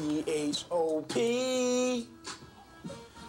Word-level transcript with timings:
C 0.00 0.24
H 0.26 0.64
O 0.70 1.02
P 1.02 2.06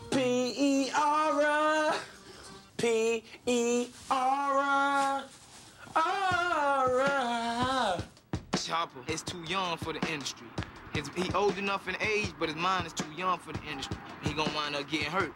P 0.10 0.18
E 0.18 0.90
R 0.98 1.94
P 2.78 3.22
E 3.46 3.88
R 4.10 5.24
R. 5.96 7.98
Chopper 8.56 9.00
is 9.08 9.22
too 9.22 9.44
young 9.48 9.76
for 9.80 9.92
the 9.92 10.00
industry. 10.14 10.48
His, 10.94 11.10
he 11.14 11.30
old 11.34 11.58
enough 11.58 11.90
in 11.90 11.98
age, 12.02 12.32
but 12.40 12.48
his 12.48 12.56
mind 12.56 12.88
is 12.88 12.94
too 12.94 13.12
young 13.18 13.38
for 13.40 13.52
the 13.52 13.60
industry. 13.70 13.98
He 14.24 14.34
gonna 14.34 14.50
wind 14.56 14.78
up 14.78 14.90
getting 14.90 15.12
hurt. 15.12 15.34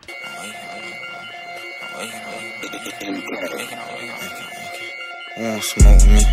Who 5.36 5.44
won't 5.44 5.64
smoke 5.64 6.08
me? 6.08 6.24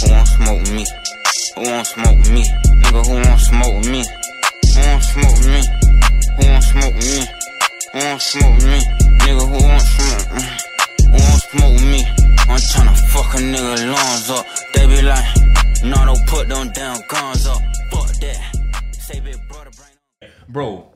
Who 0.00 0.10
won't 0.10 0.26
smoke 0.26 0.68
me? 0.72 0.84
Who 1.54 1.62
won't 1.62 1.86
smoke 1.86 2.18
me? 2.30 2.44
Nigga, 2.82 3.06
who 3.06 3.12
won't 3.12 3.40
smoke 3.40 3.84
me? 3.86 4.02
Who 5.12 5.20
won't 5.20 5.34
smoke 5.34 5.44
me? 5.44 5.62
Who 6.36 6.46
won't 6.48 6.62
smoke 6.62 6.94
me? 6.94 7.26
Who 7.92 7.98
won't 7.98 8.22
smoke 8.22 8.62
me? 8.62 8.78
Nigga, 9.18 9.44
who 9.48 9.58
won't 9.66 9.82
smoke 9.82 10.32
me? 10.32 10.44
Who 11.04 11.18
won't 11.18 11.42
smoke 11.42 11.80
me? 11.82 12.00
I'm 12.48 12.58
tryna 12.58 12.96
fuck 13.10 13.34
a 13.34 13.38
nigga 13.38 13.92
lungs 13.92 14.30
up. 14.30 14.46
They 14.74 14.86
be 14.86 15.02
like, 15.02 15.24
no, 15.84 15.96
don't 16.06 16.26
put 16.26 16.48
them 16.48 16.70
damn 16.72 17.00
guns 17.08 17.46
up. 17.46 17.60
Fuck 17.90 18.08
that. 18.20 18.56
Say 18.92 19.20
big 19.20 19.36
brother, 19.48 19.70
brain 19.76 20.30
Bro, 20.48 20.92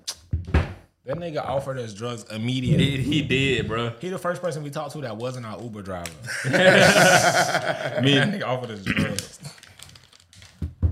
That 1.05 1.19
nigga 1.19 1.45
offered 1.45 1.79
us 1.79 1.93
drugs 1.93 2.25
immediately. 2.30 2.97
he, 3.02 3.21
he 3.21 3.23
did, 3.23 3.69
bro. 3.69 3.93
He 4.01 4.09
the 4.09 4.19
first 4.19 4.41
person 4.43 4.63
we 4.63 4.71
talked 4.71 4.93
to 4.93 5.01
that 5.02 5.16
wasn't 5.16 5.47
our 5.47 5.61
Uber 5.61 5.83
driver. 5.83 6.11
Me, 6.11 6.51
that 6.51 8.02
nigga 8.02 8.45
offered 8.45 8.71
us 8.71 8.83
drugs. 8.83 9.38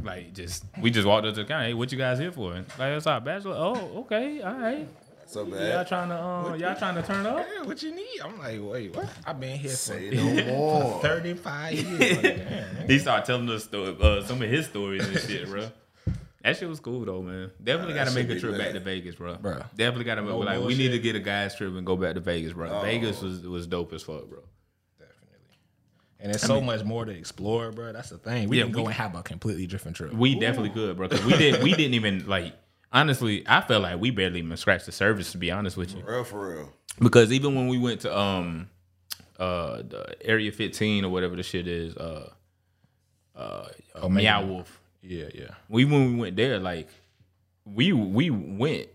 Like, 0.05 0.33
just 0.35 0.65
we 0.81 0.91
just 0.91 1.07
walked 1.07 1.27
up 1.27 1.35
to 1.35 1.43
the 1.43 1.49
counter. 1.49 1.67
Hey, 1.67 1.75
what 1.75 1.91
you 1.91 1.99
guys 1.99 2.19
here 2.19 2.31
for? 2.33 2.53
Like, 2.53 2.65
what's 2.79 3.07
our 3.07 3.21
bachelor? 3.21 3.57
Oh, 3.57 4.01
okay, 4.01 4.41
all 4.43 4.55
right. 4.55 4.87
So 5.27 5.45
bad. 5.47 5.73
Y'all 5.75 5.85
trying 5.85 6.09
to, 6.11 6.15
uh, 6.17 6.55
y'all 6.55 6.77
trying 6.77 6.95
to 6.97 7.03
turn 7.03 7.25
up? 7.27 7.39
Yeah, 7.39 7.63
what 7.63 7.83
you 7.83 7.95
need? 7.95 8.21
I'm 8.23 8.39
like, 8.39 8.61
wait, 8.63 8.95
what? 8.95 9.09
I've 9.27 9.41
been 9.41 9.59
here 9.59 9.71
for 9.75 9.99
no 9.99 10.45
more. 10.47 11.01
35 11.03 11.73
years. 12.01 12.01
Like, 12.23 12.23
damn, 12.23 12.89
He 12.89 12.99
started 12.99 13.25
telling 13.27 13.49
us 13.51 13.65
story, 13.65 13.97
uh, 14.01 14.23
some 14.25 14.43
of 14.43 14.49
his 14.51 14.67
stories 14.67 15.07
and 15.09 15.19
shit, 15.19 15.49
bro. 15.49 15.71
That 16.43 16.59
shit 16.59 16.69
was 16.69 16.79
cool 16.79 17.07
though, 17.07 17.23
man. 17.23 17.51
Definitely 17.63 17.95
Nah, 17.95 18.05
got 18.05 18.11
to 18.11 18.15
make 18.15 18.29
a 18.29 18.39
trip 18.39 18.59
back 18.59 18.73
to 18.73 18.81
Vegas, 18.81 19.15
bro. 19.15 19.37
Bruh. 19.37 19.65
Definitely 19.75 20.05
got 20.05 20.17
to 20.17 20.23
No 20.23 20.39
like 20.39 20.61
we 20.61 20.75
need 20.77 20.91
to 20.91 20.99
get 20.99 21.17
a 21.17 21.21
guys 21.21 21.55
trip 21.57 21.75
and 21.75 21.87
go 21.87 21.97
back 21.97 22.15
to 22.15 22.21
Vegas, 22.21 22.53
bro. 22.53 22.83
Vegas 22.83 23.23
was 23.23 23.41
was 23.47 23.67
dope 23.67 23.95
as 23.95 24.03
fuck, 24.03 24.29
bro. 24.29 24.41
Definitely. 26.33 26.59
And 26.59 26.69
there's 26.69 26.77
so 26.77 26.79
much 26.79 26.85
more 26.87 27.05
to 27.05 27.13
explore, 27.13 27.71
bro. 27.71 27.93
That's 27.93 28.11
the 28.11 28.19
thing. 28.19 28.49
We 28.49 28.59
Yeah, 28.59 28.65
can 28.65 28.73
go 28.73 28.81
we- 28.83 28.87
and 28.87 28.95
have 28.95 29.15
a 29.15 29.23
completely 29.23 29.67
different 29.67 29.97
trip. 29.97 30.13
We 30.13 30.39
definitely 30.39 30.71
could, 30.71 30.97
bro. 30.97 31.09
Cause 31.09 31.25
we 31.25 31.37
did 31.37 31.63
we 31.63 31.73
didn't 31.75 31.95
even 31.95 32.27
like 32.27 32.55
honestly. 32.93 33.45
I 33.47 33.61
felt 33.61 33.83
like 33.83 34.01
we 34.01 34.11
barely 34.11 34.39
even 34.41 34.57
scratched 34.57 34.87
the 34.87 34.93
surface 34.93 35.33
to 35.33 35.39
be 35.39 35.51
honest 35.51 35.77
with 35.77 35.95
you. 35.95 36.03
Real 36.05 36.25
for 36.25 36.49
real. 36.55 36.73
Because 36.99 37.33
even 37.33 37.55
when 37.55 37.69
we 37.69 37.79
went 37.79 38.01
to 38.03 38.17
um 38.19 38.69
uh 39.39 39.79
the 39.83 40.17
Area 40.27 40.51
15 40.53 41.05
or 41.05 41.11
whatever 41.11 41.37
the 41.37 41.43
shit 41.43 41.67
is, 41.67 41.97
uh 41.97 42.31
uh, 43.37 43.67
uh 43.97 44.09
Meow 44.09 44.45
Wolf. 44.47 44.81
yeah, 45.03 45.27
yeah. 45.35 45.49
we 45.69 45.85
when 45.85 46.13
we 46.15 46.21
went 46.21 46.37
there, 46.37 46.59
like 46.59 46.89
we 47.65 47.93
we 47.93 48.31
went 48.31 48.89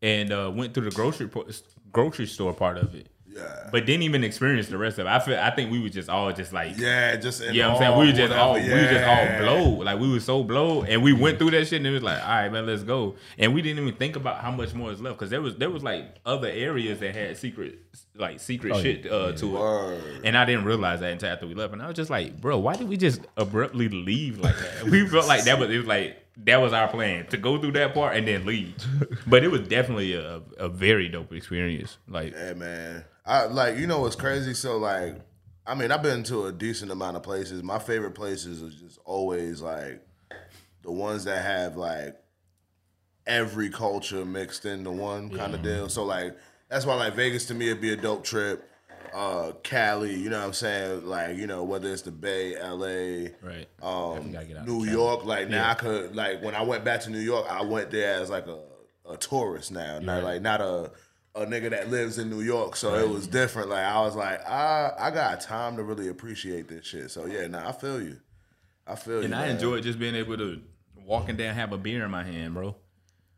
and 0.00 0.32
uh 0.32 0.50
went 0.54 0.72
through 0.72 0.84
the 0.88 0.94
grocery 0.94 1.28
po- 1.28 1.46
grocery 1.92 2.26
store 2.26 2.54
part 2.54 2.78
of 2.78 2.94
it, 2.94 3.08
Yeah. 3.34 3.68
but 3.72 3.86
didn't 3.86 4.02
even 4.02 4.24
experience 4.24 4.68
the 4.68 4.78
rest 4.78 4.98
of 4.98 5.06
it. 5.06 5.10
I 5.10 5.18
feel 5.18 5.38
I 5.38 5.50
think 5.50 5.70
we 5.70 5.80
were 5.80 5.88
just 5.88 6.08
all 6.08 6.32
just 6.32 6.52
like. 6.52 6.76
Yeah, 6.78 7.16
just 7.16 7.42
in 7.42 7.54
Yeah, 7.54 7.72
I'm 7.72 7.78
saying 7.78 7.98
we 7.98 8.06
were 8.06 8.12
just 8.12 8.32
all 8.32 8.52
whatever, 8.52 8.74
we 8.74 8.80
were 8.82 8.88
just 8.88 9.04
all 9.04 9.38
blow 9.38 9.68
like 9.82 9.98
we 9.98 10.10
were 10.12 10.20
so 10.20 10.42
blow 10.44 10.82
and 10.82 11.02
we 11.02 11.12
went 11.12 11.38
through 11.38 11.52
that 11.52 11.66
shit 11.66 11.78
and 11.78 11.86
it 11.86 11.90
was 11.90 12.02
like 12.02 12.22
all 12.22 12.28
right 12.28 12.52
man 12.52 12.66
let's 12.66 12.82
go 12.82 13.14
and 13.38 13.54
we 13.54 13.62
didn't 13.62 13.82
even 13.82 13.96
think 13.98 14.16
about 14.16 14.38
how 14.38 14.50
much 14.50 14.74
more 14.74 14.92
is 14.92 15.00
left 15.00 15.18
because 15.18 15.30
there 15.30 15.40
was 15.40 15.56
there 15.56 15.70
was 15.70 15.82
like 15.82 16.16
other 16.26 16.48
areas 16.48 17.00
that 17.00 17.14
had 17.14 17.36
secret 17.36 17.78
like 18.16 18.40
secret 18.40 18.76
shit 18.76 19.10
uh, 19.10 19.32
to 19.32 19.56
it 19.56 20.20
and 20.24 20.36
I 20.36 20.44
didn't 20.44 20.64
realize 20.64 21.00
that 21.00 21.12
until 21.12 21.30
after 21.30 21.46
we 21.46 21.54
left. 21.54 21.72
And 21.72 21.82
I 21.82 21.86
was 21.86 21.96
just 21.96 22.10
like, 22.10 22.40
bro, 22.40 22.58
why 22.58 22.74
did 22.76 22.88
we 22.88 22.96
just 22.96 23.20
abruptly 23.36 23.88
leave 23.88 24.38
like 24.38 24.56
that? 24.56 24.84
We 24.92 25.06
felt 25.08 25.26
like 25.26 25.44
that 25.44 25.58
was 25.58 25.70
it 25.70 25.78
was 25.78 25.86
like 25.86 26.21
that 26.38 26.56
was 26.56 26.72
our 26.72 26.88
plan 26.88 27.26
to 27.26 27.36
go 27.36 27.60
through 27.60 27.72
that 27.72 27.94
part 27.94 28.16
and 28.16 28.26
then 28.26 28.46
leave. 28.46 28.74
But 29.26 29.44
it 29.44 29.48
was 29.48 29.62
definitely 29.68 30.14
a, 30.14 30.42
a 30.58 30.68
very 30.68 31.08
dope 31.08 31.32
experience. 31.32 31.98
Like 32.08 32.32
Yeah, 32.32 32.54
man. 32.54 33.04
I 33.24 33.46
like 33.46 33.78
you 33.78 33.86
know 33.86 34.00
what's 34.00 34.16
crazy. 34.16 34.54
So 34.54 34.78
like, 34.78 35.16
I 35.66 35.74
mean, 35.74 35.92
I've 35.92 36.02
been 36.02 36.22
to 36.24 36.46
a 36.46 36.52
decent 36.52 36.90
amount 36.90 37.16
of 37.16 37.22
places. 37.22 37.62
My 37.62 37.78
favorite 37.78 38.12
places 38.14 38.62
are 38.62 38.70
just 38.70 38.98
always 39.04 39.60
like 39.60 40.04
the 40.82 40.90
ones 40.90 41.24
that 41.24 41.44
have 41.44 41.76
like 41.76 42.16
every 43.26 43.70
culture 43.70 44.24
mixed 44.24 44.64
into 44.64 44.90
one 44.90 45.30
kind 45.30 45.54
of 45.54 45.62
deal. 45.62 45.88
So 45.88 46.04
like, 46.04 46.36
that's 46.68 46.84
why 46.84 46.94
like 46.94 47.14
Vegas 47.14 47.46
to 47.46 47.54
me 47.54 47.68
would 47.68 47.80
be 47.80 47.92
a 47.92 47.96
dope 47.96 48.24
trip. 48.24 48.68
Uh, 49.12 49.52
Cali, 49.62 50.14
you 50.14 50.30
know 50.30 50.38
what 50.38 50.46
I'm 50.46 50.52
saying? 50.52 51.06
Like, 51.06 51.36
you 51.36 51.46
know, 51.46 51.64
whether 51.64 51.92
it's 51.92 52.02
the 52.02 52.10
Bay, 52.10 52.54
LA, 52.58 53.30
right. 53.46 53.68
um, 53.82 54.32
gotta 54.32 54.46
get 54.46 54.56
out 54.56 54.66
New 54.66 54.84
York. 54.84 55.24
Like 55.24 55.48
now, 55.48 55.70
I 55.70 55.74
could 55.74 56.16
like 56.16 56.42
when 56.42 56.54
I 56.54 56.62
went 56.62 56.84
back 56.84 57.00
to 57.02 57.10
New 57.10 57.18
York, 57.20 57.46
I 57.50 57.62
went 57.62 57.90
there 57.90 58.14
as 58.14 58.30
like 58.30 58.46
a, 58.46 58.58
a 59.08 59.16
tourist 59.16 59.70
now, 59.70 59.98
not 59.98 60.22
like 60.22 60.40
not 60.40 60.60
a 60.60 60.90
a 61.34 61.46
nigga 61.46 61.70
that 61.70 61.90
lives 61.90 62.18
in 62.18 62.28
New 62.30 62.40
York. 62.40 62.76
So 62.76 62.94
it 62.94 63.08
was 63.08 63.26
different. 63.26 63.68
Like 63.70 63.84
I 63.84 64.00
was 64.00 64.14
like, 64.14 64.46
I 64.46 64.92
I 64.98 65.10
got 65.10 65.40
time 65.40 65.76
to 65.76 65.82
really 65.82 66.08
appreciate 66.08 66.68
this 66.68 66.86
shit. 66.86 67.10
So 67.10 67.26
yeah, 67.26 67.46
nah, 67.46 67.68
I 67.68 67.72
feel 67.72 68.02
you. 68.02 68.18
I 68.86 68.96
feel 68.96 69.18
you. 69.18 69.24
And 69.24 69.34
I 69.34 69.42
man. 69.42 69.56
enjoyed 69.56 69.82
just 69.82 69.98
being 69.98 70.14
able 70.14 70.36
to 70.36 70.60
walking 71.04 71.36
down 71.36 71.48
and 71.48 71.58
have 71.58 71.72
a 71.72 71.78
beer 71.78 72.04
in 72.04 72.10
my 72.10 72.24
hand, 72.24 72.54
bro. 72.54 72.76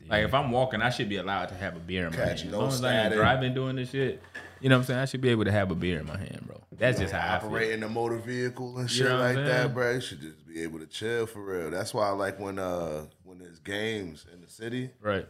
Like 0.07 0.25
if 0.25 0.35
I'm 0.35 0.51
walking, 0.51 0.83
I 0.83 0.91
should 0.91 1.09
be 1.09 1.17
allowed 1.17 1.47
to 1.47 1.55
have 1.55 1.77
a 1.77 1.81
beer 1.81 2.07
in 2.07 2.11
my 2.11 2.17
Catch 2.17 2.43
hand. 2.43 2.53
no 2.53 2.67
as 2.67 2.81
long 2.83 2.91
as 2.93 2.97
I 2.97 3.05
ain't 3.07 3.15
driving 3.15 3.55
doing 3.55 3.77
this 3.77 3.91
shit, 3.91 4.23
you 4.65 4.71
know 4.71 4.77
what 4.77 4.81
I'm 4.81 4.87
saying? 4.87 5.01
I 5.01 5.05
should 5.05 5.21
be 5.21 5.29
able 5.29 5.45
to 5.45 5.53
have 5.53 5.71
a 5.71 5.75
beer 5.75 6.01
in 6.01 6.07
my 6.07 6.17
hand, 6.17 6.43
bro. 6.47 6.59
That's 6.73 6.99
just 6.99 7.13
how 7.13 7.37
I 7.37 7.39
feel. 7.39 7.49
operating 7.51 7.83
a 7.83 7.89
motor 7.91 8.17
vehicle 8.17 8.79
and 8.79 8.91
shit 8.91 9.05
know 9.07 9.19
what 9.19 9.27
I'm 9.27 9.37
like 9.37 9.45
that, 9.45 9.75
bro. 9.75 9.91
You 9.93 10.01
should 10.01 10.23
just 10.23 10.49
be 10.49 10.63
able 10.63 10.79
to 10.79 10.87
chill 10.87 11.27
for 11.27 11.43
real. 11.45 11.71
That's 11.71 11.93
why 11.93 12.07
I 12.09 12.13
like 12.13 12.41
when 12.41 12.59
uh 12.59 13.05
when 13.25 13.39
there's 13.39 13.59
games 13.59 14.25
in 14.33 14.41
the 14.41 14.49
city. 14.49 14.89
Right. 15.03 15.27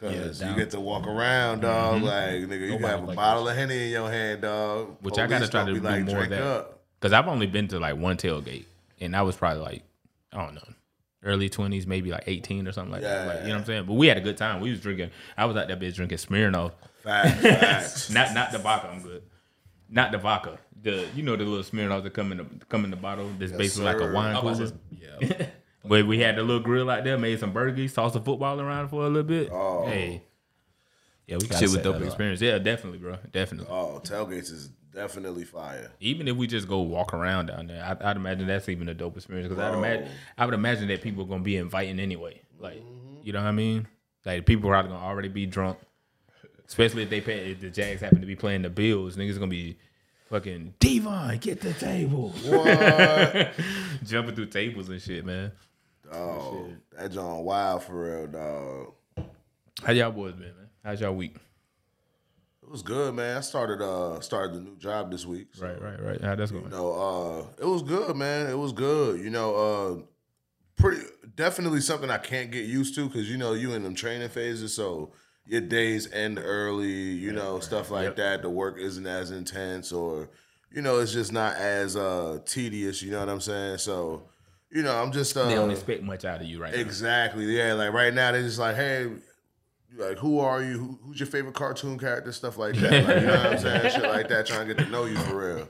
Cause 0.00 0.40
down- 0.40 0.52
you 0.52 0.56
get 0.56 0.70
to 0.70 0.80
walk 0.80 1.06
around, 1.06 1.60
dog. 1.60 2.00
Like 2.00 2.30
nigga, 2.30 2.60
you 2.60 2.70
Nobody 2.70 2.86
have 2.86 3.02
a 3.02 3.06
like 3.08 3.16
bottle 3.16 3.46
of 3.46 3.54
henny 3.54 3.84
in 3.84 3.90
your 3.90 4.10
hand, 4.10 4.40
dog. 4.40 4.96
Which 5.02 5.18
I 5.18 5.26
gotta 5.26 5.48
try 5.48 5.64
be 5.66 5.74
do 5.74 5.80
like, 5.80 6.04
more 6.04 6.22
of 6.22 6.30
that. 6.30 6.42
up." 6.42 6.80
Because 6.98 7.12
I've 7.12 7.28
only 7.28 7.48
been 7.48 7.68
to 7.68 7.78
like 7.78 7.98
one 7.98 8.16
tailgate, 8.16 8.64
and 9.02 9.12
that 9.12 9.20
was 9.20 9.36
probably 9.36 9.62
like 9.62 9.82
I 10.32 10.42
don't 10.46 10.54
know, 10.54 10.68
early 11.22 11.50
twenties, 11.50 11.86
maybe 11.86 12.10
like 12.10 12.24
eighteen 12.26 12.66
or 12.66 12.72
something 12.72 12.92
like 12.92 13.02
that. 13.02 13.26
Like, 13.26 13.40
you 13.42 13.48
know 13.48 13.54
what 13.56 13.58
I'm 13.60 13.64
saying? 13.66 13.84
But 13.84 13.92
we 13.96 14.06
had 14.06 14.16
a 14.16 14.22
good 14.22 14.38
time. 14.38 14.62
We 14.62 14.70
was 14.70 14.80
drinking. 14.80 15.10
I 15.36 15.44
was 15.44 15.58
out 15.58 15.68
that 15.68 15.78
bitch 15.78 15.94
drinking 15.94 16.16
Smirnoff. 16.16 16.72
Facts, 17.02 17.40
facts. 17.42 18.10
Not 18.10 18.34
not 18.34 18.52
the 18.52 18.58
vodka. 18.58 18.88
I'm 18.88 19.02
good. 19.02 19.22
Not 19.88 20.12
the 20.12 20.18
vodka. 20.18 20.58
The 20.80 21.06
you 21.14 21.22
know 21.22 21.36
the 21.36 21.44
little 21.44 21.64
Smirnoff 21.64 22.02
that 22.04 22.14
come 22.14 22.32
in 22.32 22.38
the 22.38 22.46
come 22.66 22.84
in 22.84 22.90
the 22.90 22.96
bottle. 22.96 23.30
That's 23.38 23.52
basically 23.52 23.84
like 23.86 24.00
a 24.00 24.12
wine 24.12 24.36
oh, 24.36 24.40
I 24.40 24.44
was 24.44 24.58
cooler. 24.58 24.70
just- 24.70 25.30
yeah. 25.30 25.46
But 25.84 26.06
we 26.06 26.20
had 26.20 26.36
the 26.36 26.42
little 26.42 26.62
grill 26.62 26.88
out 26.88 27.02
there, 27.04 27.18
made 27.18 27.40
some 27.40 27.52
burgers, 27.52 27.92
tossed 27.92 28.14
a 28.14 28.20
football 28.20 28.60
around 28.60 28.88
for 28.88 29.04
a 29.04 29.08
little 29.08 29.24
bit. 29.24 29.50
Oh. 29.50 29.84
Hey, 29.86 30.22
Yeah, 31.26 31.38
we 31.40 31.48
got 31.48 31.58
shit 31.58 31.70
was 31.70 31.78
dope 31.78 32.00
experience. 32.00 32.40
Yeah, 32.40 32.58
definitely, 32.58 32.98
bro. 32.98 33.18
Definitely. 33.32 33.68
Oh, 33.68 34.00
tailgates 34.02 34.52
is 34.52 34.70
definitely 34.94 35.44
fire. 35.44 35.90
even 36.00 36.28
if 36.28 36.36
we 36.36 36.46
just 36.46 36.68
go 36.68 36.80
walk 36.80 37.14
around 37.14 37.46
down 37.46 37.66
there, 37.66 37.82
I, 37.82 38.10
I'd 38.10 38.16
imagine 38.16 38.46
that's 38.46 38.68
even 38.68 38.88
a 38.88 38.94
dope 38.94 39.16
experience 39.16 39.48
because 39.48 39.62
I'd 39.62 39.74
imagine 39.74 40.08
I 40.38 40.44
would 40.44 40.54
imagine 40.54 40.88
that 40.88 41.02
people 41.02 41.24
are 41.24 41.28
gonna 41.28 41.42
be 41.42 41.56
inviting 41.56 41.98
anyway. 41.98 42.42
Like, 42.58 42.78
mm-hmm. 42.78 43.16
you 43.22 43.32
know 43.32 43.40
what 43.40 43.48
I 43.48 43.52
mean? 43.52 43.88
Like 44.24 44.46
people 44.46 44.70
are 44.70 44.82
gonna 44.82 44.94
already 44.94 45.28
be 45.28 45.46
drunk, 45.46 45.78
especially 46.68 47.02
if 47.02 47.10
they 47.10 47.20
pay 47.20 47.50
if 47.52 47.60
the 47.60 47.70
Jags 47.70 48.00
happen 48.00 48.20
to 48.20 48.26
be 48.26 48.36
playing 48.36 48.62
the 48.62 48.70
Bills. 48.70 49.16
Niggas 49.16 49.34
gonna 49.34 49.46
be 49.48 49.76
fucking 50.30 50.74
Devon, 50.80 51.38
get 51.38 51.60
the 51.60 51.72
table, 51.74 52.30
What? 52.46 53.52
jumping 54.04 54.34
through 54.34 54.46
tables 54.46 54.88
and 54.88 55.00
shit, 55.00 55.24
man. 55.24 55.52
oh, 56.12 56.68
that 56.96 57.12
John 57.12 57.44
Wild 57.44 57.82
for 57.84 58.20
real, 58.20 58.26
dog. 58.26 59.26
How 59.82 59.92
y'all 59.92 60.10
boys 60.12 60.32
been, 60.34 60.42
man? 60.56 60.68
How's 60.84 61.00
y'all 61.00 61.14
week? 61.14 61.36
It 62.62 62.70
was 62.70 62.82
good, 62.82 63.14
man. 63.14 63.36
I 63.36 63.40
started 63.40 63.82
uh 63.82 64.20
started 64.20 64.54
the 64.56 64.60
new 64.60 64.76
job 64.76 65.10
this 65.10 65.26
week. 65.26 65.48
so, 65.52 65.66
Right, 65.66 65.80
right, 65.82 66.00
right. 66.02 66.20
How 66.22 66.34
that's 66.34 66.50
going? 66.50 66.64
You 66.64 66.70
know, 66.70 66.92
uh, 66.92 67.62
it 67.62 67.66
was 67.66 67.82
good, 67.82 68.16
man. 68.16 68.48
It 68.48 68.56
was 68.56 68.72
good. 68.72 69.20
You 69.20 69.30
know, 69.30 69.54
uh, 69.54 70.02
pretty 70.76 71.02
definitely 71.34 71.80
something 71.80 72.08
I 72.10 72.18
can't 72.18 72.50
get 72.50 72.64
used 72.64 72.94
to 72.94 73.06
because 73.08 73.28
you 73.28 73.36
know 73.36 73.52
you 73.52 73.74
in 73.74 73.82
them 73.82 73.94
training 73.94 74.28
phases, 74.30 74.74
so 74.74 75.12
your 75.46 75.60
days 75.60 76.10
end 76.12 76.38
early. 76.42 76.90
You 76.90 77.32
know, 77.32 77.60
stuff 77.60 77.90
like 77.90 78.04
Yep. 78.04 78.16
that. 78.16 78.42
The 78.42 78.50
work 78.50 78.78
isn't 78.78 79.06
as 79.06 79.30
intense, 79.30 79.92
or 79.92 80.28
you 80.70 80.82
know, 80.82 80.98
it's 81.00 81.12
just 81.12 81.32
not 81.32 81.56
as 81.56 81.96
uh 81.96 82.38
tedious. 82.46 83.02
You 83.02 83.10
know 83.10 83.20
what 83.20 83.28
I'm 83.28 83.40
saying? 83.40 83.78
So, 83.78 84.22
you 84.70 84.82
know, 84.82 84.94
I'm 85.02 85.12
just 85.12 85.36
uh, 85.36 85.44
They 85.48 85.54
don't 85.54 85.70
expect 85.70 86.02
much 86.02 86.24
out 86.24 86.40
of 86.40 86.46
you 86.46 86.60
right 86.60 86.72
now. 86.74 86.80
Exactly. 86.80 87.44
Yeah. 87.56 87.74
Like 87.74 87.92
right 87.92 88.12
now, 88.14 88.32
they're 88.32 88.42
just 88.42 88.58
like, 88.58 88.76
hey, 88.76 89.08
like 89.96 90.18
who 90.18 90.38
are 90.40 90.62
you? 90.62 90.78
Who, 90.78 90.98
who's 91.04 91.20
your 91.20 91.26
favorite 91.26 91.54
cartoon 91.54 91.98
character? 91.98 92.32
Stuff 92.32 92.56
like 92.56 92.74
that. 92.76 92.90
Like, 93.06 93.20
you 93.20 93.26
know 93.26 93.32
what 93.36 93.46
I'm 93.46 93.58
saying? 93.58 93.90
Shit 93.92 94.02
like 94.04 94.28
that. 94.28 94.46
Trying 94.46 94.68
to 94.68 94.74
get 94.74 94.84
to 94.84 94.90
know 94.90 95.04
you 95.04 95.16
for 95.16 95.36
real. 95.56 95.68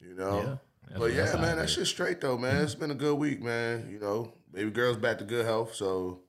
You 0.00 0.14
know. 0.14 0.58
but 0.96 1.12
yeah, 1.12 1.34
man, 1.40 1.56
that 1.56 1.68
shit's 1.70 1.88
straight 1.90 2.20
though, 2.20 2.38
man. 2.38 2.62
It's 2.62 2.74
been 2.76 2.90
a 2.92 2.94
good 2.94 3.14
week, 3.16 3.42
man. 3.42 3.88
You 3.90 3.98
know, 3.98 4.34
baby 4.52 4.70
girl's 4.70 4.96
back 4.98 5.18
to 5.18 5.24
good 5.24 5.44
health, 5.44 5.74
so 5.74 6.20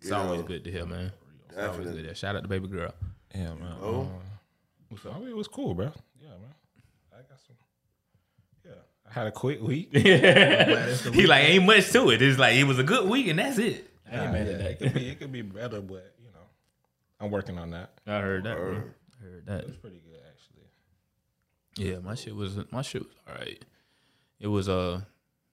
It's 0.00 0.10
always 0.12 0.42
good 0.42 0.64
to 0.64 0.70
hear, 0.70 0.86
man. 0.86 1.12
It's 1.50 1.58
always 1.58 1.88
good 1.90 2.08
to 2.08 2.14
Shout 2.14 2.36
out 2.36 2.42
to 2.42 2.48
baby 2.48 2.68
girl. 2.68 2.92
Yeah, 3.34 3.54
man. 3.54 3.74
Oh. 3.80 4.00
Um, 4.02 4.98
so, 5.02 5.10
I 5.12 5.18
mean, 5.18 5.28
it 5.28 5.36
was 5.36 5.48
cool, 5.48 5.74
bro. 5.74 5.92
Yeah, 6.20 6.28
man. 6.30 6.54
I 7.12 7.16
got 7.18 7.38
some. 7.46 7.56
Yeah, 8.64 8.72
I 9.08 9.12
had 9.12 9.26
a 9.28 9.32
quick 9.32 9.62
week. 9.62 9.90
he 9.96 11.26
like 11.26 11.44
ain't 11.44 11.64
much 11.64 11.90
to 11.92 12.10
it. 12.10 12.20
It's 12.22 12.38
like 12.38 12.56
it 12.56 12.64
was 12.64 12.78
a 12.78 12.82
good 12.84 13.08
week 13.08 13.28
and 13.28 13.38
that's 13.38 13.58
it. 13.58 13.88
I 14.10 14.14
ain't 14.14 14.24
Nah, 14.26 14.32
mad 14.32 14.46
yeah, 14.46 14.52
at 14.54 14.58
that. 14.58 14.70
it 14.70 14.78
could 14.78 14.94
be 14.94 15.08
it 15.10 15.18
could 15.20 15.32
be 15.32 15.42
better, 15.42 15.80
but 15.80 16.14
you 16.20 16.30
know, 16.32 16.44
I'm 17.20 17.30
working 17.30 17.58
on 17.58 17.70
that. 17.70 17.92
I 18.06 18.20
heard 18.20 18.44
that. 18.44 18.56
Bro. 18.56 18.74
Heard 19.22 19.46
that. 19.46 19.64
It's 19.64 19.76
pretty 19.76 20.00
good 20.00 20.18
actually. 20.28 21.90
Yeah, 21.90 21.98
my 22.00 22.14
shit 22.16 22.34
was 22.34 22.58
my 22.72 22.82
shit 22.82 23.02
was 23.02 23.14
all 23.28 23.34
right. 23.36 23.64
It 24.40 24.48
was 24.48 24.68
uh, 24.68 25.02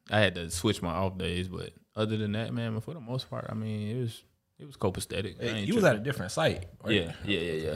I 0.10 0.20
had 0.20 0.34
to 0.36 0.50
switch 0.50 0.82
my 0.82 0.92
off 0.94 1.18
days, 1.18 1.48
but 1.48 1.72
other 1.96 2.18
than 2.18 2.32
that, 2.32 2.54
man, 2.54 2.80
for 2.82 2.94
the 2.94 3.00
most 3.00 3.30
part, 3.30 3.46
I 3.50 3.54
mean, 3.54 3.96
it 3.98 4.02
was 4.02 4.24
it 4.60 4.66
was 4.66 4.78
copacetic. 4.78 5.36
Ain't 5.44 5.68
you 5.68 5.76
was 5.76 5.84
at 5.84 5.96
a 5.96 6.00
different 6.00 6.32
site. 6.32 6.66
right? 6.84 6.94
yeah, 6.94 7.12
yeah, 7.26 7.40
yeah, 7.40 7.54
yeah. 7.70 7.76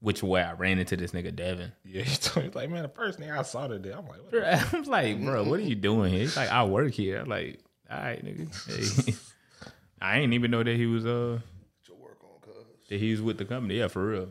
Which 0.00 0.22
way 0.22 0.42
I 0.42 0.52
ran 0.54 0.78
into 0.78 0.96
this 0.96 1.12
nigga 1.12 1.34
Devin. 1.34 1.72
Yeah, 1.84 2.02
he 2.02 2.16
told 2.16 2.46
me 2.46 2.52
like, 2.54 2.70
man, 2.70 2.82
the 2.82 2.88
first 2.88 3.18
thing 3.18 3.30
I 3.30 3.42
saw 3.42 3.66
today, 3.66 3.92
I'm 3.92 4.06
like, 4.06 4.20
what 4.30 4.74
I'm 4.74 4.82
like, 4.84 5.22
bro, 5.22 5.44
what 5.44 5.60
are 5.60 5.62
you 5.62 5.74
doing 5.74 6.10
here? 6.10 6.20
He's 6.20 6.36
like, 6.36 6.50
I 6.50 6.64
work 6.64 6.92
here. 6.92 7.20
I'm 7.20 7.28
like, 7.28 7.60
all 7.90 7.98
right, 7.98 8.24
nigga. 8.24 9.06
Hey. 9.06 9.14
I 10.00 10.18
ain't 10.20 10.32
even 10.32 10.50
know 10.50 10.62
that 10.62 10.76
he 10.76 10.86
was 10.86 11.04
uh 11.04 11.38
Your 11.88 11.98
work 11.98 12.18
on, 12.22 12.40
cuz. 12.40 12.54
that 12.88 12.98
he 12.98 13.10
was 13.10 13.20
with 13.20 13.36
the 13.38 13.44
company. 13.44 13.78
Yeah, 13.78 13.88
for 13.88 14.06
real. 14.06 14.28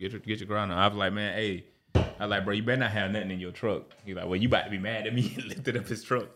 Get 0.00 0.12
your 0.12 0.20
get 0.20 0.40
your 0.40 0.46
grind 0.46 0.72
on. 0.72 0.78
I 0.78 0.88
was 0.88 0.96
like, 0.96 1.12
man, 1.12 1.34
hey. 1.34 1.64
I 1.96 2.26
was 2.26 2.30
like, 2.30 2.44
bro, 2.44 2.54
you 2.54 2.62
better 2.62 2.78
not 2.78 2.90
have 2.92 3.10
nothing 3.10 3.32
in 3.32 3.40
your 3.40 3.50
truck. 3.52 3.82
He's 4.04 4.14
like, 4.14 4.24
well, 4.26 4.36
you 4.36 4.46
about 4.48 4.64
to 4.64 4.70
be 4.70 4.78
mad 4.78 5.06
at 5.06 5.14
me. 5.14 5.22
He 5.22 5.42
lifted 5.42 5.76
up 5.76 5.86
his 5.88 6.02
truck. 6.04 6.28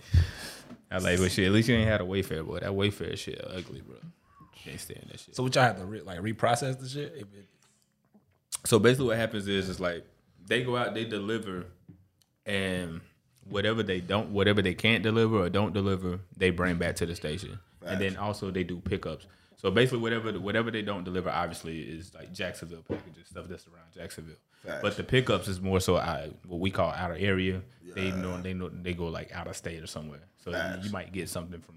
I 0.91 0.97
was 0.97 1.05
like, 1.05 1.19
well, 1.21 1.29
shit, 1.29 1.47
at 1.47 1.53
least 1.53 1.69
you 1.69 1.77
ain't 1.77 1.89
had 1.89 2.01
a 2.01 2.05
Wayfair, 2.05 2.45
boy. 2.45 2.59
That 2.59 2.71
Wayfair 2.71 3.17
shit 3.17 3.41
ugly, 3.49 3.81
bro. 3.81 3.97
Can't 4.57 4.81
stand 4.81 5.07
that 5.11 5.21
shit. 5.21 5.37
So 5.37 5.43
what 5.43 5.55
y'all 5.55 5.65
have 5.65 5.79
to 5.79 5.85
re- 5.85 6.01
like 6.03 6.21
reprocess 6.21 6.79
the 6.81 6.89
shit? 6.89 7.13
If 7.17 7.23
it, 7.23 7.49
So 8.67 8.79
basically, 8.79 9.07
what 9.07 9.17
happens 9.19 9.47
is, 9.49 9.69
it's 9.69 9.81
like 9.81 10.05
they 10.47 10.63
go 10.63 10.77
out, 10.77 10.95
they 10.95 11.05
deliver, 11.05 11.67
and 12.47 13.01
whatever 13.49 13.83
they 13.83 14.01
don't, 14.01 14.31
whatever 14.31 14.63
they 14.63 14.75
can't 14.75 15.03
deliver 15.03 15.39
or 15.45 15.49
don't 15.49 15.73
deliver, 15.73 16.21
they 16.37 16.51
bring 16.51 16.77
back 16.77 16.97
to 16.97 17.07
the 17.07 17.15
station, 17.15 17.59
and 17.85 18.01
then 18.01 18.17
also 18.17 18.51
they 18.51 18.65
do 18.65 18.81
pickups. 18.81 19.27
So 19.57 19.71
basically, 19.71 19.99
whatever 20.01 20.33
whatever 20.39 20.71
they 20.71 20.83
don't 20.83 21.05
deliver, 21.05 21.31
obviously, 21.31 21.81
is 21.81 22.15
like 22.15 22.33
Jacksonville 22.33 22.83
packages, 22.83 23.29
stuff 23.29 23.47
that's 23.49 23.67
around 23.67 23.93
Jacksonville. 23.95 24.37
Facts. 24.65 24.83
But 24.83 24.97
the 24.97 25.05
pickups 25.05 25.49
is 25.49 25.61
more 25.61 25.81
so 25.81 25.97
out, 25.97 26.31
what 26.47 26.61
we 26.61 26.71
call 26.71 26.91
outer 26.91 27.17
area. 27.19 27.63
They 27.95 28.11
know 28.13 28.41
they 28.41 28.55
know 28.55 28.69
they 28.69 28.93
go 28.95 29.07
like 29.07 29.33
out 29.33 29.47
of 29.47 29.57
state 29.57 29.83
or 29.83 29.87
somewhere. 29.87 30.21
So 30.45 30.53
Facts. 30.53 30.85
you 30.85 30.93
might 30.93 31.13
get 31.13 31.29
something 31.29 31.61
from. 31.61 31.77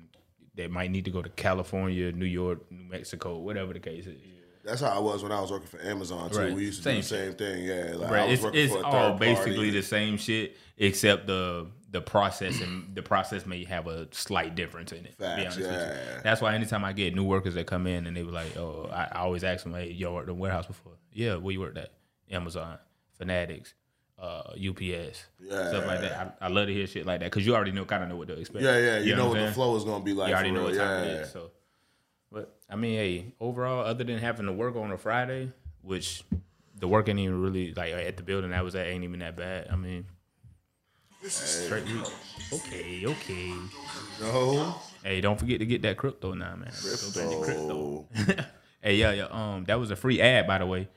They 0.61 0.67
might 0.67 0.91
need 0.91 1.05
to 1.05 1.11
go 1.11 1.21
to 1.21 1.29
California, 1.29 2.11
New 2.11 2.25
York, 2.25 2.59
New 2.71 2.83
Mexico, 2.89 3.37
whatever 3.37 3.73
the 3.73 3.79
case 3.79 4.05
is. 4.07 4.19
That's 4.63 4.81
how 4.81 4.89
I 4.89 4.99
was 4.99 5.23
when 5.23 5.31
I 5.31 5.41
was 5.41 5.49
working 5.51 5.67
for 5.67 5.81
Amazon 5.81 6.29
too. 6.29 6.37
Right. 6.37 6.53
We 6.53 6.65
used 6.65 6.83
to 6.83 6.83
Same 6.83 6.95
do 6.97 7.01
the 7.01 7.07
same 7.07 7.33
thing. 7.33 7.63
Yeah, 7.65 7.95
like 7.95 8.09
I 8.09 8.13
Right, 8.13 8.29
was 8.29 8.43
it's, 8.45 8.73
it's 8.73 8.83
all 8.83 9.13
basically 9.17 9.55
party. 9.55 9.69
the 9.71 9.81
same 9.81 10.17
shit, 10.17 10.55
except 10.77 11.25
the 11.25 11.67
the 11.89 11.99
process 12.01 12.61
and 12.61 12.95
the 12.95 13.01
process 13.01 13.45
may 13.45 13.63
have 13.65 13.87
a 13.87 14.07
slight 14.11 14.53
difference 14.55 14.91
in 14.93 15.05
it. 15.05 15.15
Facts, 15.17 15.41
honest 15.41 15.57
with 15.57 15.67
you. 15.67 15.73
yeah. 15.73 16.21
That's 16.23 16.41
why 16.41 16.53
anytime 16.53 16.85
I 16.85 16.93
get 16.93 17.15
new 17.15 17.23
workers 17.25 17.55
that 17.55 17.65
come 17.65 17.87
in 17.87 18.05
and 18.07 18.15
they 18.15 18.23
were 18.23 18.31
like, 18.31 18.55
"Oh," 18.55 18.87
I, 18.93 19.07
I 19.11 19.19
always 19.21 19.43
ask 19.43 19.63
them, 19.63 19.73
"Hey, 19.73 19.89
y'all 19.91 20.13
worked 20.13 20.29
in 20.29 20.35
the 20.35 20.39
warehouse 20.41 20.67
before?" 20.67 20.93
Yeah, 21.11 21.35
where 21.37 21.51
you 21.51 21.59
worked 21.59 21.77
at? 21.79 21.91
Amazon, 22.29 22.77
Fanatics, 23.17 23.73
uh, 24.21 24.53
UPS, 24.53 25.25
stuff 25.47 25.87
like 25.87 26.01
that. 26.01 26.37
I, 26.41 26.45
I 26.45 26.47
love 26.49 26.67
to 26.67 26.73
hear 26.73 26.85
shit 26.85 27.05
like 27.05 27.21
that 27.21 27.31
because 27.31 27.45
you 27.45 27.55
already 27.55 27.71
know, 27.71 27.85
kind 27.85 28.03
of 28.03 28.09
know 28.09 28.15
what 28.15 28.27
to 28.27 28.39
expect. 28.39 28.63
Yeah, 28.63 28.77
yeah. 28.77 28.99
You, 28.99 29.15
know, 29.15 29.29
what 29.29 29.39
I'm 29.39 29.47
the 29.47 29.51
flow 29.51 29.75
is 29.75 29.83
gonna 29.83 30.03
be 30.03 30.13
like. 30.13 30.29
you 30.29 30.35
already 30.35 30.51
know 30.51 30.63
what 30.63 30.75
time 30.75 31.05
yeah. 31.05 31.11
it 31.11 31.21
is. 31.21 31.31
So, 31.31 31.51
but 32.31 32.55
I 32.69 32.75
mean, 32.75 32.93
hey, 32.93 33.33
overall, 33.39 33.83
other 33.83 34.03
than 34.03 34.19
having 34.19 34.45
to 34.45 34.53
work 34.53 34.75
on 34.75 34.91
a 34.91 34.97
Friday, 34.97 35.51
which 35.81 36.23
the 36.77 36.87
work 36.87 37.09
ain't 37.09 37.19
even 37.19 37.41
really 37.41 37.73
like 37.73 37.93
at 37.93 38.17
the 38.17 38.23
building 38.23 38.53
I 38.53 38.61
was 38.61 38.75
at 38.75 38.87
ain't 38.87 39.03
even 39.03 39.19
that 39.19 39.35
bad. 39.35 39.69
I 39.71 39.75
mean, 39.75 40.05
straight 41.23 41.85
week. 41.85 42.05
Okay, 42.53 43.05
okay. 43.05 43.53
No, 44.21 44.75
Hey, 45.03 45.19
don't 45.19 45.39
forget 45.39 45.59
to 45.59 45.65
get 45.65 45.81
that 45.81 45.97
crypto 45.97 46.33
now, 46.33 46.55
man. 46.55 46.71
Go 46.83 47.21
back 47.21 47.29
to 47.29 47.41
crypto. 47.43 48.07
Hey, 48.83 48.95
yeah, 48.95 49.11
yeah. 49.11 49.25
Um, 49.25 49.65
that 49.65 49.79
was 49.79 49.91
a 49.91 49.95
free 49.95 50.19
ad, 50.19 50.47
by 50.47 50.57
the 50.57 50.65
way. 50.65 50.87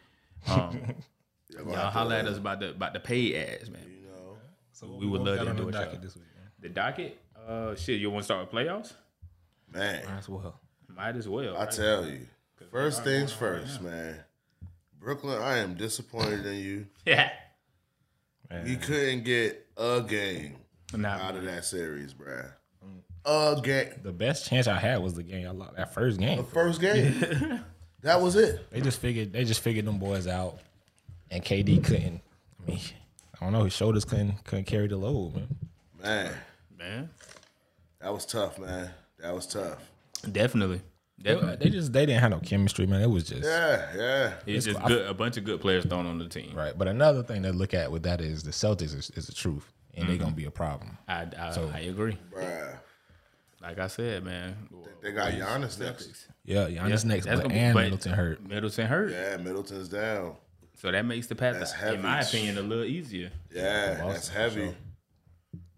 Um, 0.48 0.80
yeah, 0.80 0.92
y'all 1.56 1.90
holler 1.90 2.16
at 2.16 2.26
us 2.26 2.38
about 2.38 2.60
the 2.60 2.70
about 2.70 2.92
the 2.92 3.00
paid 3.00 3.34
ads, 3.36 3.70
man. 3.70 3.82
You 3.86 4.06
know, 4.08 4.36
so 4.72 4.96
We 4.98 5.06
would 5.06 5.22
love 5.22 5.38
to 5.38 5.44
do 5.54 5.62
the 5.62 5.68
it, 5.68 5.72
docket 5.72 6.02
this 6.02 6.14
week, 6.16 6.24
man. 6.36 6.50
The 6.60 6.68
docket, 6.68 7.18
uh, 7.46 7.74
shit. 7.74 8.00
You 8.00 8.10
want 8.10 8.22
to 8.22 8.24
start 8.24 8.40
with 8.40 8.50
playoffs? 8.52 8.92
man. 9.72 10.04
Might 10.06 10.18
as 10.18 10.28
well. 10.28 10.60
Might 10.88 11.16
as 11.16 11.28
well. 11.28 11.56
I 11.56 11.64
right? 11.64 11.70
tell 11.70 12.06
you, 12.06 12.26
first 12.70 13.02
things 13.04 13.32
first, 13.32 13.80
man. 13.82 14.20
Brooklyn, 15.00 15.42
I 15.42 15.58
am 15.58 15.74
disappointed 15.74 16.46
in 16.46 16.56
you. 16.56 16.86
Yeah. 17.04 17.30
You 18.64 18.76
couldn't 18.76 19.24
get 19.24 19.66
a 19.76 20.00
game 20.00 20.58
Nah, 20.94 21.08
out 21.08 21.34
of 21.34 21.44
that 21.44 21.64
series, 21.64 22.14
bruh. 22.14 22.52
A 23.24 23.60
game. 23.60 23.88
The 24.02 24.12
best 24.12 24.46
chance 24.48 24.68
I 24.68 24.78
had 24.78 25.02
was 25.02 25.14
the 25.14 25.24
game 25.24 25.48
I 25.48 25.50
lost. 25.50 25.74
That 25.76 25.92
first 25.92 26.20
game. 26.20 26.36
The 26.36 26.44
first 26.44 26.80
game. 26.80 27.60
that 28.02 28.20
was 28.20 28.36
it. 28.36 28.70
They 28.70 28.80
just 28.80 29.00
figured 29.00 29.32
they 29.32 29.42
just 29.44 29.60
figured 29.60 29.86
them 29.86 29.98
boys 29.98 30.28
out, 30.28 30.58
and 31.30 31.44
KD 31.44 31.84
couldn't. 31.84 32.20
I 32.62 32.70
mean, 32.70 32.80
I 33.34 33.44
don't 33.44 33.52
know. 33.52 33.64
His 33.64 33.72
shoulders 33.72 34.04
couldn't 34.04 34.44
couldn't 34.44 34.64
carry 34.64 34.88
the 34.88 34.96
load, 34.96 35.34
man. 35.34 35.56
Man, 36.02 36.34
man. 36.78 37.10
that 38.00 38.12
was 38.12 38.26
tough, 38.26 38.58
man. 38.58 38.90
That 39.18 39.34
was 39.34 39.46
tough. 39.46 39.78
Definitely. 40.30 40.82
Definitely. 41.20 41.56
They 41.56 41.70
just 41.70 41.92
they 41.92 42.04
didn't 42.04 42.20
have 42.20 42.30
no 42.30 42.40
chemistry, 42.40 42.86
man. 42.86 43.00
It 43.00 43.08
was 43.08 43.24
just 43.24 43.44
Yeah, 43.44 43.88
yeah. 43.96 44.32
It's 44.46 44.66
just 44.66 44.82
good, 44.84 45.06
a 45.06 45.14
bunch 45.14 45.36
of 45.36 45.44
good 45.44 45.60
players 45.60 45.84
thrown 45.86 46.06
on 46.06 46.18
the 46.18 46.28
team. 46.28 46.54
right. 46.54 46.76
But 46.76 46.88
another 46.88 47.22
thing 47.22 47.42
to 47.44 47.52
look 47.52 47.72
at 47.72 47.90
with 47.90 48.02
that 48.02 48.20
is 48.20 48.42
the 48.42 48.50
Celtics 48.50 48.94
is, 48.94 49.10
is 49.14 49.26
the 49.26 49.32
truth, 49.32 49.72
and 49.94 50.06
they're 50.06 50.16
mm-hmm. 50.16 50.24
gonna 50.24 50.36
be 50.36 50.44
a 50.44 50.50
problem. 50.50 50.98
I, 51.08 51.26
I, 51.38 51.50
So- 51.52 51.70
I 51.72 51.80
agree. 51.80 52.18
Bruh. 52.32 52.78
Like 53.62 53.78
I 53.78 53.86
said, 53.86 54.24
man. 54.24 54.68
They 55.00 55.12
got 55.12 55.32
Giannis 55.32 55.78
next. 55.78 56.28
Yeah, 56.44 56.68
Giannis 56.68 57.06
next, 57.06 57.24
that's 57.24 57.40
but 57.40 57.48
gonna 57.48 57.54
be- 57.54 57.60
and 57.60 57.74
but 57.74 57.84
Middleton 57.84 58.12
hurt. 58.12 58.46
Middleton 58.46 58.86
hurt. 58.86 59.10
Yeah, 59.10 59.36
Middleton's 59.38 59.88
down. 59.88 60.36
So 60.84 60.92
that 60.92 61.06
makes 61.06 61.28
the 61.28 61.34
path, 61.34 61.54
That's 61.58 61.72
in 61.82 62.02
my 62.02 62.20
opinion, 62.20 62.58
a 62.58 62.60
little 62.60 62.84
easier. 62.84 63.30
Yeah, 63.50 63.92
Boston, 64.02 64.08
that's 64.10 64.28
heavy. 64.28 64.64
sure. 64.66 64.74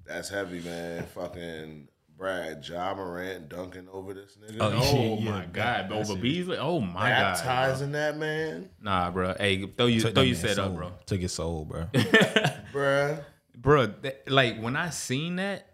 That's 0.05 0.29
heavy, 0.29 0.59
man. 0.63 1.07
Fucking 1.15 1.87
Brad, 2.19 2.67
Ja 2.69 2.93
Morant 2.93 3.49
dunking 3.49 3.87
over 3.93 4.15
this 4.15 4.37
nigga. 4.37 4.57
Oh, 4.59 4.71
yeah, 4.73 4.99
oh, 4.99 5.17
my 5.21 5.41
that- 5.43 5.53
god, 5.53 5.87
that's 5.91 6.11
over 6.11 6.19
it. 6.19 6.23
Beasley. 6.23 6.59
Oh 6.59 6.81
my 6.81 7.09
god, 7.11 7.39
bro. 7.39 7.47
Baptizing 7.47 7.93
that 7.93 8.17
man, 8.17 8.69
Nah, 8.83 9.13
bro. 9.13 9.37
Hey, 9.39 9.65
throw 9.67 9.87
you, 9.87 10.01
Took 10.01 10.15
throw 10.15 10.25
you 10.25 10.35
man's 10.35 10.41
set 10.41 10.59
up, 10.59 10.75
bro. 10.75 10.91
Took 11.07 11.21
his 11.21 11.33
soul, 11.33 11.65
bro. 11.65 11.87
bro, 12.73 13.19
Bro, 13.57 13.87
that, 14.03 14.29
like 14.29 14.61
when 14.61 14.75
I 14.75 14.91
seen 14.91 15.37
that, 15.37 15.69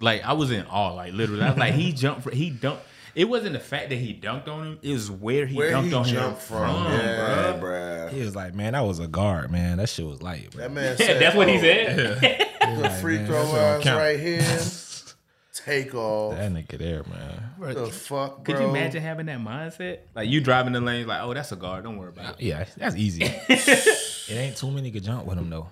like 0.00 0.24
I 0.24 0.32
was 0.32 0.50
in 0.50 0.64
awe. 0.64 0.94
Like 0.94 1.12
literally, 1.12 1.42
I 1.42 1.50
was 1.50 1.58
like, 1.58 1.74
he 1.74 1.92
jumped. 1.92 2.22
For, 2.22 2.34
he 2.34 2.52
dunked. 2.52 2.78
It 3.14 3.28
wasn't 3.28 3.52
the 3.52 3.60
fact 3.60 3.90
that 3.90 3.96
he 3.96 4.14
dunked 4.14 4.48
on 4.48 4.66
him. 4.66 4.78
It 4.82 4.92
was 4.92 5.10
where 5.10 5.44
he 5.46 5.56
Where 5.56 5.72
dunked 5.72 5.84
he 5.88 5.94
on 5.94 6.04
him 6.06 6.14
jumped 6.14 6.42
from? 6.42 6.84
yeah, 6.86 7.58
bruh. 7.60 8.10
he 8.10 8.20
was 8.22 8.34
like, 8.34 8.54
man, 8.54 8.72
that 8.72 8.80
was 8.80 8.98
a 9.00 9.06
guard, 9.06 9.50
man. 9.50 9.76
That 9.78 9.88
shit 9.88 10.06
was 10.06 10.22
light, 10.22 10.50
bro. 10.50 10.62
That 10.62 10.72
man 10.72 10.96
Yeah, 10.98 11.06
said, 11.06 11.20
that's 11.22 11.36
what 11.36 11.48
he 11.48 11.56
"Oh, 11.56 11.60
said. 11.60 12.48
The 12.62 12.88
free 13.02 13.18
man, 13.18 13.26
throw 13.26 13.44
that 13.52 13.84
lines 13.84 13.86
right 13.86 14.18
here. 14.18 14.58
Take 15.54 15.94
off. 15.94 16.34
That 16.36 16.50
nigga 16.50 16.78
there, 16.78 17.02
man. 17.04 17.50
What 17.58 17.74
the 17.74 17.86
fuck, 17.86 18.36
bro? 18.36 18.44
Could 18.44 18.62
you 18.62 18.68
imagine 18.70 19.02
having 19.02 19.26
that 19.26 19.38
mindset? 19.38 19.98
Like 20.14 20.28
you 20.28 20.40
driving 20.40 20.72
the 20.72 20.80
lane, 20.80 21.06
like, 21.06 21.20
oh, 21.22 21.34
that's 21.34 21.52
a 21.52 21.56
guard. 21.56 21.84
Don't 21.84 21.98
worry 21.98 22.08
about 22.08 22.40
it. 22.40 22.44
Yeah, 22.46 22.64
that's 22.78 22.96
easy. 22.96 23.24
it 23.24 24.30
ain't 24.30 24.56
too 24.56 24.70
many 24.70 24.90
could 24.90 25.04
jump 25.04 25.26
with 25.26 25.38
him 25.38 25.50
though. 25.50 25.68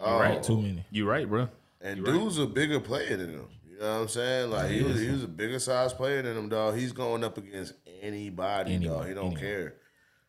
Oh, 0.00 0.18
Right, 0.20 0.42
too 0.42 0.60
many. 0.60 0.84
You 0.90 1.08
right, 1.08 1.26
bro. 1.28 1.48
And 1.80 2.04
dude's 2.04 2.38
a 2.38 2.46
bigger 2.46 2.78
player 2.80 3.16
than 3.16 3.30
him. 3.30 3.46
You 3.74 3.80
know 3.80 3.94
what 3.94 4.00
I'm 4.02 4.08
saying? 4.08 4.50
Like 4.50 4.70
he 4.70 4.82
was, 4.82 5.00
he 5.00 5.08
was 5.10 5.24
a 5.24 5.28
bigger 5.28 5.58
size 5.58 5.92
player 5.92 6.22
than 6.22 6.36
him, 6.36 6.48
dog. 6.48 6.76
He's 6.76 6.92
going 6.92 7.24
up 7.24 7.38
against 7.38 7.74
anybody, 8.02 8.78
dog. 8.78 9.08
He 9.08 9.14
don't 9.14 9.24
anyone. 9.26 9.36
care. 9.40 9.74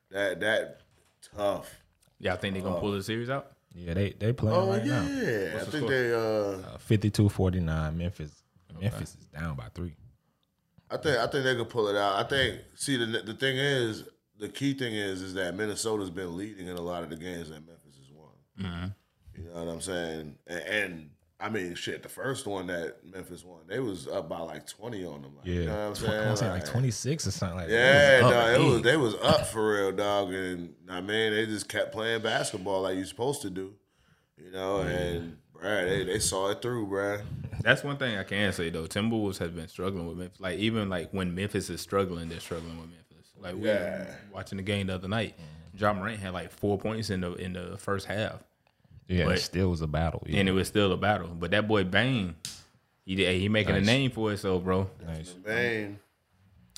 That 0.09 0.39
that 0.39 0.81
tough. 1.35 1.71
Y'all 2.19 2.37
think 2.37 2.55
they're 2.55 2.63
gonna 2.63 2.79
pull 2.79 2.91
the 2.93 3.03
series 3.03 3.29
out? 3.29 3.51
Yeah, 3.75 3.93
they 3.93 4.11
they 4.17 4.33
playing 4.33 4.57
Oh 4.57 4.69
right 4.71 4.83
yeah, 4.83 4.99
now. 5.01 5.05
I 5.05 5.59
the 5.59 5.65
think 5.71 5.75
score? 5.77 5.89
they. 5.89 6.13
uh 6.13 6.17
Uh, 6.17 6.77
52-49, 6.89 7.95
Memphis. 7.95 8.43
Memphis 8.81 9.15
is 9.19 9.27
down 9.27 9.55
by 9.55 9.67
three. 9.75 9.95
I 10.89 10.97
think 10.97 11.17
I 11.17 11.27
think 11.27 11.43
they 11.43 11.55
could 11.55 11.69
pull 11.69 11.87
it 11.87 11.95
out. 11.95 12.15
I 12.25 12.27
think. 12.27 12.61
See, 12.75 12.97
the 12.97 13.05
the 13.21 13.33
thing 13.33 13.57
is, 13.57 14.05
the 14.39 14.49
key 14.49 14.73
thing 14.73 14.93
is, 14.95 15.21
is 15.21 15.33
that 15.35 15.55
Minnesota's 15.55 16.09
been 16.09 16.35
leading 16.35 16.67
in 16.67 16.77
a 16.77 16.81
lot 16.81 17.03
of 17.03 17.09
the 17.09 17.15
games 17.15 17.49
that 17.49 17.65
Memphis 17.65 17.95
has 17.97 18.11
won. 18.11 18.93
You 19.37 19.43
know 19.49 19.65
what 19.65 19.73
I'm 19.73 19.81
saying? 19.81 20.37
And, 20.47 20.59
and 20.59 21.09
I 21.45 21.49
mean, 21.49 21.75
shit, 21.75 22.01
the 22.01 22.09
first 22.09 22.47
one 22.47 22.67
that 22.67 23.05
Memphis 23.05 23.43
won, 23.45 23.59
they 23.67 23.79
was 23.79 24.07
up 24.07 24.27
by 24.27 24.39
like 24.39 24.65
20 24.67 25.05
on 25.05 25.21
them. 25.21 25.35
Like, 25.37 25.45
Yeah, 25.45 25.53
you 25.53 25.65
know 25.65 25.71
what 25.73 25.79
I'm 25.79 25.95
saying? 25.95 26.13
I 26.13 26.17
wanna 26.25 26.41
like 26.41 26.51
Like, 26.63 26.65
twenty 26.65 26.91
six 26.91 27.27
or 27.27 27.31
something 27.31 27.57
like 27.57 27.69
Yeah, 27.69 28.21
that. 28.21 28.21
no, 28.21 28.29
up 28.29 28.59
it 28.59 28.63
was 28.63 28.81
they 28.81 28.97
was 28.97 29.15
up 29.21 29.45
for 29.47 29.73
real, 29.75 29.91
dog. 29.91 30.33
And 30.33 30.73
I 30.89 31.01
mean, 31.01 31.33
they 31.33 31.45
just 31.45 31.69
kept 31.69 31.91
playing 31.91 32.21
basketball 32.23 32.81
like 32.81 32.95
you're 32.97 33.05
supposed 33.05 33.41
to 33.43 33.49
do, 33.51 33.73
you 34.43 34.51
know. 34.51 34.81
And 34.81 35.37
bruh, 35.55 35.61
Bruh, 35.61 35.87
they, 35.87 36.03
they 36.03 36.19
saw 36.19 36.49
it 36.49 36.61
through, 36.61 36.87
bruh. 36.87 37.21
That's 37.61 37.83
one 37.83 37.97
thing 37.97 38.17
I 38.17 38.23
can 38.23 38.51
say 38.51 38.69
though. 38.71 38.87
Timberwolves 38.87 39.37
has 39.37 39.51
been 39.51 39.67
struggling 39.67 40.07
with 40.07 40.17
Memphis. 40.17 40.39
Like 40.39 40.57
even 40.59 40.89
like 40.89 41.11
when 41.11 41.33
Memphis 41.35 41.69
is 41.69 41.79
struggling, 41.81 42.27
they're 42.29 42.39
struggling 42.39 42.77
with 42.79 42.89
Memphis. 42.89 43.31
Like 43.39 43.55
we 43.55 43.67
Yeah. 43.67 44.15
watching 44.33 44.57
the 44.57 44.63
game 44.63 44.87
the 44.87 44.95
other 44.95 45.07
night. 45.07 45.35
John 45.75 45.97
Morant 45.97 46.19
had 46.19 46.33
like 46.33 46.51
four 46.51 46.77
points 46.79 47.09
in 47.11 47.21
the 47.21 47.33
in 47.33 47.53
the 47.53 47.77
first 47.77 48.07
half, 48.07 48.43
Yeah, 49.07 49.25
But- 49.25 49.35
it 49.37 49.41
still 49.41 49.69
was 49.69 49.81
a 49.81 49.87
battle. 49.87 50.23
Yeah. 50.25 50.39
and 50.39 50.49
it 50.49 50.53
was 50.53 50.67
still 50.67 50.91
a 50.91 50.97
battle. 50.97 51.27
But 51.27 51.51
that 51.51 51.67
boy 51.67 51.83
Bane, 51.83 52.35
he 53.05 53.15
did- 53.15 53.39
he 53.39 53.49
making 53.49 53.73
Nice. 53.75 53.83
a 53.83 53.85
name 53.85 54.11
for 54.11 54.29
himself, 54.29 54.63
bro. 54.63 54.89
nice. 55.05 55.35
Man, 55.45 55.99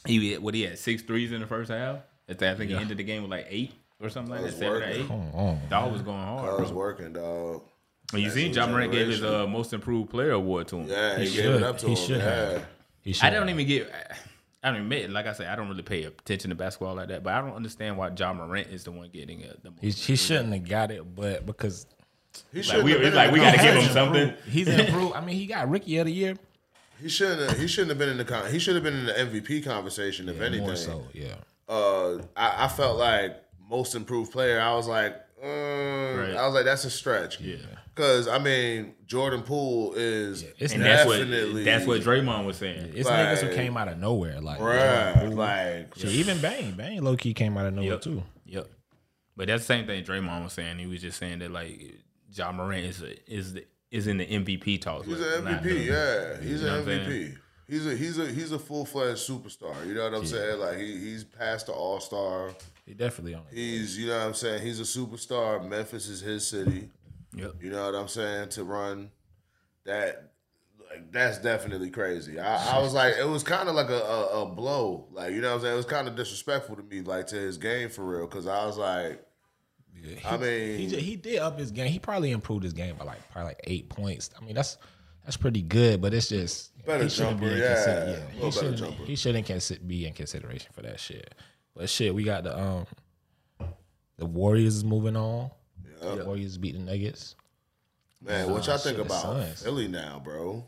He 0.05 0.31
had- 0.33 0.41
what 0.41 0.53
he 0.53 0.61
had 0.63 0.77
six 0.77 1.01
threes 1.01 1.31
in 1.31 1.41
the 1.41 1.47
first 1.47 1.69
half. 1.71 1.97
I 2.29 2.33
think 2.33 2.43
I 2.43 2.55
think 2.55 2.71
he 2.71 2.75
ended 2.77 2.97
the 2.97 3.03
game 3.03 3.21
with 3.23 3.31
like 3.31 3.47
eight 3.49 3.71
or 4.01 4.09
something 4.09 4.31
like 4.31 4.41
that, 4.41 4.45
was 4.47 4.55
seven 4.55 4.67
or 4.83 4.85
working. 4.85 5.01
eight. 5.01 5.07
Come 5.07 5.31
on. 5.33 5.59
Dog 5.69 5.91
was 5.93 6.01
going 6.01 6.17
hard. 6.23 6.49
I 6.59 6.61
was 6.61 6.71
working, 6.71 7.13
dog. 7.13 7.61
When 8.11 8.21
you 8.21 8.27
That's 8.29 8.35
seen 8.35 8.53
John 8.53 8.71
Morant 8.71 8.91
gave 8.91 9.07
his 9.07 9.19
generation. 9.19 9.41
uh, 9.41 9.47
most 9.47 9.73
improved 9.73 10.09
player 10.09 10.31
award 10.31 10.67
to 10.69 10.77
him. 10.77 10.87
Yeah, 10.87 11.17
he, 11.17 11.25
He 11.27 11.35
gave 11.35 11.43
should. 11.45 11.55
it 11.55 11.63
up 11.63 11.77
to 11.79 11.85
He 11.87 11.91
him. 11.93 11.97
should 12.07 12.17
yeah. 12.17 12.23
have. 12.51 12.65
He 13.01 13.13
should 13.13 13.23
I 13.25 13.29
don't 13.31 13.47
have. 13.47 13.59
even 13.59 13.67
get. 13.67 13.91
I 14.63 14.71
don't 14.71 14.81
admit, 14.81 15.09
like 15.09 15.27
I 15.27 15.33
said, 15.33 15.47
I 15.47 15.55
don't 15.55 15.67
really 15.69 15.83
pay 15.83 16.03
attention 16.03 16.49
to 16.49 16.55
basketball 16.55 16.95
like 16.95 17.07
that. 17.09 17.23
But 17.23 17.33
I 17.33 17.41
don't 17.41 17.53
understand 17.55 17.97
why 17.97 18.09
John 18.09 18.37
Morant 18.37 18.67
is 18.67 18.83
the 18.85 18.91
one 18.91 19.09
getting 19.09 19.41
it. 19.41 19.61
The 19.63 19.71
most. 19.71 19.81
He, 19.81 19.91
he 19.91 20.15
shouldn't 20.15 20.51
have 20.53 20.67
got 20.67 20.91
it, 20.91 21.15
but 21.15 21.45
because 21.45 21.85
He 22.51 22.59
like 22.59 22.65
shouldn't 22.65 22.83
we, 22.85 22.91
have 22.91 22.99
been 23.01 23.07
it's 23.07 23.15
like 23.15 23.27
in 23.29 23.33
we 23.33 23.39
got 23.39 23.51
to 23.55 23.61
give 23.61 23.75
him 23.75 23.91
something. 23.91 24.33
he's 24.49 24.67
improved. 24.67 25.15
I 25.15 25.21
mean, 25.21 25.35
he 25.35 25.45
got 25.47 25.69
rookie 25.69 25.97
of 25.97 26.05
the 26.05 26.13
year. 26.13 26.35
He 27.01 27.09
shouldn't. 27.09 27.49
Have, 27.49 27.59
he 27.59 27.67
shouldn't 27.67 27.89
have 27.89 27.97
been 27.99 28.09
in 28.09 28.17
the. 28.17 28.25
Con- 28.25 28.51
he 28.51 28.59
should 28.59 28.75
have 28.75 28.83
been 28.83 28.95
in 28.95 29.05
the 29.05 29.13
MVP 29.13 29.63
conversation. 29.63 30.29
If 30.29 30.41
anything, 30.41 30.65
More 30.65 30.75
so, 30.75 31.03
yeah. 31.13 31.35
uh, 31.69 32.17
I, 32.35 32.65
I 32.65 32.67
felt 32.67 32.97
like 32.97 33.35
most 33.69 33.95
improved 33.95 34.31
player. 34.31 34.59
I 34.59 34.73
was 34.73 34.87
like, 34.87 35.15
uh, 35.43 35.47
I 35.47 36.45
was 36.45 36.53
like, 36.53 36.65
that's 36.65 36.85
a 36.85 36.89
stretch. 36.89 37.39
Yeah. 37.39 37.57
Because 37.93 38.27
I 38.27 38.37
mean, 38.37 38.93
Jordan 39.07 39.41
Poole 39.41 39.93
is 39.95 40.43
It's 40.59 40.73
And 40.73 40.83
that's 40.83 41.05
what 41.05 41.17
definitely 41.17 41.63
that's 41.63 41.85
what 41.85 42.01
Draymond 42.01 42.45
was 42.45 42.57
saying. 42.57 42.93
It's 42.95 43.09
niggas 43.09 43.39
who 43.41 43.55
came 43.55 43.75
out 43.75 43.87
of 43.87 43.97
nowhere. 43.97 44.39
Like, 44.39 44.59
Bruh, 44.59 45.33
like 45.35 45.95
Shit, 45.97 46.11
even 46.11 46.39
Bane, 46.39 46.73
Bane 46.73 47.03
low 47.03 47.15
key 47.15 47.33
came 47.33 47.57
out 47.57 47.65
of 47.65 47.73
nowhere 47.73 47.93
Yep. 47.93 48.01
too. 48.01 48.23
Yep. 48.45 48.67
But 49.35 49.47
that's 49.47 49.63
the 49.63 49.67
same 49.67 49.87
thing 49.87 50.03
Draymond 50.03 50.43
was 50.43 50.53
saying. 50.53 50.77
He 50.77 50.85
was 50.85 51.01
just 51.01 51.17
saying 51.17 51.39
that 51.39 51.51
like 51.51 51.95
John 52.31 52.55
Morant 52.55 52.85
is 52.85 53.01
a, 53.01 53.31
is 53.31 53.53
the, 53.53 53.65
is 53.91 54.07
in 54.07 54.17
the 54.17 54.25
MVP 54.25 54.81
talks. 54.81 55.07
he's 55.07 55.19
an 55.19 55.45
MVP. 55.45 55.85
Yeah, 55.85 56.41
he's 56.41 56.61
know 56.61 56.79
an 56.79 56.85
MVP. 56.85 57.37
He's 57.67 57.85
a 57.85 57.95
he's 57.95 58.17
a 58.17 58.25
he's 58.27 58.51
a 58.53 58.59
full 58.59 58.85
fledged 58.85 59.27
superstar. 59.27 59.85
You 59.85 59.93
know 59.93 60.03
what 60.05 60.13
I'm 60.13 60.25
saying? 60.25 60.59
Like 60.59 60.77
he, 60.77 60.97
he's 60.97 61.23
past 61.23 61.65
the 61.65 61.73
All 61.73 61.99
Star. 61.99 62.51
He 62.85 62.93
definitely 62.93 63.33
on 63.33 63.41
it. 63.51 63.55
He's 63.55 63.97
you 63.97 64.07
know 64.07 64.17
what 64.17 64.27
I'm 64.27 64.33
saying. 64.33 64.61
He's 64.63 64.79
a 64.79 64.83
superstar. 64.83 65.67
Memphis 65.67 66.07
is 66.07 66.21
his 66.21 66.47
city. 66.47 66.89
Yep. 67.35 67.55
You 67.61 67.71
know 67.71 67.85
what 67.85 67.95
I'm 67.95 68.07
saying? 68.07 68.49
To 68.49 68.63
run 68.63 69.11
that, 69.85 70.31
like 70.89 71.11
that's 71.11 71.39
definitely 71.39 71.89
crazy. 71.89 72.39
I, 72.39 72.77
I 72.77 72.81
was 72.81 72.93
like, 72.93 73.15
it 73.17 73.27
was 73.27 73.43
kind 73.43 73.67
of 73.67 73.75
like 73.75 73.89
a, 73.89 74.01
a, 74.01 74.43
a 74.43 74.45
blow. 74.45 75.07
Like 75.11 75.33
you 75.33 75.41
know 75.41 75.49
what 75.49 75.55
I'm 75.55 75.61
saying? 75.61 75.73
It 75.73 75.77
was 75.77 75.85
kind 75.85 76.07
of 76.07 76.15
disrespectful 76.15 76.77
to 76.77 76.83
me, 76.83 77.01
like 77.01 77.27
to 77.27 77.35
his 77.35 77.57
game 77.57 77.89
for 77.89 78.05
real. 78.05 78.27
Because 78.27 78.47
I 78.47 78.65
was 78.65 78.77
like, 78.77 79.26
He, 80.03 80.17
I 80.25 80.37
mean- 80.37 80.77
he, 80.77 80.87
ju- 80.87 80.97
he 80.97 81.15
did 81.15 81.39
up 81.39 81.57
his 81.59 81.71
game. 81.71 81.91
He 81.91 81.99
probably 81.99 82.31
improved 82.31 82.63
his 82.63 82.73
game 82.73 82.95
by 82.97 83.05
like 83.05 83.31
probably 83.31 83.49
like 83.49 83.61
eight 83.65 83.89
points. 83.89 84.29
I 84.39 84.43
mean, 84.45 84.55
that's 84.55 84.77
that's 85.25 85.37
pretty 85.37 85.61
good, 85.61 86.01
but 86.01 86.13
it's 86.13 86.29
just 86.29 86.71
Better 86.85 87.03
he 87.03 87.09
shouldn't 87.09 87.39
jumper, 87.41 87.53
in 87.53 87.57
yeah. 87.59 87.73
consider- 87.75 88.05
yeah. 88.11 88.29
He 88.33 88.39
better 88.39 88.51
shouldn't. 88.51 88.77
jumper. 88.77 89.03
He 89.03 89.15
shouldn't 89.15 89.47
consi- 89.47 89.87
be 89.87 90.05
in 90.05 90.13
consideration 90.13 90.71
for 90.73 90.81
that 90.83 90.99
shit. 90.99 91.35
But 91.75 91.89
shit, 91.89 92.13
we 92.15 92.23
got 92.23 92.43
the 92.43 92.57
um 92.59 92.85
the 94.17 94.25
Warriors 94.25 94.75
is 94.77 94.83
moving 94.83 95.15
on. 95.15 95.51
The 96.01 96.23
Warriors 96.25 96.57
beat 96.57 96.73
the 96.73 96.79
Nuggets 96.79 97.35
man, 98.21 98.49
what 98.49 98.65
y'all 98.65 98.77
think 98.77 98.97
shit, 98.97 99.07
the 99.07 99.13
about 99.13 99.21
Suns. 99.21 99.63
Philly 99.63 99.87
now, 99.87 100.21
bro? 100.23 100.65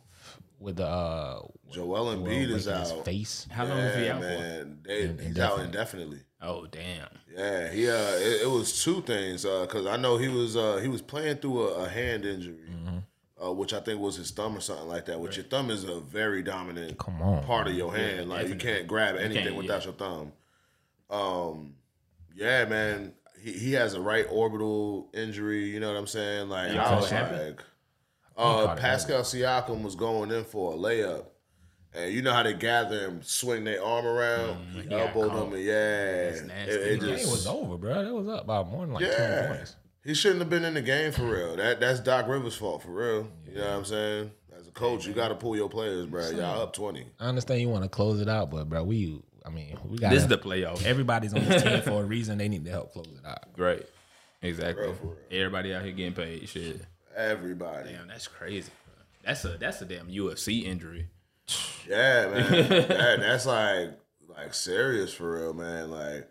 with 0.59 0.75
the 0.75 0.85
uh 0.85 1.41
Joel 1.71 2.15
Embiid 2.15 2.23
breaking 2.25 2.43
is 2.49 2.65
his 2.65 2.67
out. 2.67 3.05
face. 3.05 3.47
How 3.49 3.65
long 3.65 3.77
is 3.79 3.95
he 3.95 4.05
Yeah, 4.05 4.15
out 4.15 4.21
for? 4.21 4.67
they, 4.87 5.01
In- 5.03 5.17
he's 5.17 5.39
out 5.39 5.59
indefinitely. 5.61 6.19
Oh 6.41 6.65
damn. 6.67 7.07
Yeah, 7.35 7.69
he 7.69 7.89
uh, 7.89 7.93
it, 8.15 8.43
it 8.43 8.49
was 8.49 8.81
two 8.83 9.01
things 9.01 9.43
because 9.43 9.85
I 9.85 9.97
know 9.97 10.17
he 10.17 10.27
was 10.29 10.55
uh, 10.55 10.77
he 10.77 10.87
was 10.87 11.01
playing 11.01 11.37
through 11.37 11.67
a, 11.69 11.83
a 11.85 11.89
hand 11.89 12.25
injury, 12.25 12.55
Mm-hmm. 12.71 13.45
uh, 13.45 13.51
which 13.51 13.73
I 13.73 13.79
think 13.81 13.99
was 13.99 14.15
his 14.15 14.31
thumb 14.31 14.55
or 14.57 14.61
something 14.61 14.87
like 14.87 15.05
that. 15.07 15.19
Which 15.19 15.35
your 15.37 15.45
thumb 15.45 15.69
is 15.69 15.83
a 15.83 15.99
very 15.99 16.41
dominant 16.41 16.97
Come 16.97 17.21
on, 17.21 17.43
part 17.43 17.67
of 17.67 17.73
your 17.75 17.93
hand. 17.95 18.29
like 18.29 18.47
you 18.47 18.55
can't 18.55 18.87
grab 18.87 19.15
anything 19.17 19.43
can't, 19.43 19.55
without 19.57 19.81
yeah. 19.81 19.85
your 19.85 19.93
thumb. 19.95 20.31
Um, 21.09 21.73
yeah, 22.35 22.65
man, 22.65 23.13
he, 23.41 23.51
he 23.53 23.73
has 23.73 23.93
a 23.95 23.99
right 24.01 24.25
orbital 24.29 25.09
injury. 25.13 25.65
You 25.69 25.79
know 25.79 25.91
what 25.91 25.97
I'm 25.99 26.07
saying? 26.07 26.49
Like 26.49 26.71
Yeah, 26.73 26.87
I 26.89 26.95
was 26.95 27.11
like, 27.11 27.61
uh, 28.37 28.75
Pascal 28.75 29.21
Siakam 29.23 29.81
was 29.83 29.95
going 29.95 30.31
in 30.31 30.45
for 30.45 30.73
a 30.73 30.77
layup. 30.77 31.25
And 32.03 32.13
you 32.13 32.21
know 32.21 32.33
how 32.33 32.43
they 32.43 32.53
gather 32.53 33.07
and 33.07 33.23
swing 33.25 33.63
their 33.63 33.83
arm 33.83 34.05
around, 34.05 34.57
he 34.73 34.81
Mm, 34.81 34.89
got 34.89 34.99
elbowed 35.15 35.31
him, 35.47 35.53
and 35.53 35.63
yeah, 35.63 36.25
That's 36.31 36.39
it, 36.41 36.47
it 36.69 36.99
The 36.99 37.05
game 37.07 37.29
was 37.29 37.45
over, 37.47 37.77
bro. 37.77 38.01
It 38.01 38.13
was 38.13 38.27
up 38.27 38.47
by 38.47 38.63
more 38.63 38.85
than 38.85 38.93
like 38.93 39.03
yeah. 39.05 39.41
twenty 39.41 39.55
points. 39.57 39.75
He 40.03 40.13
shouldn't 40.13 40.39
have 40.39 40.49
been 40.49 40.63
in 40.65 40.73
the 40.73 40.81
game 40.81 41.11
for 41.11 41.23
real. 41.23 41.55
That 41.57 41.79
that's 41.79 41.99
Doc 41.99 42.27
Rivers' 42.27 42.55
fault 42.55 42.83
for 42.83 42.91
real. 42.91 43.27
You 43.47 43.55
know 43.55 43.67
what 43.67 43.77
I'm 43.77 43.85
saying? 43.85 44.31
As 44.57 44.67
a 44.67 44.71
coach, 44.71 45.05
you 45.05 45.13
got 45.13 45.27
to 45.29 45.35
pull 45.35 45.55
your 45.55 45.69
players, 45.69 46.05
bro. 46.05 46.29
Y'all 46.31 46.61
up 46.61 46.73
twenty. 46.73 47.05
I 47.19 47.25
understand 47.27 47.61
you 47.61 47.69
want 47.69 47.83
to 47.83 47.89
close 47.89 48.19
it 48.21 48.29
out, 48.29 48.49
but 48.49 48.69
bro, 48.69 48.83
we 48.83 49.21
I 49.45 49.49
mean 49.49 49.77
we 49.85 49.97
got 49.97 50.09
This 50.11 50.21
is 50.23 50.27
the 50.27 50.37
playoff. 50.37 50.83
everybody's 50.85 51.33
on 51.33 51.43
this 51.45 51.63
team 51.63 51.81
for 51.81 52.01
a 52.01 52.05
reason. 52.05 52.37
They 52.37 52.47
need 52.49 52.65
to 52.65 52.71
help 52.71 52.93
close 52.93 53.07
it 53.07 53.25
out. 53.27 53.45
Right. 53.57 53.85
Exactly. 54.41 54.85
Real 54.85 54.93
for 54.95 55.07
real. 55.07 55.15
Everybody 55.31 55.73
out 55.73 55.83
here 55.83 55.91
getting 55.91 56.13
paid. 56.13 56.47
Shit. 56.47 56.81
Everybody. 57.15 57.91
Damn, 57.91 58.07
that's 58.07 58.27
crazy. 58.27 58.71
Bro. 58.85 59.03
That's 59.25 59.43
a 59.45 59.49
that's 59.57 59.81
a 59.81 59.85
damn 59.85 60.07
UFC 60.07 60.63
injury. 60.63 61.07
Yeah, 61.87 62.27
man. 62.27 62.51
that, 62.69 63.19
that's 63.19 63.45
like 63.45 63.91
like 64.27 64.53
serious 64.53 65.13
for 65.13 65.37
real, 65.39 65.53
man. 65.53 65.89
Like, 65.91 66.29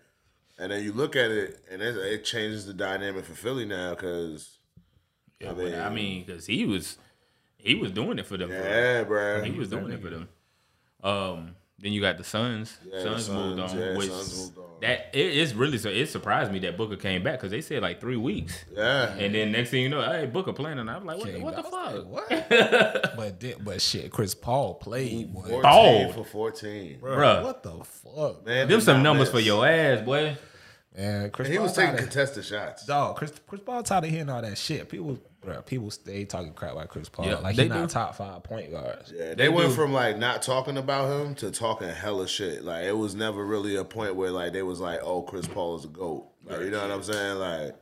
and 0.58 0.72
then 0.72 0.82
you 0.84 0.92
look 0.92 1.16
at 1.16 1.30
it, 1.30 1.60
and 1.70 1.82
it, 1.82 1.96
it 1.96 2.24
changes 2.24 2.66
the 2.66 2.74
dynamic 2.74 3.24
for 3.24 3.34
Philly 3.34 3.64
now 3.64 3.90
because 3.90 4.58
Yeah, 5.40 5.50
I 5.50 5.54
but 5.54 5.74
I 5.74 5.88
mean- 5.90 5.94
mean, 5.94 6.24
because 6.24 6.46
he 6.46 6.64
was 6.64 6.98
he 7.56 7.74
was 7.74 7.90
doing 7.92 8.18
it 8.18 8.26
for 8.26 8.36
them. 8.36 8.50
yeah, 8.50 9.02
bro. 9.04 9.42
He 9.42 9.50
was 9.52 9.68
doing 9.68 9.90
it 9.92 10.00
for 10.00 10.10
them. 10.10 10.28
Um, 11.02 11.56
then 11.78 11.92
you 11.92 12.00
got 12.00 12.18
the 12.18 12.24
Suns. 12.24 12.76
Yeah, 12.84 13.02
the 13.02 13.18
Suns 13.18 13.28
moved 13.30 13.60
on. 13.60 13.78
yeah, 13.78 13.96
which 13.96 14.08
Suns 14.10 14.38
moved 14.38 14.58
on. 14.58 14.64
That 14.80 15.10
it 15.12 15.26
is 15.36 15.54
really 15.54 15.78
so. 15.78 15.88
It 15.88 16.06
surprised 16.06 16.52
me 16.52 16.58
that 16.60 16.76
Booker 16.76 16.96
came 16.96 17.22
back 17.22 17.34
because 17.38 17.50
they 17.50 17.60
said 17.60 17.82
like 17.82 18.00
three 18.00 18.16
weeks, 18.16 18.64
Yeah, 18.74 19.12
and 19.14 19.34
then 19.34 19.52
next 19.52 19.70
thing 19.70 19.82
you 19.82 19.88
know, 19.88 20.02
hey 20.02 20.26
Booker 20.26 20.52
playing, 20.52 20.78
and 20.78 20.90
I'm 20.90 21.04
like, 21.06 21.18
what, 21.18 21.40
what 21.40 21.56
the 21.56 21.62
back. 21.62 21.72
I 21.74 21.94
was 21.94 22.04
fuck, 22.04 22.30
like, 22.30 22.50
what? 22.50 23.12
but 23.16 23.38
di- 23.40 23.54
but 23.60 23.80
shit, 23.82 24.10
Chris 24.10 24.34
Paul 24.34 24.74
played, 24.74 25.32
boy. 25.32 25.48
14 25.48 25.62
Oh. 25.64 26.12
for 26.12 26.24
fourteen. 26.24 26.98
Bruh. 27.00 27.42
What 27.42 27.62
the 27.62 27.84
fuck, 27.84 28.44
Man, 28.46 28.68
Them 28.68 28.80
some 28.80 29.02
numbers 29.02 29.26
miss. 29.28 29.30
for 29.32 29.40
your 29.40 29.66
ass, 29.66 30.02
boy. 30.04 30.36
man? 30.96 31.30
Chris 31.30 31.46
And 31.46 31.52
he 31.52 31.58
Paul 31.58 31.66
was 31.66 31.76
taking 31.76 31.96
contested 31.96 32.44
shots. 32.44 32.84
dog. 32.86 33.16
Chris 33.16 33.32
Chris 33.46 33.60
Paul 33.64 33.82
tired 33.82 34.04
of 34.04 34.10
hearing 34.10 34.28
all 34.30 34.42
that 34.42 34.58
shit. 34.58 34.88
People, 34.88 35.18
bro, 35.42 35.62
people 35.62 35.90
stay 35.90 36.24
talking 36.24 36.52
crap 36.52 36.72
about 36.72 36.88
Chris 36.88 37.08
Paul. 37.08 37.26
Yeah, 37.26 37.36
like 37.36 37.56
they 37.56 37.62
he's 37.64 37.70
not 37.70 37.88
do. 37.88 37.92
top 37.94 38.16
five 38.16 38.42
point 38.42 38.70
guards. 38.70 39.12
Yeah, 39.14 39.28
they, 39.30 39.34
They 39.34 39.48
went 39.48 39.68
do. 39.70 39.74
from 39.74 39.92
like 39.92 40.18
not 40.18 40.42
talking 40.42 40.76
about 40.76 41.10
him 41.10 41.34
to 41.36 41.50
talking 41.50 41.88
hella 41.88 42.28
shit. 42.28 42.64
Like 42.64 42.84
it 42.84 42.96
was 42.96 43.14
never 43.14 43.44
really 43.44 43.76
a 43.76 43.84
point 43.84 44.16
where 44.16 44.30
like 44.30 44.52
they 44.52 44.62
was 44.62 44.80
like, 44.80 45.00
"Oh, 45.02 45.22
Chris 45.22 45.46
Paul 45.46 45.76
is 45.78 45.84
a 45.84 45.88
goat." 45.88 46.28
Like 46.44 46.60
you 46.60 46.70
know 46.70 46.80
what 46.82 46.90
I'm 46.90 47.02
saying? 47.02 47.38
Like 47.38 47.76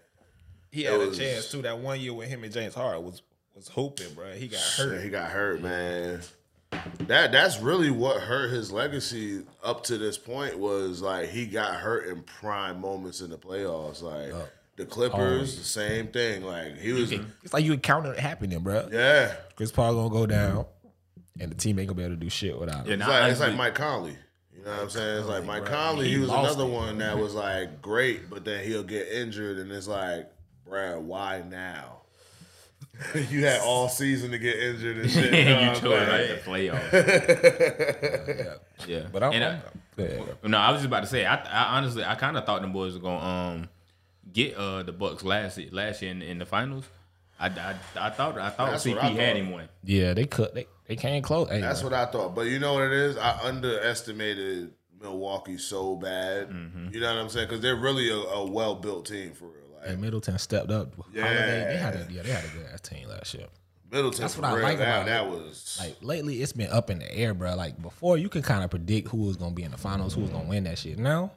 He 0.70 0.82
had 0.82 1.00
a 1.00 1.14
chance, 1.14 1.50
too. 1.50 1.62
That 1.62 1.78
one 1.78 2.00
year 2.00 2.12
with 2.14 2.28
him 2.28 2.44
and 2.44 2.52
James 2.52 2.74
Harden 2.74 3.04
was 3.04 3.22
was 3.54 3.68
hooping, 3.68 4.12
bro. 4.14 4.32
He 4.32 4.48
got 4.48 4.60
shit, 4.60 5.02
he 5.02 5.08
got 5.08 5.30
hurt, 5.30 5.62
man. 5.62 6.20
That 7.06 7.32
that's 7.32 7.58
really 7.60 7.90
what 7.90 8.20
hurt 8.20 8.50
his 8.50 8.70
legacy 8.72 9.44
up 9.64 9.84
to 9.84 9.96
this 9.96 10.18
point 10.18 10.58
was 10.58 11.00
like 11.00 11.28
he 11.30 11.46
got 11.46 11.74
hurt 11.76 12.08
in 12.08 12.22
prime 12.22 12.80
moments 12.80 13.20
in 13.20 13.30
the 13.30 13.38
playoffs. 13.38 14.02
Like 14.02 14.32
the 14.76 14.84
Clippers, 14.86 15.56
the 15.56 15.64
same 15.64 16.08
thing. 16.08 16.44
Like 16.44 16.78
he 16.78 16.92
was, 16.92 17.10
It's 17.12 17.52
like 17.54 17.64
you 17.64 17.72
encounter 17.72 18.12
it 18.12 18.20
happening, 18.20 18.58
bro. 18.60 18.88
yeah. 18.92 19.34
Chris 19.56 19.72
Paul 19.72 19.94
gonna 19.94 20.10
go 20.10 20.26
down, 20.26 20.66
and 21.40 21.50
the 21.50 21.54
team 21.56 21.78
ain't 21.78 21.88
gonna 21.88 21.96
be 21.96 22.04
able 22.04 22.14
to 22.14 22.20
do 22.20 22.28
shit 22.30 22.58
without 22.58 22.86
him. 22.86 22.92
And 22.92 23.02
It's 23.02 23.10
I 23.10 23.20
like, 23.20 23.30
it's 23.32 23.40
like 23.40 23.46
honestly- 23.48 23.64
Mike 23.64 23.74
Conley. 23.74 24.16
You 24.54 24.62
know 24.64 24.70
what 24.72 24.80
I'm 24.82 24.90
saying? 24.90 25.18
It's 25.18 25.28
like 25.28 25.44
Mike 25.44 25.64
Conley. 25.66 26.08
He 26.08 26.14
He 26.14 26.18
was 26.20 26.30
another 26.30 26.64
it. 26.64 26.70
one 26.70 26.98
that 26.98 27.18
was 27.18 27.34
like 27.34 27.80
great, 27.82 28.28
but 28.30 28.44
then 28.44 28.64
he'll 28.64 28.82
get 28.82 29.08
injured, 29.08 29.58
and 29.58 29.70
it's 29.70 29.86
like, 29.88 30.30
bruh, 30.68 31.00
why 31.00 31.42
now? 31.48 31.92
you 33.30 33.44
had 33.44 33.60
all 33.60 33.88
season 33.90 34.30
to 34.30 34.38
get 34.38 34.56
injured 34.58 34.96
and 34.98 35.10
shit. 35.10 35.32
You 35.34 35.44
know 35.44 35.60
you 35.60 35.66
what 35.68 35.76
I'm 35.76 35.82
chose 35.82 36.06
saying? 36.06 36.30
like 36.30 36.44
the 36.44 36.50
playoffs. 36.50 36.92
yeah, 38.88 39.02
But 39.12 39.22
I'm, 39.22 39.32
And 39.32 39.44
I- 39.44 39.48
I'm 39.50 39.60
yeah. 39.98 40.20
No, 40.44 40.58
I 40.58 40.70
was 40.72 40.80
just 40.80 40.88
about 40.88 41.00
to 41.00 41.06
say. 41.06 41.24
I, 41.24 41.36
I 41.36 41.76
honestly, 41.78 42.04
I 42.04 42.14
kind 42.16 42.36
of 42.36 42.44
thought 42.44 42.60
the 42.60 42.68
boys 42.68 42.92
were 42.94 43.00
gonna 43.00 43.24
um 43.24 43.68
get 44.32 44.54
uh 44.56 44.82
the 44.82 44.92
Bucks 44.92 45.24
last 45.24 45.58
last 45.72 46.02
year 46.02 46.10
in, 46.10 46.22
in 46.22 46.38
the 46.38 46.46
finals. 46.46 46.84
I, 47.38 47.48
I, 47.48 47.74
I 48.00 48.10
thought 48.10 48.38
I 48.38 48.48
thought 48.48 48.70
That's 48.70 48.84
CP 48.86 48.94
what 48.94 49.04
I 49.04 49.08
had 49.08 49.36
him 49.36 49.50
one. 49.50 49.68
yeah, 49.84 50.14
they 50.14 50.24
could 50.24 50.54
they 50.54 50.66
they 50.86 50.96
can't 50.96 51.22
close. 51.22 51.48
Hey, 51.50 51.60
That's 51.60 51.80
bro. 51.82 51.90
what 51.90 51.98
I 51.98 52.06
thought. 52.10 52.34
But 52.34 52.46
you 52.46 52.58
know 52.58 52.74
what 52.74 52.84
it 52.84 52.92
is? 52.92 53.16
I 53.18 53.38
underestimated 53.42 54.72
Milwaukee 55.00 55.58
so 55.58 55.96
bad. 55.96 56.48
Mm-hmm. 56.50 56.88
You 56.94 57.00
know 57.00 57.14
what 57.14 57.22
I'm 57.22 57.28
saying? 57.28 57.48
Because 57.48 57.60
they're 57.60 57.76
really 57.76 58.10
a, 58.10 58.16
a 58.16 58.46
well 58.50 58.74
built 58.74 59.06
team 59.06 59.32
for 59.32 59.46
real. 59.46 59.64
Like, 59.78 59.88
And 59.90 60.00
Middleton 60.00 60.38
stepped 60.38 60.70
up. 60.70 60.94
Yeah. 61.12 61.22
Holiday, 61.24 61.64
they 61.72 61.76
had 61.78 61.94
a 61.96 62.06
yeah, 62.12 62.22
they 62.22 62.30
had 62.30 62.44
a 62.44 62.48
good 62.48 62.66
ass 62.72 62.80
team 62.80 63.08
last 63.08 63.34
year. 63.34 63.46
Middleton. 63.92 64.20
That's 64.22 64.34
for 64.34 64.42
what 64.42 64.50
I 64.50 64.62
like 64.62 64.78
that, 64.78 65.02
about 65.02 65.06
that 65.06 65.24
it. 65.26 65.30
was 65.30 65.78
Like 65.80 65.96
lately, 66.00 66.42
it's 66.42 66.52
been 66.52 66.70
up 66.70 66.90
in 66.90 66.98
the 66.98 67.14
air, 67.14 67.34
bro. 67.34 67.54
Like 67.54 67.80
before, 67.80 68.16
you 68.18 68.28
can 68.28 68.42
kind 68.42 68.64
of 68.64 68.70
predict 68.70 69.08
who 69.08 69.18
was 69.18 69.36
gonna 69.36 69.54
be 69.54 69.62
in 69.62 69.70
the 69.70 69.76
finals, 69.78 70.14
who 70.14 70.22
was 70.22 70.30
gonna 70.30 70.48
win 70.48 70.64
that 70.64 70.78
shit. 70.78 70.98
Now, 70.98 71.32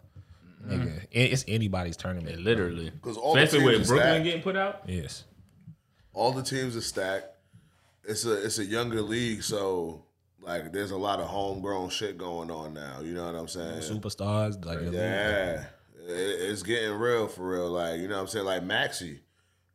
Mm-hmm. 0.61 0.71
nigga, 0.81 1.03
it- 1.11 1.31
it's 1.33 1.45
anybody's 1.47 1.95
tournament. 1.97 2.41
Literally. 2.41 2.91
'Cause 3.01 3.17
all 3.17 3.33
the 3.35 3.41
Especially 3.43 3.59
teams 3.65 3.71
with 3.73 3.81
is 3.81 3.87
Brooklyn 3.87 4.11
stacked. 4.13 4.23
getting 4.25 4.41
put 4.41 4.55
out. 4.55 4.81
Yes, 4.87 5.23
all 6.13 6.31
the 6.31 6.43
teams 6.43 6.75
are 6.75 6.81
stacked. 6.81 7.27
It's 8.03 8.25
a 8.25 8.43
it's 8.45 8.57
a 8.59 8.65
younger 8.65 9.01
league, 9.01 9.43
so 9.43 10.03
like 10.41 10.71
there's 10.71 10.91
a 10.91 10.97
lot 10.97 11.19
of 11.19 11.27
homegrown 11.27 11.89
shit 11.89 12.17
going 12.17 12.49
on 12.51 12.73
now. 12.73 13.01
You 13.01 13.13
know 13.13 13.25
what 13.25 13.35
I'm 13.35 13.47
saying? 13.47 13.81
superstars 13.81 14.63
like 14.65 14.79
the 14.79 14.85
league. 14.85 14.93
Yeah, 14.93 15.65
It- 16.07 16.49
it's 16.51 16.63
getting 16.63 16.91
real 16.93 17.27
for 17.27 17.47
real. 17.47 17.69
Like 17.69 17.99
you 17.99 18.07
know 18.07 18.15
what 18.15 18.21
I'm 18.21 18.27
saying? 18.27 18.45
Like 18.45 18.63
Maxey, 18.63 19.19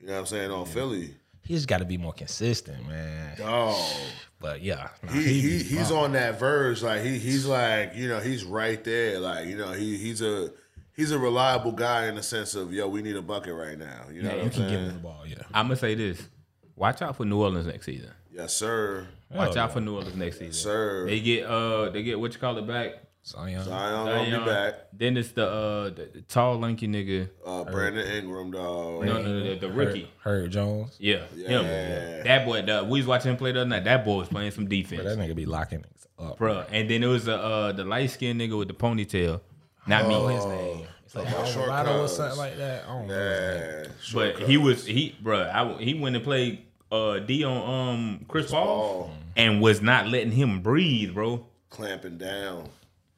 you 0.00 0.06
know 0.06 0.14
what 0.14 0.18
I'm 0.20 0.26
saying 0.26 0.50
on 0.50 0.66
Philly. 0.66 1.14
He's 1.42 1.66
got 1.66 1.78
to 1.78 1.84
be 1.84 1.98
more 1.98 2.14
consistent, 2.14 2.88
man. 2.88 3.36
Oh, 3.42 4.00
But 4.40 4.62
yeah, 4.62 4.88
nah, 5.02 5.12
he, 5.12 5.22
he 5.22 5.40
he 5.40 5.48
be 5.58 5.64
he's 5.64 5.90
bomb. 5.90 6.04
on 6.04 6.12
that 6.12 6.38
verge. 6.40 6.82
Like 6.82 7.02
he 7.02 7.18
he's 7.18 7.44
like 7.46 7.94
you 7.94 8.08
know 8.08 8.18
he's 8.18 8.44
right 8.44 8.82
there. 8.82 9.20
Like 9.20 9.46
you 9.46 9.56
know 9.56 9.72
he 9.72 9.96
he's 9.98 10.22
a 10.22 10.50
he's 10.96 11.10
a 11.12 11.18
reliable 11.18 11.72
guy 11.72 12.06
in 12.06 12.14
the 12.14 12.22
sense 12.22 12.54
of 12.54 12.72
yo 12.72 12.88
we 12.88 13.02
need 13.02 13.16
a 13.16 13.22
bucket 13.22 13.54
right 13.54 13.78
now. 13.78 14.02
You 14.12 14.22
know 14.22 14.30
Yeah, 14.36 14.44
what 14.44 14.56
you 14.56 14.62
I'm 14.64 14.68
can 14.68 14.70
give 14.70 14.80
him 14.80 14.94
the 14.94 15.00
ball. 15.00 15.22
Yeah, 15.26 15.36
I'm 15.52 15.66
gonna 15.66 15.76
say 15.76 15.94
this: 15.94 16.28
watch 16.76 17.02
out 17.02 17.16
for 17.16 17.24
New 17.24 17.40
Orleans 17.42 17.66
next 17.66 17.86
season. 17.86 18.10
Yes 18.32 18.54
sir. 18.54 19.06
Watch 19.30 19.56
out 19.56 19.72
for 19.72 19.80
New 19.80 19.94
Orleans 19.96 20.16
next 20.16 20.38
season. 20.38 20.52
Sir. 20.52 21.06
They 21.06 21.20
get 21.20 21.46
uh 21.46 21.90
they 21.90 22.02
get 22.02 22.18
what 22.20 22.32
you 22.34 22.38
call 22.40 22.56
it 22.58 22.66
back. 22.66 22.92
Zion. 23.26 23.64
Zion 23.64 24.04
gonna 24.06 24.30
Zion. 24.30 24.40
be 24.40 24.46
back. 24.46 24.74
Then 24.92 25.16
it's 25.16 25.32
the 25.32 25.48
uh 25.48 25.84
the, 25.84 26.10
the 26.12 26.20
tall 26.22 26.58
lanky 26.58 26.86
nigga. 26.86 27.30
Uh, 27.44 27.64
Brandon 27.64 28.06
Ingram 28.06 28.50
dog. 28.50 29.04
No, 29.04 29.14
no, 29.14 29.22
no, 29.22 29.54
the, 29.54 29.66
the 29.66 29.72
rookie. 29.72 30.10
Herb 30.22 30.50
Jones. 30.50 30.94
Yeah, 31.00 31.22
Yeah. 31.34 31.48
him. 31.62 32.24
That 32.24 32.44
boy. 32.44 32.62
The, 32.62 32.84
we 32.84 32.98
was 33.00 33.06
watching 33.06 33.30
him 33.30 33.38
play 33.38 33.52
the 33.52 33.60
other 33.62 33.70
night. 33.70 33.84
That 33.84 34.04
boy 34.04 34.18
was 34.18 34.28
playing 34.28 34.50
some 34.50 34.68
defense, 34.68 35.02
But 35.02 35.16
that 35.16 35.18
nigga 35.18 35.34
be 35.34 35.46
locking 35.46 35.78
niggas 35.80 36.30
up. 36.32 36.36
bro. 36.38 36.64
And 36.70 36.90
then 36.90 37.02
it 37.02 37.06
was 37.06 37.24
the 37.24 37.36
uh 37.36 37.72
the 37.72 37.84
light 37.84 38.10
skinned 38.10 38.40
nigga 38.40 38.58
with 38.58 38.68
the 38.68 38.74
ponytail. 38.74 39.40
Not 39.86 40.04
Oh, 40.04 40.28
me. 40.28 40.34
his 40.34 40.44
name. 40.46 40.86
It's 41.04 41.14
like 41.14 41.26
Oh, 41.30 41.44
short 41.44 41.68
Alvarado 41.68 42.02
or 42.04 42.08
something 42.08 42.38
like 42.38 42.56
that. 42.58 42.84
I 42.84 42.88
don't 42.88 43.06
know. 43.08 43.14
his 43.14 44.14
name. 44.14 44.26
Yeah, 44.26 44.32
But 44.40 44.48
he 44.48 44.56
was 44.56 44.84
he, 44.86 45.14
bro. 45.20 45.42
I, 45.42 45.82
he 45.82 45.94
went 45.94 46.16
and 46.16 46.24
played 46.24 46.62
uh 46.92 47.18
D 47.20 47.44
on 47.44 47.88
um 47.90 48.24
Chris 48.28 48.50
Paul 48.50 48.64
Paul. 48.66 49.10
and 49.36 49.60
was 49.60 49.80
not 49.82 50.08
letting 50.08 50.32
him 50.32 50.60
breathe, 50.62 51.14
bro. 51.14 51.46
clamping 51.70 52.18
down. 52.18 52.68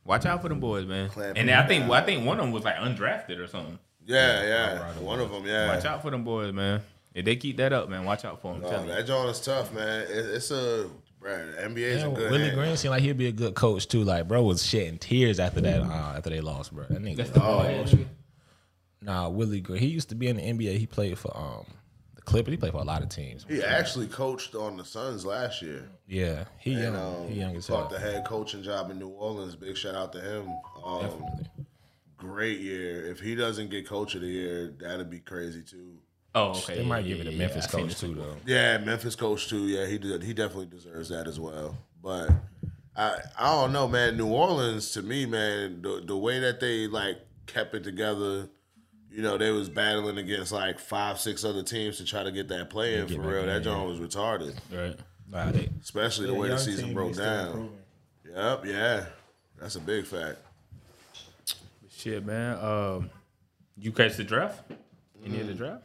Watch 0.04 0.25
out 0.25 0.40
for 0.42 0.49
them 0.49 0.61
boys, 0.61 0.87
man. 0.87 1.08
Clamping 1.11 1.37
and 1.49 1.50
I 1.50 1.66
think 1.66 1.82
down. 1.85 1.92
I 1.92 2.00
think 2.02 2.25
one 2.26 2.38
of 2.38 2.44
them 2.44 2.52
was 2.52 2.64
like 2.64 2.76
undrafted 2.76 3.38
or 3.38 3.46
something. 3.49 3.78
Yeah, 4.06 4.44
yeah. 4.44 4.92
One 5.00 5.18
of 5.18 5.30
them, 5.32 5.44
yeah. 5.46 5.75
Watch 5.75 5.85
out 5.85 6.00
for 6.00 6.11
them 6.12 6.23
boys, 6.23 6.52
man. 6.52 6.80
If 7.12 7.25
they 7.25 7.35
keep 7.35 7.56
that 7.56 7.73
up, 7.73 7.88
man, 7.88 8.04
watch 8.04 8.25
out 8.25 8.40
for 8.40 8.52
them. 8.52 8.62
Oh, 8.64 8.70
Tell 8.70 8.82
you. 8.85 8.88
that 8.92 9.06
joint 9.06 9.30
is 9.30 9.40
tough, 9.40 9.73
man. 9.75 10.02
It, 10.02 10.11
it's 10.11 10.50
a 10.52 10.88
bruh, 11.26 11.56
the 11.56 11.62
NBA's 11.80 12.02
Yeah, 12.02 12.06
a 12.09 12.14
good 12.14 12.30
Willie 12.30 12.45
hand. 12.45 12.56
Green 12.56 12.76
seemed 12.76 12.90
like 12.90 13.02
he'd 13.02 13.18
be 13.18 13.26
a 13.28 13.33
good 13.33 13.54
coach 13.54 13.88
too. 13.88 14.04
Like, 14.04 14.28
bro 14.28 14.42
was 14.42 14.64
shedding 14.64 14.99
tears 14.99 15.40
after 15.40 15.61
that. 15.62 15.80
Uh, 15.83 16.14
after 16.16 16.30
they 16.30 16.40
lost, 16.40 16.73
bro. 16.75 16.85
That 16.88 17.02
nigga. 17.02 17.16
That's 17.16 17.30
the 17.30 17.40
Oh, 17.42 17.62
ball. 17.62 17.99
Nah, 19.02 19.28
Willie 19.28 19.61
Green. 19.61 19.80
He 19.80 19.88
used 19.88 20.09
to 20.09 20.14
be 20.14 20.28
in 20.28 20.37
the 20.37 20.42
NBA. 20.42 20.78
He 20.78 20.87
played 20.87 21.18
for 21.18 21.37
um 21.37 21.64
the 22.14 22.23
Clippers. 22.23 22.52
He 22.52 22.56
played 22.56 22.73
for 22.73 22.80
a 22.80 22.85
lot 22.85 23.02
of 23.02 23.09
teams. 23.09 23.45
He 23.49 23.62
actually 23.62 24.06
coached 24.09 24.54
on 24.54 24.76
the 24.76 24.85
Suns 24.85 25.25
last 25.26 25.62
year. 25.62 25.88
Yeah, 26.09 26.45
he 26.59 26.73
young. 26.73 26.83
And 26.83 26.97
um, 26.97 27.28
he 27.28 27.40
young 27.40 27.56
as 27.56 27.66
caught 27.66 27.90
hell. 27.90 27.99
the 27.99 27.99
head 27.99 28.25
coaching 28.26 28.62
job 28.62 28.90
in 28.90 28.99
New 28.99 29.09
Orleans. 29.09 29.54
Big 29.56 29.76
shout 29.76 29.95
out 29.95 30.12
to 30.14 30.21
him. 30.21 30.49
Um, 30.85 31.00
Definitely. 31.02 31.47
great 32.16 32.59
year. 32.61 33.06
If 33.11 33.21
he 33.21 33.35
doesn't 33.35 33.71
get 33.71 33.87
coach 33.87 34.14
of 34.14 34.23
the 34.23 34.26
year, 34.28 34.75
that'd 34.80 35.11
be 35.11 35.21
crazy 35.21 35.62
too. 35.62 35.99
Oh, 36.37 36.50
okay. 36.50 36.76
They 36.76 36.85
might 36.85 37.05
Yeah, 37.07 37.16
give 37.16 37.26
it 37.26 37.31
a 37.31 37.33
yeah, 37.33 37.38
Memphis 37.38 37.64
yeah, 37.73 37.81
coach 37.81 37.99
too, 37.99 38.14
though. 38.14 38.37
Yeah, 38.45 38.76
Memphis 38.78 39.16
coach 39.16 39.49
too. 39.49 39.66
Yeah, 39.66 39.87
he 39.87 39.97
did. 39.97 40.23
He 40.23 40.35
definitely 40.35 40.66
deserves 40.66 41.09
that 41.09 41.26
as 41.26 41.40
well. 41.40 41.78
But 42.02 42.31
I 42.95 43.19
I 43.38 43.50
don't 43.52 43.73
know, 43.73 43.88
man. 43.88 44.16
New 44.19 44.26
Orleans 44.28 44.90
to 44.93 45.02
me, 45.02 45.25
man, 45.25 45.81
the 45.81 46.02
the 46.05 46.16
way 46.16 46.38
that 46.40 46.61
they 46.61 46.87
like 46.88 47.19
kept 47.47 47.75
it 47.75 47.85
together. 47.85 48.49
You 49.11 49.23
know, 49.23 49.38
they 49.38 49.50
was 49.50 49.71
battling 49.71 50.19
against 50.19 50.52
like 50.52 50.79
five, 50.79 51.18
six 51.18 51.42
other 51.42 51.62
teams 51.62 51.96
to 51.96 52.05
try 52.05 52.22
to 52.22 52.31
get 52.31 52.49
that 52.49 52.68
play 52.68 52.99
in 52.99 53.09
for 53.09 53.22
real. 53.22 53.40
in, 53.40 53.46
That 53.46 53.62
joint 53.62 53.88
was 53.88 53.99
retarded, 53.99 54.55
Right. 54.70 54.94
Nah, 55.33 55.53
they, 55.53 55.70
especially 55.81 56.27
the 56.27 56.35
way 56.35 56.49
the 56.49 56.59
season 56.59 56.92
broke 56.92 57.16
down. 57.16 57.70
Yep, 58.31 58.66
yeah, 58.66 59.07
that's 59.59 59.77
a 59.77 59.81
big 59.81 60.05
fact. 60.05 60.37
Shit, 61.90 62.27
man. 62.27 62.59
Um, 62.62 63.11
you 63.79 63.90
catch 63.90 64.16
the 64.16 64.25
draft? 64.25 64.61
Any 65.25 65.40
of 65.40 65.46
the 65.46 65.55
draft? 65.55 65.85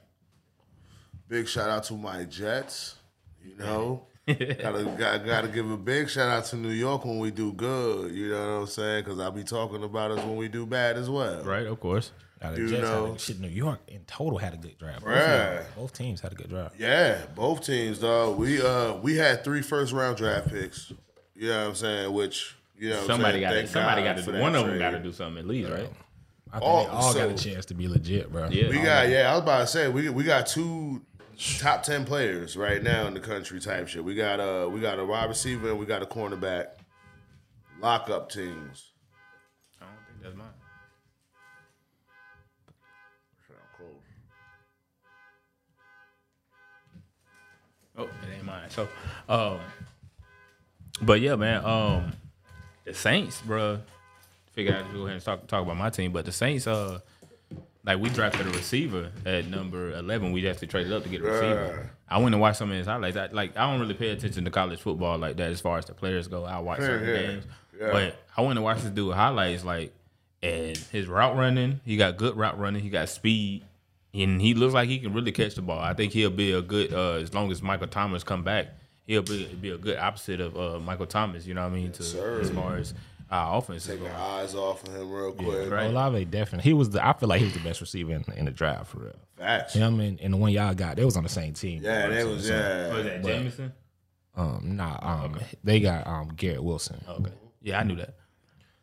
Big 1.31 1.47
shout 1.47 1.69
out 1.69 1.85
to 1.85 1.93
my 1.93 2.25
Jets. 2.25 2.95
You 3.41 3.55
know, 3.55 4.03
gotta 4.27 4.83
got, 4.97 5.25
gotta 5.25 5.47
give 5.47 5.71
a 5.71 5.77
big 5.77 6.09
shout 6.09 6.27
out 6.29 6.43
to 6.47 6.57
New 6.57 6.71
York 6.73 7.05
when 7.05 7.19
we 7.19 7.31
do 7.31 7.53
good. 7.53 8.11
You 8.13 8.31
know 8.31 8.55
what 8.55 8.61
I'm 8.63 8.67
saying? 8.67 9.05
Because 9.05 9.17
I'll 9.17 9.31
be 9.31 9.45
talking 9.45 9.81
about 9.81 10.11
us 10.11 10.19
when 10.25 10.35
we 10.35 10.49
do 10.49 10.65
bad 10.65 10.97
as 10.97 11.09
well. 11.09 11.41
Right, 11.45 11.65
of 11.65 11.79
course. 11.79 12.11
the 12.41 12.53
You 12.57 12.67
Jets 12.67 12.81
know. 12.81 13.05
had 13.05 13.15
a, 13.15 13.19
shit. 13.19 13.39
New 13.39 13.47
York 13.47 13.79
in 13.87 14.01
total 14.03 14.39
had 14.39 14.53
a 14.53 14.57
good 14.57 14.77
draft. 14.77 15.05
Both, 15.05 15.13
Right. 15.13 15.61
both 15.77 15.93
teams 15.93 16.19
had 16.19 16.33
a 16.33 16.35
good 16.35 16.49
draft. 16.49 16.75
Yeah, 16.77 17.19
both 17.33 17.65
teams, 17.65 17.99
dog. 17.99 18.37
We 18.37 18.61
uh 18.61 18.95
we 18.95 19.15
had 19.15 19.45
three 19.45 19.61
first 19.61 19.93
round 19.93 20.17
draft 20.17 20.49
picks. 20.49 20.91
You 21.33 21.47
know 21.47 21.59
what 21.61 21.67
I'm 21.69 21.75
saying? 21.75 22.13
Which 22.13 22.57
you 22.77 22.89
know, 22.89 23.07
Somebody 23.07 23.39
got 23.39 23.51
to. 23.51 23.67
Somebody 23.67 24.03
got 24.03 24.17
to. 24.17 24.23
do 24.23 24.37
One 24.37 24.53
of 24.53 24.67
them 24.67 24.77
got 24.77 24.91
to 24.91 24.99
do 24.99 25.13
something 25.13 25.37
at 25.39 25.47
least, 25.47 25.69
right? 25.71 25.89
I 26.53 26.59
think 26.59 26.89
they 26.89 26.95
all 26.95 27.13
got 27.13 27.29
a 27.29 27.33
chance 27.33 27.65
to 27.67 27.73
be 27.73 27.87
legit, 27.87 28.29
bro. 28.29 28.49
Yeah. 28.49 28.67
We 28.69 28.81
got 28.81 29.07
yeah. 29.07 29.31
I 29.31 29.35
was 29.35 29.43
about 29.43 29.59
to 29.61 29.67
say 29.67 29.87
we 29.87 30.09
we 30.09 30.25
got 30.25 30.47
two 30.47 31.01
top 31.59 31.83
ten 31.83 32.05
players 32.05 32.55
right 32.55 32.81
now 32.81 33.07
in 33.07 33.13
the 33.13 33.19
country 33.19 33.59
type 33.59 33.87
shit. 33.87 34.03
We 34.03 34.15
got 34.15 34.39
uh 34.39 34.69
we 34.69 34.79
got 34.79 34.99
a 34.99 35.05
wide 35.05 35.29
receiver 35.29 35.69
and 35.69 35.79
we 35.79 35.85
got 35.85 36.01
a 36.01 36.05
cornerback. 36.05 36.67
Lockup 37.79 38.29
teams. 38.29 38.91
I 39.81 39.85
don't 39.85 39.95
think 40.07 40.23
that's 40.23 40.35
mine. 40.35 40.47
Oh, 47.97 48.03
it 48.03 48.35
ain't 48.35 48.45
mine. 48.45 48.69
So, 48.69 48.87
um, 49.27 49.59
but 51.01 51.19
yeah, 51.19 51.35
man. 51.35 51.63
Um, 51.65 52.13
the 52.85 52.93
Saints, 52.93 53.41
bro. 53.41 53.79
Figure 54.53 54.75
out 54.75 54.87
to 54.87 54.93
go 54.93 55.01
ahead 55.01 55.15
and 55.15 55.23
talk 55.23 55.47
talk 55.47 55.63
about 55.63 55.77
my 55.77 55.89
team, 55.89 56.11
but 56.11 56.25
the 56.25 56.31
Saints, 56.31 56.67
uh, 56.67 56.99
like 57.83 57.99
we 57.99 58.09
drafted 58.09 58.47
a 58.47 58.49
receiver 58.51 59.11
at 59.25 59.47
number 59.47 59.91
eleven. 59.93 60.31
We 60.31 60.47
actually 60.49 60.67
traded 60.67 60.93
up 60.93 61.03
to 61.03 61.09
get 61.09 61.21
a 61.21 61.23
receiver. 61.23 61.91
I 62.07 62.17
went 62.17 62.35
and 62.35 62.41
watched 62.41 62.57
some 62.57 62.69
of 62.71 62.77
his 62.77 62.87
highlights. 62.87 63.17
I, 63.17 63.27
like 63.27 63.57
I 63.57 63.69
don't 63.69 63.79
really 63.79 63.93
pay 63.93 64.09
attention 64.09 64.45
to 64.45 64.51
college 64.51 64.79
football 64.79 65.17
like 65.17 65.37
that 65.37 65.49
as 65.49 65.61
far 65.61 65.77
as 65.77 65.85
the 65.85 65.93
players 65.93 66.27
go. 66.27 66.43
I 66.45 66.59
watch 66.59 66.79
certain 66.79 67.07
yeah. 67.07 67.21
games, 67.21 67.45
Yeah. 67.79 67.91
but 67.91 68.15
I 68.35 68.41
went 68.41 68.57
and 68.57 68.63
watched 68.63 68.83
this 68.83 68.91
dude 68.91 69.13
highlights 69.13 69.63
like, 69.63 69.93
and 70.43 70.77
his 70.77 71.07
route 71.07 71.35
running. 71.35 71.79
He 71.85 71.97
got 71.97 72.17
good 72.17 72.35
route 72.35 72.59
running. 72.59 72.83
He 72.83 72.89
got 72.89 73.09
speed 73.09 73.63
and 74.13 74.41
he 74.41 74.53
looks 74.53 74.73
like 74.73 74.89
he 74.89 74.99
can 74.99 75.13
really 75.13 75.31
catch 75.31 75.55
the 75.55 75.61
ball. 75.61 75.79
I 75.79 75.93
think 75.93 76.13
he'll 76.13 76.29
be 76.29 76.51
a 76.51 76.61
good 76.61 76.93
uh, 76.93 77.13
as 77.13 77.33
long 77.33 77.51
as 77.51 77.61
Michael 77.61 77.87
Thomas 77.87 78.23
come 78.23 78.43
back. 78.43 78.67
He'll 79.07 79.21
be 79.21 79.45
be 79.59 79.69
a 79.69 79.77
good 79.77 79.97
opposite 79.97 80.41
of 80.41 80.57
uh, 80.57 80.79
Michael 80.79 81.05
Thomas. 81.05 81.45
You 81.45 81.53
know 81.53 81.63
what 81.63 81.71
I 81.71 81.75
mean? 81.75 81.91
to 81.93 82.03
sir. 82.03 82.39
as 82.41 82.49
far 82.49 82.77
as 82.77 82.93
our 83.31 83.57
offense 83.57 83.83
is 83.83 83.87
Take 83.89 83.99
going. 83.99 84.11
your 84.11 84.19
eyes 84.19 84.53
off 84.55 84.83
of 84.87 84.93
him 84.95 85.09
real 85.11 85.31
quick. 85.31 85.71
right. 85.71 85.85
Olave 85.87 86.25
definitely. 86.25 86.69
He 86.69 86.73
was 86.73 86.89
the. 86.89 87.05
I 87.05 87.13
feel 87.13 87.29
like 87.29 87.39
he 87.39 87.45
was 87.45 87.53
the 87.53 87.61
best 87.61 87.79
receiver 87.81 88.11
in, 88.13 88.25
in 88.35 88.45
the 88.45 88.51
draft 88.51 88.87
for 88.91 88.99
real. 88.99 89.15
Facts. 89.37 89.73
You 89.75 89.81
know 89.81 89.89
what 89.89 89.95
I 89.95 89.99
mean? 89.99 90.19
And 90.21 90.33
the 90.33 90.37
one 90.37 90.51
y'all 90.51 90.73
got, 90.73 90.97
they 90.97 91.05
was 91.05 91.15
on 91.17 91.23
the 91.23 91.29
same 91.29 91.53
team. 91.53 91.81
Yeah, 91.83 92.07
they 92.07 92.23
was 92.23 92.37
Was 92.37 92.49
yeah. 92.49 92.87
that 93.03 93.23
Jameson? 93.23 93.73
Um, 94.35 94.75
nah. 94.75 94.97
Um, 95.01 95.39
they 95.63 95.79
got 95.79 96.05
um 96.07 96.29
Garrett 96.35 96.63
Wilson. 96.63 97.03
Okay. 97.07 97.31
Yeah, 97.61 97.79
I 97.79 97.83
knew 97.83 97.95
that. 97.95 98.15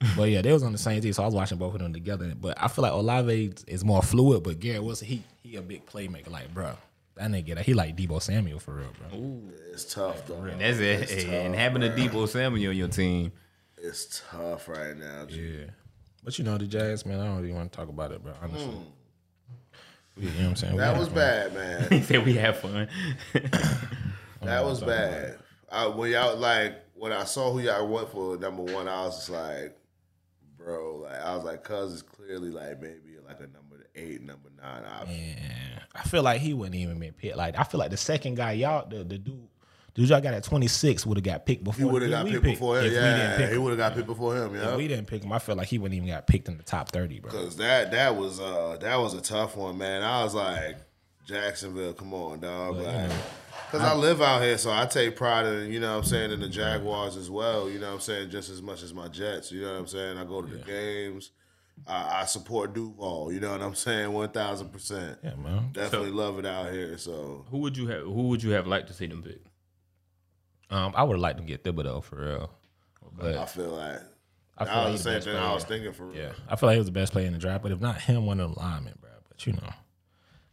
But 0.17 0.31
yeah, 0.31 0.43
they 0.43 0.53
was 0.53 0.63
on 0.63 0.71
the 0.71 0.79
same 0.79 1.01
team, 1.03 1.13
so 1.13 1.25
I 1.25 1.27
was 1.27 1.35
watching 1.35 1.59
both 1.59 1.75
of 1.75 1.81
them 1.81 1.93
together. 1.93 2.33
But 2.41 2.57
I 2.63 2.69
feel 2.69 2.83
like 2.85 2.93
Olave 2.93 3.55
is 3.67 3.85
more 3.85 4.01
fluid, 4.01 4.45
but 4.45 4.61
Garrett 4.61 4.85
Wilson, 4.85 5.09
he 5.09 5.25
he 5.43 5.57
a 5.57 5.63
big 5.63 5.87
playmaker. 5.87 6.31
Like, 6.31 6.55
bro, 6.55 6.71
that 7.17 7.29
nigga, 7.33 7.59
he 7.59 7.75
like 7.75 7.97
Deebo 7.97 8.23
Samuel 8.23 8.61
for 8.61 8.75
real, 8.75 8.93
bro. 9.11 9.19
Ooh, 9.19 9.53
It's 9.73 9.93
tough 9.93 10.25
though. 10.29 10.37
And 10.43 10.61
that's 10.61 10.79
it. 10.79 11.01
It's 11.11 11.23
Hey, 11.25 11.45
and 11.45 11.53
tough, 11.55 11.61
having 11.61 11.83
a. 11.83 11.89
Deebo 11.89 12.29
Samuel 12.29 12.71
on 12.71 12.77
your 12.77 12.87
team. 12.87 13.33
It's 13.83 14.23
tough 14.31 14.69
right 14.69 14.97
now. 14.97 15.27
G. 15.27 15.37
Yeah. 15.61 15.65
But 16.25 16.39
you 16.39 16.45
know 16.45 16.59
the 16.59 16.67
Jags, 16.67 17.07
man, 17.07 17.21
I 17.21 17.27
don't 17.27 17.45
even 17.45 17.57
want 17.57 17.73
to 17.73 17.77
talk 17.77 17.89
about 17.89 18.13
it, 18.13 18.23
bro. 18.23 18.33
Honestly. 18.43 18.65
Hmm. 18.67 18.83
You 20.17 20.29
know 20.31 20.35
what 20.37 20.45
I'm 20.47 20.57
saying? 20.57 20.73
We 20.75 20.79
That 20.81 20.89
had 20.95 20.99
was 20.99 21.09
fun. 21.09 21.15
bad, 21.17 21.55
man. 21.55 21.89
He 21.91 22.03
said 22.03 22.25
we 22.27 22.35
have 22.35 22.59
fun. 22.59 22.89
That 24.43 24.65
was 24.65 24.81
bad. 24.83 25.39
I, 25.71 25.87
when 25.89 26.11
y'all 26.13 26.37
like 26.37 26.75
when 26.95 27.13
I 27.13 27.25
saw 27.25 27.53
who 27.53 27.61
y'all 27.61 27.87
went 27.87 28.09
for 28.11 28.37
number 28.39 28.63
one, 28.63 28.89
I 28.89 29.03
was 29.03 29.17
just 29.17 29.31
like, 29.31 29.77
bro, 30.57 31.01
like 31.05 31.21
I 31.21 31.35
was 31.35 31.45
like, 31.45 31.63
cuz 31.65 31.93
it's 31.93 32.03
clearly 32.03 32.51
like 32.51 32.81
maybe 32.81 33.17
like 33.27 33.39
a 33.41 33.49
number 33.49 33.87
eight, 33.95 34.23
number 34.23 34.49
nine 34.61 34.85
option. 34.85 35.15
Yeah. 35.17 35.81
I 35.95 36.03
feel 36.05 36.23
like 36.23 36.41
he 36.41 36.55
wouldn't 36.55 36.77
even 36.77 36.99
been 36.99 37.13
picked. 37.13 37.37
Like 37.37 37.59
I 37.59 37.65
feel 37.65 37.79
like 37.81 37.91
the 37.91 37.97
second 37.97 38.37
guy, 38.37 38.53
y'all, 38.53 38.89
the, 38.89 39.03
the 39.05 39.19
dude, 39.19 39.49
dude 39.99 40.09
y'all 40.11 40.21
got 40.21 40.33
at 40.33 40.45
26 40.45 41.05
would 41.07 41.17
have 41.17 41.25
got 41.25 41.45
picked 41.45 41.65
before 41.65 41.81
him. 41.83 41.89
He 41.89 41.93
would 41.93 42.03
have 42.03 42.11
got 42.13 42.27
picked 42.27 42.43
picked. 42.45 42.55
before 42.61 42.79
him. 42.79 42.85
If 42.85 42.93
we 42.93 42.95
didn't 42.95 43.19
Yeah, 43.19 43.37
pick 43.37 43.51
he 43.51 43.59
would 43.59 43.71
have 43.71 43.79
got 43.79 43.95
picked 43.95 44.07
before 44.07 44.37
him. 44.37 44.55
If 44.55 44.77
we 44.77 44.89
didn't 44.89 45.07
pick 45.07 45.25
him, 45.25 45.33
I 45.33 45.41
feel 45.41 45.57
like 45.57 45.67
he 45.67 45.79
wouldn't 45.79 45.97
even 45.97 46.09
got 46.09 46.27
picked 46.29 46.49
in 46.49 46.57
the 46.57 46.63
top 46.63 46.91
30, 46.91 47.19
bro. 47.21 47.31
because 47.33 47.57
that 47.57 47.91
that 47.91 48.15
was 48.15 48.39
uh 48.39 48.79
that 48.81 48.97
was 48.97 49.15
a 49.15 49.21
tough 49.21 49.57
one, 49.57 49.77
man. 49.77 50.03
I 50.03 50.23
was 50.23 50.35
like, 50.35 50.77
Jacksonville. 51.27 51.93
Come 51.95 52.15
on, 52.15 52.41
dog. 52.41 52.77
Like, 52.77 53.11
Cause 53.71 53.83
I 53.83 53.95
live 53.95 54.23
out 54.23 54.41
here, 54.41 54.57
so 54.57 54.71
I 54.71 54.87
take 54.87 55.15
pride 55.15 55.45
in, 55.45 55.71
you 55.71 55.79
know 55.79 55.93
what 55.93 55.99
I'm 55.99 56.05
saying, 56.05 56.31
in 56.33 56.41
the 56.41 56.49
Jaguars 56.49 57.19
as 57.19 57.29
well, 57.29 57.69
you 57.69 57.79
know 57.79 57.89
what 57.89 57.95
I'm 57.97 58.01
saying, 58.01 58.31
just 58.31 58.49
as 58.49 58.63
much 58.63 58.83
as 58.83 58.95
my 58.95 59.09
Jets, 59.09 59.53
you 59.53 59.61
know 59.61 59.73
what 59.73 59.81
I'm 59.81 59.87
saying? 59.87 60.17
I 60.17 60.25
go 60.25 60.41
to 60.41 60.49
the 60.49 60.65
games. 60.65 61.33
I, 61.87 62.23
I 62.23 62.25
support 62.25 62.73
Duval, 62.73 63.31
you 63.31 63.41
know 63.41 63.51
what 63.53 63.61
I'm 63.61 63.75
saying? 63.75 64.11
One 64.11 64.31
thousand 64.31 64.71
percent. 64.71 65.19
Yeah, 65.23 65.35
man. 65.35 65.69
Definitely 65.73 66.13
love 66.13 66.39
it 66.39 66.47
out 66.47 66.73
here. 66.73 66.97
So 66.97 67.45
Who 67.51 67.59
would 67.59 67.77
you 67.77 67.87
have? 67.89 68.05
Who 68.05 68.29
would 68.29 68.43
you 68.43 68.51
have 68.53 68.67
liked 68.67 68.89
to 68.89 68.95
see 68.95 69.07
them 69.07 69.23
pick? 69.23 69.41
Um, 70.71 70.93
I 70.97 71.03
would 71.03 71.15
have 71.15 71.21
liked 71.21 71.39
to 71.39 71.45
get 71.45 71.65
Thibodeaux 71.65 72.03
for 72.05 72.17
real, 72.17 72.51
but 73.17 73.35
I 73.35 73.39
but 73.39 73.47
feel 73.47 73.71
like 73.71 74.01
I 74.59 74.65
feel 74.65 74.73
I 74.75 74.77
like 74.85 74.93
was 74.93 74.93
he's 74.93 75.05
the 75.05 75.11
the 75.11 75.13
same 75.13 75.15
best 75.15 75.27
thing 75.27 75.37
I 75.37 75.55
was 75.55 75.65
thinking 75.65 75.93
for 75.93 76.05
real. 76.07 76.17
Yeah, 76.17 76.33
I 76.49 76.57
feel 76.57 76.67
like 76.69 76.75
he 76.75 76.79
was 76.81 76.87
the 76.87 76.93
best 76.93 77.13
player 77.13 77.27
in 77.27 77.33
the 77.33 77.39
draft. 77.39 77.63
But 77.63 77.73
if 77.73 77.81
not 77.81 78.01
him, 78.01 78.27
one 78.27 78.41
of 78.41 78.55
the 78.55 78.61
linemen, 78.61 78.95
bro. 79.01 79.11
But 79.29 79.47
you 79.47 79.53
know, 79.55 79.71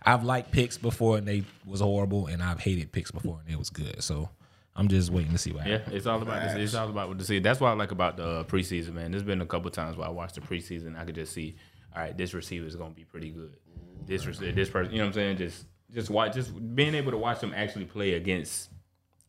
I've 0.01 0.23
liked 0.23 0.51
picks 0.51 0.77
before 0.77 1.17
and 1.17 1.27
they 1.27 1.43
was 1.65 1.81
horrible, 1.81 2.27
and 2.27 2.41
I've 2.41 2.59
hated 2.59 2.91
picks 2.91 3.11
before 3.11 3.39
and 3.43 3.51
it 3.53 3.57
was 3.59 3.69
good. 3.69 4.01
So 4.03 4.29
I'm 4.75 4.87
just 4.87 5.09
waiting 5.09 5.31
to 5.31 5.37
see 5.37 5.51
what 5.51 5.65
Yeah, 5.65 5.79
happens. 5.79 5.95
it's 5.95 6.05
all 6.05 6.21
about 6.21 6.43
this. 6.43 6.55
It's 6.55 6.75
all 6.75 6.89
about 6.89 7.09
what 7.09 7.19
to 7.19 7.25
see. 7.25 7.39
That's 7.39 7.59
what 7.59 7.69
I 7.69 7.73
like 7.73 7.91
about 7.91 8.15
the 8.17 8.45
preseason, 8.45 8.93
man. 8.93 9.11
There's 9.11 9.23
been 9.23 9.41
a 9.41 9.45
couple 9.45 9.69
times 9.71 9.97
where 9.97 10.07
I 10.07 10.11
watched 10.11 10.35
the 10.35 10.41
preseason, 10.41 10.97
I 10.97 11.03
could 11.05 11.15
just 11.15 11.33
see, 11.33 11.55
all 11.95 12.01
right, 12.01 12.17
this 12.17 12.33
receiver 12.33 12.65
is 12.67 12.75
gonna 12.75 12.91
be 12.93 13.05
pretty 13.05 13.31
good. 13.31 13.57
This 14.05 14.25
rec- 14.27 14.53
this 14.55 14.69
person, 14.69 14.91
you 14.93 14.99
know 14.99 15.05
what 15.05 15.09
I'm 15.09 15.13
saying? 15.13 15.37
Just 15.37 15.65
just 15.93 16.09
watch, 16.09 16.33
just 16.35 16.51
being 16.75 16.93
able 16.93 17.11
to 17.11 17.17
watch 17.17 17.39
them 17.39 17.53
actually 17.55 17.85
play 17.85 18.13
against 18.13 18.69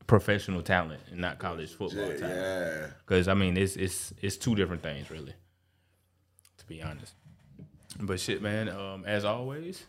professional 0.06 0.62
talent 0.62 1.00
and 1.10 1.20
not 1.20 1.38
college 1.38 1.70
football 1.74 2.06
talent. 2.08 2.20
Yeah. 2.20 2.86
Because 3.04 3.28
I 3.28 3.34
mean, 3.34 3.56
it's 3.56 3.76
it's 3.76 4.12
it's 4.22 4.36
two 4.36 4.54
different 4.54 4.82
things, 4.82 5.10
really. 5.10 5.34
To 6.58 6.66
be 6.66 6.82
honest. 6.82 7.14
But 8.00 8.20
shit, 8.20 8.42
man. 8.42 8.68
Um, 8.68 9.04
as 9.06 9.24
always, 9.24 9.84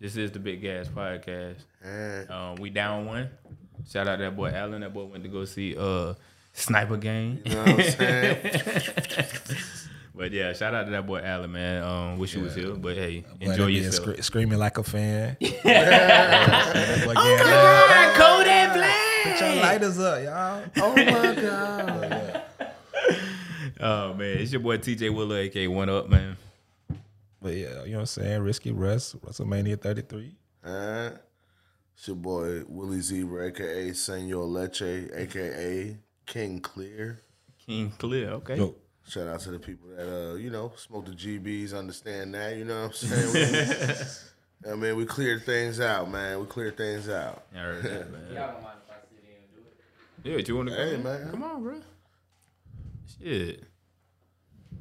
this 0.00 0.16
is 0.16 0.30
the 0.32 0.38
Big 0.38 0.60
Gas 0.62 0.88
Podcast. 0.88 1.58
Um, 2.30 2.56
we 2.56 2.70
down 2.70 3.06
one. 3.06 3.30
Shout 3.90 4.06
out 4.08 4.16
to 4.16 4.22
that 4.24 4.36
boy 4.36 4.48
Allen. 4.50 4.80
That 4.82 4.94
boy 4.94 5.04
went 5.04 5.24
to 5.24 5.28
go 5.30 5.44
see 5.44 5.76
uh 5.76 6.14
Sniper 6.52 6.96
Gang. 6.96 7.40
You 7.44 7.54
know 7.54 7.64
what 7.64 7.68
I'm 7.68 7.82
saying? 7.90 8.52
But 10.16 10.30
yeah, 10.30 10.52
shout 10.52 10.72
out 10.76 10.84
to 10.84 10.92
that 10.92 11.08
boy 11.08 11.18
Allen, 11.24 11.50
man. 11.50 11.82
Um, 11.82 12.18
wish 12.18 12.34
he 12.34 12.40
was 12.40 12.54
here, 12.54 12.72
but 12.74 12.94
hey, 12.96 13.24
enjoy 13.40 13.64
that 13.64 13.72
yourself. 13.72 14.10
scre- 14.14 14.22
screaming 14.22 14.60
like 14.60 14.78
a 14.78 14.84
fan. 14.84 15.36
That 15.40 17.02
boy 17.04 17.14
getting 17.14 17.46
loud. 17.46 18.14
Kodak 18.14 18.16
Black. 18.16 18.16
Put 19.24 19.40
your 19.40 19.54
lighters 19.56 19.98
up, 19.98 20.22
y'all. 20.22 20.64
oh 20.76 20.94
my 20.94 21.34
God. 21.34 22.42
Oh 23.80 24.14
man, 24.14 24.38
it's 24.38 24.52
your 24.52 24.60
boy 24.60 24.78
TJ 24.78 25.14
Willer, 25.14 25.36
aka 25.38 25.66
One 25.66 25.88
Up, 25.90 26.08
man. 26.08 26.36
But 27.42 27.54
yeah, 27.54 27.84
you 27.84 27.90
know 27.90 27.96
what 27.96 28.00
I'm 28.00 28.06
saying? 28.06 28.42
Risky 28.42 28.70
Russ, 28.70 29.14
WrestleMania 29.14 29.78
33. 29.78 30.36
Uh, 30.64 31.10
it's 31.94 32.06
your 32.06 32.16
boy 32.16 32.62
Willie 32.68 33.00
Zebra, 33.00 33.48
aka 33.48 33.92
Senor 33.92 34.44
Leche, 34.44 35.10
aka 35.12 35.96
King 36.24 36.60
Clear. 36.60 37.20
King 37.66 37.92
Clear, 37.98 38.30
okay. 38.30 38.56
Yo, 38.56 38.74
Shout 39.06 39.26
out 39.28 39.40
to 39.40 39.50
the 39.50 39.58
people 39.58 39.88
that 39.90 40.30
uh, 40.30 40.34
you 40.36 40.50
know, 40.50 40.72
smoke 40.76 41.04
the 41.06 41.12
GBs, 41.12 41.76
understand 41.76 42.32
that, 42.34 42.56
you 42.56 42.64
know 42.64 42.84
what 42.84 43.02
I'm 43.02 43.32
saying? 43.34 44.06
I 44.70 44.74
mean, 44.76 44.96
we 44.96 45.04
cleared 45.04 45.44
things 45.44 45.78
out, 45.78 46.10
man. 46.10 46.40
We 46.40 46.46
cleared 46.46 46.78
things 46.78 47.08
out. 47.10 47.44
I 47.54 47.58
heard 47.58 47.82
that, 47.82 48.10
man. 48.12 48.73
Yeah, 50.24 50.38
do 50.38 50.44
you 50.52 50.56
want 50.56 50.70
to 50.70 50.74
go? 50.74 50.84
Hey, 50.90 50.96
man. 50.96 51.30
Come 51.30 51.42
on, 51.42 51.62
bro. 51.62 51.74
Shit. 53.20 53.62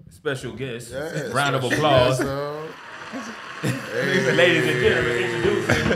Special 0.10 0.53
guest. 0.53 0.91
Yeah, 0.91 1.23
Round 1.34 1.56
of 1.58 1.63
applause. 1.65 2.19
guest, 2.19 2.29
uh, 3.63 4.32
Ladies 4.34 4.65
and 4.67 4.79
gentlemen, 4.79 5.17
introducing 5.17 5.91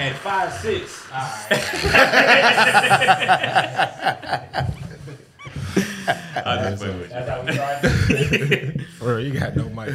at 0.00 0.16
five 0.16 0.52
six. 0.52 1.06
I 1.12 1.46
just 6.70 6.82
fucking 6.82 6.98
with 6.98 7.10
you. 8.78 8.84
bro, 8.98 9.16
you 9.18 9.32
got 9.38 9.54
no 9.56 9.68
mic. 9.70 9.94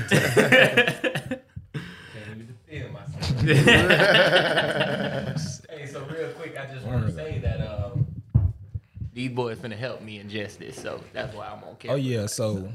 Hey, 5.70 5.86
so 5.92 6.02
real 6.06 6.30
quick, 6.34 6.58
I 6.58 6.66
just 6.74 6.86
want 6.86 7.06
to 7.08 7.14
say 7.14 7.40
that 7.40 7.62
um, 7.62 7.93
these 9.14 9.32
boys 9.32 9.58
finna 9.58 9.78
help 9.78 10.02
me 10.02 10.22
ingest 10.22 10.58
this, 10.58 10.82
so 10.82 11.02
that's 11.14 11.36
why 11.36 11.48
I'm 11.48 11.64
on 11.64 11.76
camera. 11.78 11.96
Oh 11.96 12.00
yeah, 12.00 12.26
so 12.26 12.70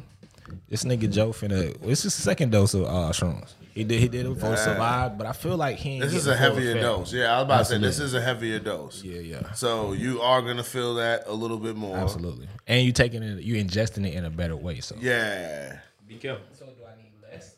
this 0.68 0.84
nigga 0.84 1.10
Joe 1.10 1.30
finna. 1.30 1.76
It's 1.82 2.02
his 2.02 2.14
second 2.14 2.52
dose 2.52 2.74
of 2.74 2.84
uh, 2.84 3.12
shrooms. 3.12 3.52
He 3.74 3.84
did. 3.84 4.00
He 4.00 4.08
did 4.08 4.26
it 4.26 4.34
before 4.34 4.56
survive, 4.56 5.16
but 5.16 5.26
I 5.26 5.32
feel 5.32 5.56
like 5.56 5.76
he. 5.76 5.90
Ain't 5.90 6.02
This 6.02 6.14
is 6.14 6.26
a 6.26 6.36
heavier 6.36 6.74
dose. 6.80 7.12
Yeah, 7.12 7.32
I 7.32 7.36
was 7.36 7.44
about 7.44 7.58
to 7.58 7.64
say 7.66 7.78
this 7.78 8.00
is 8.00 8.14
a 8.14 8.20
heavier 8.20 8.58
dose. 8.58 9.04
Yeah, 9.04 9.20
yeah, 9.20 9.52
So 9.52 9.92
you 9.92 10.20
are 10.20 10.42
gonna 10.42 10.64
feel 10.64 10.96
that 10.96 11.24
a 11.26 11.32
little 11.32 11.58
bit 11.58 11.76
more. 11.76 11.96
absolutely. 11.96 12.48
And 12.66 12.84
you 12.84 12.92
taking 12.92 13.22
it, 13.22 13.42
you 13.42 13.62
ingesting 13.62 14.06
it 14.06 14.14
in 14.14 14.24
a 14.24 14.30
better 14.30 14.56
way. 14.56 14.80
So 14.80 14.96
Yeah. 14.98 15.78
Be 16.08 16.16
careful. 16.16 16.44
So 16.54 16.66
do 16.66 16.72
I 16.84 16.96
need 17.00 17.12
less? 17.22 17.54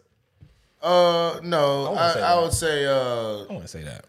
Uh, 0.83 1.41
no, 1.43 1.83
wouldn't 1.83 1.99
I, 1.99 2.13
say 2.15 2.23
I 2.23 2.41
would 2.41 2.53
say, 2.53 2.87
uh, 2.87 3.45
I 3.49 3.53
want 3.53 3.63
to 3.63 3.69
say 3.69 3.83
that. 3.85 4.05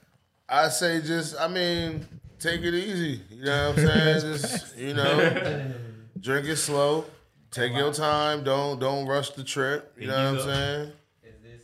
I 0.49 0.67
say 0.67 0.99
just, 1.01 1.39
I 1.39 1.47
mean, 1.47 2.05
take 2.41 2.61
it 2.61 2.73
easy. 2.73 3.21
You 3.29 3.45
know 3.45 3.69
what 3.69 3.79
I'm 3.79 3.87
saying? 3.87 4.21
just, 4.37 4.77
you 4.77 4.93
know, 4.93 5.73
drink 6.19 6.47
it 6.47 6.57
slow. 6.57 7.05
Take 7.51 7.73
your 7.73 7.93
time. 7.93 8.43
Don't 8.43 8.79
don't 8.79 9.05
rush 9.07 9.31
the 9.31 9.43
trip. 9.43 9.93
You 9.99 10.07
know 10.07 10.31
what 10.33 10.41
I'm 10.41 10.47
saying? 10.47 10.91
Is 11.23 11.41
this 11.43 11.61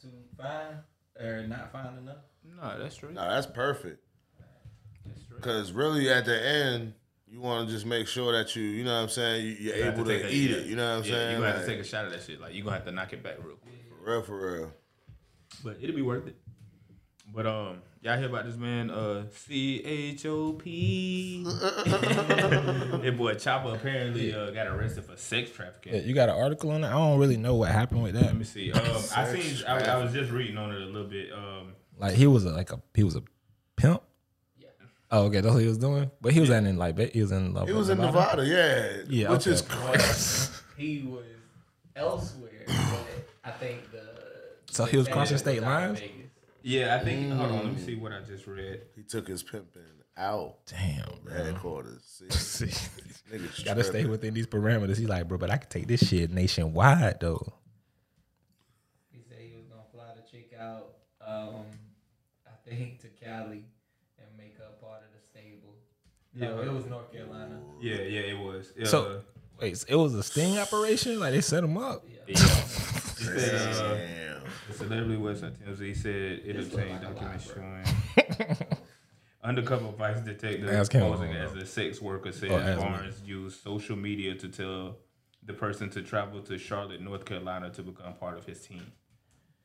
too 0.00 0.08
fine 0.36 0.78
or 1.20 1.46
not 1.46 1.72
fine 1.72 1.98
enough? 1.98 2.18
No, 2.44 2.78
that's 2.78 2.96
true. 2.96 3.12
No, 3.12 3.28
that's 3.28 3.46
perfect. 3.46 4.00
Because 5.34 5.72
really, 5.72 6.08
at 6.08 6.24
the 6.24 6.46
end, 6.46 6.94
you 7.28 7.40
want 7.40 7.68
to 7.68 7.74
just 7.74 7.84
make 7.84 8.06
sure 8.06 8.32
that 8.32 8.54
you, 8.54 8.62
you 8.62 8.84
know 8.84 8.94
what 8.94 9.02
I'm 9.02 9.08
saying, 9.08 9.44
you, 9.44 9.52
you're 9.54 9.76
You 9.76 9.84
able 9.90 10.04
to, 10.04 10.16
take 10.18 10.24
a- 10.24 10.32
eat 10.34 10.50
yeah. 10.50 10.56
it. 10.58 10.66
You 10.66 10.76
know 10.76 10.88
what 10.90 11.04
I'm 11.04 11.10
yeah, 11.10 11.16
saying? 11.16 11.30
You're 11.32 11.40
gonna 11.40 11.52
have 11.52 11.60
to 11.62 11.66
take 11.66 11.80
a 11.80 11.84
shot 11.84 12.04
of 12.06 12.12
that 12.12 12.22
shit. 12.22 12.40
Like 12.40 12.54
you're 12.54 12.64
gonna 12.64 12.76
have 12.76 12.86
to 12.86 12.92
knock 12.92 13.12
it 13.12 13.22
back 13.22 13.38
real 13.44 13.56
quick. 13.56 13.74
for 13.98 14.10
real, 14.10 14.22
for 14.22 14.52
real. 14.52 14.72
But 15.64 15.78
it'll 15.82 15.96
be 15.96 16.02
worth 16.02 16.26
it. 16.28 16.36
But 17.34 17.46
um, 17.46 17.82
y'all 18.04 18.18
hear 18.18 18.26
about 18.28 18.44
this 18.44 18.56
man? 18.56 18.90
Uh, 18.90 19.24
C 19.32 19.82
H 19.84 20.26
O 20.26 20.52
P. 20.52 21.44
That 23.04 23.14
boy 23.18 23.34
Chopper 23.34 23.74
apparently 23.74 24.34
uh, 24.34 24.50
got 24.50 24.66
arrested 24.66 25.04
for 25.04 25.16
sex 25.16 25.50
trafficking. 25.50 25.94
Yeah, 25.94 26.00
you 26.00 26.14
got 26.14 26.28
an 26.28 26.36
article 26.36 26.70
on 26.70 26.82
that? 26.82 26.92
I 26.92 26.94
don't 26.94 27.18
really 27.18 27.36
know 27.36 27.54
what 27.56 27.70
happened 27.70 28.02
with 28.02 28.14
that. 28.14 28.24
Let 28.24 28.36
me 28.36 28.44
see. 28.44 28.72
Um, 28.72 28.80
I 29.16 29.34
seen. 29.34 29.66
I, 29.66 29.78
I 29.84 30.02
was 30.02 30.12
just 30.12 30.30
reading 30.30 30.56
on 30.56 30.70
it 30.72 30.80
a 30.80 30.86
little 30.86 31.08
bit. 31.08 31.32
Um, 31.32 31.72
Like 31.98 32.14
he 32.14 32.26
was 32.26 32.44
a, 32.44 32.50
like 32.50 32.72
a 32.72 32.80
he 32.94 33.02
was 33.04 33.16
a 33.16 33.22
pimp. 33.76 34.02
Yeah. 34.58 34.68
Oh, 35.10 35.24
okay, 35.24 35.40
that's 35.40 35.52
what 35.54 35.62
he 35.62 35.68
was 35.68 35.78
doing. 35.78 36.10
But 36.20 36.32
he 36.32 36.40
was 36.40 36.50
in 36.50 36.76
like 36.76 36.98
he 37.12 37.20
was 37.20 37.32
in. 37.32 37.54
He 37.66 37.72
was 37.72 37.88
in 37.88 37.98
Nevada, 37.98 38.44
yeah. 38.46 39.02
Yeah, 39.08 39.30
Which 39.30 39.46
is 39.46 39.62
crazy. 39.62 40.50
He 40.76 41.06
was 41.08 41.24
elsewhere, 41.94 42.64
but 42.66 43.06
I 43.44 43.52
think 43.52 43.92
the. 43.92 44.02
So 44.72 44.86
he 44.86 44.96
was 44.96 45.06
crossing 45.06 45.38
state 45.38 45.62
lines? 45.62 46.00
Vegas. 46.00 46.23
Yeah, 46.64 46.96
I 47.00 47.04
think. 47.04 47.32
Hold 47.32 47.50
on, 47.52 47.64
let 47.64 47.74
me 47.74 47.80
see 47.80 47.94
what 47.94 48.10
I 48.12 48.20
just 48.20 48.46
read. 48.46 48.80
He 48.96 49.02
took 49.02 49.28
his 49.28 49.42
pimping 49.42 49.82
out 50.16 50.58
Damn, 50.66 51.04
the 51.24 51.30
bro. 51.30 51.44
headquarters. 51.44 52.02
See, 52.30 52.66
See, 52.68 52.90
niggas 53.32 53.64
gotta 53.64 53.84
stay 53.84 54.04
within 54.06 54.32
these 54.34 54.46
parameters. 54.46 54.96
He's 54.96 55.08
like, 55.08 55.28
bro, 55.28 55.38
but 55.38 55.50
I 55.50 55.56
can 55.58 55.68
take 55.68 55.86
this 55.88 56.06
shit 56.08 56.30
nationwide 56.30 57.20
though. 57.20 57.52
He 59.10 59.20
said 59.28 59.38
he 59.40 59.54
was 59.56 59.66
gonna 59.66 59.82
fly 59.92 60.14
the 60.16 60.22
chick 60.30 60.52
out, 60.58 60.94
um, 61.26 61.64
I 62.46 62.50
think 62.68 63.00
to 63.02 63.08
Cali 63.08 63.64
and 64.18 64.28
make 64.38 64.56
her 64.58 64.70
part 64.80 65.02
of 65.02 65.08
the 65.12 65.20
stable. 65.28 65.74
No, 66.34 66.60
it 66.62 66.72
was 66.72 66.86
North 66.86 67.12
Carolina. 67.12 67.60
Yeah, 67.80 67.96
yeah, 67.96 68.20
it 68.20 68.38
was. 68.38 68.72
Yeah, 68.76 68.86
So- 68.86 69.22
Wait, 69.60 69.84
it 69.88 69.94
was 69.94 70.14
a 70.14 70.22
sting 70.24 70.58
operation? 70.58 71.20
Like 71.20 71.32
they 71.32 71.40
set 71.40 71.62
him 71.62 71.78
up? 71.78 72.04
Yeah. 72.26 72.34
It 72.34 72.38
said, 73.40 73.98
Damn. 73.98 74.42
The 74.68 74.74
celebrity 74.74 75.20
website 75.20 75.56
TMZ 75.58 75.96
said 75.96 76.40
it 76.44 76.56
obtained 76.56 77.00
documents 77.02 77.46
showing 77.52 78.56
undercover 79.42 79.90
vice 79.92 80.20
detective 80.20 80.70
Ask 80.70 80.92
posing 80.92 81.32
as 81.32 81.54
a 81.54 81.66
sex 81.66 82.00
worker 82.00 82.32
said 82.32 82.50
Oh, 82.50 82.58
ask 82.58 82.78
me. 82.78 82.84
Barnes 82.88 83.22
used 83.24 83.62
social 83.62 83.96
media 83.96 84.34
to 84.36 84.48
tell 84.48 84.96
the 85.44 85.52
person 85.52 85.90
to 85.90 86.02
travel 86.02 86.40
to 86.42 86.56
Charlotte, 86.58 87.00
North 87.02 87.24
Carolina 87.26 87.68
to 87.70 87.82
become 87.82 88.14
part 88.14 88.38
of 88.38 88.46
his 88.46 88.60
team. 88.66 88.90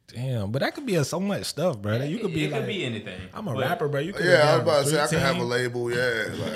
Damn, 0.08 0.52
but 0.52 0.60
that 0.62 0.74
could 0.76 0.86
be 0.86 0.96
a, 0.96 1.06
so 1.06 1.20
much 1.20 1.46
stuff, 1.46 1.78
bro. 1.78 1.98
You 2.04 2.18
could 2.20 2.34
be 2.34 2.46
it 2.46 2.52
like, 2.52 2.62
could 2.62 2.68
be 2.68 2.84
anything. 2.84 3.22
I'm 3.34 3.48
a 3.48 3.54
But- 3.54 3.62
rapper, 3.62 3.88
bro. 3.88 4.02
You 4.02 4.12
could 4.12 4.26
Yeah, 4.26 4.54
I 4.54 4.54
was 4.56 4.62
about 4.64 4.84
to 4.86 4.90
say 4.90 5.02
I 5.04 5.08
could 5.08 5.20
have 5.20 5.38
a 5.38 5.44
label. 5.44 5.90
Yeah, 5.92 6.24
like 6.32 6.54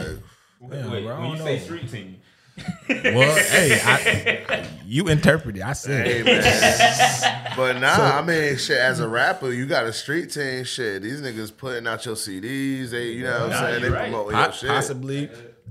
Wait, 0.59 0.79
Yeah, 0.79 0.91
wait, 0.91 1.05
bro, 1.05 1.21
when 1.21 1.29
you 1.31 1.37
don't 1.37 1.45
say 1.45 1.59
street 1.59 1.89
team, 1.89 2.17
Well, 2.87 3.35
hey, 3.35 3.79
I, 3.83 4.67
you 4.85 5.07
interpret 5.07 5.57
it. 5.57 5.63
I 5.63 5.73
said 5.73 6.05
hey 6.05 6.21
man. 6.23 7.53
but 7.57 7.79
nah, 7.79 8.19
I 8.19 8.21
mean, 8.21 8.57
shit. 8.57 8.77
As 8.77 8.99
a 8.99 9.07
rapper, 9.07 9.51
you 9.51 9.65
got 9.65 9.85
a 9.85 9.93
street 9.93 10.31
team. 10.31 10.63
Shit, 10.63 11.01
these 11.01 11.21
niggas 11.21 11.55
putting 11.55 11.87
out 11.87 12.05
your 12.05 12.15
CDs. 12.15 12.91
They, 12.91 13.09
you 13.13 13.23
know 13.23 13.31
what 13.33 13.41
I'm 13.43 13.49
Nah, 13.49 13.59
saying? 13.61 13.81
They 13.81 13.89
right. 13.89 14.01
promote 14.11 14.31
Po- 14.33 14.39
your 14.43 14.51
shit. 14.51 14.69
possibly 14.69 15.29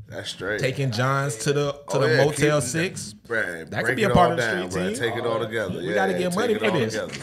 That's 0.09 0.31
straight. 0.31 0.59
taking 0.61 0.91
Johns 0.91 1.37
to 1.37 1.53
the 1.53 1.73
to 1.73 1.79
Oh, 1.89 1.99
the 2.01 2.09
yeah, 2.17 2.25
Motel 2.25 2.61
keep- 2.61 2.69
Six. 2.69 3.15
Bruh, 3.29 3.71
That 3.71 3.85
could 3.85 3.97
be 3.97 4.03
a 4.05 4.11
part 4.11 4.33
of 4.33 4.37
the 4.39 4.43
down, 4.43 4.71
street 4.71 4.83
bruh. 4.83 4.89
team. 4.89 4.99
Take 5.11 5.17
it 5.17 5.27
all 5.27 5.39
together. 5.39 5.79
We 5.79 5.89
Yeah, 5.89 5.95
gotta 5.95 6.15
get 6.19 6.35
money 6.35 6.55
for 6.55 6.71
this. 6.73 6.93
together. 6.95 7.15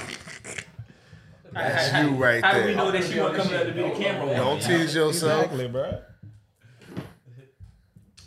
That's 1.51 1.93
you 2.03 2.11
right 2.15 2.43
How 2.43 2.53
do 2.53 2.59
we 2.59 2.65
there. 2.67 2.75
know 2.75 2.91
that 2.91 3.03
she 3.03 3.19
wasn't 3.19 3.37
coming 3.43 3.55
up 3.59 3.65
to 3.67 3.73
be 3.73 3.81
the 3.81 3.89
camera 3.91 4.21
woman? 4.21 4.37
Don't 4.37 4.61
tease 4.61 4.95
yourself. 4.95 5.43
Exactly, 5.45 5.67
bro. 5.67 5.99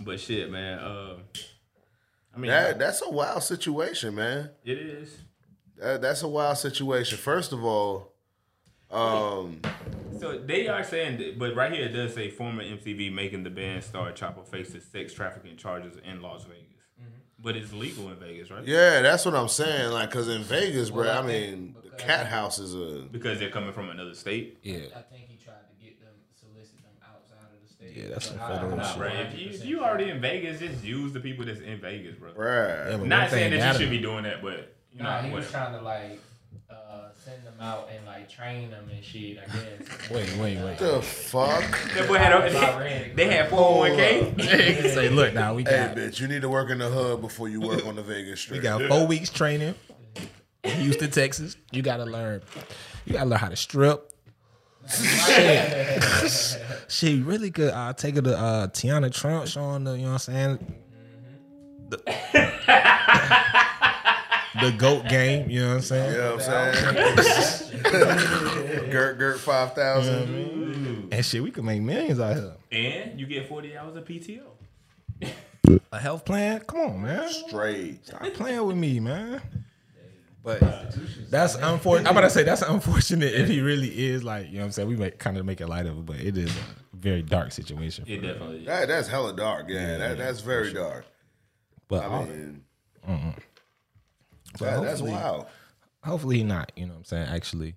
But 0.04 0.20
shit, 0.20 0.50
man. 0.50 0.78
Uh, 0.78 1.16
I 2.34 2.38
mean, 2.38 2.50
That 2.50 2.78
that's 2.78 3.02
a 3.02 3.10
wild 3.10 3.42
situation, 3.42 4.14
man. 4.14 4.50
it 4.64 4.78
is. 4.78 5.16
That, 5.76 6.00
that's 6.02 6.22
a 6.22 6.28
wild 6.28 6.58
situation. 6.58 7.18
First 7.18 7.52
of 7.52 7.64
all, 7.64 8.12
um, 8.90 9.60
So 10.20 10.38
they 10.38 10.68
are 10.68 10.84
saying, 10.84 11.18
that, 11.18 11.38
but 11.38 11.54
right 11.56 11.72
here 11.72 11.86
it 11.86 11.92
does 11.92 12.14
say 12.14 12.30
former 12.30 12.62
MTV 12.62 13.12
making 13.12 13.42
the 13.42 13.50
band 13.50 13.82
star 13.82 14.12
Chopper 14.12 14.44
faces 14.44 14.84
sex 14.84 15.12
trafficking 15.14 15.56
charges 15.56 15.96
in 16.04 16.20
Las 16.22 16.44
Vegas. 16.44 16.68
But 17.38 17.56
it's 17.56 17.72
legal 17.72 18.08
in 18.08 18.16
Vegas, 18.16 18.52
right? 18.52 18.64
yeah, 18.64 19.00
that's 19.00 19.24
what 19.24 19.34
I'm 19.34 19.48
saying. 19.48 19.90
Like, 19.90 20.12
cause 20.12 20.28
in 20.28 20.42
Vegas, 20.44 20.90
bro, 20.90 21.00
Well, 21.02 21.10
I 21.10 21.24
I 21.24 21.26
think 21.26 21.58
mean, 21.58 21.76
the 21.82 21.96
cat 21.96 22.26
house 22.26 22.60
is 22.60 22.72
a 22.76 23.04
Because 23.10 23.40
they're 23.40 23.50
coming 23.50 23.72
from 23.72 23.90
another 23.90 24.14
state. 24.14 24.58
Yeah. 24.62 24.76
I 24.94 25.00
think 25.00 25.26
he 25.26 25.36
tried 25.42 25.54
to 25.68 25.84
get 25.84 25.98
them, 26.00 26.12
solicit 26.40 26.76
them 26.76 26.92
outside 27.02 27.50
of 27.52 27.60
the 27.60 27.74
state. 27.74 27.81
Yeah, 27.94 28.08
that's 28.08 28.28
But 28.28 28.34
some 28.34 28.40
I- 28.40 28.42
I'm 28.44 28.54
federal 28.54 28.76
not 28.76 28.86
shit. 28.86 28.98
Bro, 28.98 29.06
if 29.12 29.38
you, 29.38 29.50
if 29.50 29.64
you 29.64 29.80
already 29.84 30.10
in 30.10 30.20
Vegas, 30.20 30.60
just 30.60 30.82
use 30.84 31.12
the 31.12 31.20
people 31.20 31.44
that's 31.44 31.60
in 31.60 31.80
Vegas, 31.80 32.14
bro. 32.16 32.32
bruh. 32.32 32.90
Yeah, 33.00 33.06
Not 33.06 33.30
saying 33.30 33.50
that 33.58 33.74
you 33.74 33.80
should 33.80 33.90
be 33.90 33.98
doing 34.00 34.24
that, 34.24 34.42
but 34.42 34.74
you 34.92 35.02
know, 35.02 35.08
Nah, 35.10 35.22
he 35.22 35.32
was 35.32 35.50
trying 35.50 35.72
to 35.78 35.80
like 35.82 36.20
uh, 36.70 37.08
send 37.24 37.42
them 37.44 37.54
out 37.60 37.88
and 37.94 38.04
like 38.06 38.28
train 38.30 38.70
them 38.70 38.88
and 38.94 39.04
shit. 39.04 39.38
I 39.38 39.46
guess. 39.46 40.10
Wait, 40.10 40.28
wait, 40.36 40.56
wait. 40.58 40.62
What 40.62 40.78
the 40.78 41.00
fuck? 41.02 41.60
That 41.94 42.06
boy 42.08 42.18
had 42.18 42.32
a, 42.32 42.54
Already, 42.74 43.10
they, 43.10 43.12
they 43.26 43.34
had 43.34 43.48
401k. 43.50 44.40
Say, 44.94 45.08
look, 45.08 45.32
now 45.34 45.54
we 45.54 45.62
Hey, 45.64 45.92
bitch, 45.96 46.20
you 46.20 46.28
need 46.28 46.42
to 46.42 46.48
work 46.48 46.70
in 46.70 46.78
the 46.78 46.90
hub 46.90 47.20
before 47.20 47.48
you 47.48 47.60
work 47.60 47.86
on 47.86 47.96
the 47.96 48.02
Vegas 48.02 48.40
Strip. 48.40 48.60
we 48.62 48.66
Strip. 48.66 48.80
got 48.80 48.88
four 48.90 49.06
weeks 49.06 49.30
training. 49.30 49.74
in 50.64 50.80
Houston, 50.80 51.10
Texas. 51.10 51.56
You 51.70 51.82
gotta 51.82 52.04
learn. 52.04 52.42
You 53.06 53.14
gotta 53.14 53.28
learn 53.30 53.38
how 53.38 53.48
to 53.48 53.56
strip. 53.56 54.11
Shit, 54.88 56.02
she 56.88 57.20
really 57.22 57.50
could 57.50 57.70
uh, 57.70 57.92
take 57.94 58.16
her 58.16 58.22
to 58.22 58.36
uh, 58.36 58.66
Tiana 58.68 59.12
Trump 59.12 59.46
showing 59.46 59.84
the, 59.84 59.92
you 59.92 59.98
know 60.04 60.12
what 60.12 60.28
I'm 60.28 60.58
saying? 60.58 60.74
The, 61.88 61.98
the 64.60 64.72
goat 64.72 65.08
game, 65.08 65.48
you 65.50 65.60
know 65.62 65.68
what 65.68 65.74
I'm 65.76 65.80
saying? 65.82 66.12
You 66.12 66.18
know 66.18 66.36
what 66.36 66.48
I'm 66.48 66.74
saying? 66.74 67.82
Gert 68.90 69.18
Gert 69.18 69.38
5000. 69.40 71.08
And 71.12 71.24
shit, 71.24 71.42
we 71.42 71.50
could 71.50 71.64
make 71.64 71.80
millions 71.82 72.20
out 72.20 72.36
here. 72.36 72.54
and 72.70 73.18
you 73.20 73.26
get 73.26 73.48
40 73.48 73.76
hours 73.76 73.96
of 73.96 74.04
PTO. 74.04 74.42
A 75.92 75.98
health 75.98 76.24
plan? 76.24 76.60
Come 76.60 76.80
on, 76.80 77.02
man. 77.02 77.28
Straight. 77.30 78.06
Stop 78.06 78.22
playing 78.34 78.66
with 78.66 78.76
me, 78.76 79.00
man. 79.00 79.40
But 80.44 80.60
that's 81.30 81.54
unfortunate. 81.54 82.08
I'm 82.08 82.16
about 82.16 82.22
to 82.26 82.30
say 82.30 82.42
that's 82.42 82.62
unfortunate 82.62 83.32
if 83.32 83.48
he 83.48 83.60
really 83.60 84.06
is 84.08 84.24
like, 84.24 84.46
you 84.48 84.54
know 84.54 84.58
what 84.60 84.64
I'm 84.66 84.72
saying? 84.72 84.88
We 84.88 84.96
make 84.96 85.18
kind 85.18 85.38
of 85.38 85.46
make 85.46 85.60
it 85.60 85.68
light 85.68 85.86
of 85.86 85.98
it, 85.98 86.06
but 86.06 86.16
it 86.16 86.36
is 86.36 86.50
a 86.50 86.96
very 86.96 87.22
dark 87.22 87.52
situation. 87.52 88.04
It 88.08 88.22
definitely 88.22 88.60
is. 88.60 88.66
That, 88.66 88.88
that's 88.88 89.06
hella 89.08 89.34
dark. 89.36 89.66
Yeah, 89.68 89.98
that, 89.98 90.18
that's 90.18 90.40
very 90.40 90.72
dark. 90.72 91.06
But 91.88 92.04
I 92.04 92.24
mean, 92.24 92.64
but 93.06 93.14
that, 94.58 94.82
that's 94.82 95.00
hopefully- 95.00 95.10
wild. 95.12 95.46
hopefully 96.02 96.42
not, 96.42 96.72
you 96.76 96.86
know 96.86 96.92
what 96.94 96.98
I'm 96.98 97.04
saying, 97.04 97.28
actually 97.28 97.74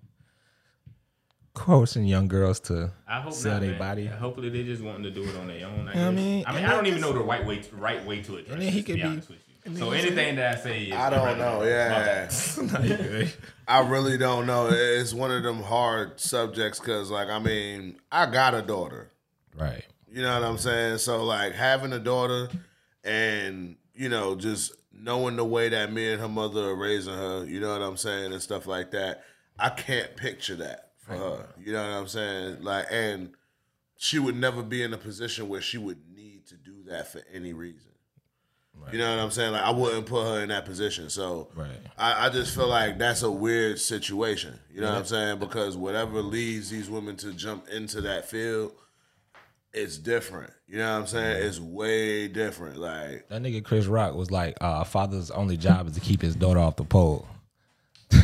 coercing 1.54 2.04
young 2.04 2.28
girls 2.28 2.60
to 2.60 2.92
I 3.08 3.20
hope 3.20 3.32
sell 3.32 3.52
not, 3.54 3.62
their 3.62 3.78
body. 3.78 4.06
Hopefully 4.06 4.50
they 4.50 4.62
just 4.62 4.82
wanting 4.82 5.04
to 5.04 5.10
do 5.10 5.22
it 5.22 5.34
on 5.36 5.46
their 5.46 5.66
own. 5.66 5.88
I, 5.88 5.94
know 5.94 6.00
what 6.02 6.08
I 6.08 6.10
mean? 6.10 6.44
I 6.46 6.52
mean, 6.54 6.64
I 6.64 6.70
don't 6.72 6.86
even 6.86 7.00
know 7.00 7.12
the 7.12 7.20
right 7.20 7.46
way, 7.46 7.60
to, 7.60 7.76
right 7.76 8.04
way 8.04 8.20
to 8.22 8.36
address. 8.36 8.52
And 8.52 8.60
then 8.62 8.72
he 8.72 8.82
this, 8.82 8.86
to 8.86 8.92
could 8.92 9.02
be 9.02 9.34
be- 9.34 9.38
honest 9.66 9.68
with 9.68 9.78
you. 9.78 9.84
and 9.86 10.02
So 10.02 10.08
anything 10.08 10.36
that 10.36 10.58
I 10.58 10.60
say 10.60 10.84
is 10.84 10.94
I 10.94 11.10
don't 11.10 11.38
know. 11.38 11.62
Yeah, 11.62 12.28
I 13.68 13.80
really 13.88 14.18
don't 14.18 14.46
know. 14.46 14.68
It's 14.70 15.12
one 15.12 15.30
of 15.30 15.42
them 15.42 15.62
hard 15.62 16.20
subjects 16.20 16.78
because, 16.78 17.10
like, 17.10 17.28
I 17.28 17.38
mean, 17.38 17.98
I 18.10 18.26
got 18.26 18.54
a 18.54 18.62
daughter. 18.62 19.10
right. 19.56 19.84
You 20.08 20.22
know 20.22 20.32
what 20.40 20.48
I'm 20.48 20.56
saying? 20.56 20.98
So, 20.98 21.24
like, 21.24 21.52
having 21.52 21.92
a 21.92 21.98
daughter 21.98 22.48
and, 23.04 23.76
you 23.94 24.08
know, 24.08 24.34
just 24.34 24.72
knowing 24.92 25.36
the 25.36 25.44
way 25.44 25.68
that 25.68 25.92
me 25.92 26.10
and 26.10 26.20
her 26.22 26.28
mother 26.28 26.70
are 26.70 26.74
raising 26.74 27.12
her, 27.12 27.44
you 27.44 27.60
know 27.60 27.72
what 27.72 27.82
I'm 27.82 27.98
saying, 27.98 28.32
and 28.32 28.40
stuff 28.40 28.66
like 28.66 28.92
that, 28.92 29.24
I 29.58 29.68
can't 29.68 30.16
picture 30.16 30.54
that 30.56 30.92
for 30.96 31.12
her. 31.12 31.46
You 31.58 31.72
know 31.72 31.82
what 31.82 31.96
I'm 31.98 32.08
saying? 32.08 32.62
Like, 32.62 32.86
and 32.90 33.30
she 33.96 34.18
would 34.18 34.36
never 34.36 34.62
be 34.62 34.82
in 34.82 34.94
a 34.94 34.98
position 34.98 35.48
where 35.48 35.60
she 35.60 35.76
would 35.76 35.98
need 36.14 36.46
to 36.46 36.54
do 36.56 36.82
that 36.86 37.08
for 37.12 37.20
any 37.32 37.52
reason. 37.52 37.90
You 38.92 38.98
know 38.98 39.10
what 39.16 39.22
I'm 39.22 39.30
saying? 39.32 39.52
Like, 39.52 39.62
I 39.62 39.70
wouldn't 39.70 40.06
put 40.06 40.24
her 40.24 40.40
in 40.42 40.48
that 40.50 40.64
position. 40.64 41.10
So, 41.10 41.48
Right. 41.56 41.68
I, 41.98 42.26
I 42.26 42.30
just 42.30 42.54
feel 42.54 42.68
like 42.68 42.98
that's 42.98 43.22
a 43.22 43.30
weird 43.30 43.80
situation. 43.80 44.58
You 44.72 44.80
know 44.80 44.90
what 44.90 44.98
I'm 44.98 45.04
saying? 45.06 45.38
Because 45.40 45.76
whatever 45.76 46.22
leads 46.22 46.70
these 46.70 46.88
women 46.88 47.16
to 47.16 47.32
jump 47.32 47.68
into 47.68 48.00
that 48.02 48.28
field, 48.28 48.72
it's 49.72 49.98
different. 49.98 50.52
You 50.68 50.78
know 50.78 50.92
what 50.94 51.00
I'm 51.00 51.06
saying? 51.08 51.46
It's 51.46 51.58
way 51.60 52.28
different. 52.28 52.76
Like, 52.78 53.28
That 53.28 53.42
nigga 53.42 53.64
Chris 53.64 53.86
Rock 53.86 54.14
was 54.14 54.30
like, 54.30 54.56
uh, 54.60 54.84
father's 54.84 55.30
only 55.32 55.56
job 55.56 55.88
is 55.88 55.94
to 55.94 56.00
keep 56.00 56.22
his 56.22 56.36
daughter 56.36 56.60
off 56.60 56.76
the 56.76 56.84
pole. 56.84 57.26
you 58.12 58.18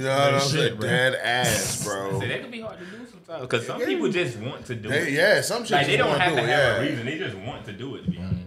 know 0.00 0.08
what 0.08 0.34
I'm 0.34 0.40
shit, 0.40 0.50
saying? 0.50 0.76
bro. 0.76 0.86
Dead 0.88 1.14
ass, 1.14 1.84
bro. 1.84 2.10
So 2.20 2.26
that 2.28 2.40
can 2.42 2.50
be 2.50 2.60
hard 2.60 2.78
to 2.78 2.84
do 2.84 3.06
sometimes 3.10 3.40
because 3.42 3.66
some 3.66 3.80
people 3.80 4.08
just 4.10 4.36
want 4.38 4.66
to 4.66 4.74
do 4.74 4.88
They, 4.90 5.08
it. 5.08 5.12
yeah, 5.14 5.40
some 5.40 5.62
shit 5.64 5.70
Like 5.72 5.86
they 5.86 5.96
just 5.96 5.98
don't 6.06 6.10
wanna 6.12 6.24
have 6.24 6.34
do 6.34 6.40
to 6.40 6.42
it, 6.44 6.48
have 6.50 6.80
a 6.82 6.84
yeah. 6.84 6.90
reason. 6.90 7.06
They 7.06 7.18
just 7.18 7.36
want 7.38 7.64
to 7.64 7.72
do 7.72 7.94
it. 7.96 8.04
To 8.04 8.10
be 8.10 8.18
honest. 8.18 8.40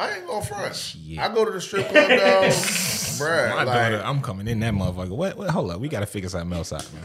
I 0.00 0.16
ain't 0.16 0.26
gonna 0.26 0.44
front. 0.44 0.74
Shit. 0.74 1.18
I 1.18 1.32
go 1.32 1.44
to 1.44 1.50
the 1.50 1.60
strip 1.60 1.88
club, 1.88 2.08
though, 2.08 2.16
bruh. 3.20 3.50
My 3.50 3.64
like, 3.64 3.66
daughter, 3.66 4.02
I'm 4.02 4.22
coming 4.22 4.48
in 4.48 4.60
that 4.60 4.72
motherfucker. 4.72 5.10
What? 5.10 5.36
what 5.36 5.50
hold 5.50 5.70
up, 5.70 5.80
we 5.80 5.88
gotta 5.88 6.06
figure 6.06 6.30
something 6.30 6.56
else 6.56 6.72
out, 6.72 6.88
man. 6.94 7.04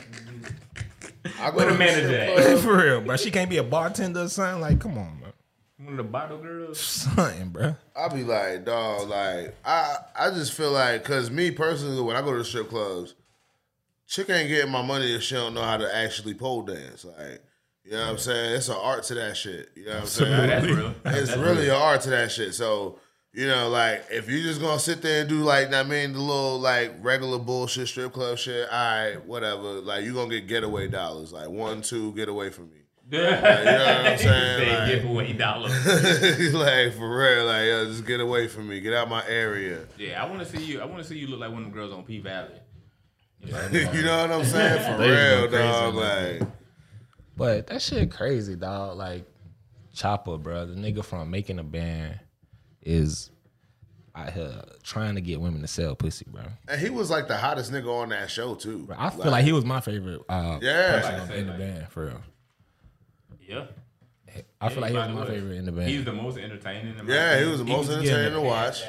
I 1.41 1.51
go 1.51 1.57
Where 1.57 1.65
to 1.65 1.71
the 1.71 1.77
the 1.77 1.79
manager 1.79 2.07
strip 2.07 2.21
at? 2.21 2.45
club. 2.45 2.59
For 2.63 2.77
real, 2.77 3.01
bro. 3.01 3.17
She 3.17 3.31
can't 3.31 3.49
be 3.49 3.57
a 3.57 3.63
bartender 3.63 4.21
or 4.21 4.29
something. 4.29 4.61
Like, 4.61 4.79
come 4.79 4.97
on, 4.97 5.19
man. 5.19 5.33
One 5.77 5.89
of 5.89 5.97
the 5.97 6.03
bottle 6.03 6.37
girls. 6.37 6.79
Something, 6.79 7.49
bro. 7.49 7.75
I'll 7.97 8.09
be 8.09 8.23
like, 8.23 8.63
dog, 8.63 9.09
like 9.09 9.55
I 9.65 9.97
I 10.17 10.29
just 10.29 10.53
feel 10.53 10.71
like, 10.71 11.03
cause 11.03 11.29
me 11.29 11.51
personally, 11.51 12.01
when 12.01 12.15
I 12.15 12.21
go 12.21 12.31
to 12.31 12.37
the 12.37 12.45
strip 12.45 12.69
clubs, 12.69 13.13
chick 14.07 14.29
ain't 14.29 14.47
getting 14.47 14.71
my 14.71 14.81
money 14.81 15.13
if 15.13 15.23
she 15.23 15.35
don't 15.35 15.53
know 15.53 15.63
how 15.63 15.75
to 15.75 15.95
actually 15.95 16.33
pole 16.33 16.61
dance. 16.61 17.03
Like, 17.03 17.43
you 17.85 17.91
know 17.91 18.01
what 18.01 18.09
I'm 18.09 18.17
saying? 18.17 18.55
It's 18.55 18.67
an 18.69 18.77
art 18.81 19.03
to 19.05 19.13
that 19.15 19.37
shit. 19.37 19.69
You 19.75 19.85
know 19.85 19.91
what 19.93 19.99
I'm 20.01 20.05
saying? 20.07 20.31
Nah, 20.31 20.47
that's 20.47 20.65
real. 20.65 20.87
it's 20.87 21.03
That's 21.03 21.37
really 21.37 21.65
real. 21.65 21.75
an 21.75 21.81
art 21.81 22.01
to 22.01 22.09
that 22.09 22.31
shit. 22.31 22.53
So, 22.55 22.99
you 23.33 23.47
know, 23.47 23.69
like 23.69 24.05
if 24.09 24.29
you 24.29 24.41
just 24.41 24.59
gonna 24.61 24.79
sit 24.79 25.01
there 25.01 25.21
and 25.21 25.29
do 25.29 25.43
like 25.43 25.71
I 25.73 25.83
mean 25.83 26.13
the 26.13 26.19
little 26.19 26.59
like 26.59 26.93
regular 27.01 27.37
bullshit 27.37 27.87
strip 27.87 28.13
club 28.13 28.37
shit, 28.37 28.67
all 28.71 28.75
right, 28.77 29.25
whatever. 29.25 29.81
Like 29.81 30.03
you 30.03 30.13
gonna 30.13 30.29
get 30.29 30.47
getaway 30.47 30.87
dollars, 30.87 31.31
like 31.33 31.49
one, 31.49 31.81
two, 31.81 32.11
get 32.13 32.27
away 32.29 32.49
from 32.49 32.69
me. 32.71 32.77
you 33.11 33.19
know 33.21 33.29
what 33.29 33.45
I'm 33.45 34.17
saying? 34.17 34.59
They 34.65 34.75
Like- 34.77 34.87
give 35.03 35.05
away 35.11 35.33
dollars. 35.33 35.71
like 36.55 36.93
for 36.95 37.17
real, 37.17 37.45
like 37.45 37.65
yo, 37.67 37.85
just 37.85 38.05
get 38.07 38.19
away 38.19 38.47
from 38.47 38.67
me, 38.67 38.79
get 38.79 38.93
out 38.93 39.09
my 39.09 39.23
area. 39.27 39.85
Yeah, 39.99 40.23
I 40.23 40.27
want 40.27 40.39
to 40.39 40.45
see 40.57 40.63
you. 40.63 40.81
I 40.81 40.85
want 40.85 41.03
to 41.03 41.07
see 41.07 41.17
you 41.19 41.27
look 41.27 41.39
like 41.41 41.51
one 41.51 41.65
of 41.65 41.69
the 41.71 41.73
girls 41.75 41.93
on 41.93 42.03
P 42.03 42.19
Valley. 42.19 42.49
you 43.43 44.01
know 44.01 44.21
what 44.21 44.31
I'm 44.31 44.43
saying? 44.45 44.97
For 44.97 45.03
real, 45.03 45.51
dog. 45.51 45.93
Like, 45.93 46.41
But 47.37 47.67
that 47.67 47.81
shit 47.81 48.11
crazy, 48.11 48.55
dog. 48.55 48.97
Like 48.97 49.25
Chopper, 49.93 50.37
bro, 50.37 50.65
the 50.65 50.75
nigga 50.75 51.03
from 51.03 51.29
making 51.31 51.59
a 51.59 51.63
band 51.63 52.19
is 52.81 53.29
out 54.15 54.31
here 54.31 54.53
trying 54.83 55.15
to 55.15 55.21
get 55.21 55.41
women 55.41 55.61
to 55.61 55.67
sell 55.67 55.93
pussy, 55.95 56.25
bro. 56.29 56.43
and 56.69 56.79
he 56.79 56.89
was 56.89 57.09
like 57.09 57.27
the 57.27 57.35
hottest 57.35 57.71
nigga 57.71 57.87
on 58.01 58.09
that 58.09 58.29
show 58.31 58.55
too. 58.55 58.79
Bro, 58.79 58.95
I 58.97 59.09
feel 59.09 59.29
like, 59.29 59.43
he 59.43 59.51
was 59.51 59.65
my 59.65 59.81
favorite 59.81 60.21
uh, 60.29 60.59
Yeah. 60.61 61.01
person 61.01 61.31
in 61.37 61.47
the 61.47 61.53
said, 61.53 61.59
band, 61.59 61.87
for 61.89 62.05
real. 62.05 62.21
Yeah. 63.47 63.65
I 64.59 64.69
feel 64.69 64.81
like 64.81 64.91
he 64.91 64.97
was 64.97 65.09
my 65.09 65.21
way, 65.21 65.27
favorite 65.27 65.55
in 65.57 65.65
the 65.65 65.71
band. 65.71 65.89
He's 65.89 66.03
the 66.05 66.13
most 66.13 66.37
entertaining. 66.37 66.97
in 66.97 67.05
my 67.05 67.13
yeah, 67.13 67.39
he 67.39 67.45
was 67.45 67.59
the 67.59 67.65
most 67.65 67.87
was 67.87 67.97
getting 67.97 68.09
entertaining 68.11 68.39
to 68.39 68.45
it. 68.45 68.49
watch. 68.49 68.81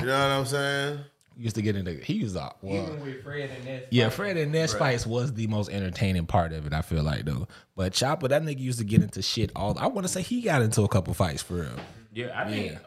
You 0.00 0.06
know 0.06 0.12
what 0.12 0.38
I'm 0.38 0.46
saying? 0.46 1.00
He 1.40 1.44
used 1.44 1.56
to 1.56 1.62
get 1.62 1.74
into 1.74 1.94
he 1.94 2.22
was 2.22 2.36
uh, 2.36 2.50
well, 2.60 2.82
Even 2.82 3.00
with 3.00 3.22
Fred 3.24 3.48
and 3.48 3.64
Ness. 3.64 3.84
Yeah, 3.90 4.10
Fred 4.10 4.36
and 4.36 4.52
Ness 4.52 4.74
fights 4.74 5.06
was 5.06 5.32
the 5.32 5.46
most 5.46 5.70
entertaining 5.70 6.26
part 6.26 6.52
of 6.52 6.66
it. 6.66 6.74
I 6.74 6.82
feel 6.82 7.02
like 7.02 7.24
though, 7.24 7.48
but 7.74 7.94
Chopper, 7.94 8.28
that 8.28 8.42
nigga 8.42 8.58
used 8.58 8.78
to 8.80 8.84
get 8.84 9.00
into 9.00 9.22
shit 9.22 9.50
all. 9.56 9.78
I 9.78 9.86
want 9.86 10.06
to 10.06 10.12
say 10.12 10.20
he 10.20 10.42
got 10.42 10.60
into 10.60 10.82
a 10.82 10.88
couple 10.88 11.14
fights 11.14 11.40
for 11.42 11.54
real. 11.54 11.70
Yeah, 12.12 12.38
I 12.38 12.46
think. 12.50 12.72
Yeah. 12.72 12.78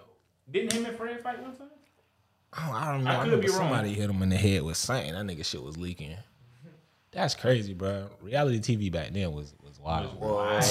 Didn't 0.51 0.73
him 0.73 0.85
and 0.85 0.95
Fred 0.95 1.19
fight 1.21 1.41
one 1.41 1.55
time? 1.55 1.69
Oh, 2.55 2.71
I 2.71 2.91
don't 2.91 3.03
know. 3.03 3.09
I 3.09 3.13
I, 3.13 3.17
could 3.23 3.31
remember 3.31 3.47
be 3.47 3.49
wrong. 3.53 3.57
somebody 3.57 3.93
hit 3.95 4.07
him 4.07 4.21
in 4.21 4.29
the 4.29 4.37
head 4.37 4.61
with 4.61 4.77
something. 4.77 5.13
That 5.13 5.25
nigga 5.25 5.43
shit 5.43 5.63
was 5.63 5.77
leaking. 5.77 6.15
That's 7.13 7.35
crazy, 7.35 7.73
bro. 7.73 8.09
Reality 8.21 8.59
TV 8.59 8.91
back 8.91 9.11
then 9.13 9.31
was 9.33 9.53
was 9.63 9.79
wild. 9.79 10.15
Wild, 10.19 10.49
bro. 10.49 10.61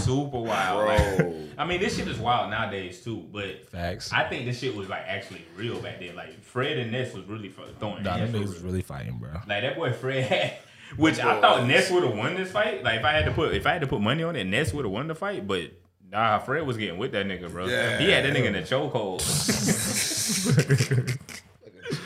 Super 0.00 0.38
wild. 0.38 0.86
Like, 0.86 1.36
I 1.56 1.64
mean, 1.64 1.80
this 1.80 1.96
shit 1.96 2.08
is 2.08 2.18
wild 2.18 2.50
nowadays 2.50 3.02
too, 3.02 3.24
but 3.32 3.66
Facts. 3.70 4.12
I 4.12 4.24
think 4.24 4.44
this 4.44 4.58
shit 4.58 4.74
was 4.76 4.88
like 4.88 5.02
actually 5.06 5.44
real 5.56 5.80
back 5.80 5.98
then. 6.00 6.14
Like 6.16 6.42
Fred 6.42 6.78
and 6.78 6.92
Ness 6.92 7.14
was 7.14 7.24
really 7.24 7.48
throwing 7.48 8.02
Nah, 8.02 8.16
hands 8.16 8.32
them 8.32 8.42
niggas 8.42 8.46
was 8.48 8.56
real. 8.58 8.66
really 8.72 8.82
fighting, 8.82 9.18
bro. 9.18 9.30
Like 9.46 9.62
that 9.62 9.76
boy 9.76 9.92
Fred 9.92 10.24
had, 10.24 10.52
which 10.96 11.18
I 11.20 11.40
thought 11.40 11.66
Ness 11.66 11.90
would 11.90 12.04
have 12.04 12.16
won 12.16 12.34
this 12.34 12.50
fight. 12.50 12.82
Like 12.84 12.98
if 13.00 13.04
I 13.04 13.12
had 13.12 13.24
to 13.26 13.32
put 13.32 13.54
if 13.54 13.66
I 13.66 13.72
had 13.72 13.80
to 13.82 13.86
put 13.86 14.00
money 14.00 14.22
on 14.22 14.36
it, 14.36 14.44
Ness 14.44 14.72
would 14.74 14.84
have 14.84 14.92
won 14.92 15.08
the 15.08 15.14
fight. 15.14 15.46
But 15.46 15.72
nah, 16.10 16.38
Fred 16.38 16.66
was 16.66 16.76
getting 16.76 16.98
with 16.98 17.12
that 17.12 17.26
nigga, 17.26 17.50
bro. 17.50 17.66
Yeah. 17.66 17.98
He 17.98 18.10
had 18.10 18.24
that 18.24 18.34
nigga 18.34 18.46
in 18.46 18.52
the 18.54 18.62
chokehold. 18.62 19.22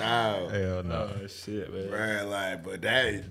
out. 0.06 0.50
Hell 0.50 0.82
no. 0.82 1.10
Oh 1.22 1.26
shit, 1.26 1.72
man. 1.72 1.90
Right, 1.90 2.22
like, 2.22 2.64
but 2.64 2.82
that, 2.82 3.24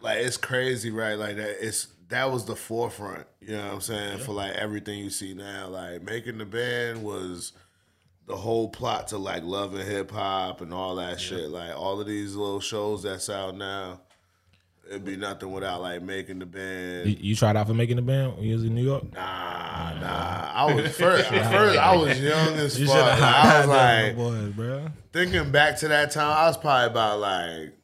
like, 0.00 0.18
it's 0.18 0.36
crazy, 0.36 0.90
right? 0.90 1.14
Like 1.14 1.36
that, 1.36 1.64
it's 1.64 1.88
that 2.08 2.30
was 2.30 2.44
the 2.44 2.56
forefront. 2.56 3.26
You 3.40 3.56
know 3.56 3.64
what 3.64 3.74
I'm 3.74 3.80
saying 3.80 4.18
for 4.18 4.32
like 4.32 4.52
everything 4.54 4.98
you 4.98 5.10
see 5.10 5.34
now. 5.34 5.68
Like 5.68 6.02
making 6.02 6.38
the 6.38 6.46
band 6.46 7.02
was 7.02 7.52
the 8.26 8.36
whole 8.36 8.68
plot 8.68 9.08
to 9.08 9.18
like 9.18 9.42
love 9.42 9.74
and 9.74 9.88
hip 9.88 10.10
hop 10.10 10.60
and 10.60 10.72
all 10.72 10.96
that 10.96 11.20
shit. 11.20 11.48
Like 11.48 11.76
all 11.76 12.00
of 12.00 12.06
these 12.06 12.34
little 12.34 12.60
shows 12.60 13.02
that's 13.02 13.30
out 13.30 13.56
now, 13.56 14.00
it'd 14.88 15.04
be 15.04 15.16
nothing 15.16 15.52
without 15.52 15.80
like 15.80 16.02
making 16.02 16.38
the 16.38 16.46
band. 16.46 17.08
You, 17.08 17.16
you 17.20 17.36
tried 17.36 17.56
out 17.56 17.66
for 17.66 17.74
making 17.74 17.96
the 17.96 18.02
band 18.02 18.36
when 18.36 18.44
you 18.44 18.54
was 18.54 18.64
in 18.64 18.74
New 18.74 18.84
York? 18.84 19.12
Nah, 19.12 19.98
nah. 20.00 20.52
I 20.54 20.72
was 20.74 20.96
first. 20.96 21.28
first, 21.28 21.78
I 21.78 21.96
was 21.96 22.20
young 22.20 22.54
as 22.54 22.80
You 22.80 22.86
fuck. 22.86 22.96
Like, 22.96 23.22
I 23.22 23.58
was 23.58 23.68
like 23.68 24.16
boys, 24.16 24.52
bro. 24.52 24.88
thinking 25.12 25.50
back 25.50 25.78
to 25.78 25.88
that 25.88 26.10
time. 26.10 26.36
I 26.36 26.46
was 26.46 26.56
probably 26.56 26.86
about 26.86 27.20
like 27.20 27.74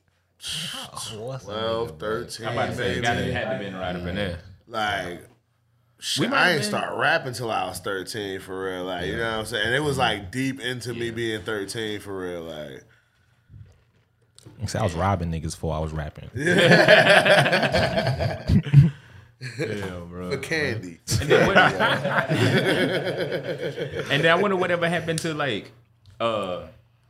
What's 1.17 1.45
12, 1.47 1.99
13, 1.99 2.47
I'm 2.47 2.53
about 2.53 2.67
to 2.67 2.77
say, 2.77 2.83
maybe. 2.83 2.99
it 2.99 3.03
gotta 3.03 3.33
had 3.33 3.53
to 3.53 3.65
been 3.65 3.75
right 3.75 3.97
up 3.97 4.07
in 4.07 4.15
there. 4.15 4.41
like 4.67 5.23
shit, 5.99 6.29
might 6.29 6.37
I 6.37 6.41
have 6.41 6.53
ain't 6.53 6.61
been- 6.61 6.69
start 6.69 6.99
rapping 6.99 7.33
till 7.33 7.51
I 7.51 7.67
was 7.67 7.79
13 7.81 8.41
for 8.41 8.65
real. 8.65 8.85
Like, 8.85 9.07
you 9.07 9.17
know 9.17 9.31
what 9.31 9.39
I'm 9.39 9.47
saying? 9.47 9.67
And 9.67 9.75
it 9.75 9.81
was 9.81 9.93
mm-hmm. 9.93 10.23
like 10.23 10.31
deep 10.31 10.61
into 10.61 10.93
me 10.93 11.11
being 11.11 11.43
13 11.43 12.01
for 12.01 12.19
real. 12.19 12.43
Like, 12.43 12.85
See, 12.85 12.94
I 14.75 14.83
was 14.83 14.95
robbing 14.95 15.31
niggas 15.31 15.53
before 15.53 15.75
I 15.75 15.79
was 15.79 15.93
rapping. 15.93 16.31
Yeah, 19.59 20.01
bro. 20.09 20.31
for 20.31 20.39
candy. 20.39 21.01
And 21.21 21.29
then, 21.29 21.47
what, 21.47 21.57
and 21.59 21.75
then 24.25 24.27
I 24.27 24.35
wonder 24.37 24.57
whatever 24.57 24.89
happened 24.89 25.19
to 25.21 25.35
like 25.35 25.71
uh 26.19 26.63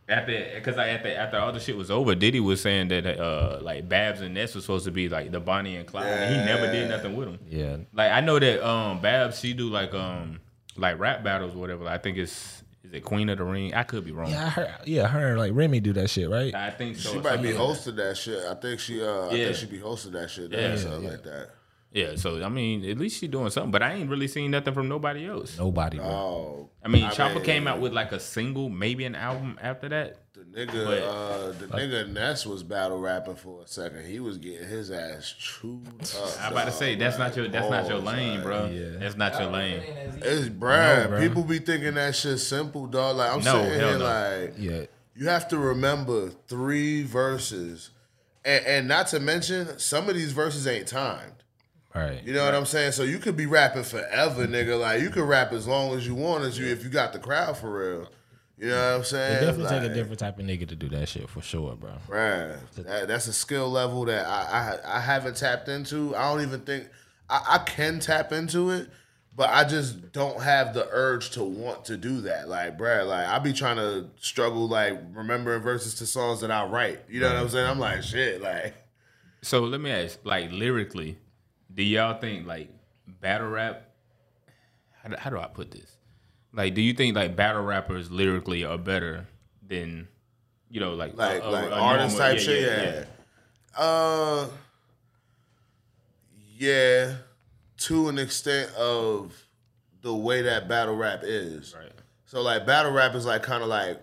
after 0.09 0.50
because 0.57 0.76
I 0.76 0.88
after 0.88 1.14
after 1.14 1.38
all 1.38 1.52
the 1.52 1.61
shit 1.61 1.76
was 1.76 1.90
over, 1.92 2.14
Diddy 2.16 2.40
was 2.40 2.61
saying 2.61 2.88
that 2.88 3.07
uh 3.07 3.61
like 3.62 3.88
Babs 3.88 4.20
and 4.20 4.35
Ness 4.35 4.54
was 4.54 4.64
supposed 4.64 4.85
to 4.87 4.90
be 4.90 5.09
like 5.09 5.30
the 5.30 5.38
Bonnie 5.40 5.76
and 5.76 5.87
Clyde, 5.87 6.07
and 6.07 6.35
he 6.35 6.44
never 6.44 6.72
did 6.72 6.88
nothing 6.88 7.14
with 7.14 7.28
them. 7.28 7.38
Yeah. 7.48 7.76
Like 7.92 8.11
I 8.11 8.20
know 8.20 8.38
that 8.38 8.66
um 8.66 9.00
Babs 9.00 9.38
she 9.38 9.52
do 9.52 9.68
like 9.68 9.94
um 9.94 10.40
like 10.76 10.98
rap 10.98 11.22
battles 11.22 11.54
or 11.54 11.59
whatever. 11.59 11.87
I 11.87 11.98
think 11.98 12.18
it's 12.18 12.63
is 12.85 12.92
it 12.92 13.01
Queen 13.03 13.29
of 13.31 13.38
the 13.38 13.44
Ring? 13.44 13.73
I 13.75 13.83
could 13.83 14.05
be 14.05 14.12
wrong. 14.12 14.31
Yeah, 14.31 14.44
I 14.47 14.49
heard. 14.51 14.75
Yeah, 14.85 15.07
her 15.09 15.31
and, 15.31 15.38
like 15.38 15.53
Remy 15.55 15.81
do 15.81 15.92
that 15.94 16.11
shit, 16.11 16.29
right? 16.29 16.55
I 16.55 16.70
think 16.70 16.97
so. 16.99 17.12
She 17.12 17.18
might 17.18 17.38
be 17.38 17.49
something. 17.49 17.57
hosting 17.57 17.97
that 17.97 18.16
shit. 18.16 18.44
I 18.44 18.55
think 18.55 18.79
she 18.79 19.03
uh 19.03 19.29
I 19.29 19.35
Yeah. 19.35 19.44
think 19.47 19.57
she 19.57 19.66
be 19.66 19.79
hosting 19.79 20.12
that 20.12 20.31
shit. 20.31 20.51
Yeah. 20.53 20.61
Yeah, 20.68 20.77
something 20.77 21.11
like 21.11 21.23
that. 21.25 21.51
Yeah, 21.94 22.16
so 22.16 22.42
I 22.44 22.48
mean, 22.48 22.85
at 22.90 22.98
least 22.98 23.20
she 23.20 23.28
doing 23.28 23.50
something, 23.50 23.70
but 23.70 23.80
I 23.83 23.92
ain't 23.94 24.11
really 24.11 24.26
seen 24.26 24.50
nothing 24.50 24.74
from 24.74 24.88
nobody 24.88 25.28
else. 25.28 25.57
Nobody, 25.57 25.98
bro. 25.98 26.07
Oh, 26.07 26.68
I 26.85 26.88
mean, 26.88 27.09
Chopper 27.12 27.38
came 27.40 27.66
out 27.68 27.80
with 27.80 27.92
like 27.92 28.11
a 28.11 28.18
single, 28.18 28.68
maybe 28.68 29.04
an 29.04 29.14
album 29.14 29.57
after 29.62 29.88
that. 29.90 30.16
the 30.35 30.40
nigga, 30.40 30.85
But- 30.85 31.02
uh, 31.04 31.52
the 31.52 31.66
nigga 31.68 32.09
Ness 32.12 32.44
was 32.44 32.64
battle 32.64 32.98
rapping 32.98 33.37
for 33.37 33.62
a 33.62 33.68
second. 33.68 34.04
He 34.07 34.18
was 34.18 34.38
getting 34.38 34.66
his 34.68 34.90
ass 34.90 35.33
chewed 35.38 35.87
up. 35.87 36.38
I'm 36.40 36.50
about 36.52 36.64
to 36.64 36.72
say 36.72 36.96
that's 36.96 37.16
not 37.16 37.37
your 37.37 37.46
that's 37.46 37.70
not 37.70 37.85
your 37.88 38.00
balls, 38.00 38.14
lane, 38.16 38.35
like, 38.35 38.42
bro. 38.42 38.66
Yeah. 38.66 38.98
That's 38.98 39.16
not 39.16 39.38
your 39.40 39.50
lane. 39.52 39.80
It's 40.20 40.48
Brad. 40.48 41.11
No, 41.11 41.16
bruh. 41.16 41.20
People 41.28 41.44
be 41.44 41.61
thinking 41.61 41.94
that 41.94 42.16
shit 42.16 42.40
simple, 42.40 42.87
dog. 42.88 43.16
Like 43.18 43.30
I'm 43.30 43.44
No, 43.44 43.62
sitting 43.62 43.78
hell 43.78 43.88
here 43.90 43.98
no. 43.98 44.04
like 44.04 44.54
Yeah. 44.59 44.87
you 45.14 45.28
have 45.28 45.46
to 45.50 45.59
remember 45.59 46.30
three 46.48 47.04
verses, 47.04 47.90
and, 48.44 48.66
and 48.66 48.88
not 48.88 49.07
to 49.09 49.20
mention 49.20 49.78
some 49.78 50.09
of 50.09 50.16
these 50.16 50.33
verses 50.33 50.66
ain't 50.66 50.88
timed. 50.88 51.30
All 51.94 52.02
right. 52.02 52.22
You 52.24 52.33
know 52.33 52.44
what 52.44 52.54
I'm 52.54 52.66
saying? 52.66 52.92
So 52.92 53.04
you 53.04 53.18
could 53.18 53.37
be 53.37 53.46
rapping 53.46 53.85
forever, 53.85 54.46
nigga. 54.46 54.78
Like 54.80 55.00
you 55.00 55.11
could 55.11 55.24
rap 55.28 55.52
as 55.52 55.66
long 55.66 55.94
as 55.94 56.07
you 56.07 56.14
want, 56.14 56.44
as 56.44 56.59
you 56.59 56.66
if 56.66 56.83
you 56.83 56.90
got 56.90 57.12
the 57.12 57.18
crowd 57.20 57.57
for 57.57 57.78
real. 57.78 58.09
You 58.59 58.68
know 58.68 58.90
what 58.90 58.98
I'm 58.98 59.04
saying? 59.04 59.37
It 59.37 59.46
definitely 59.46 59.64
take 59.70 59.83
Like, 59.83 59.90
a 59.90 59.94
different 59.94 60.18
type 60.18 60.38
of 60.38 60.44
nigga 60.44 60.68
to 60.68 60.76
do 60.76 60.88
that 60.90 61.09
shit 61.09 61.28
for 61.28 61.40
sure, 61.40 61.74
bro. 61.76 61.90
Right. 62.09 62.57
That, 62.76 63.09
that's 63.09 63.26
a 63.26 63.33
skill 63.33 63.68
level 63.70 64.04
that 64.07 64.26
I, 64.26 64.78
I 64.85 64.96
I 64.98 65.00
haven't 65.00 65.37
tapped 65.37 65.68
into. 65.68 66.14
I 66.16 66.33
don't 66.33 66.42
even 66.42 66.61
think 66.61 66.88
I, 67.30 67.44
I 67.48 67.59
can 67.59 68.00
tap 68.00 68.33
into 68.33 68.70
it, 68.70 68.88
but 69.37 69.50
I 69.50 69.64
just 69.64 70.12
don't 70.12 70.40
have 70.42 70.74
the 70.74 70.88
urge 70.90 71.30
to 71.30 71.44
want 71.44 71.85
to 71.87 71.96
do 71.96 72.22
that. 72.22 72.48
Like, 72.48 72.76
bruh, 72.78 73.07
like 73.07 73.26
I 73.28 73.38
be 73.38 73.52
trying 73.52 73.76
to 73.76 74.09
struggle 74.20 74.68
like 74.68 75.00
remembering 75.12 75.62
verses 75.62 75.94
to 75.96 76.07
songs 76.07 76.40
that 76.40 76.50
I 76.50 76.64
write. 76.64 77.00
You 77.09 77.20
know 77.20 77.28
what 77.28 77.37
I'm 77.37 77.48
saying? 77.48 77.68
I'm 77.68 77.78
like, 77.80 78.02
shit, 78.02 78.40
like 78.40 78.74
So 79.42 79.61
let 79.62 79.80
me 79.80 79.90
ask, 79.90 80.18
like 80.24 80.50
lyrically, 80.52 81.18
do 81.72 81.83
y'all 81.83 82.18
think 82.20 82.46
like 82.46 82.70
battle 83.20 83.48
rap? 83.48 83.83
How 85.03 85.09
do, 85.11 85.16
how 85.18 85.31
do 85.31 85.38
I 85.38 85.46
put 85.46 85.70
this? 85.70 85.96
Like, 86.53 86.74
do 86.74 86.81
you 86.81 86.94
think 86.94 87.16
like 87.16 87.37
battle 87.37 87.62
rappers 87.62 88.11
lyrically 88.11 88.64
are 88.64 88.79
better 88.79 89.27
than, 89.66 90.09
you 90.70 90.81
know, 90.81 90.94
like 90.94 91.16
like 91.16 91.42
a- 91.42 91.48
like 91.48 91.70
a 91.70 91.74
artist 91.74 92.16
normal- 92.16 92.35
type 92.35 92.38
shit. 92.40 92.62
Yeah, 92.62 93.05
Uh, 93.77 94.48
yeah, 96.57 97.16
to 97.79 98.09
an 98.09 98.18
extent 98.18 98.72
of 98.74 99.35
the 100.03 100.14
way 100.14 100.42
that 100.42 100.68
battle 100.68 100.94
rap 100.96 101.20
is. 101.22 101.74
Right. 101.77 101.90
So 102.27 102.40
like 102.42 102.66
battle 102.66 102.92
rap 102.92 103.14
is 103.14 103.27
like 103.27 103.42
kind 103.42 103.62
of 103.62 103.68
like 103.68 104.00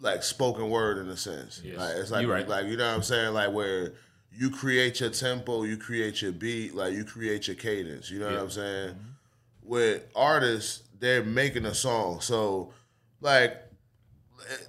like 0.00 0.22
spoken 0.22 0.68
word 0.70 0.98
in 0.98 1.08
a 1.08 1.16
sense. 1.16 1.60
Yes. 1.64 1.78
Like 1.78 1.96
it's 1.96 2.10
like 2.10 2.26
right. 2.26 2.48
like 2.48 2.66
you 2.66 2.76
know 2.76 2.88
what 2.88 2.96
I'm 2.96 3.02
saying 3.02 3.32
like 3.34 3.52
where 3.52 3.92
you 4.36 4.50
create 4.50 5.00
your 5.00 5.10
tempo, 5.10 5.62
you 5.62 5.76
create 5.76 6.22
your 6.22 6.32
beat, 6.32 6.74
like 6.74 6.92
you 6.92 7.04
create 7.04 7.46
your 7.46 7.56
cadence. 7.56 8.10
You 8.10 8.20
know 8.20 8.26
what 8.26 8.38
I'm 8.38 8.50
saying? 8.50 8.90
Mm-hmm. 8.90 9.68
With 9.68 10.06
artists, 10.14 10.82
they're 10.98 11.24
making 11.24 11.66
a 11.66 11.74
song. 11.74 12.20
So 12.20 12.72
like 13.20 13.56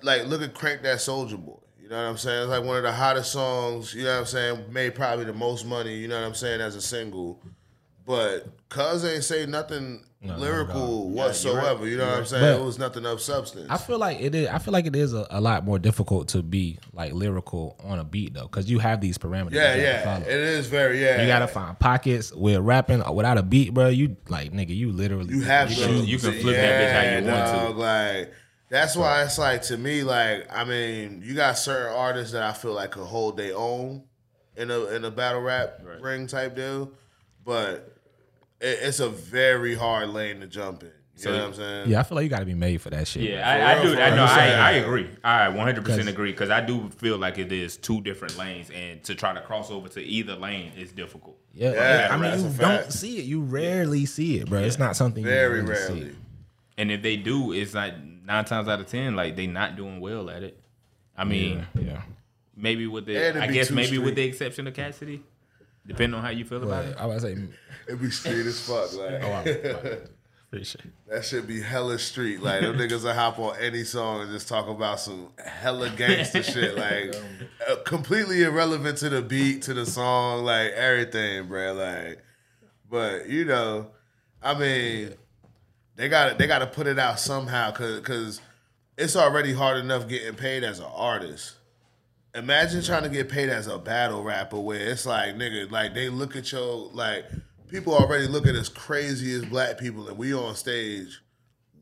like 0.02 0.26
look 0.28 0.42
at 0.42 0.54
Crank 0.54 0.84
That 0.84 1.02
Soldier 1.02 1.38
Boy. 1.38 1.60
You 1.82 1.90
know 1.90 1.98
what 1.98 2.10
I'm 2.10 2.18
saying? 2.18 2.44
It's 2.44 2.50
like 2.50 2.64
one 2.64 2.78
of 2.78 2.84
the 2.84 2.92
hottest 2.92 3.32
songs, 3.32 3.94
you 3.94 4.04
know 4.04 4.14
what 4.14 4.20
I'm 4.22 4.26
saying, 4.26 4.74
made 4.74 4.96
probably 4.96 5.26
the 5.26 5.34
most 5.34 5.68
money, 5.68 5.96
you 5.96 6.08
know 6.08 6.20
what 6.20 6.26
I'm 6.26 6.34
saying, 6.34 6.60
as 6.60 6.76
a 6.76 6.82
single. 6.82 7.40
But 8.06 8.48
Cuz 8.70 9.04
ain't 9.06 9.24
say 9.24 9.46
nothing 9.48 10.04
No, 10.22 10.36
lyrical 10.38 11.10
no, 11.10 11.16
whatsoever. 11.16 11.88
You 11.88 11.98
know 11.98 12.06
what 12.08 12.18
I'm 12.20 12.26
saying? 12.26 12.44
But- 12.56 12.62
it 12.62 12.64
was 12.66 12.78
nothing 12.78 13.06
of 13.06 13.20
substance. 13.22 13.68
I 13.70 13.78
feel 13.78 13.98
like 13.98 14.20
it 14.22 14.36
is. 14.36 14.48
I 14.48 14.60
feel 14.60 14.74
like 14.74 14.86
it 14.86 14.96
is 14.96 15.14
a, 15.14 15.26
a 15.32 15.42
lot 15.42 15.66
more 15.66 15.80
difficult 15.80 16.28
to 16.30 16.44
be 16.44 16.78
like 16.94 17.14
lyrical 17.14 17.80
on 17.84 17.98
a 18.00 18.04
beat 18.04 18.34
though, 18.34 18.44
because 18.44 18.70
you 18.70 18.78
have 18.80 19.02
these 19.02 19.18
parameters. 19.18 19.54
yeah, 19.54 19.76
you 19.76 19.86
have 19.86 20.24
to 20.24 20.30
yeah. 20.30 20.36
It 20.36 20.40
is 20.44 20.68
very 20.68 21.02
yeah. 21.02 21.22
You 21.22 21.28
gotta 21.28 21.48
find 21.48 21.78
pockets 21.80 22.32
with 22.32 22.60
rapping 22.60 23.04
without 23.14 23.38
a 23.40 23.44
beat, 23.44 23.74
bro. 23.74 23.88
You 23.88 24.18
like 24.30 24.52
nigga, 24.52 24.76
you 24.76 24.92
literally 24.92 25.34
You 25.34 25.42
have 25.42 25.70
You 25.72 25.76
to. 25.78 25.86
can- 25.86 26.06
you 26.06 26.18
can 26.20 26.32
flip 26.34 26.56
that 26.56 26.82
bitch 26.82 26.94
how 26.94 27.18
you 27.28 27.32
want 27.34 27.48
to. 27.48 27.68
dog, 27.68 27.78
Like 27.78 28.34
that's 28.70 28.96
why 28.96 29.24
it's 29.24 29.38
like 29.40 29.62
to 29.64 29.78
me, 29.78 30.04
like 30.04 30.48
I 30.56 30.64
mean, 30.64 31.22
you 31.26 31.34
got 31.34 31.58
certain 31.58 31.92
artists 31.96 32.34
that 32.34 32.44
I 32.44 32.54
feel 32.54 32.74
like 32.74 32.92
could 32.92 33.06
hold 33.06 33.38
their 33.38 33.56
own 33.56 34.04
in 34.58 34.70
a 34.70 34.86
in 34.88 35.06
a 35.06 35.12
battle 35.12 35.42
rap 35.42 35.80
Right. 35.84 36.02
ring 36.02 36.28
type 36.28 36.56
deal, 36.56 36.92
but 37.44 37.74
it, 37.76 37.95
it's 38.62 39.00
a 39.00 39.10
very 39.10 39.76
hard 39.76 40.10
lane 40.10 40.40
to 40.42 40.48
jump 40.48 40.84
in. 40.84 40.90
You 41.18 41.22
So- 41.22 41.32
know 41.32 41.38
what 41.40 41.48
I'm 41.48 41.54
saying? 41.54 41.90
Yeah, 41.90 42.02
I 42.02 42.04
feel 42.04 42.16
like 42.18 42.24
you 42.24 42.30
gotta 42.30 42.46
be 42.46 42.54
made 42.54 42.82
for 42.82 42.90
that 42.90 43.08
shit. 43.08 43.24
Yeah. 43.24 43.48
I, 43.50 43.80
I 43.80 43.84
do. 43.84 43.90
I 43.98 44.08
real. 44.08 44.16
know. 44.18 44.24
I'm 44.26 44.62
I, 44.62 44.72
agree. 44.72 45.10
I 45.24 45.48
100 45.48 45.86
percent 45.86 46.02
'Cause- 46.02 46.08
agree 46.10 46.32
because 46.32 46.50
I 46.50 46.60
do 46.60 46.90
feel 46.98 47.18
like 47.18 47.38
it 47.38 47.52
is 47.54 47.78
two 47.78 48.02
different 48.02 48.38
lanes, 48.38 48.70
and 48.70 49.02
to 49.06 49.16
try 49.16 49.34
to 49.34 49.40
cross 49.42 49.72
over 49.72 49.88
to 49.90 50.02
either 50.02 50.36
lane 50.36 50.74
is 50.78 50.92
difficult. 50.92 51.38
Yeah, 51.54 51.72
Yeah, 51.72 52.08
I 52.12 52.18
mean, 52.18 52.32
you 52.38 52.44
don't 52.44 52.52
fact. 52.82 52.92
see 52.94 53.18
it. 53.20 53.24
You 53.26 53.42
rarely 53.42 54.06
see 54.06 54.40
it, 54.40 54.50
bro. 54.50 54.60
It's 54.60 54.78
not 54.78 54.98
something 54.98 55.24
you 55.24 55.30
Very 55.30 55.62
really 55.62 55.72
rarely. 55.72 56.02
See. 56.10 56.16
And 56.78 56.92
if 56.92 57.02
they 57.02 57.16
do, 57.16 57.54
it's 57.54 57.74
like 57.74 57.94
nine 58.26 58.44
times 58.44 58.68
out 58.68 58.82
of 58.82 58.88
ten, 58.88 59.16
like 59.16 59.38
they 59.38 59.48
not 59.48 59.78
doing 59.78 60.02
well 60.02 60.30
at 60.30 60.44
it. 60.44 60.60
I 61.18 61.24
mean, 61.24 61.66
Yeah, 61.82 62.02
maybe 62.58 62.88
with 62.88 63.06
the, 63.06 63.16
And 63.16 63.38
it 63.38 63.42
I 63.44 63.48
guess 63.48 63.70
too 63.70 63.76
maybe 63.76 63.98
with 64.00 64.16
the 64.16 64.24
exception 64.24 64.68
of 64.68 64.74
Cassidy, 64.74 65.22
depending 65.86 66.18
on 66.18 66.24
how 66.24 66.32
you 66.32 66.46
feel 66.46 66.64
about 66.64 66.86
it. 66.86 66.96
I 66.98 67.06
was 67.06 67.22
say, 67.22 67.38
It 67.88 68.02
be 68.02 68.10
street 68.10 68.46
as 68.46 68.60
fuck. 68.62 68.94
Like 68.94 69.24
oh, 69.24 69.32
I'm, 69.32 70.10
appreciate. 70.48 70.86
it. 70.86 70.92
that 71.10 71.26
should 71.26 71.48
be 71.48 71.62
hella 71.62 72.00
street. 72.00 72.42
Like 72.42 72.62
them 72.62 72.78
niggas 72.78 73.04
will 73.04 73.14
hop 73.14 73.40
on 73.40 73.58
any 73.60 73.84
song 73.84 74.22
and 74.22 74.32
just 74.32 74.48
talk 74.48 74.68
about 74.68 75.00
some 75.00 75.30
hella 75.38 75.90
gangster 75.90 76.44
shit. 76.44 76.76
Like 76.76 77.16
uh, 77.70 77.76
completely 77.86 78.44
irrelevant 78.44 78.98
to 79.00 79.10
the 79.10 79.22
beat, 79.22 79.64
to 79.64 79.74
the 79.74 79.86
song, 79.86 80.44
like 80.44 80.72
everything, 80.72 81.48
bro. 81.48 81.74
Like, 81.74 82.24
but 82.90 83.30
you 83.30 83.46
know, 83.46 83.88
I 84.42 84.58
mean, 84.58 85.14
they 85.96 86.10
got 86.10 86.38
they 86.38 86.48
got 86.48 86.60
to 86.60 86.68
put 86.68 86.88
it 86.88 87.00
out 87.00 87.20
somehow, 87.20 87.72
cause 87.72 88.00
cause 88.02 88.42
it's 88.98 89.16
already 89.16 89.54
hard 89.54 89.78
enough 89.78 90.08
getting 90.08 90.36
paid 90.36 90.64
as 90.64 90.80
an 90.80 90.86
artist. 90.94 91.56
Imagine 92.36 92.82
trying 92.84 93.04
to 93.04 93.10
get 93.10 93.30
paid 93.30 93.50
as 93.50 93.68
a 93.68 93.78
battle 93.78 94.24
rapper 94.24 94.60
where 94.60 94.80
it's 94.80 95.06
like, 95.06 95.36
nigga, 95.36 95.72
like 95.72 95.94
they 95.94 96.10
look 96.10 96.36
at 96.36 96.52
your 96.52 96.90
like 96.94 97.26
people 97.70 97.94
already 97.96 98.28
look 98.28 98.46
at 98.48 98.56
us 98.56 98.70
crazy 98.70 99.34
as 99.34 99.46
black 99.46 99.78
people 99.78 100.08
and 100.08 100.18
we 100.18 100.34
on 100.34 100.56
stage 100.56 101.22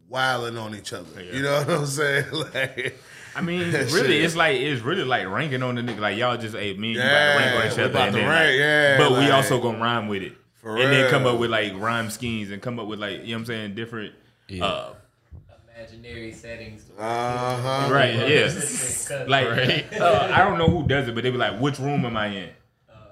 wilding 0.10 0.58
on 0.58 0.76
each 0.76 0.94
other. 0.94 1.24
You 1.24 1.42
know 1.42 1.58
what 1.60 1.70
I'm 1.70 1.86
saying? 1.86 2.26
Like 2.54 3.00
I 3.36 3.42
mean, 3.42 3.72
really, 3.72 3.90
shit. 3.90 4.10
it's 4.26 4.36
like 4.36 4.58
it's 4.58 4.84
really 4.84 5.04
like 5.04 5.28
ranking 5.28 5.64
on 5.64 5.74
the 5.74 5.82
nigga. 5.82 6.00
Like 6.00 6.18
y'all 6.18 6.38
just, 6.38 6.56
hey, 6.56 6.74
me 6.78 6.90
and 6.90 6.96
you 6.98 7.00
Yeah, 7.02 7.08
about 7.08 7.34
to 7.34 7.40
rank 7.40 7.56
on 7.56 7.66
each 7.66 7.72
other, 7.74 7.84
about 7.90 8.08
and 8.10 8.14
to 8.16 8.20
then, 8.22 8.30
rank, 8.30 8.50
like- 8.50 8.60
yeah, 8.60 8.98
but 9.00 9.12
we 9.20 9.32
also 9.32 9.60
gonna 9.60 9.80
rhyme 9.80 10.08
with 10.08 10.22
it, 10.22 10.34
For 10.62 10.78
and 10.78 10.92
then 10.94 11.10
come 11.10 11.26
up 11.26 11.40
with 11.40 11.50
like 11.50 11.74
rhyme 11.76 12.12
schemes 12.12 12.52
and 12.52 12.62
come 12.62 12.78
up 12.80 12.86
with 12.86 13.00
like 13.00 13.22
you 13.22 13.30
know 13.30 13.34
what 13.34 13.40
I'm 13.40 13.46
saying, 13.46 13.74
different. 13.76 14.14
Uh, 14.62 14.94
imaginary 15.84 16.32
settings. 16.32 16.86
Uh 16.98 17.62
huh. 17.62 17.94
Right, 17.94 18.16
yeah. 18.16 18.50
Cut. 19.08 19.28
Like 19.28 19.48
uh, 20.00 20.30
I 20.34 20.44
don't 20.44 20.58
know 20.58 20.68
who 20.68 20.88
does 20.88 21.08
it, 21.08 21.16
but 21.16 21.24
they 21.24 21.32
be 21.32 21.38
like, 21.38 21.60
"Which 21.60 21.80
room 21.80 22.06
am 22.06 22.18
I 22.18 22.28
in?" 22.28 22.50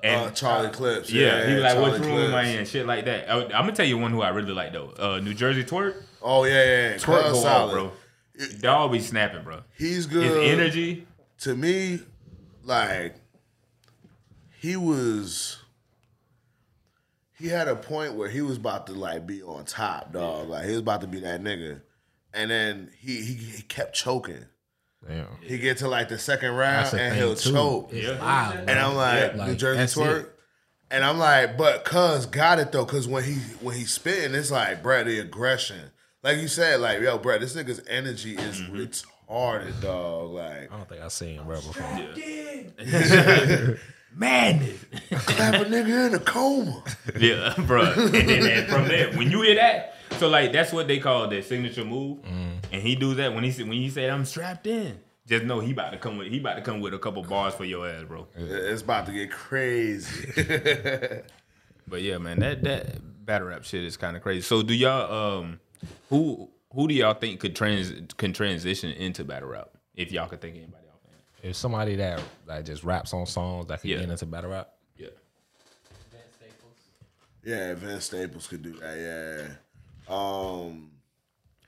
And 0.03 0.27
Uh, 0.27 0.31
Charlie 0.31 0.69
Clips. 0.69 1.11
yeah, 1.11 1.47
he 1.47 1.55
be 1.55 1.59
like, 1.59 1.73
Charlie 1.73 1.91
"Which 1.91 2.01
room 2.01 2.17
am 2.19 2.35
I 2.35 2.43
in?" 2.43 2.65
Shit 2.65 2.85
like 2.85 3.05
that. 3.05 3.29
I, 3.29 3.41
am 3.43 3.49
gonna 3.49 3.71
tell 3.73 3.85
you 3.85 3.97
one 3.97 4.11
who 4.11 4.21
I 4.21 4.29
really 4.29 4.53
like 4.53 4.73
though. 4.73 4.93
Uh, 4.97 5.19
New 5.19 5.33
Jersey 5.33 5.63
Twork, 5.63 5.95
Oh 6.21 6.43
yeah, 6.45 6.53
yeah. 6.53 6.89
yeah. 6.91 6.97
Twork 6.97 7.23
Cuz 7.23 7.33
go 7.33 7.41
solid. 7.41 7.77
off, 7.77 7.93
bro. 8.37 8.47
Dog 8.59 8.91
be 8.91 8.99
snapping, 8.99 9.43
bro. 9.43 9.61
He's 9.77 10.05
good. 10.07 10.23
His 10.23 10.59
energy, 10.59 11.05
to 11.39 11.55
me, 11.55 11.99
like 12.63 13.15
he 14.59 14.75
was 14.75 15.57
he 17.37 17.47
had 17.47 17.67
a 17.67 17.75
point 17.75 18.13
where 18.13 18.29
he 18.29 18.41
was 18.41 18.57
about 18.57 18.87
to 18.87 18.93
like 18.93 19.27
be 19.27 19.41
on 19.43 19.65
top, 19.65 20.13
dog. 20.13 20.49
Like 20.49 20.65
he 20.65 20.71
was 20.71 20.79
about 20.79 21.01
to 21.01 21.07
be 21.07 21.19
that 21.19 21.41
nigga. 21.41 21.81
And 22.33 22.49
then 22.51 22.91
he 22.99 23.21
he, 23.21 23.33
he 23.33 23.61
kept 23.63 23.95
choking. 23.95 24.45
Damn. 25.07 25.27
He 25.41 25.57
get 25.57 25.77
to 25.79 25.87
like 25.87 26.09
the 26.09 26.17
second 26.19 26.51
round 26.53 26.85
That's 26.85 26.93
and 26.93 27.15
he'll 27.15 27.35
too. 27.35 27.51
choke. 27.51 27.89
Yeah. 27.91 28.11
loud, 28.23 28.55
And. 28.69 28.79
I'm 28.79 28.95
like, 28.95 29.33
Yeah, 29.35 29.45
New 29.47 29.55
Jersey 29.55 29.77
that's 29.79 29.93
Twork. 29.95 30.19
it. 30.25 30.35
And 30.91 31.03
I'm 31.03 31.17
like, 31.17 31.57
but 31.57 31.85
cuz 31.85 32.25
got 32.27 32.59
it 32.59 32.71
though, 32.71 32.85
cause 32.85 33.07
when 33.07 33.23
he 33.23 33.35
when 33.61 33.75
he's 33.75 33.91
spitting, 33.91 34.35
it's 34.35 34.51
like, 34.51 34.83
bruh, 34.83 35.05
the 35.05 35.19
aggression. 35.19 35.91
Like 36.23 36.37
you 36.37 36.47
said, 36.47 36.79
like, 36.81 36.99
yo, 37.01 37.17
bruh, 37.17 37.39
this 37.39 37.55
nigga's 37.55 37.81
energy 37.87 38.35
is 38.35 38.61
Mm-hmm. 38.61 38.75
retarded, 38.75 39.81
dog. 39.81 40.31
Like 40.31 40.71
I 40.71 40.77
don't 40.77 40.87
think 40.87 41.01
I've 41.01 41.11
seen 41.11 41.41
bro 41.43 41.55
before. 41.55 41.83
madness. 44.15 44.85
clap 45.25 45.53
a 45.55 45.65
nigga 45.65 46.07
in 46.07 46.13
a 46.15 46.19
coma. 46.19 46.83
Yeah, 47.17 47.53
bro. 47.65 47.91
And 47.93 48.13
then 48.13 48.45
and 48.59 48.67
from 48.67 48.87
there, 48.87 49.11
when 49.13 49.31
you 49.31 49.41
hear 49.41 49.55
that, 49.55 49.95
so 50.17 50.27
like 50.29 50.51
that's 50.51 50.71
what 50.71 50.87
they 50.87 50.99
call 50.99 51.27
their 51.27 51.41
signature 51.41 51.85
move. 51.85 52.19
And 52.25 52.81
he 52.81 52.95
do 52.95 53.13
that 53.15 53.33
when 53.33 53.43
he 53.43 53.51
say- 53.51 53.63
when 53.63 53.73
he 53.73 53.89
said 53.89 54.09
I'm 54.09 54.25
strapped 54.25 54.67
in. 54.67 54.99
Just 55.27 55.45
know 55.45 55.59
he 55.59 55.71
about 55.71 55.91
to 55.91 55.97
come 55.97 56.17
with 56.17 56.27
he 56.27 56.39
about 56.39 56.55
to 56.55 56.61
come 56.61 56.79
with 56.81 56.93
a 56.93 56.99
couple 56.99 57.21
bars 57.23 57.53
for 57.53 57.63
your 57.65 57.87
ass, 57.87 58.03
bro. 58.05 58.27
It's 58.35 58.81
about 58.81 59.05
to 59.07 59.11
get 59.11 59.31
crazy. 59.31 60.31
But 61.87 62.03
yeah, 62.03 62.19
man, 62.19 62.39
that 62.39 62.63
that 62.63 63.25
battle 63.25 63.49
rap 63.49 63.65
shit 63.65 63.83
is 63.83 63.97
kind 63.97 64.15
of 64.15 64.23
crazy. 64.23 64.41
So 64.41 64.61
do 64.61 64.73
y'all 64.73 65.39
um 65.39 65.59
who 66.09 66.49
who 66.73 66.87
do 66.87 66.93
y'all 66.93 67.13
think 67.15 67.39
could 67.41 67.53
trans 67.55 67.91
can 68.17 68.31
transition 68.31 68.91
into 68.91 69.25
battle 69.25 69.49
rap? 69.49 69.69
If 69.95 70.11
y'all 70.11 70.27
could 70.29 70.39
think 70.39 70.55
of 70.55 70.61
anybody 70.63 70.85
off 70.87 71.01
hand. 71.09 71.21
If 71.43 71.55
somebody 71.57 71.95
that 71.97 72.21
like 72.47 72.63
just 72.65 72.83
raps 72.85 73.13
on 73.13 73.25
songs 73.25 73.65
that 73.67 73.81
can 73.81 73.89
Yeah. 73.89 73.97
get 73.99 74.09
into 74.09 74.25
battle 74.25 74.51
rap, 74.51 74.69
Yeah. 74.95 75.07
Vince 76.11 76.35
Staples. 76.37 76.77
yeah, 77.43 77.73
Vince 77.73 78.05
Staples 78.05 78.47
could 78.47 78.61
do 78.61 78.73
that. 78.79 78.97
Yeah. 78.97 79.55
Um, 80.11 80.91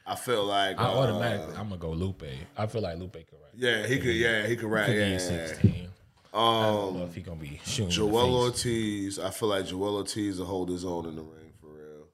I 0.06 0.16
feel 0.16 0.44
like 0.46 0.78
I 0.80 0.84
uh, 0.84 0.98
automatically 1.00 1.56
I'm 1.56 1.70
gonna 1.70 1.78
go 1.78 1.92
Lupe. 1.92 2.24
I 2.58 2.68
feel 2.68 2.82
like 2.82 2.98
Lupe 2.98 3.14
could 3.14 3.40
rap. 3.42 3.52
Yeah, 3.56 3.88
he 3.88 3.98
could. 4.00 4.16
Yeah, 4.16 4.46
he 4.48 4.56
could 4.56 4.70
rap. 4.70 4.88
Could 4.88 4.96
Yeah, 4.98 5.06
be 5.06 5.12
yeah. 5.12 5.18
16. 5.48 5.90
I 6.36 6.38
don't 6.38 6.94
know 6.96 7.04
Um, 7.04 7.08
if 7.10 7.16
he 7.16 7.22
gonna 7.22 7.40
be 7.40 7.62
shooting. 7.64 7.84
in 7.86 7.90
the 7.90 7.96
Joel 7.96 8.52
face. 8.52 8.66
Ortiz. 8.66 9.20
I 9.20 9.30
feel 9.30 9.50
like 9.50 9.66
Joel 9.68 9.96
Ortiz 9.98 10.40
will 10.40 10.46
hold 10.46 10.70
his 10.70 10.84
own 10.84 11.06
in 11.06 11.16
the 11.16 11.22
ring 11.22 11.54
for 11.62 11.68
real. 11.68 12.08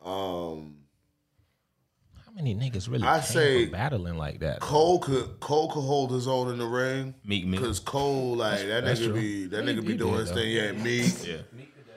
Um, 0.00 0.76
How 2.24 2.32
many 2.32 2.54
niggas 2.54 2.88
really 2.88 3.06
I 3.06 3.18
came 3.18 3.22
say 3.26 3.62
from 3.64 3.72
battling 3.72 4.16
like 4.16 4.38
that? 4.40 4.60
Cole 4.60 5.00
could 5.00 5.40
Cole 5.40 5.68
could 5.70 5.80
hold 5.82 6.12
his 6.12 6.26
own 6.28 6.50
in 6.52 6.58
the 6.58 6.66
ring. 6.66 7.14
Meek 7.24 7.46
Mill. 7.46 7.60
Cause 7.60 7.80
Cole, 7.80 8.36
like 8.36 8.60
that 8.68 8.84
nigga 8.84 9.12
be 9.12 9.46
that 9.46 9.64
nigga 9.64 9.84
be 9.84 9.96
doing 9.96 10.14
his 10.20 10.30
thing. 10.30 10.50
Yeah, 10.50 10.72
Meek. 10.72 11.26
Yeah. 11.26 11.36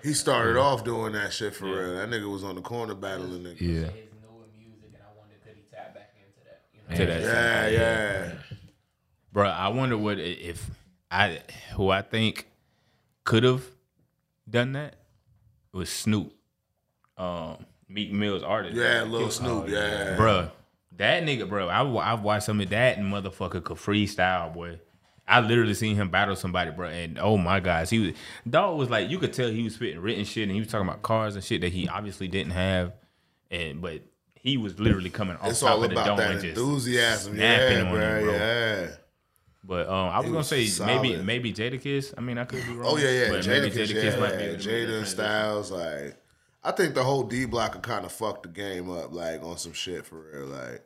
He 0.04 0.14
started 0.14 0.58
off 0.58 0.84
doing 0.84 1.14
that 1.14 1.32
shit 1.34 1.54
for 1.56 1.66
real. 1.66 1.96
That 1.96 2.10
nigga 2.10 2.32
was 2.32 2.44
on 2.44 2.56
the 2.56 2.62
corner 2.62 2.96
battling 2.96 3.44
niggas. 3.44 3.62
Yeah. 3.62 3.68
His 3.68 4.10
newer 4.22 4.46
music, 4.58 4.92
and 4.94 4.98
I 5.02 5.18
wondered 5.18 5.44
could 5.44 5.56
he 5.56 5.64
tap 5.72 5.94
back 5.94 6.14
into 6.16 6.44
that? 6.46 6.62
You 6.74 6.82
know? 6.90 6.96
To 6.98 7.28
that. 7.28 7.72
Yeah, 7.72 7.80
yeah. 7.80 8.32
Bro, 9.32 9.50
I 9.50 9.68
wonder 9.70 9.98
what 9.98 10.20
if 10.20 10.70
I 11.10 11.40
who 11.76 11.90
I 11.90 12.02
think 12.02 12.48
could 13.24 13.44
have 13.44 13.64
done 14.50 14.74
that 14.74 14.96
was 15.74 15.90
Snoop. 15.90 16.34
Um 17.18 17.66
Meek 17.88 18.12
Mill's 18.12 18.44
artist. 18.44 18.76
Yeah, 18.76 19.04
Lil 19.04 19.30
Snoop, 19.30 19.68
yeah. 19.68 20.16
Bruh, 20.18 20.50
that 20.98 21.24
nigga, 21.24 21.48
bro. 21.48 21.68
I 21.68 21.82
I've 22.14 22.22
watched 22.22 22.46
some 22.46 22.62
of 22.62 22.70
that 22.70 22.98
and 22.98 23.12
motherfucker 23.12 23.64
could 23.64 23.78
freestyle, 23.78 24.54
boy. 24.54 24.80
I 25.32 25.40
literally 25.40 25.74
seen 25.74 25.96
him 25.96 26.10
battle 26.10 26.36
somebody, 26.36 26.72
bro, 26.72 26.88
and 26.90 27.18
oh 27.20 27.38
my 27.38 27.60
gosh, 27.60 27.90
he 27.90 28.00
was 28.00 28.14
dog 28.50 28.78
was 28.78 28.90
like 28.90 29.10
you 29.10 29.18
could 29.20 29.34
tell 29.34 29.50
he 29.50 29.64
was 29.64 29.76
spitting 29.76 30.00
written 30.00 30.26
shit 30.26 30.44
and 30.44 30.52
he 30.52 30.60
was 30.60 30.68
talking 30.70 30.88
about 30.88 31.02
cars 31.02 31.36
and 31.36 31.44
shit 31.44 31.62
that 31.62 31.72
he 31.72 31.88
obviously 31.88 32.28
didn't 32.28 32.52
have, 32.52 32.94
and 33.50 33.82
but 33.82 34.02
he 34.36 34.58
was 34.58 34.80
literally 34.80 35.10
coming 35.10 35.38
off 35.38 35.50
It's 35.50 35.60
top 35.62 35.70
all 35.72 35.84
of 35.84 35.90
the 35.90 35.96
about 35.96 36.06
dome 36.06 36.18
that 36.18 36.32
and 36.32 36.42
just 36.42 36.58
enthusiasm. 36.58 37.36
snapping 37.36 37.78
Yeah, 37.78 37.84
on 37.84 37.92
bro. 37.94 38.18
him, 38.18 38.24
bro. 38.26 38.34
Yeah. 38.34 38.88
But 39.64 39.88
um, 39.88 40.10
I 40.10 40.18
was 40.18 40.26
He 40.26 40.30
gonna 40.30 40.38
was 40.40 40.48
say 40.48 40.86
maybe 40.86 41.12
solid. 41.14 41.26
maybe 41.26 41.54
Jadakiss. 41.54 42.14
I 42.18 42.22
mean, 42.22 42.38
I 42.40 42.46
could 42.46 42.66
be 42.66 42.74
wrong. 42.74 42.94
Oh 42.94 42.98
yeah, 42.98 43.10
yeah. 43.12 43.30
But 43.30 43.42
Jada, 43.42 43.62
maybe 43.62 43.70
Jadakiss 43.76 44.04
yeah, 44.14 44.20
might 44.20 44.38
be 44.38 44.44
yeah. 44.44 44.50
able 44.50 44.60
to 44.60 44.68
make 44.72 44.88
that 44.88 44.90
Jada 44.90 44.98
and. 44.98 45.08
Styles, 45.08 45.72
like 45.72 46.18
I 46.64 46.72
think 46.72 46.96
the 46.96 47.04
whole 47.04 47.24
D 47.24 47.46
block 47.46 47.74
could 47.74 47.84
kind 47.84 48.04
of 48.06 48.12
fucked 48.12 48.44
the 48.44 48.50
game 48.50 48.90
up, 48.90 49.14
like 49.14 49.44
on 49.44 49.58
some 49.58 49.74
shit 49.74 50.06
for 50.06 50.16
real. 50.34 50.48
Like 50.48 50.84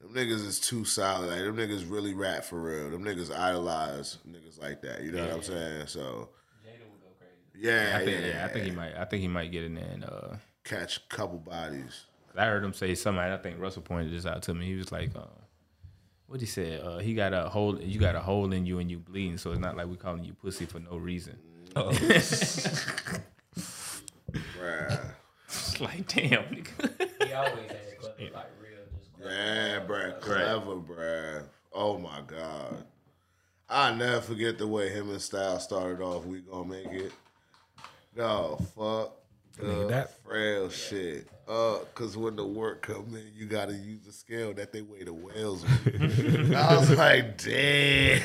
them 0.00 0.14
niggas 0.14 0.46
is 0.46 0.58
too 0.60 0.84
solid. 0.84 1.28
Like 1.30 1.40
them 1.40 1.56
niggas 1.56 1.90
really 1.90 2.14
rap 2.14 2.44
for 2.44 2.60
real. 2.60 2.90
Them 2.90 3.04
niggas 3.04 3.30
idolize 3.36 4.18
niggas 4.28 4.60
like 4.60 4.82
that. 4.82 5.02
You 5.02 5.12
know 5.12 5.24
what 5.26 5.34
I'm 5.34 5.42
saying? 5.42 5.86
So 5.86 6.30
Jada 6.64 6.90
would 6.90 7.00
go 7.00 7.08
crazy. 7.18 7.66
yeah, 7.66 7.96
I 7.96 8.04
think 8.04 8.20
yeah, 8.20 8.26
yeah, 8.28 8.44
I 8.44 8.48
think 8.48 8.64
he 8.64 8.70
might. 8.70 8.96
I 8.96 9.04
think 9.04 9.22
he 9.22 9.28
might 9.28 9.52
get 9.52 9.64
in 9.64 9.74
there 9.74 9.88
and 9.92 10.04
uh, 10.04 10.36
catch 10.64 10.98
a 10.98 11.00
couple 11.14 11.38
bodies. 11.38 12.04
I 12.36 12.46
heard 12.46 12.64
him 12.64 12.72
say 12.72 12.94
something. 12.94 13.20
I 13.22 13.36
think 13.36 13.60
Russell 13.60 13.82
pointed 13.82 14.12
this 14.12 14.24
out 14.24 14.42
to 14.44 14.54
me. 14.54 14.66
He 14.66 14.76
was 14.76 14.92
like, 14.92 15.10
uh, 15.16 15.24
"What 16.26 16.40
he 16.40 16.46
said? 16.46 16.80
Uh, 16.80 16.98
he 16.98 17.12
got 17.14 17.34
a 17.34 17.48
hole. 17.48 17.78
You 17.80 17.98
got 17.98 18.14
a 18.14 18.20
hole 18.20 18.52
in 18.52 18.64
you 18.66 18.78
and 18.78 18.90
you 18.90 18.98
bleeding. 18.98 19.36
So 19.36 19.50
it's 19.50 19.60
not 19.60 19.76
like 19.76 19.88
we 19.88 19.96
calling 19.96 20.24
you 20.24 20.32
pussy 20.34 20.64
for 20.64 20.78
no 20.78 20.96
reason. 20.96 21.38
Bruh. 24.32 25.10
It's 25.46 25.80
like, 25.80 26.06
damn, 26.06 26.44
nigga. 26.44 27.26
He 27.26 27.32
always 27.32 27.70
had 27.70 27.98
clever, 27.98 28.30
like 28.32 28.46
real. 29.20 29.30
Yeah, 29.32 29.80
bruh. 29.86 30.20
Clever, 30.20 30.76
bruh. 30.76 31.42
Oh 31.72 31.98
my 31.98 32.20
God. 32.26 32.84
I'll 33.68 33.94
never 33.94 34.20
forget 34.20 34.58
the 34.58 34.66
way 34.66 34.88
him 34.88 35.10
and 35.10 35.20
Styles 35.22 35.62
started 35.64 36.02
off. 36.02 36.24
We 36.26 36.40
gonna 36.40 36.68
make 36.68 36.86
it. 36.88 37.12
No, 38.16 38.58
fuck. 38.76 39.16
Nigga, 39.58 39.78
the 39.82 39.86
that- 39.88 40.22
frail 40.24 40.68
shit. 40.70 41.28
Uh, 41.46 41.78
cause 41.94 42.16
when 42.16 42.36
the 42.36 42.46
work 42.46 42.82
come 42.82 43.06
in, 43.16 43.24
you 43.34 43.44
gotta 43.46 43.72
use 43.74 44.04
the 44.06 44.12
scale 44.12 44.52
that 44.54 44.72
they 44.72 44.82
weigh 44.82 45.02
the 45.02 45.12
whales 45.12 45.62
with. 45.64 46.54
I 46.54 46.76
was 46.76 46.90
like, 46.96 47.42
damn. 47.42 48.20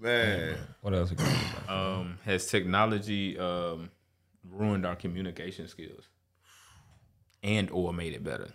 Man. 0.00 0.56
What 0.80 0.94
else? 0.94 1.10
We 1.10 1.16
got? 1.16 1.28
about? 1.64 1.68
um, 2.00 2.18
has 2.24 2.46
technology 2.46 3.38
um, 3.38 3.90
ruined 4.50 4.86
our 4.86 4.96
communication 4.96 5.68
skills 5.68 6.08
and 7.42 7.70
or 7.70 7.92
made 7.92 8.12
it 8.14 8.24
better? 8.24 8.48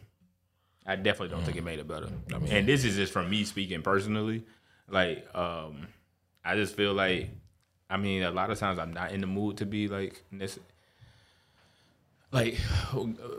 I 0.86 0.96
definitely 0.98 1.30
don't 1.30 1.44
think 1.46 1.58
it 1.58 1.64
made 1.64 1.80
it 1.80 1.88
better. 1.88 2.10
and 2.50 2.68
this 2.68 2.84
is 2.84 2.96
just 2.96 3.14
from 3.14 3.30
me 3.30 3.44
speaking 3.46 3.82
personally. 3.82 4.44
Like, 4.90 5.26
um, 5.34 5.88
I 6.44 6.56
just 6.56 6.76
feel 6.76 6.94
like, 6.94 7.30
I 7.90 7.96
mean, 7.98 8.24
a 8.24 8.32
lot 8.32 8.50
of 8.50 8.60
times 8.60 8.80
I'm 8.80 8.92
not 8.92 9.12
in 9.14 9.22
the 9.22 9.28
mood 9.28 9.58
to 9.58 9.66
be 9.66 9.88
like, 9.88 10.22
nece- 10.34 10.60
like 12.32 12.58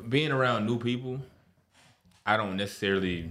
being 0.08 0.32
around 0.32 0.66
new 0.66 0.78
people. 0.78 1.20
I 2.24 2.36
don't 2.38 2.56
necessarily 2.56 3.30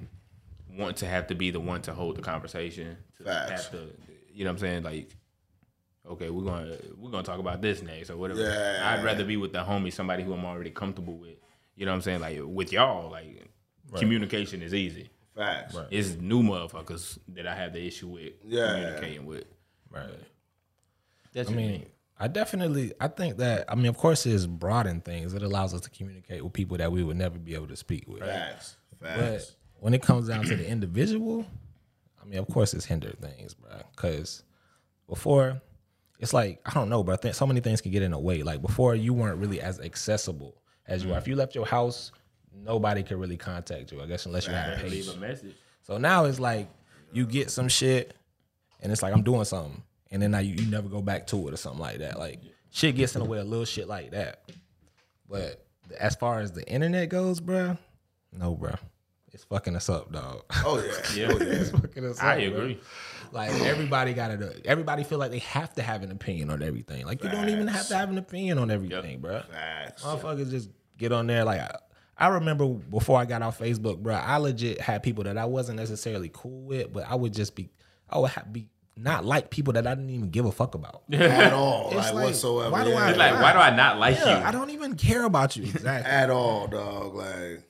want 0.77 0.97
to 0.97 1.07
have 1.07 1.27
to 1.27 1.35
be 1.35 1.49
the 1.49 1.59
one 1.59 1.81
to 1.83 1.93
hold 1.93 2.15
the 2.17 2.21
conversation. 2.21 2.97
To 3.17 3.23
Facts. 3.23 3.49
have 3.63 3.71
to, 3.71 3.87
you 4.31 4.43
know 4.43 4.51
what 4.51 4.55
I'm 4.55 4.59
saying? 4.59 4.83
Like, 4.83 5.09
okay, 6.07 6.29
we're 6.29 6.43
gonna 6.43 6.75
we're 6.99 7.09
gonna 7.09 7.23
talk 7.23 7.39
about 7.39 7.61
this 7.61 7.81
next 7.81 8.09
or 8.11 8.17
whatever. 8.17 8.41
Yeah. 8.41 8.93
I'd 8.95 9.03
rather 9.03 9.23
be 9.23 9.37
with 9.37 9.53
the 9.53 9.59
homie, 9.59 9.91
somebody 9.91 10.23
who 10.23 10.33
I'm 10.33 10.45
already 10.45 10.69
comfortable 10.69 11.17
with. 11.17 11.37
You 11.75 11.85
know 11.85 11.91
what 11.91 11.95
I'm 11.97 12.01
saying? 12.01 12.21
Like 12.21 12.39
with 12.43 12.71
y'all, 12.71 13.09
like 13.11 13.47
communication 13.95 14.61
is 14.61 14.73
easy. 14.73 15.09
Facts. 15.35 15.75
It's 15.89 16.15
new 16.15 16.43
motherfuckers 16.43 17.17
that 17.29 17.47
I 17.47 17.55
have 17.55 17.73
the 17.73 17.85
issue 17.85 18.07
with 18.07 18.33
Yeah. 18.43 18.73
communicating 18.73 19.25
with. 19.25 19.45
Right. 19.89 20.09
That's 21.33 21.49
I 21.49 21.53
mean, 21.53 21.85
I 22.19 22.27
definitely, 22.27 22.93
I 22.99 23.07
think 23.07 23.37
that, 23.37 23.65
I 23.67 23.75
mean, 23.75 23.87
of 23.87 23.97
course, 23.97 24.25
it's 24.27 24.45
broadened 24.45 25.03
things. 25.03 25.33
It 25.33 25.41
allows 25.41 25.73
us 25.73 25.81
to 25.81 25.89
communicate 25.89 26.43
with 26.43 26.53
people 26.53 26.77
that 26.77 26.91
we 26.91 27.03
would 27.03 27.17
never 27.17 27.39
be 27.39 27.55
able 27.55 27.67
to 27.67 27.75
speak 27.75 28.07
with. 28.07 28.19
Facts. 28.19 28.77
Facts. 29.01 29.17
But 29.17 29.55
when 29.79 29.95
it 29.95 30.03
comes 30.03 30.27
down 30.27 30.45
to 30.45 30.55
the 30.55 30.67
individual, 30.67 31.45
I 32.21 32.25
mean, 32.25 32.37
of 32.39 32.47
course, 32.47 32.75
it's 32.75 32.85
hindered 32.85 33.19
things, 33.19 33.55
bro. 33.55 33.71
Because 33.95 34.43
before, 35.09 35.59
it's 36.19 36.33
like 36.33 36.61
I 36.65 36.73
don't 36.75 36.89
know, 36.89 37.03
but 37.03 37.13
I 37.13 37.15
think 37.17 37.35
so 37.35 37.47
many 37.47 37.59
things 37.59 37.81
can 37.81 37.91
get 37.91 38.03
in 38.03 38.11
the 38.11 38.19
way. 38.19 38.43
Like 38.43 38.61
before, 38.61 38.95
you 38.95 39.13
weren't 39.13 39.39
really 39.39 39.59
as 39.59 39.79
accessible 39.79 40.61
as 40.87 41.03
you 41.03 41.11
are. 41.11 41.17
If 41.17 41.23
mm-hmm. 41.23 41.31
you 41.31 41.35
left 41.35 41.55
your 41.55 41.65
house, 41.65 42.11
nobody 42.53 43.03
could 43.03 43.19
really 43.19 43.37
contact 43.37 43.91
you. 43.91 44.01
I 44.01 44.05
guess 44.05 44.25
unless 44.25 44.47
you 44.47 44.53
had 44.53 44.73
a 44.73 44.81
page. 44.81 44.91
leave 44.91 45.09
a 45.09 45.17
message. 45.17 45.55
So 45.81 45.97
now 45.97 46.25
it's 46.25 46.39
like 46.39 46.69
you 47.11 47.25
get 47.25 47.51
some 47.51 47.67
shit, 47.67 48.15
and 48.81 48.91
it's 48.91 49.01
like 49.01 49.13
I'm 49.13 49.23
doing 49.23 49.45
something, 49.45 49.81
and 50.11 50.21
then 50.21 50.31
now 50.31 50.39
you, 50.39 50.55
you 50.55 50.69
never 50.69 50.89
go 50.89 51.01
back 51.01 51.27
to 51.27 51.47
it 51.47 51.53
or 51.53 51.57
something 51.57 51.81
like 51.81 51.99
that. 51.99 52.19
Like 52.19 52.41
shit 52.71 52.95
gets 52.95 53.15
in 53.15 53.21
the 53.21 53.27
way 53.27 53.39
of 53.39 53.47
little 53.47 53.65
shit 53.65 53.87
like 53.87 54.11
that. 54.11 54.41
But 55.29 55.65
as 55.99 56.15
far 56.15 56.39
as 56.39 56.51
the 56.51 56.67
internet 56.67 57.09
goes, 57.09 57.39
bro, 57.39 57.77
no, 58.31 58.55
bro, 58.55 58.75
It's 59.31 59.43
fucking 59.45 59.75
us 59.75 59.89
up, 59.89 60.11
dog. 60.11 60.43
Oh 60.65 60.83
yeah. 60.83 61.27
Yeah, 61.27 61.33
oh, 61.33 61.37
it's 61.41 61.69
fucking 61.71 62.05
us 62.05 62.19
I 62.19 62.33
up, 62.33 62.39
bruh. 62.39 62.47
agree. 62.47 62.81
Like 63.33 63.49
everybody 63.61 64.13
got 64.13 64.27
to. 64.39 64.61
Everybody 64.65 65.03
feel 65.03 65.17
like 65.17 65.31
they 65.31 65.39
have 65.39 65.73
to 65.73 65.81
have 65.81 66.03
an 66.03 66.11
opinion 66.11 66.49
on 66.51 66.61
everything. 66.61 67.05
Like 67.05 67.23
you 67.23 67.29
don't 67.29 67.49
even 67.49 67.67
have 67.67 67.87
to 67.87 67.95
have 67.97 68.09
an 68.09 68.17
opinion 68.19 68.59
on 68.59 68.69
everything, 68.69 69.19
bro. 69.19 69.41
Facts. 69.51 70.03
Motherfuckers 70.03 70.49
just 70.51 70.69
get 70.97 71.11
on 71.11 71.25
there. 71.27 71.43
Like 71.43 71.59
I, 71.61 71.75
I 72.15 72.27
remember 72.27 72.67
before 72.67 73.19
I 73.19 73.25
got 73.25 73.41
on 73.41 73.51
Facebook, 73.51 73.97
bro. 74.03 74.13
I 74.13 74.37
legit 74.37 74.79
had 74.79 75.01
people 75.01 75.23
that 75.23 75.37
I 75.37 75.45
wasn't 75.45 75.79
necessarily 75.79 76.29
cool 76.31 76.61
with, 76.61 76.93
but 76.93 77.09
I 77.09 77.15
would 77.15 77.33
just 77.33 77.55
be, 77.55 77.69
I 78.07 78.19
would 78.19 78.29
ha- 78.29 78.43
be 78.51 78.67
not 78.95 79.25
like 79.25 79.49
people 79.49 79.73
that 79.73 79.87
I 79.87 79.95
didn't 79.95 80.11
even 80.11 80.29
give 80.29 80.45
a 80.45 80.51
fuck 80.51 80.75
about. 80.75 81.01
At 81.11 81.51
all, 81.53 81.87
It's 81.87 81.95
like, 81.95 82.13
like, 82.13 82.23
whatsoever. 82.25 82.69
why 82.69 82.83
do 82.83 82.91
yeah. 82.91 82.97
I- 82.97 83.09
It's 83.09 83.17
like, 83.17 83.33
why 83.41 83.51
do 83.53 83.57
I 83.57 83.75
not 83.75 83.97
like 83.97 84.15
Yeah, 84.17 84.39
you? 84.41 84.45
I 84.45 84.51
don't 84.51 84.69
even 84.69 84.95
care 84.95 85.23
about 85.23 85.55
you 85.57 85.63
exactly. 85.63 86.11
at 86.11 86.29
all, 86.29 86.67
dog. 86.67 87.15
Like 87.15 87.63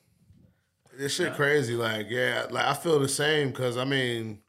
this 0.97 1.14
shit 1.16 1.34
crazy. 1.36 1.76
Like 1.76 2.07
yeah, 2.09 2.47
like 2.51 2.66
I 2.66 2.74
feel 2.74 2.99
the 2.99 3.07
same 3.07 3.47
because 3.51 3.78
I 3.78 3.86
mean, 3.86 4.39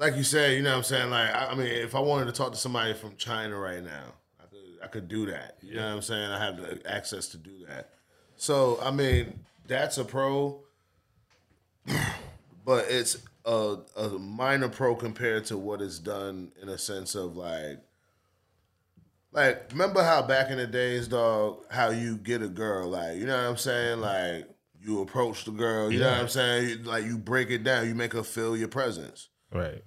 like 0.00 0.16
you 0.16 0.24
said, 0.24 0.56
you 0.56 0.62
know 0.62 0.70
what 0.70 0.78
I'm 0.78 0.82
saying. 0.82 1.10
Like 1.10 1.32
I, 1.32 1.46
I 1.48 1.54
mean, 1.54 1.66
if 1.66 1.94
I 1.94 2.00
wanted 2.00 2.24
to 2.24 2.32
talk 2.32 2.52
to 2.52 2.58
somebody 2.58 2.94
from 2.94 3.16
China 3.16 3.56
right 3.58 3.84
now, 3.84 4.14
I 4.40 4.46
could 4.46 4.78
I 4.82 4.86
could 4.86 5.08
do 5.08 5.26
that. 5.26 5.58
You 5.60 5.74
know 5.74 5.86
what 5.86 5.94
I'm 5.96 6.02
saying? 6.02 6.30
I 6.30 6.44
have 6.44 6.56
the 6.56 6.80
access 6.90 7.28
to 7.28 7.36
do 7.36 7.66
that. 7.68 7.90
So 8.36 8.80
I 8.82 8.90
mean, 8.90 9.40
that's 9.68 9.98
a 9.98 10.04
pro, 10.04 10.62
but 12.64 12.86
it's 12.88 13.18
a, 13.44 13.76
a 13.96 14.08
minor 14.08 14.70
pro 14.70 14.96
compared 14.96 15.44
to 15.46 15.58
what 15.58 15.82
is 15.82 15.98
done 15.98 16.50
in 16.62 16.70
a 16.70 16.78
sense 16.78 17.14
of 17.14 17.36
like 17.36 17.78
like 19.32 19.70
remember 19.70 20.02
how 20.02 20.22
back 20.22 20.50
in 20.50 20.56
the 20.56 20.66
days, 20.66 21.08
dog, 21.08 21.58
how 21.70 21.90
you 21.90 22.16
get 22.16 22.42
a 22.42 22.48
girl, 22.48 22.88
like 22.88 23.18
you 23.18 23.26
know 23.26 23.36
what 23.36 23.50
I'm 23.50 23.56
saying, 23.58 24.00
like 24.00 24.48
you 24.80 25.02
approach 25.02 25.44
the 25.44 25.50
girl, 25.50 25.92
you 25.92 26.00
know 26.00 26.10
what 26.10 26.20
I'm 26.20 26.28
saying, 26.28 26.84
like 26.84 27.04
you 27.04 27.18
break 27.18 27.50
it 27.50 27.62
down, 27.64 27.86
you 27.86 27.94
make 27.94 28.14
her 28.14 28.22
feel 28.22 28.56
your 28.56 28.68
presence. 28.68 29.28
right. 29.52 29.82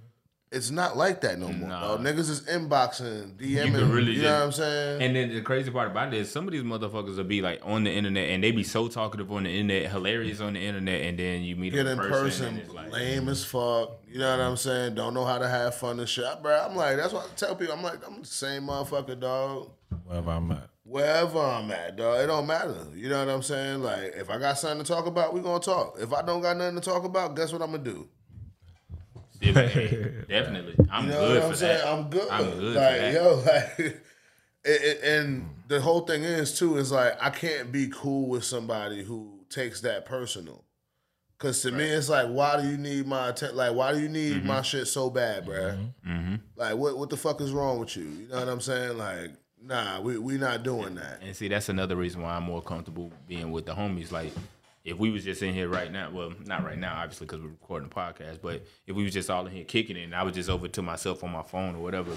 It's 0.53 0.69
not 0.71 0.95
like 0.95 1.21
that 1.21 1.39
no 1.39 1.47
more. 1.49 1.69
Nah. 1.69 1.95
dog. 1.97 2.01
Niggas 2.01 2.29
is 2.29 2.41
inboxing, 2.41 3.35
DMing, 3.37 3.71
can 3.79 3.91
really 3.91 4.11
you 4.13 4.21
just- 4.21 4.23
know 4.23 4.37
what 4.39 4.45
I'm 4.45 4.51
saying? 4.51 5.01
And 5.01 5.15
then 5.15 5.33
the 5.33 5.41
crazy 5.41 5.71
part 5.71 5.89
about 5.91 6.13
it 6.13 6.19
is 6.19 6.31
some 6.31 6.47
of 6.47 6.51
these 6.51 6.63
motherfuckers 6.63 7.17
will 7.17 7.23
be 7.23 7.41
like 7.41 7.59
on 7.63 7.83
the 7.83 7.91
internet 7.91 8.29
and 8.29 8.43
they 8.43 8.51
be 8.51 8.63
so 8.63 8.87
talkative 8.87 9.31
on 9.31 9.43
the 9.43 9.49
internet, 9.49 9.91
hilarious 9.91 10.39
on 10.41 10.53
the 10.53 10.59
internet, 10.61 11.01
and 11.01 11.17
then 11.17 11.41
you 11.43 11.55
meet 11.55 11.73
Get 11.73 11.83
them 11.85 11.99
in 11.99 12.05
in 12.05 12.11
person, 12.11 12.55
person, 12.57 12.75
like, 12.75 12.91
lame 12.91 13.29
as 13.29 13.43
fuck. 13.43 13.97
You 14.07 14.19
know 14.19 14.29
what 14.31 14.39
I'm 14.45 14.57
saying? 14.57 14.95
Don't 14.95 15.13
know 15.13 15.25
how 15.25 15.39
to 15.39 15.47
have 15.47 15.75
fun 15.75 15.99
and 15.99 16.07
shit. 16.07 16.25
Bro, 16.41 16.67
I'm 16.69 16.75
like, 16.75 16.97
that's 16.97 17.13
what 17.13 17.25
I 17.25 17.35
tell 17.35 17.55
people. 17.55 17.73
I'm 17.73 17.81
like, 17.83 18.05
I'm 18.07 18.21
the 18.21 18.27
same 18.27 18.63
motherfucker, 18.63 19.19
dog. 19.19 19.71
Wherever 20.05 20.31
I'm 20.31 20.51
at. 20.51 20.69
wherever 20.83 21.39
I'm 21.39 21.71
at, 21.71 21.95
dog. 21.95 22.19
It 22.23 22.27
don't 22.27 22.45
matter. 22.45 22.75
You 22.93 23.09
know 23.09 23.25
what 23.25 23.33
I'm 23.33 23.41
saying? 23.41 23.81
Like, 23.81 24.13
if 24.15 24.29
I 24.29 24.37
got 24.37 24.59
something 24.59 24.83
to 24.85 24.93
talk 24.93 25.07
about, 25.07 25.33
we 25.33 25.41
gonna 25.41 25.59
talk. 25.59 25.97
If 25.99 26.13
I 26.13 26.21
don't 26.21 26.41
got 26.41 26.57
nothing 26.57 26.75
to 26.75 26.81
talk 26.81 27.03
about, 27.05 27.35
guess 27.35 27.51
what 27.51 27.61
I'm 27.61 27.71
gonna 27.71 27.83
do? 27.83 28.07
Definitely, 29.51 30.75
I'm 30.91 31.05
You 31.05 31.11
know 31.11 31.19
good 31.27 31.41
what 31.41 31.49
I'm 31.51 31.55
saying? 31.55 31.77
that. 31.77 31.87
I'm 31.87 32.09
good. 32.09 32.29
I'm 32.29 32.45
good 32.59 32.73
for 32.75 32.79
Like, 32.79 32.97
that. 33.01 33.13
yo, 33.13 33.35
like, 33.45 33.79
it, 33.79 34.01
it, 34.65 35.03
and 35.03 35.49
the 35.67 35.81
whole 35.81 36.01
thing 36.01 36.23
is 36.23 36.57
too 36.57 36.77
is 36.77 36.91
like 36.91 37.17
I 37.21 37.29
can't 37.29 37.71
be 37.71 37.89
cool 37.93 38.27
with 38.29 38.43
somebody 38.43 39.03
who 39.03 39.45
takes 39.49 39.81
that 39.81 40.05
personal. 40.05 40.63
Cause 41.39 41.61
to 41.63 41.71
me, 41.71 41.83
it's 41.83 42.07
like, 42.07 42.27
why 42.29 42.61
do 42.61 42.69
you 42.69 42.77
need 42.77 43.05
my 43.05 43.27
attention? 43.29 43.57
Like, 43.57 43.73
why 43.75 43.91
do 43.91 43.99
you 43.99 44.07
need 44.07 44.37
Mm-hmm. 44.37 44.47
my 44.47 44.61
shit 44.61 44.87
so 44.87 45.09
bad, 45.09 45.45
bruh? 45.45 46.39
Like, 46.55 46.75
what 46.77 46.97
what 46.97 47.09
the 47.09 47.17
fuck 47.17 47.41
is 47.41 47.51
wrong 47.51 47.79
with 47.79 47.97
you? 47.97 48.03
You 48.03 48.27
know 48.29 48.39
what 48.39 48.47
I'm 48.47 48.61
saying? 48.61 48.97
Like, 48.97 49.31
nah, 49.61 49.99
we 49.99 50.17
we 50.17 50.37
not 50.37 50.63
doing 50.63 50.95
that. 50.95 51.19
And 51.21 51.35
see, 51.35 51.49
that's 51.49 51.67
another 51.67 51.97
reason 51.97 52.21
why 52.21 52.35
I'm 52.37 52.43
more 52.43 52.61
comfortable 52.61 53.11
being 53.27 53.51
with 53.51 53.65
the 53.65 53.73
homies. 53.73 54.09
Like, 54.11 54.31
if 54.83 54.97
we 54.97 55.11
was 55.11 55.23
just 55.23 55.41
in 55.41 55.53
here 55.53 55.69
right 55.69 55.91
now, 55.91 56.09
well, 56.11 56.33
not 56.45 56.63
right 56.63 56.77
now, 56.77 56.95
obviously, 56.97 57.25
because 57.27 57.41
we're 57.41 57.49
recording 57.49 57.89
a 57.89 57.93
podcast, 57.95 58.39
but 58.41 58.65
if 58.85 58.95
we 58.95 59.03
was 59.03 59.13
just 59.13 59.29
all 59.29 59.45
in 59.47 59.53
here 59.53 59.63
kicking 59.63 59.95
it 59.97 60.03
and 60.03 60.15
I 60.15 60.23
was 60.23 60.33
just 60.35 60.49
over 60.49 60.67
to 60.67 60.81
myself 60.81 61.23
on 61.23 61.31
my 61.31 61.43
phone 61.43 61.75
or 61.75 61.79
whatever, 61.83 62.11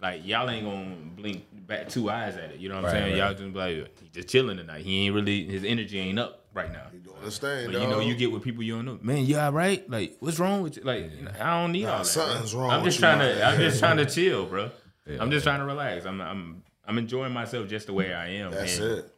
like, 0.00 0.26
y'all 0.26 0.48
ain't 0.48 0.64
gonna 0.64 0.96
blink 1.14 1.44
back 1.66 1.88
two 1.88 2.10
eyes 2.10 2.36
at 2.36 2.50
it. 2.52 2.58
You 2.58 2.68
know 2.70 2.76
what 2.76 2.86
I'm 2.86 2.92
Right, 2.94 3.02
saying? 3.04 3.12
right. 3.12 3.16
Y'all 3.18 3.34
just 3.34 3.52
be 3.52 3.58
like, 3.58 3.98
he 4.00 4.08
just 4.12 4.28
chilling 4.28 4.56
tonight. 4.56 4.82
He 4.84 5.06
ain't 5.06 5.14
really, 5.14 5.44
his 5.44 5.62
energy 5.62 5.98
ain't 6.00 6.18
up 6.18 6.46
right 6.54 6.72
now. 6.72 6.86
You 6.92 7.12
understand? 7.18 7.72
But 7.72 7.82
you 7.82 7.86
know, 7.86 8.00
you 8.00 8.14
get 8.16 8.32
with 8.32 8.42
people 8.42 8.62
you 8.64 8.76
don't 8.76 8.86
know. 8.86 8.98
Man, 9.02 9.26
you 9.26 9.38
all 9.38 9.52
right? 9.52 9.88
Like, 9.90 10.16
what's 10.20 10.38
wrong 10.38 10.62
with 10.62 10.78
you? 10.78 10.82
Like, 10.84 11.10
I 11.38 11.60
don't 11.60 11.72
need 11.72 11.84
all 11.84 11.98
that. 11.98 12.06
something's 12.06 12.52
bro. 12.52 12.62
wrong 12.62 12.70
I'm 12.70 12.84
just 12.84 12.96
you, 12.98 13.02
trying 13.02 13.18
my 13.18 13.24
to. 13.26 13.44
I'm 13.46 13.58
just 13.58 13.78
trying 13.78 13.96
to 13.98 14.06
chill, 14.06 14.46
bro. 14.46 14.70
I'm 15.18 15.30
just 15.30 15.44
trying 15.44 15.60
to 15.60 15.66
relax. 15.66 16.06
I'm. 16.06 16.20
I'm. 16.20 16.62
I'm 16.86 16.98
enjoying 16.98 17.32
myself 17.32 17.68
just 17.68 17.86
the 17.86 17.92
way 17.92 18.12
I 18.12 18.28
am. 18.30 18.50
That's 18.50 18.78
and 18.78 18.98
it. 18.98 19.14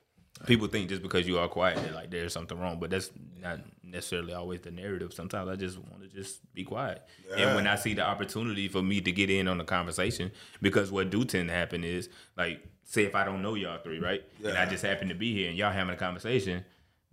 People 0.47 0.67
think 0.67 0.89
just 0.89 1.03
because 1.03 1.27
you 1.27 1.39
are 1.39 1.49
quiet, 1.49 1.83
that 1.83 1.95
like 1.95 2.11
there's 2.11 2.33
something 2.33 2.59
wrong, 2.59 2.79
but 2.81 2.91
that's 2.91 3.11
not 3.41 3.61
necessarily 3.85 4.33
always 4.35 4.61
the 4.61 4.71
narrative. 4.71 5.13
Sometimes 5.13 5.49
I 5.49 5.57
just 5.57 5.79
want 5.79 6.03
to 6.03 6.09
just 6.09 6.41
be 6.55 6.65
quiet. 6.65 7.03
And 7.37 7.55
when 7.55 7.67
I 7.67 7.77
see 7.77 7.95
the 7.95 8.03
opportunity 8.03 8.69
for 8.69 8.83
me 8.83 9.01
to 9.01 9.13
get 9.13 9.31
in 9.31 9.49
on 9.49 9.59
the 9.59 9.65
conversation, 9.65 10.33
because 10.61 10.91
what 10.91 11.11
do 11.11 11.25
tend 11.25 11.49
to 11.49 11.55
happen 11.55 11.85
is 11.85 12.09
like, 12.37 12.65
say 12.85 13.05
if 13.05 13.15
I 13.15 13.25
don't 13.25 13.43
know 13.43 13.55
y'all 13.55 13.79
three, 13.83 13.99
right, 14.01 14.23
and 14.45 14.57
I 14.57 14.67
just 14.67 14.83
happen 14.85 15.09
to 15.09 15.15
be 15.15 15.35
here 15.35 15.49
and 15.49 15.57
y'all 15.59 15.73
having 15.73 15.95
a 15.95 15.99
conversation, 15.99 16.65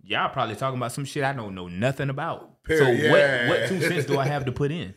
y'all 0.02 0.30
probably 0.30 0.56
talking 0.56 0.78
about 0.78 0.92
some 0.92 1.04
shit 1.04 1.22
I 1.22 1.32
don't 1.32 1.54
know 1.54 1.68
nothing 1.68 2.10
about. 2.10 2.62
Period. 2.64 2.84
So 2.84 2.90
Yeah. 3.04 3.48
what 3.48 3.60
what 3.60 3.68
two 3.68 3.80
cents 3.80 4.06
do 4.06 4.18
I 4.18 4.26
have 4.26 4.44
to 4.46 4.52
put 4.52 4.70
in? 4.72 4.94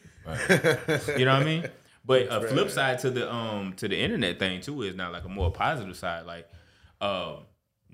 You 1.18 1.26
know 1.26 1.34
what 1.34 1.42
I 1.42 1.44
mean? 1.44 1.66
But 2.06 2.28
a 2.30 2.48
flip 2.48 2.70
side 2.70 3.00
to 3.00 3.12
the 3.12 3.32
um 3.34 3.74
to 3.78 3.88
the 3.88 3.98
internet 3.98 4.40
thing 4.40 4.62
too 4.62 4.82
is 4.82 4.96
not 4.96 5.12
like 5.12 5.24
a 5.24 5.30
more 5.30 5.52
positive 5.52 5.96
side. 5.96 6.26
Like 6.26 6.48
um 7.02 7.46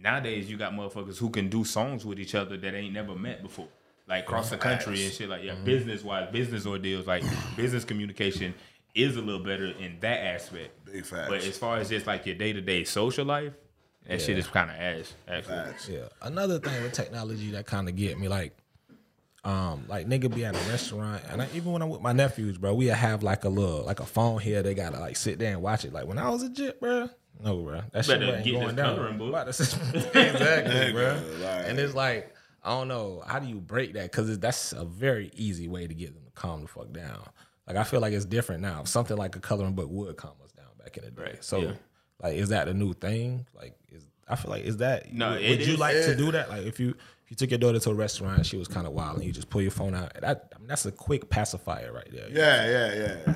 nowadays 0.01 0.49
you 0.49 0.57
got 0.57 0.73
motherfuckers 0.73 1.17
who 1.17 1.29
can 1.29 1.49
do 1.49 1.63
songs 1.63 2.05
with 2.05 2.19
each 2.19 2.35
other 2.35 2.57
that 2.57 2.73
ain't 2.73 2.93
never 2.93 3.15
met 3.15 3.41
before. 3.41 3.67
Like 4.07 4.23
across 4.23 4.49
the 4.49 4.57
country 4.57 5.03
and 5.03 5.13
shit 5.13 5.29
like 5.29 5.43
yeah, 5.43 5.55
business 5.63 6.03
wise, 6.03 6.31
business 6.31 6.65
ordeals, 6.65 7.05
like 7.05 7.23
business 7.55 7.85
communication 7.85 8.55
is 8.95 9.15
a 9.15 9.21
little 9.21 9.43
better 9.43 9.67
in 9.67 9.97
that 10.01 10.19
aspect. 10.19 10.85
Big 10.85 11.05
facts. 11.05 11.29
But 11.29 11.43
as 11.43 11.57
far 11.57 11.77
as 11.77 11.89
just 11.89 12.07
like 12.07 12.25
your 12.25 12.35
day 12.35 12.51
to 12.53 12.61
day 12.61 12.83
social 12.85 13.25
life, 13.25 13.53
that 14.07 14.21
shit 14.21 14.37
is 14.39 14.47
kinda 14.47 14.73
ass, 14.73 15.13
actually. 15.27 15.55
Facts. 15.55 15.89
Yeah. 15.89 16.07
Another 16.23 16.57
thing 16.57 16.81
with 16.81 16.93
technology 16.93 17.51
that 17.51 17.67
kind 17.67 17.87
of 17.87 17.95
get 17.95 18.17
me 18.17 18.27
like, 18.27 18.57
um, 19.43 19.85
like 19.87 20.07
nigga 20.07 20.33
be 20.33 20.43
at 20.43 20.55
a 20.55 20.69
restaurant, 20.69 21.21
and 21.29 21.43
I, 21.43 21.47
even 21.53 21.71
when 21.71 21.83
I'm 21.83 21.89
with 21.89 22.01
my 22.01 22.11
nephews, 22.11 22.57
bro, 22.57 22.73
we 22.73 22.87
have 22.87 23.21
like 23.21 23.45
a 23.45 23.49
little 23.49 23.85
like 23.85 23.99
a 23.99 24.05
phone 24.05 24.39
here. 24.39 24.63
They 24.63 24.73
gotta 24.73 24.99
like 24.99 25.15
sit 25.17 25.37
there 25.37 25.53
and 25.53 25.61
watch 25.61 25.85
it. 25.85 25.93
Like 25.93 26.07
when 26.07 26.17
I 26.17 26.29
was 26.29 26.41
a 26.41 26.49
jit, 26.49 26.81
bro. 26.81 27.09
No, 27.41 27.57
bro. 27.63 27.81
That 27.91 28.05
shit 28.05 28.19
Better 28.19 28.25
wasn't 28.27 28.45
get 28.45 28.53
going 28.53 28.75
down. 28.75 28.95
coloring 28.95 29.17
book. 29.17 29.29
About 29.29 29.51
to 29.53 29.63
exactly, 30.13 30.91
bro. 30.93 31.13
like- 31.41 31.65
And 31.67 31.79
it's 31.79 31.93
like 31.95 32.33
I 32.63 32.71
don't 32.71 32.87
know 32.89 33.23
how 33.25 33.39
do 33.39 33.47
you 33.47 33.59
break 33.61 33.93
that 33.93 34.11
because 34.11 34.37
that's 34.39 34.73
a 34.73 34.83
very 34.85 35.31
easy 35.35 35.67
way 35.67 35.87
to 35.87 35.93
get 35.93 36.13
them 36.13 36.23
to 36.25 36.31
calm 36.31 36.61
the 36.61 36.67
fuck 36.67 36.91
down. 36.91 37.21
Like 37.67 37.77
I 37.77 37.83
feel 37.83 38.01
like 38.01 38.13
it's 38.13 38.25
different 38.25 38.61
now. 38.61 38.83
Something 38.83 39.15
like 39.17 39.35
a 39.35 39.39
coloring 39.39 39.73
book 39.75 39.87
would 39.89 40.17
calm 40.17 40.33
us 40.43 40.51
down 40.51 40.65
back 40.77 40.97
in 40.97 41.05
the 41.05 41.11
day. 41.11 41.21
Right, 41.23 41.43
So, 41.43 41.59
yeah. 41.59 41.71
like, 42.21 42.33
is 42.35 42.49
that 42.49 42.67
a 42.67 42.73
new 42.73 42.93
thing? 42.93 43.45
Like, 43.55 43.77
is 43.89 44.05
I 44.27 44.35
feel 44.35 44.51
like 44.51 44.63
is 44.65 44.77
that 44.77 45.13
No, 45.13 45.31
would, 45.31 45.41
it 45.41 45.49
would 45.59 45.67
you 45.67 45.73
is- 45.73 45.79
like 45.79 45.95
to 45.95 46.15
do 46.15 46.31
that? 46.33 46.49
Like, 46.49 46.65
if 46.65 46.79
you 46.79 46.89
if 46.89 47.31
you 47.31 47.35
took 47.35 47.51
your 47.51 47.59
daughter 47.59 47.79
to 47.79 47.89
a 47.91 47.93
restaurant, 47.93 48.37
and 48.37 48.45
she 48.45 48.57
was 48.57 48.67
kind 48.67 48.87
of 48.87 48.93
wild, 48.93 49.17
and 49.17 49.25
you 49.25 49.31
just 49.31 49.49
pull 49.51 49.61
your 49.61 49.69
phone 49.71 49.93
out. 49.95 50.11
That 50.19 50.51
I 50.55 50.59
mean, 50.59 50.67
that's 50.67 50.85
a 50.87 50.91
quick 50.91 51.29
pacifier 51.29 51.93
right 51.93 52.09
there. 52.11 52.27
Yeah, 52.29 52.69
yeah, 52.95 53.07
yeah. 53.27 53.35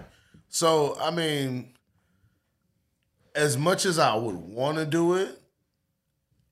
So 0.49 0.97
I 0.99 1.12
mean, 1.12 1.72
as 3.36 3.58
much 3.58 3.86
as 3.86 4.00
I 4.00 4.16
would 4.16 4.36
want 4.36 4.78
to 4.78 4.86
do 4.86 5.14
it, 5.16 5.40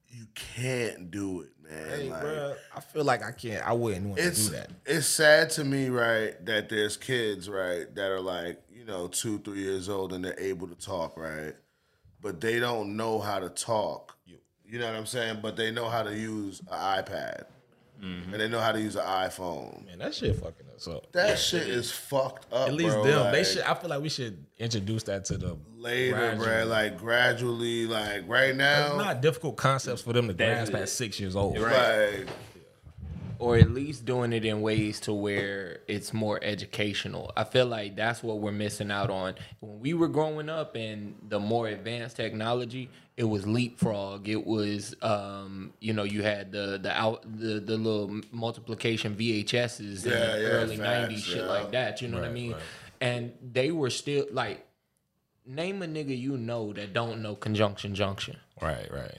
you 0.09 0.25
can't 0.35 1.09
do 1.11 1.41
it, 1.41 1.49
man. 1.63 1.89
Hey, 1.89 2.09
Like, 2.09 2.21
bro, 2.21 2.55
I 2.75 2.79
feel 2.81 3.03
like 3.03 3.23
I 3.23 3.31
can't. 3.31 3.65
I 3.65 3.73
wouldn't 3.73 4.05
want 4.07 4.19
to 4.19 4.31
do 4.31 4.49
that. 4.49 4.69
it's 4.85 5.07
sad 5.07 5.49
to 5.51 5.63
me, 5.63 5.89
right, 5.89 6.43
that 6.45 6.69
there's 6.69 6.97
kids, 6.97 7.49
right, 7.49 7.93
that 7.95 8.11
are 8.11 8.19
like 8.21 8.61
you 8.71 8.85
know 8.85 9.07
two, 9.07 9.39
three 9.39 9.59
years 9.61 9.89
old 9.89 10.13
and 10.13 10.23
they're 10.25 10.39
able 10.39 10.67
to 10.67 10.75
talk, 10.75 11.17
right, 11.17 11.55
but 12.21 12.41
they 12.41 12.59
don't 12.59 12.97
know 12.97 13.19
how 13.19 13.39
to 13.39 13.49
talk. 13.49 14.17
You, 14.25 14.37
you 14.65 14.79
know 14.79 14.87
what 14.87 14.95
I'm 14.95 15.05
saying? 15.05 15.39
But 15.41 15.55
they 15.55 15.71
know 15.71 15.87
how 15.89 16.03
to 16.03 16.15
use 16.15 16.59
an 16.61 16.67
iPad 17.03 17.45
Mm-hmm. 18.01 18.33
and 18.33 18.41
they 18.41 18.49
know 18.49 18.59
how 18.59 18.71
to 18.71 18.81
use 18.81 18.95
an 18.95 19.03
iPhone. 19.05 19.85
Man, 19.85 19.99
that 19.99 20.15
shit 20.15 20.35
fucking 20.35 20.65
us 20.75 20.87
up. 20.87 21.11
That 21.11 21.37
shit 21.37 21.67
is 21.67 21.91
fucked 21.91 22.51
up. 22.51 22.69
At 22.69 22.73
least 22.73 22.95
bro. 22.95 23.03
them, 23.03 23.31
they 23.31 23.43
should. 23.43 23.61
I 23.61 23.75
feel 23.75 23.91
like 23.91 24.01
we 24.01 24.09
should 24.09 24.43
introduce 24.57 25.03
that 25.03 25.23
to 25.25 25.37
them 25.37 25.61
later, 25.81 26.15
gradually. 26.15 26.45
bro. 26.47 26.65
Like 26.65 26.97
gradually, 26.97 27.85
like 27.87 28.23
right 28.27 28.55
now, 28.55 28.87
It's 28.87 28.97
not 28.97 29.21
difficult 29.21 29.57
concepts 29.57 30.01
for 30.01 30.13
them 30.13 30.27
to 30.27 30.33
grasp 30.33 30.71
That's- 30.71 30.89
at 30.91 30.95
six 30.95 31.19
years 31.19 31.35
old. 31.35 31.57
like 31.57 32.27
or 33.39 33.57
at 33.57 33.71
least 33.71 34.05
doing 34.05 34.33
it 34.33 34.45
in 34.45 34.61
ways 34.61 34.99
to 34.99 35.11
where 35.11 35.79
it's 35.87 36.13
more 36.13 36.39
educational. 36.43 37.31
I 37.35 37.43
feel 37.43 37.65
like 37.65 37.95
that's 37.95 38.21
what 38.21 38.37
we're 38.39 38.51
missing 38.51 38.91
out 38.91 39.09
on. 39.09 39.33
When 39.61 39.79
we 39.79 39.95
were 39.95 40.09
growing 40.09 40.47
up 40.47 40.75
and 40.75 41.15
the 41.27 41.39
more 41.39 41.67
advanced 41.67 42.17
technology, 42.17 42.91
it 43.17 43.23
was 43.23 43.47
leapfrog. 43.47 44.29
It 44.29 44.45
was 44.45 44.93
um, 45.01 45.73
you 45.79 45.91
know, 45.91 46.03
you 46.03 46.21
had 46.21 46.51
the 46.51 46.79
the 46.79 46.91
out 46.95 47.23
the, 47.23 47.59
the 47.59 47.77
little 47.77 48.21
multiplication 48.31 49.15
VHSs 49.15 49.79
in 50.05 50.09
the 50.11 50.15
yeah, 50.15 50.35
early 50.49 50.77
facts, 50.77 51.13
90s, 51.13 51.17
shit 51.23 51.43
like 51.45 51.71
that. 51.71 51.99
You 52.03 52.09
know 52.09 52.19
what 52.19 52.27
I 52.27 52.31
mean? 52.31 52.53
And 53.01 53.31
they 53.41 53.71
were 53.71 53.89
still 53.89 54.27
like 54.31 54.63
name 55.45 55.81
a 55.81 55.87
nigga 55.87 56.17
you 56.17 56.37
know 56.37 56.73
that 56.73 56.93
don't 56.93 57.21
know 57.21 57.35
conjunction 57.35 57.95
junction. 57.95 58.37
Right, 58.61 58.89
right. 58.91 59.17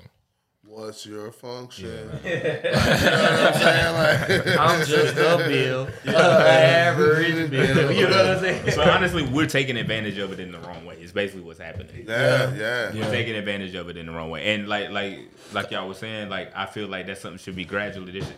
What's 0.65 1.05
your 1.05 1.31
function? 1.33 2.11
Like, 2.11 2.25
you 2.25 2.41
know 2.41 4.55
I'm 4.59 4.59
I'm 4.81 4.87
just 4.87 5.17
a 5.17 5.45
bill, 5.47 5.89
a 6.07 6.17
average 6.17 7.51
bill. 7.51 7.93
You 7.93 8.09
know 8.09 8.17
what 8.17 8.27
I'm 8.27 8.41
saying? 8.41 8.71
So 8.71 8.83
honestly, 8.83 9.27
we're 9.27 9.47
taking 9.47 9.77
advantage 9.77 10.17
of 10.17 10.33
it 10.33 10.41
in 10.41 10.51
the 10.51 10.59
wrong 10.61 10.87
way. 10.87 10.97
It's 10.99 11.13
basically 11.13 11.43
what's 11.43 11.61
happening. 11.61 12.07
yeah, 12.09 12.55
yeah, 12.55 12.95
We're 12.95 13.11
taking 13.11 13.35
advantage 13.35 13.75
of 13.75 13.91
it 13.91 13.99
in 13.99 14.07
the 14.07 14.13
wrong 14.13 14.31
way. 14.31 14.55
And 14.55 14.67
like 14.67 14.91
like 14.91 15.19
like 15.53 15.71
y'all 15.71 15.87
was 15.87 15.99
saying, 15.99 16.31
like 16.31 16.57
I 16.57 16.65
feel 16.65 16.89
like 16.89 17.07
that's 17.07 17.21
something 17.21 17.39
should 17.39 17.57
be 17.57 17.67
gradually. 17.67 18.13
This 18.13 18.33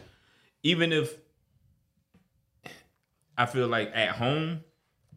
even 0.64 0.92
if 0.92 1.16
I 3.38 3.46
feel 3.46 3.68
like 3.68 3.92
at 3.94 4.08
home, 4.08 4.64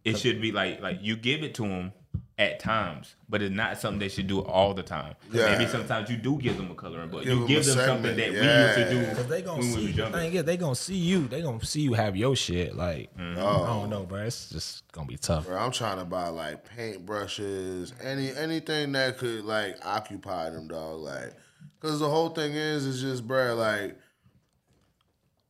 it 0.03 0.20
should 0.20 0.39
be 0.39 0.51
like 0.51 0.82
like 0.82 0.99
you 1.01 1.15
give 1.15 1.41
it 1.41 1.55
to 1.55 1.63
them 1.63 1.93
at 2.39 2.59
times, 2.59 3.15
but 3.27 3.41
it's 3.41 3.55
not 3.55 3.79
something 3.79 3.99
they 3.99 4.09
should 4.09 4.27
do 4.27 4.41
all 4.41 4.73
the 4.75 4.83
time. 4.83 5.15
Yeah. 5.31 5.57
Maybe 5.57 5.69
sometimes 5.69 6.09
you 6.09 6.17
do 6.17 6.38
give 6.38 6.55
them 6.57 6.69
a 6.69 6.75
coloring 6.75 7.09
book. 7.09 7.23
Give 7.23 7.33
you 7.33 7.39
them 7.39 7.47
give 7.47 7.63
a 7.63 7.71
them 7.71 7.85
something 7.85 8.15
that 8.15 8.31
yeah. 8.31 8.41
we 8.41 8.47
used 8.47 8.75
to 8.75 8.89
do 8.89 9.15
Cause 9.15 9.27
they 9.27 9.41
gonna 9.41 9.59
when 9.59 9.67
we 9.67 9.73
see 9.73 9.85
was 9.88 9.95
the 9.95 10.01
younger. 10.01 10.17
thing 10.19 10.33
is 10.33 10.43
they 10.43 10.57
gonna 10.57 10.75
see 10.75 10.95
you. 10.95 11.27
They 11.27 11.41
gonna 11.41 11.65
see 11.65 11.81
you 11.81 11.93
have 11.93 12.15
your 12.15 12.35
shit. 12.35 12.75
Like 12.75 13.15
Mm-hmm. 13.17 13.39
Oh. 13.39 13.63
I 13.63 13.67
don't 13.67 13.89
know, 13.89 14.03
bro. 14.03 14.23
It's 14.23 14.49
just 14.51 14.91
gonna 14.91 15.07
be 15.07 15.17
tough. 15.17 15.47
Bro, 15.47 15.57
I'm 15.57 15.71
trying 15.71 15.97
to 15.97 16.05
buy 16.05 16.27
like 16.27 16.63
paint 16.65 17.05
brushes, 17.05 17.93
any 18.03 18.35
anything 18.35 18.91
that 18.91 19.17
could 19.17 19.43
like 19.43 19.77
occupy 19.83 20.51
them, 20.51 20.67
dog. 20.67 20.99
Like, 20.99 21.33
cause 21.79 21.99
the 21.99 22.09
whole 22.09 22.29
thing 22.29 22.53
is, 22.53 22.85
is 22.85 23.01
just, 23.01 23.27
bro, 23.27 23.55
like, 23.55 23.97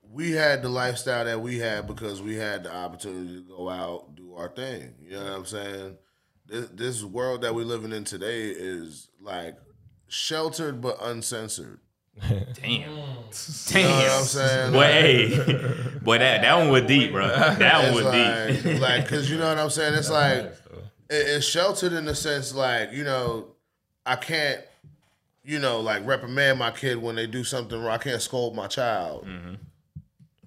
we 0.10 0.32
had 0.32 0.62
the 0.62 0.70
lifestyle 0.70 1.26
that 1.26 1.42
we 1.42 1.60
had 1.60 1.86
because 1.88 2.22
we 2.22 2.36
had 2.36 2.64
the 2.64 2.74
opportunity 2.74 3.36
to 3.36 3.42
go 3.42 3.70
out, 3.70 4.16
do 4.16 4.36
our 4.36 4.48
thing. 4.48 4.94
You 5.04 5.12
know 5.18 5.24
what 5.24 5.34
I'm 5.34 5.46
saying? 5.46 5.98
This, 6.48 6.68
this 6.70 7.04
world 7.04 7.42
that 7.42 7.54
we're 7.54 7.66
living 7.66 7.92
in 7.92 8.04
today 8.04 8.46
is 8.50 9.10
like 9.22 9.58
sheltered 10.08 10.82
but 10.82 10.98
uncensored. 11.02 11.80
Damn. 12.22 12.54
Damn. 12.56 12.80
You 12.80 12.88
know 12.88 12.98
what 13.30 14.12
I'm 14.20 14.24
saying? 14.24 14.72
Boy, 14.72 14.78
Like, 14.78 14.92
hey. 14.92 16.00
Boy, 16.02 16.18
that, 16.20 16.42
that 16.42 16.56
one 16.58 16.70
was 16.70 16.84
deep, 16.84 17.12
bro. 17.12 17.28
That 17.60 17.84
one 17.94 18.04
was 18.04 18.16
it's 18.16 18.64
deep. 18.64 18.80
like, 18.82 18.82
like, 19.02 19.08
cause 19.10 19.30
you 19.30 19.38
know 19.38 19.50
what 19.50 19.58
I'm 19.60 19.70
saying. 19.70 19.94
It's 19.94 20.10
like 20.10 20.46
it, 20.46 20.54
it's 21.10 21.46
sheltered 21.46 21.94
in 21.94 22.06
the 22.06 22.16
sense, 22.16 22.56
like 22.56 22.92
you 22.94 23.04
know, 23.04 23.50
I 24.06 24.16
can't, 24.16 24.62
you 25.44 25.60
know, 25.60 25.82
like 25.82 26.06
reprimand 26.08 26.58
my 26.60 26.72
kid 26.72 26.98
when 26.98 27.16
they 27.16 27.28
do 27.28 27.44
something 27.44 27.78
wrong. 27.80 27.92
I 27.94 27.98
can't 27.98 28.22
scold 28.22 28.56
my 28.56 28.68
child, 28.68 29.26
Mm-hmm. 29.28 29.56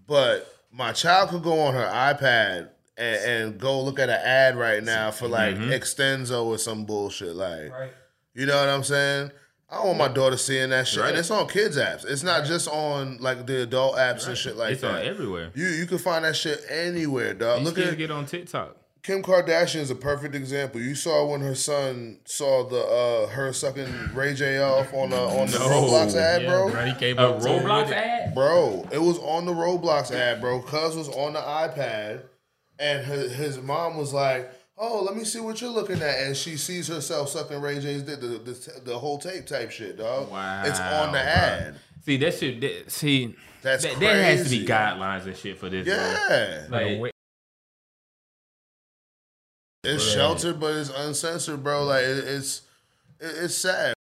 but 0.06 0.52
my 0.72 0.92
child 0.92 1.28
could 1.30 1.42
go 1.42 1.60
on 1.60 1.74
her 1.74 1.86
iPad 1.86 2.70
and, 3.00 3.24
and 3.52 3.58
go 3.60 3.80
look 3.82 3.98
at 3.98 4.08
an 4.10 4.20
ad 4.22 4.56
right 4.56 4.82
now 4.82 5.10
for 5.10 5.26
like 5.28 5.56
Mm-hmm. 5.56 5.70
Extenze 5.72 6.30
or 6.30 6.56
some 6.58 6.84
bullshit. 6.84 7.34
Like, 7.34 7.72
you 8.34 8.46
know 8.46 8.56
what 8.60 8.68
I'm 8.68 8.84
saying? 8.84 9.30
I 9.68 9.76
don't 9.76 9.86
want 9.86 9.98
my 9.98 10.08
daughter 10.08 10.36
seeing 10.36 10.70
that 10.70 10.88
shit, 10.88 11.00
Right. 11.00 11.10
and 11.10 11.18
it's 11.18 11.30
on 11.30 11.46
kids 11.46 11.76
apps. 11.78 12.04
It's 12.04 12.24
not 12.24 12.44
just 12.44 12.66
on 12.68 13.18
like 13.18 13.46
the 13.46 13.62
adult 13.62 13.96
apps 13.96 14.26
and 14.26 14.36
shit 14.36 14.56
like 14.56 14.72
It's 14.72 14.80
that. 14.82 15.00
on 15.00 15.02
everywhere. 15.06 15.52
You 15.54 15.66
you 15.68 15.86
can 15.86 15.98
find 15.98 16.24
that 16.24 16.34
shit 16.36 16.60
anywhere, 16.68 17.34
dog. 17.34 17.58
These 17.60 17.66
Look 17.66 17.76
kids 17.76 17.92
at 17.92 17.98
get 17.98 18.10
on 18.10 18.26
TikTok. 18.26 18.76
Kim 19.02 19.22
Kardashian 19.22 19.76
is 19.80 19.90
a 19.90 19.94
perfect 19.94 20.34
example. 20.34 20.78
You 20.80 20.94
saw 20.94 21.24
when 21.24 21.40
her 21.40 21.54
son 21.54 22.18
saw 22.26 22.68
the 22.68 22.80
uh 22.84 23.28
her 23.28 23.52
sucking 23.52 24.10
Ray 24.12 24.34
J 24.34 24.58
off 24.58 24.92
on 24.92 25.10
the 25.10 25.16
on 25.20 25.46
the 25.46 25.56
Roblox 25.58 26.14
ad, 26.16 26.46
bro. 26.46 26.68
He 26.84 26.92
came 26.94 27.18
A 27.18 27.30
up 27.30 27.40
to 27.40 27.48
him 27.48 27.62
Roblox 27.64 27.86
it. 27.90 27.92
ad? 27.94 28.34
Bro, 28.34 28.88
it 28.92 29.00
was 29.00 29.18
on 29.20 29.46
the 29.46 29.52
Roblox 29.52 30.10
ad, 30.10 30.40
bro. 30.40 30.60
Cuz 30.62 30.96
was 30.96 31.08
on 31.08 31.32
the 31.32 31.38
iPad, 31.40 32.22
and 32.80 33.04
his, 33.04 33.32
his 33.34 33.60
mom 33.60 33.96
was 33.96 34.12
like, 34.12 34.50
"Oh, 34.78 35.02
let 35.06 35.16
me 35.16 35.24
see 35.24 35.40
what 35.40 35.60
you're 35.60 35.70
looking 35.70 36.02
at," 36.02 36.20
and 36.20 36.36
she 36.36 36.56
sees 36.56 36.88
herself 36.88 37.28
sucking 37.28 37.60
Ray 37.60 37.78
J's 37.78 38.02
dick, 38.02 38.20
the, 38.20 38.26
the 38.26 38.80
the 38.84 38.98
whole 38.98 39.18
tape 39.18 39.46
type 39.46 39.70
shit, 39.70 39.98
dog. 39.98 40.30
Wow, 40.30 40.62
it's 40.64 40.80
on 40.80 41.12
the 41.12 41.18
bro. 41.18 41.20
ad. 41.20 41.76
See, 42.04 42.16
that 42.16 42.34
shit, 42.34 42.60
that, 42.62 42.90
see, 42.90 43.36
That's 43.62 43.84
that, 43.84 44.00
there 44.00 44.22
has 44.24 44.44
to 44.44 44.50
be 44.50 44.66
guidelines 44.66 45.26
and 45.26 45.36
shit 45.36 45.58
for 45.58 45.68
this, 45.68 45.86
Yeah, 45.86 46.66
bro. 46.68 46.78
Like, 46.78 47.12
it's 49.84 50.04
sheltered, 50.12 50.58
but 50.60 50.74
it's 50.76 50.90
uncensored, 50.90 51.62
bro. 51.62 51.84
Like 51.84 52.04
it, 52.04 52.18
it's 52.18 52.62
it, 53.18 53.44
it's 53.44 53.54
sad. 53.54 53.94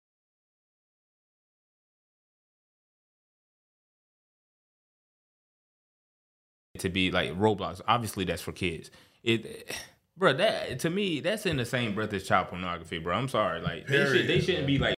To 6.80 6.90
be 6.90 7.12
like 7.12 7.32
Roblox. 7.38 7.82
Obviously, 7.88 8.26
that's 8.26 8.42
for 8.42 8.52
kids. 8.52 8.92
It, 9.24 9.72
bro, 10.18 10.34
that 10.34 10.80
to 10.80 10.90
me, 10.90 11.20
that's 11.20 11.46
in 11.46 11.58
the 11.58 11.66
same 11.66 11.96
breath 11.96 12.14
as 12.14 12.24
child 12.24 12.48
pornography, 12.48 13.00
bro. 13.00 13.16
I'm 13.16 13.30
sorry, 13.30 13.62
like 13.62 13.88
they 13.88 14.06
should, 14.06 14.28
they 14.28 14.42
shouldn't 14.42 14.68
be 14.68 14.78
like. 14.78 14.96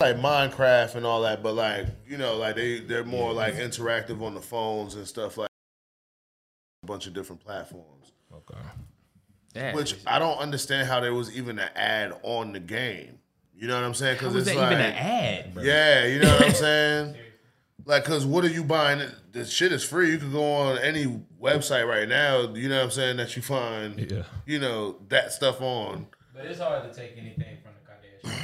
like 0.00 0.16
Minecraft 0.16 0.94
and 0.96 1.06
all 1.06 1.22
that, 1.22 1.42
but 1.42 1.54
like 1.54 1.86
you 2.06 2.18
know, 2.18 2.36
like 2.36 2.56
they 2.56 2.80
they're 2.80 3.04
more 3.04 3.32
like 3.32 3.54
interactive 3.54 4.22
on 4.22 4.34
the 4.34 4.40
phones 4.40 4.94
and 4.94 5.06
stuff 5.06 5.38
like 5.38 5.48
a 6.82 6.86
bunch 6.86 7.06
of 7.06 7.14
different 7.14 7.42
platforms. 7.42 8.12
Okay. 8.32 8.60
That. 9.54 9.74
Which 9.74 9.96
I 10.06 10.18
don't 10.18 10.38
understand 10.38 10.86
how 10.86 11.00
there 11.00 11.14
was 11.14 11.34
even 11.34 11.58
an 11.58 11.70
ad 11.74 12.12
on 12.22 12.52
the 12.52 12.60
game. 12.60 13.18
You 13.58 13.68
know 13.68 13.74
what 13.76 13.84
I'm 13.84 13.94
saying? 13.94 14.16
Because 14.16 14.34
it's 14.36 14.46
that 14.46 14.56
like, 14.56 14.72
even 14.72 14.84
an 14.84 14.92
ad? 14.92 15.54
Bro? 15.54 15.62
yeah, 15.62 16.04
you 16.06 16.20
know 16.20 16.30
what 16.30 16.44
I'm 16.46 16.54
saying. 16.54 17.14
Like, 17.86 18.04
cause 18.04 18.26
what 18.26 18.44
are 18.44 18.48
you 18.50 18.64
buying? 18.64 19.00
The 19.32 19.44
shit 19.46 19.72
is 19.72 19.82
free. 19.84 20.10
You 20.10 20.18
can 20.18 20.32
go 20.32 20.44
on 20.44 20.78
any 20.78 21.06
website 21.40 21.86
right 21.88 22.08
now. 22.08 22.52
You 22.54 22.68
know 22.68 22.76
what 22.78 22.84
I'm 22.84 22.90
saying 22.90 23.16
that 23.18 23.34
you 23.36 23.42
find, 23.42 24.10
Yeah. 24.10 24.24
you 24.44 24.58
know, 24.58 24.96
that 25.08 25.32
stuff 25.32 25.60
on. 25.60 26.06
But 26.34 26.46
it's 26.46 26.60
hard 26.60 26.92
to 26.92 26.98
take 27.00 27.12
anything 27.16 27.58
from 27.62 27.72
the 27.74 28.28
Kardashians. 28.28 28.40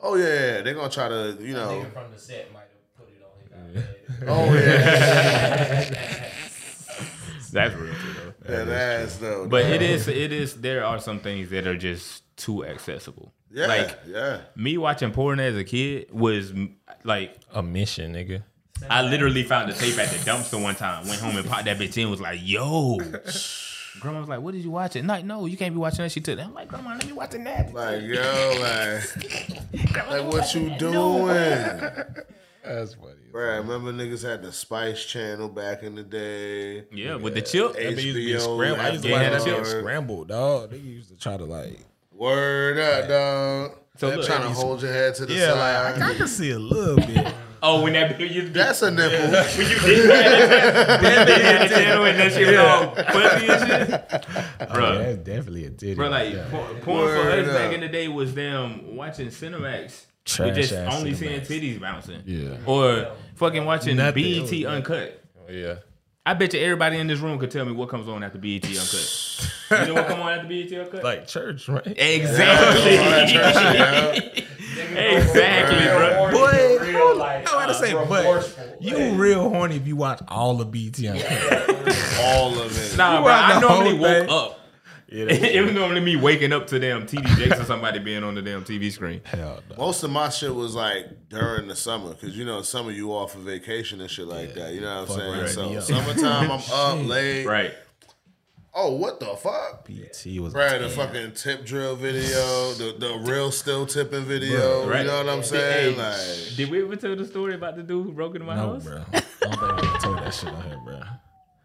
Oh 0.00 0.16
yeah, 0.16 0.62
they're 0.62 0.74
gonna 0.74 0.90
try 0.90 1.08
to, 1.08 1.36
you 1.40 1.54
know. 1.54 1.68
nigga 1.84 1.92
from 1.92 2.10
the 2.12 2.18
set 2.18 2.52
might 2.52 2.62
have 2.62 2.96
put 2.98 3.08
it 3.08 3.22
on 3.22 3.72
his 3.72 3.82
iPad. 3.84 4.28
Oh 4.28 4.52
yeah, 4.54 6.30
That's 7.52 7.74
real 7.76 7.94
too, 7.94 8.21
though. 8.44 8.64
that 8.64 9.02
ass 9.02 9.16
though. 9.16 9.46
But 9.48 9.66
it 9.66 9.82
is, 9.82 10.08
it 10.08 10.32
is. 10.32 10.60
There 10.60 10.84
are 10.84 10.98
some 11.00 11.20
things 11.20 11.50
that 11.50 11.66
are 11.66 11.76
just 11.76 12.22
too 12.36 12.64
accessible. 12.64 13.32
Yeah, 13.50 13.66
Like 13.66 13.98
yeah. 14.06 14.40
me 14.56 14.78
watching 14.78 15.10
porn 15.10 15.38
as 15.40 15.54
a 15.56 15.64
kid 15.64 16.10
was 16.10 16.52
like 17.04 17.36
A 17.52 17.62
mission, 17.62 18.14
nigga. 18.14 18.42
I 18.90 19.02
literally 19.02 19.44
found 19.44 19.70
the 19.70 19.74
tape 19.76 19.96
at 19.98 20.08
the 20.10 20.16
dumpster 20.28 20.60
one 20.60 20.74
time. 20.74 21.06
Went 21.06 21.20
home 21.20 21.36
and 21.36 21.46
popped 21.48 21.66
that 21.66 21.78
bitch 21.78 21.96
in. 22.02 22.10
Was 22.10 22.20
like, 22.20 22.40
yo. 22.42 22.98
Grandma 24.00 24.20
was 24.20 24.28
like, 24.28 24.40
"What 24.40 24.54
did 24.54 24.64
you 24.64 24.70
watch 24.70 24.96
it?" 24.96 25.04
Like, 25.04 25.24
no, 25.24 25.44
you 25.46 25.56
can't 25.58 25.74
be 25.74 25.78
watching 25.78 25.98
that. 26.02 26.10
She 26.10 26.20
took 26.22 26.36
that. 26.38 26.46
I'm 26.46 26.54
like, 26.54 26.66
Grandma, 26.66 26.94
let 26.94 27.06
me 27.06 27.12
watching 27.12 27.44
that. 27.44 27.72
Like 27.74 28.02
yo, 28.02 28.56
like, 28.58 30.10
like 30.10 30.32
what 30.32 30.54
you 30.54 30.70
doing? 30.78 31.80
That's 32.64 32.94
funny. 32.94 33.14
Bruh, 33.32 33.58
remember 33.58 33.92
niggas 33.92 34.22
had 34.22 34.42
the 34.42 34.52
Spice 34.52 35.04
Channel 35.04 35.48
back 35.48 35.82
in 35.82 35.94
the 35.94 36.02
day. 36.02 36.84
Yeah, 36.92 37.16
with 37.16 37.34
the 37.34 37.42
chip. 37.42 37.72
That 37.72 37.82
bitch 37.82 38.02
used 38.02 38.06
to 38.06 38.14
be 38.14 38.32
HBO, 38.32 38.54
scrambled. 38.56 38.80
I 38.86 38.88
used 38.90 39.02
to 39.02 39.08
Yeah, 39.08 39.14
watch 39.16 39.22
that 39.24 39.32
that 39.32 39.42
shit 39.44 39.66
shit. 39.66 39.78
scrambled, 39.80 40.28
dog. 40.28 40.70
They 40.70 40.76
used 40.78 41.08
to 41.10 41.16
try 41.16 41.36
to 41.36 41.44
like. 41.44 41.78
Word 42.12 42.78
up, 42.78 43.08
dog. 43.08 43.78
So 43.96 44.10
So 44.10 44.16
look, 44.16 44.26
trying 44.26 44.42
to 44.42 44.50
hold 44.50 44.82
your 44.82 44.92
head 44.92 45.14
to 45.16 45.26
the 45.26 45.34
Yeah, 45.34 45.52
side. 45.54 45.94
like 45.98 46.02
I, 46.02 46.10
I 46.12 46.14
can 46.14 46.28
see 46.28 46.50
a 46.52 46.58
little 46.58 46.96
bit. 46.96 47.34
Oh, 47.64 47.80
when 47.82 47.92
that 47.92 48.18
you, 48.18 48.48
That's 48.48 48.82
a 48.82 48.90
nipple. 48.90 49.18
when 49.30 49.68
you 49.70 49.78
did 49.78 50.10
that, 50.10 51.00
that 51.00 51.70
channel 51.70 52.04
and 52.06 52.18
that 52.18 52.32
shit 52.32 52.48
was 52.48 52.56
all 52.58 52.94
fuzzy 52.96 53.46
and 53.48 53.90
shit. 53.92 54.26
Oh, 54.68 54.74
Bro, 54.74 54.98
that's 54.98 55.18
definitely 55.18 55.66
a 55.66 55.70
titty. 55.70 55.94
Bro, 55.94 56.08
like 56.08 56.34
yeah. 56.34 56.44
porn, 56.50 56.80
porn 56.80 57.08
for 57.08 57.30
us 57.30 57.46
back 57.46 57.72
in 57.72 57.80
the 57.80 57.86
day 57.88 58.08
was 58.08 58.34
them 58.34 58.96
watching 58.96 59.28
Cinemax. 59.28 60.06
Trash 60.24 60.46
with 60.46 60.54
just 60.56 60.72
only 60.72 61.12
Cinemax. 61.12 61.46
seeing 61.46 61.62
titties 61.76 61.80
bouncing. 61.80 62.22
Yeah. 62.24 62.56
Or 62.66 63.12
fucking 63.34 63.64
watching 63.64 63.96
Nothing. 63.96 64.44
BET 64.46 64.64
Uncut. 64.66 65.22
Oh, 65.48 65.52
yeah. 65.52 65.74
I 66.24 66.34
bet 66.34 66.54
you 66.54 66.60
everybody 66.60 66.98
in 66.98 67.08
this 67.08 67.18
room 67.18 67.36
could 67.40 67.50
tell 67.50 67.64
me 67.64 67.72
what 67.72 67.88
comes 67.88 68.06
on 68.08 68.22
after 68.22 68.38
BET 68.38 68.64
Uncut. 68.64 69.50
you 69.70 69.86
know 69.88 69.94
what 69.94 70.06
come 70.06 70.20
on 70.20 70.32
after 70.32 70.46
BET 70.48 70.72
Uncut? 70.72 71.02
Like 71.02 71.26
church, 71.26 71.68
right? 71.68 71.82
exactly. 71.96 72.94
exactly, 74.96 75.84
bro. 75.84 76.30
Boy, 76.30 76.78
Real 76.84 77.16
life. 77.16 77.48
I 77.48 77.50
gotta 77.50 77.74
say, 77.74 77.92
uh, 77.92 78.04
but 78.04 78.76
you 78.80 79.14
real 79.14 79.48
horny 79.48 79.76
if 79.76 79.86
you 79.86 79.96
watch 79.96 80.20
all 80.28 80.60
of 80.60 80.70
BT 80.70 81.08
Uncut. 81.08 81.68
All 82.24 82.56
of 82.60 82.70
it. 82.78 82.96
Nah, 82.96 83.16
You 83.18 83.24
bro. 83.24 83.32
I 83.32 83.54
the 83.54 83.60
normally 83.60 83.96
whole 83.96 84.26
woke 84.26 84.28
up. 84.30 84.60
Yeah, 85.12 85.24
it 85.30 85.62
was 85.64 85.72
normally 85.74 86.00
me 86.00 86.16
waking 86.16 86.52
up 86.52 86.66
to 86.68 86.78
damn 86.78 87.06
TD 87.06 87.26
Jakes 87.36 87.60
or 87.60 87.64
somebody 87.64 87.98
being 87.98 88.24
on 88.24 88.34
the 88.34 88.42
damn 88.42 88.64
TV 88.64 88.90
screen. 88.90 89.20
hell 89.24 89.60
no. 89.70 89.76
Most 89.76 90.02
of 90.02 90.10
my 90.10 90.28
shit 90.30 90.54
was 90.54 90.74
like 90.74 91.28
during 91.28 91.68
the 91.68 91.76
summer, 91.76 92.10
because 92.14 92.36
you 92.36 92.44
know, 92.44 92.62
summer 92.62 92.90
you 92.90 93.12
off 93.12 93.32
for 93.32 93.38
vacation 93.40 94.00
and 94.00 94.10
shit 94.10 94.26
like 94.26 94.54
that. 94.54 94.72
You 94.72 94.80
know 94.80 95.02
what 95.02 95.10
I'm 95.10 95.18
saying? 95.18 95.40
right 95.40 95.48
So 95.50 95.68
me 95.70 95.80
summertime, 95.80 96.50
I'm 96.50 96.60
up 97.02 97.06
late. 97.06 97.44
Right. 97.44 97.72
Oh, 98.74 98.96
what 98.96 99.20
the 99.20 99.26
fuck? 99.36 99.84
BT 99.84 100.40
was. 100.40 100.54
Right, 100.54 100.78
the 100.80 100.88
fucking 100.88 101.32
tip 101.32 101.66
drill 101.66 101.94
video, 101.94 102.72
the 102.72 102.94
the 102.98 103.18
real 103.30 103.50
still 103.50 103.84
tipping 103.84 104.24
video. 104.24 104.88
Right. 104.88 105.00
You 105.00 105.08
know 105.08 105.18
what 105.18 105.28
I'm 105.28 105.42
saying? 105.42 105.94
Hey, 105.94 106.02
Like, 106.02 106.56
Did 106.56 106.70
we 106.70 106.82
ever 106.82 106.96
tell 106.96 107.14
the 107.14 107.26
story 107.26 107.54
about 107.54 107.76
the 107.76 107.82
dude 107.82 108.06
who 108.06 108.12
broke 108.12 108.34
into 108.34 108.46
my 108.46 108.54
No, 108.56 108.72
house? 108.72 108.84
bro. 108.84 109.04
I 109.12 109.20
don't 109.42 109.78
think 109.80 109.94
I 109.94 109.98
told 109.98 110.18
that 110.20 110.32
shit 110.32 110.48
on 110.48 110.62
here, 110.64 110.80
bro. 110.86 111.00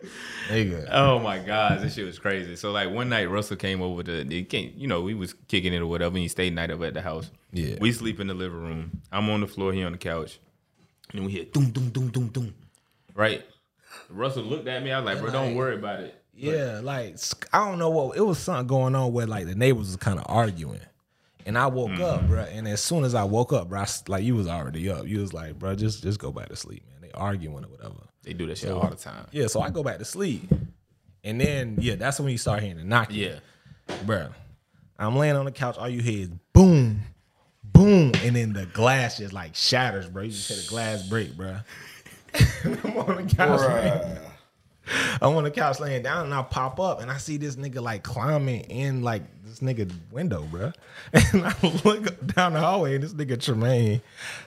Nigga. 0.47 0.87
Oh 0.91 1.19
my 1.19 1.39
god, 1.39 1.81
this 1.81 1.95
shit 1.95 2.05
was 2.05 2.19
crazy. 2.19 2.55
So 2.55 2.71
like 2.71 2.89
one 2.89 3.09
night, 3.09 3.25
Russell 3.29 3.57
came 3.57 3.81
over 3.81 4.03
to 4.03 4.23
he 4.25 4.43
came, 4.43 4.73
you 4.77 4.87
know, 4.87 5.01
we 5.01 5.13
was 5.13 5.33
kicking 5.47 5.73
it 5.73 5.79
or 5.79 5.87
whatever, 5.87 6.15
and 6.15 6.21
he 6.23 6.27
stayed 6.27 6.53
night 6.55 6.71
up 6.71 6.81
at 6.81 6.93
the 6.93 7.01
house. 7.01 7.29
Yeah. 7.51 7.75
we 7.79 7.91
sleep 7.91 8.19
in 8.19 8.27
the 8.27 8.33
living 8.33 8.59
room. 8.59 9.01
I'm 9.11 9.29
on 9.29 9.41
the 9.41 9.47
floor, 9.47 9.73
he 9.73 9.83
on 9.83 9.91
the 9.93 9.97
couch, 9.97 10.39
and 11.13 11.25
we 11.25 11.31
hear 11.31 11.45
doom 11.45 11.71
doom 11.71 11.89
doom 11.89 12.09
doom 12.09 12.27
doom. 12.29 12.53
Right. 13.15 13.43
Russell 14.09 14.43
looked 14.43 14.67
at 14.67 14.83
me. 14.83 14.91
I 14.91 14.99
was 14.99 15.05
like, 15.05 15.19
bro, 15.21 15.31
don't 15.31 15.55
worry 15.55 15.75
about 15.75 16.01
it. 16.01 16.13
Yeah, 16.35 16.81
like 16.83 17.17
I 17.51 17.67
don't 17.67 17.79
know 17.79 17.89
what 17.89 18.15
it 18.17 18.21
was 18.21 18.37
something 18.37 18.67
going 18.67 18.95
on 18.95 19.11
where 19.11 19.25
like 19.25 19.47
the 19.47 19.55
neighbors 19.55 19.87
was 19.87 19.95
kind 19.95 20.19
of 20.19 20.25
arguing, 20.29 20.79
and 21.45 21.57
I 21.57 21.67
woke 21.67 21.89
Mm-hmm. 21.89 22.03
up, 22.03 22.27
bro. 22.27 22.41
And 22.43 22.67
as 22.67 22.81
soon 22.81 23.03
as 23.05 23.15
I 23.15 23.23
woke 23.23 23.53
up, 23.53 23.69
bro, 23.69 23.79
I 23.81 23.87
like 24.07 24.23
you 24.23 24.35
was 24.35 24.47
already 24.47 24.89
up. 24.89 25.07
You 25.07 25.19
was 25.19 25.33
like, 25.33 25.57
bro, 25.57 25.73
just 25.75 26.03
just 26.03 26.19
go 26.19 26.31
back 26.31 26.49
to 26.49 26.55
sleep, 26.55 26.83
man. 26.89 27.01
They 27.01 27.11
arguing 27.17 27.65
or 27.65 27.69
whatever. 27.69 27.95
They 28.27 28.33
do 28.33 28.45
that 28.47 28.57
shit 28.57 28.71
all 28.71 28.89
the 28.89 28.97
time. 28.97 29.25
Yeah, 29.31 29.47
so 29.47 29.61
I 29.61 29.69
go 29.69 29.83
back 29.83 29.99
to 29.99 30.05
sleep, 30.05 30.51
and 31.23 31.39
then 31.39 31.77
yeah, 31.79 31.95
that's 31.95 32.19
when 32.19 32.29
you 32.29 32.37
start 32.37 32.61
hearing 32.61 32.75
the 32.75 32.83
knocking. 32.83 33.15
Yeah. 33.15 33.39
bro. 34.05 34.27
I'm 34.99 35.15
laying 35.15 35.37
on 35.37 35.45
the 35.45 35.51
couch. 35.51 35.77
All 35.77 35.87
you 35.87 36.01
hear 36.01 36.23
is 36.23 36.29
boom, 36.51 37.03
boom, 37.63 38.11
and 38.21 38.35
then 38.35 38.51
the 38.51 38.65
glass 38.65 39.19
just 39.19 39.31
like 39.31 39.55
shatters, 39.55 40.09
bro. 40.09 40.23
You 40.23 40.31
just 40.31 40.49
hear 40.49 40.57
the 40.57 40.67
glass 40.67 41.07
break, 41.07 41.37
bro. 41.37 41.59
I'm 42.65 42.97
on 42.97 43.27
the 43.27 43.33
couch. 43.33 44.19
I'm 45.21 45.35
on 45.35 45.43
the 45.43 45.51
couch 45.51 45.79
laying 45.79 46.03
down, 46.03 46.25
and 46.25 46.33
I 46.33 46.41
pop 46.43 46.79
up, 46.79 47.01
and 47.01 47.09
I 47.11 47.17
see 47.17 47.37
this 47.37 47.55
nigga 47.55 47.81
like 47.81 48.03
climbing 48.03 48.61
in 48.61 49.01
like 49.03 49.23
this 49.45 49.59
nigga 49.59 49.91
window, 50.11 50.43
bro. 50.43 50.71
And 51.33 51.45
I 51.45 51.55
look 51.85 52.25
down 52.27 52.53
the 52.53 52.59
hallway, 52.59 52.95
and 52.95 53.03
this 53.03 53.13
nigga 53.13 53.41
Tremaine, 53.41 54.01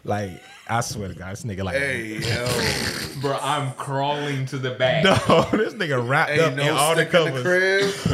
like 0.04 0.42
I 0.68 0.80
swear 0.82 1.08
to 1.08 1.14
God, 1.14 1.32
this 1.32 1.44
nigga 1.44 1.64
like, 1.64 1.76
Hey, 1.76 2.18
yo. 2.18 3.20
Bro, 3.20 3.38
I'm 3.40 3.72
crawling 3.72 4.46
to 4.46 4.58
the 4.58 4.70
back. 4.70 5.04
no, 5.04 5.14
this 5.56 5.74
nigga 5.74 6.06
wrapped 6.06 6.32
up 6.38 6.52
Ain't 6.52 6.60
in 6.60 6.68
all 6.68 6.94
the 6.94 7.02
in 7.02 7.06
the 7.06 7.12
covers, 7.12 8.06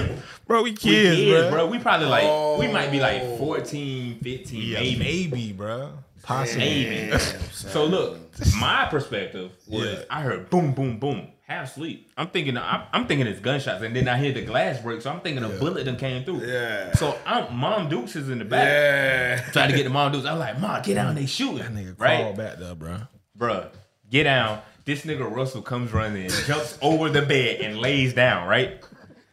bro. 0.47 0.63
We 0.63 0.71
We 0.71 0.77
kids, 0.77 1.17
kids, 1.17 1.31
bro. 1.43 1.51
bro. 1.51 1.67
We 1.67 1.79
probably 1.79 2.07
like 2.09 2.59
we 2.59 2.69
might 2.69 2.91
be 2.91 3.01
like 3.01 3.23
Oh. 3.23 3.37
14, 3.37 4.21
15, 4.21 4.63
Yeah, 4.63 4.79
maybe. 4.81 4.99
maybe, 4.99 5.53
bro. 5.53 5.91
Possibly. 6.23 6.87
Maybe. 6.87 7.19
So 7.53 7.85
look, 7.85 8.19
my 8.61 8.87
perspective 8.91 9.53
was 9.69 9.87
Yeah. 9.99 10.05
I 10.11 10.23
heard 10.23 10.51
boom, 10.51 10.73
boom, 10.73 10.99
boom, 10.99 11.29
half 11.47 11.75
sleep. 11.75 12.11
I'm 12.17 12.29
thinking 12.29 12.57
I'm, 12.59 12.83
I'm 12.93 13.07
thinking 13.07 13.27
it's 13.27 13.41
gunshots, 13.41 13.83
and 13.83 13.95
then 13.95 14.09
I 14.09 14.19
hear 14.19 14.33
the 14.33 14.43
glass 14.43 14.81
break, 14.81 15.01
so 15.03 15.11
I'm 15.11 15.21
thinking 15.21 15.45
a 15.45 15.49
bullet 15.49 15.85
done 15.85 15.97
came 15.97 16.25
through. 16.25 16.45
Yeah. 16.47 16.93
So 16.95 17.19
I'm 17.27 17.57
Mom 17.57 17.89
Dukes 17.89 18.17
is 18.17 18.29
in 18.29 18.39
the 18.39 18.45
back, 18.45 18.67
Yeah. 18.67 19.51
trying 19.53 19.71
to 19.71 19.77
get 19.77 19.85
the 19.85 19.91
Mom 19.99 20.13
Dukes. 20.13 20.27
I'm 20.27 20.39
like, 20.39 20.59
Mom, 20.61 20.83
get 20.83 20.95
down, 20.95 21.15
they 21.15 21.27
shooting, 21.27 21.59
That 21.59 21.73
nigga 21.75 21.99
right? 21.99 22.21
crawled 22.21 22.37
back 22.37 22.59
there, 22.59 22.75
bro. 22.75 22.99
Bro, 23.35 23.69
get 24.11 24.25
down. 24.25 24.61
This 24.85 25.05
nigga 25.05 25.29
Russell 25.29 25.63
comes 25.63 25.93
running 25.93 26.25
in, 26.27 26.31
jumps 26.47 26.79
over 26.81 27.09
the 27.11 27.23
bed 27.23 27.61
and 27.61 27.79
lays 27.79 28.15
down, 28.15 28.47
right? 28.47 28.81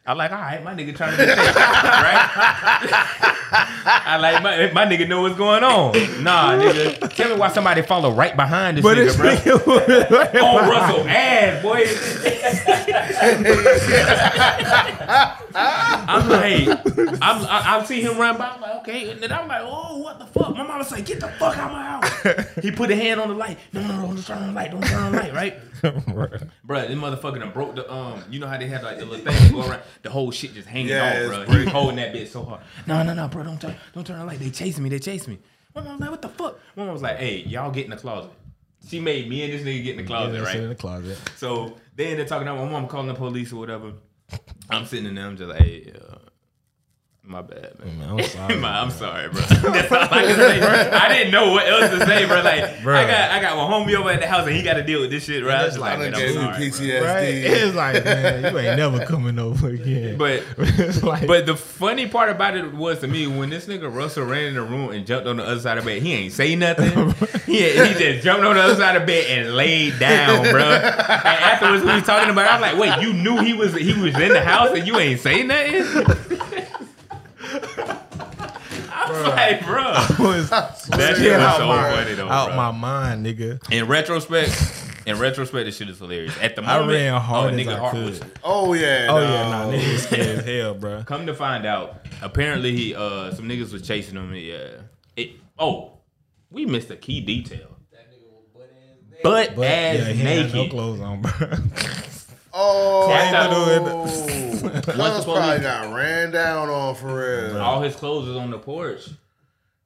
I 0.06 0.12
like, 0.14 0.32
all 0.32 0.38
right, 0.38 0.62
my 0.62 0.74
nigga 0.76 0.94
trying 0.96 1.12
to 1.12 1.18
be 1.18 1.24
safe, 1.26 1.38
right? 1.38 2.30
I 4.06 4.18
like 4.18 4.44
my 4.44 4.72
my 4.74 4.86
nigga 4.86 5.08
know 5.08 5.22
what's 5.22 5.38
going 5.38 5.64
on. 5.64 5.94
Nah, 6.24 6.58
nigga, 6.58 7.10
tell 7.16 7.30
me 7.30 7.36
why 7.40 7.48
somebody 7.48 7.84
follow 7.84 8.12
right 8.12 8.36
behind 8.36 8.78
this 8.78 8.84
But 8.84 8.98
nigga, 8.98 9.16
bro. 9.16 9.30
nigga 9.34 9.66
was 9.66 10.42
On 10.42 10.70
Russell 10.70 11.08
ass, 11.08 11.62
boy. 11.62 11.86
I'm 15.56 16.28
like, 16.30 16.68
I'm, 17.22 17.46
I, 17.46 17.78
I 17.80 17.84
see 17.86 18.02
him 18.02 18.18
run 18.18 18.38
by. 18.38 18.48
I'm 18.50 18.60
like, 18.62 18.76
okay, 18.82 19.10
and 19.12 19.22
then 19.22 19.32
I'm 19.32 19.48
like, 19.48 19.62
oh, 19.64 20.00
what 20.00 20.20
the 20.20 20.26
fuck? 20.26 20.54
My 20.56 20.64
mama 20.64 20.84
say, 20.84 21.02
get 21.02 21.22
the 21.22 21.28
fuck 21.30 21.58
out 21.58 21.68
of 21.68 21.78
my 21.78 21.84
house. 21.84 22.56
He 22.62 22.72
put 22.72 22.92
a 22.92 22.96
hand 22.96 23.22
on 23.22 23.30
the 23.30 23.36
light. 23.36 23.58
No, 23.72 23.82
no, 23.82 24.02
no, 24.02 24.08
don't 24.08 24.26
turn 24.26 24.38
on 24.40 24.48
the 24.48 24.54
light. 24.54 24.72
Don't 24.72 24.84
turn 24.84 25.04
on 25.04 25.12
the 25.14 25.18
light, 25.20 25.34
right? 25.34 25.60
Bruh, 26.66 26.88
this 26.88 26.98
motherfucker 26.98 27.40
done 27.40 27.52
broke 27.52 27.76
the 27.76 27.92
um. 27.92 28.24
You 28.30 28.40
know 28.40 28.48
how 28.48 28.58
they 28.58 28.68
have 28.68 28.84
like 28.84 29.00
the 29.00 29.06
little 29.06 29.26
thing 29.32 29.52
go 29.54 29.68
around. 29.68 29.82
The 30.02 30.10
whole 30.10 30.32
shit 30.32 30.54
just 30.54 30.68
hanging 30.68 30.88
Yeah, 30.90 31.28
off, 31.30 31.46
bro. 31.46 31.56
He 31.58 31.64
was 31.66 31.74
holding 31.74 31.96
that 31.98 32.14
bitch 32.14 32.28
so 32.30 32.44
hard. 32.44 32.62
No, 32.88 33.04
no, 33.04 33.14
no, 33.14 33.28
bro, 33.28 33.44
don't 33.44 33.60
turn, 33.60 33.76
don't 33.94 34.06
turn 34.08 34.20
the 34.20 34.26
light. 34.26 34.40
They 34.40 34.50
chasing 34.50 34.84
me. 34.84 34.90
They 34.90 35.00
chasing 35.00 35.34
me. 35.34 35.40
My 35.76 35.82
mom 35.82 35.94
was 35.94 36.02
like, 36.02 36.12
what 36.12 36.22
the 36.22 36.30
fuck? 36.30 36.60
My 36.76 36.86
mom 36.86 36.94
was 36.94 37.02
like, 37.02 37.18
hey, 37.18 37.38
y'all 37.48 37.72
get 37.72 37.86
in 37.86 37.92
the 37.92 37.98
closet. 37.98 38.32
She 38.88 39.00
made 39.00 39.28
me 39.30 39.44
and 39.44 39.52
this 39.54 39.62
nigga 39.62 39.84
get 39.84 39.92
in 39.98 39.98
the 39.98 40.04
closet, 40.08 40.36
Yeah, 40.36 40.44
right? 40.44 40.56
in 40.58 40.70
the 40.70 40.76
closet. 40.76 41.18
So 41.38 41.78
then 41.96 42.16
they're 42.18 42.26
talking 42.26 42.48
about 42.48 42.64
my 42.64 42.70
mom 42.72 42.88
calling 42.88 43.08
the 43.08 43.14
police 43.14 43.52
or 43.52 43.58
whatever. 43.58 43.94
I'm 44.70 44.86
sitting 44.86 45.06
in 45.06 45.16
there, 45.16 45.26
I'm 45.26 45.36
just 45.38 45.50
like, 45.50 45.60
hey, 45.62 45.94
uh, 46.00 46.13
my 47.26 47.42
bad, 47.42 47.80
man. 47.80 48.00
Man, 48.00 48.10
I'm 48.10 48.22
sorry. 48.28 48.56
My- 48.58 48.80
I'm 48.82 48.92
sorry, 48.92 49.30
bro. 49.30 49.42
That's 49.50 49.92
all 49.92 50.02
I 50.02 50.24
can 50.26 50.36
say. 50.36 50.62
I 50.62 51.08
didn't 51.08 51.32
know 51.32 51.54
what 51.54 51.66
else 51.68 51.90
to 51.98 52.06
say, 52.06 52.26
bro. 52.26 52.42
Like, 52.42 52.84
Bro. 52.84 52.98
I 52.98 53.08
got 53.08 53.32
I 53.32 53.42
got 53.42 53.56
my 53.56 53.64
homie 53.74 53.96
over 53.96 54.10
at 54.10 54.20
the 54.20 54.28
house 54.28 54.46
and 54.46 54.54
he 54.56 54.62
got 54.62 54.74
to 54.74 54.84
deal 54.84 55.00
with 55.00 55.10
this 55.10 55.24
shit, 55.24 55.42
bro. 55.42 55.54
I 55.54 55.64
was 55.64 55.74
just 55.76 55.84
I 55.86 55.96
like, 55.96 56.00
man, 56.00 56.16
I'm 56.16 56.22
you 56.22 56.34
sorry, 56.34 57.00
bro. 57.00 57.08
Right? 57.14 57.34
PTSD. 57.34 57.44
It's 57.64 57.76
like, 57.76 58.04
man, 58.04 58.54
you 58.54 58.60
ain't 58.60 58.78
never 58.78 59.06
coming 59.06 59.40
over 59.40 59.70
again. 59.70 60.18
But 60.18 60.44
like, 61.02 61.26
but 61.26 61.46
the 61.46 61.56
funny 61.56 62.08
part 62.10 62.30
about 62.30 62.58
it 62.58 62.74
was 62.74 63.00
to 63.00 63.08
me 63.08 63.26
when 63.28 63.50
this 63.50 63.68
nigga 63.68 63.94
Russell 63.94 64.26
ran 64.26 64.44
in 64.48 64.54
the 64.56 64.62
room 64.62 64.92
and 64.92 65.06
jumped 65.08 65.26
on 65.28 65.38
the 65.38 65.44
other 65.46 65.62
side 65.62 65.78
of 65.78 65.86
bed, 65.86 66.02
he 66.02 66.12
ain't 66.14 66.34
say 66.34 66.56
nothing. 66.58 66.92
he 67.46 67.62
he 67.72 67.94
just 67.94 68.24
jumped 68.26 68.44
on 68.44 68.56
the 68.56 68.62
other 68.62 68.76
side 68.76 68.98
of 68.98 69.06
bed 69.08 69.26
and 69.30 69.56
laid 69.56 69.98
down, 69.98 70.44
bro. 70.52 70.62
And 70.62 71.26
afterwards 71.26 71.86
we 71.86 71.94
was 71.94 72.04
talking 72.04 72.30
about, 72.30 72.46
it, 72.46 72.52
I 72.52 72.60
was 72.74 72.80
like, 72.80 72.98
wait, 73.00 73.08
you 73.08 73.14
knew 73.14 73.38
he 73.42 73.54
was 73.54 73.74
he 73.76 73.94
was 73.94 74.14
in 74.20 74.30
the 74.34 74.44
house 74.44 74.76
and 74.78 74.86
you 74.86 74.98
ain't 75.00 75.22
say 75.22 75.44
nothing. 75.44 75.84
I 78.96 79.10
was 79.10 79.13
like, 79.30 79.66
bro. 79.66 79.84
was 80.20 80.50
That 80.50 80.78
shit 80.78 81.18
shit 81.18 81.32
was 81.34 81.42
out 81.42 81.58
so 81.58 81.68
my- 81.68 81.92
funny 81.92 82.14
though, 82.16 82.30
out 82.30 82.48
bro. 82.50 82.56
my 82.58 82.72
mind, 82.72 83.26
nigga. 83.26 83.72
In 83.72 83.88
retrospect, 83.88 84.52
in 85.06 85.20
retrospect, 85.20 85.66
this 85.66 85.78
shit 85.78 85.90
is 85.90 86.00
hilarious. 86.00 86.38
At 86.42 86.56
the 86.56 86.62
moment, 86.62 86.76
I 86.76 86.80
moment, 86.82 86.98
ran 86.98 87.22
hard 87.22 87.46
oh, 87.54 87.56
as 87.58 87.66
nigga 87.68 87.76
I 87.76 87.80
heart 87.80 87.92
could. 87.94 88.06
was 88.06 88.22
Oh 88.44 88.74
yeah. 88.74 89.08
Oh 89.10 89.16
no. 89.18 89.24
yeah, 89.24 89.50
nah, 89.50 89.66
nigga 89.72 89.92
was 89.94 90.04
scared 90.04 90.40
as 90.40 90.46
hell, 90.46 90.74
bro. 90.76 91.04
Come 91.08 91.26
to 91.28 91.34
find 91.34 91.66
out, 91.66 92.06
apparently 92.22 92.76
he 92.76 92.96
uh 92.96 93.34
some 93.34 93.48
niggas 93.50 93.72
was 93.74 93.82
chasing 93.82 94.16
him. 94.16 94.34
Yeah. 94.36 94.70
It 95.16 95.32
oh, 95.60 96.00
we 96.50 96.66
missed 96.66 96.90
a 96.92 96.96
key 96.96 97.22
detail. 97.22 97.78
that 97.92 98.10
nigga 98.12 99.24
Butt 99.24 99.56
But 99.56 99.66
ass 99.66 99.98
yeah, 99.98 100.06
he 100.06 100.10
ain't 100.10 100.18
had 100.20 100.54
no 100.54 100.58
naked. 100.60 100.72
clothes 100.72 101.00
on, 101.02 101.22
bro. 101.22 101.32
Oh. 102.54 103.08
Once 103.84 104.62
the 104.62 104.82
Cuz 104.82 105.24
probably 105.26 105.42
police- 105.42 105.62
got 105.62 105.94
ran 105.94 106.32
down 106.32 106.70
on 106.70 106.96
for 106.96 107.48
real. 107.48 107.58
All 107.62 107.82
his 107.82 107.96
clothes 107.96 108.28
was 108.28 108.38
on 108.38 108.52
the 108.52 108.60
porch. 108.60 109.10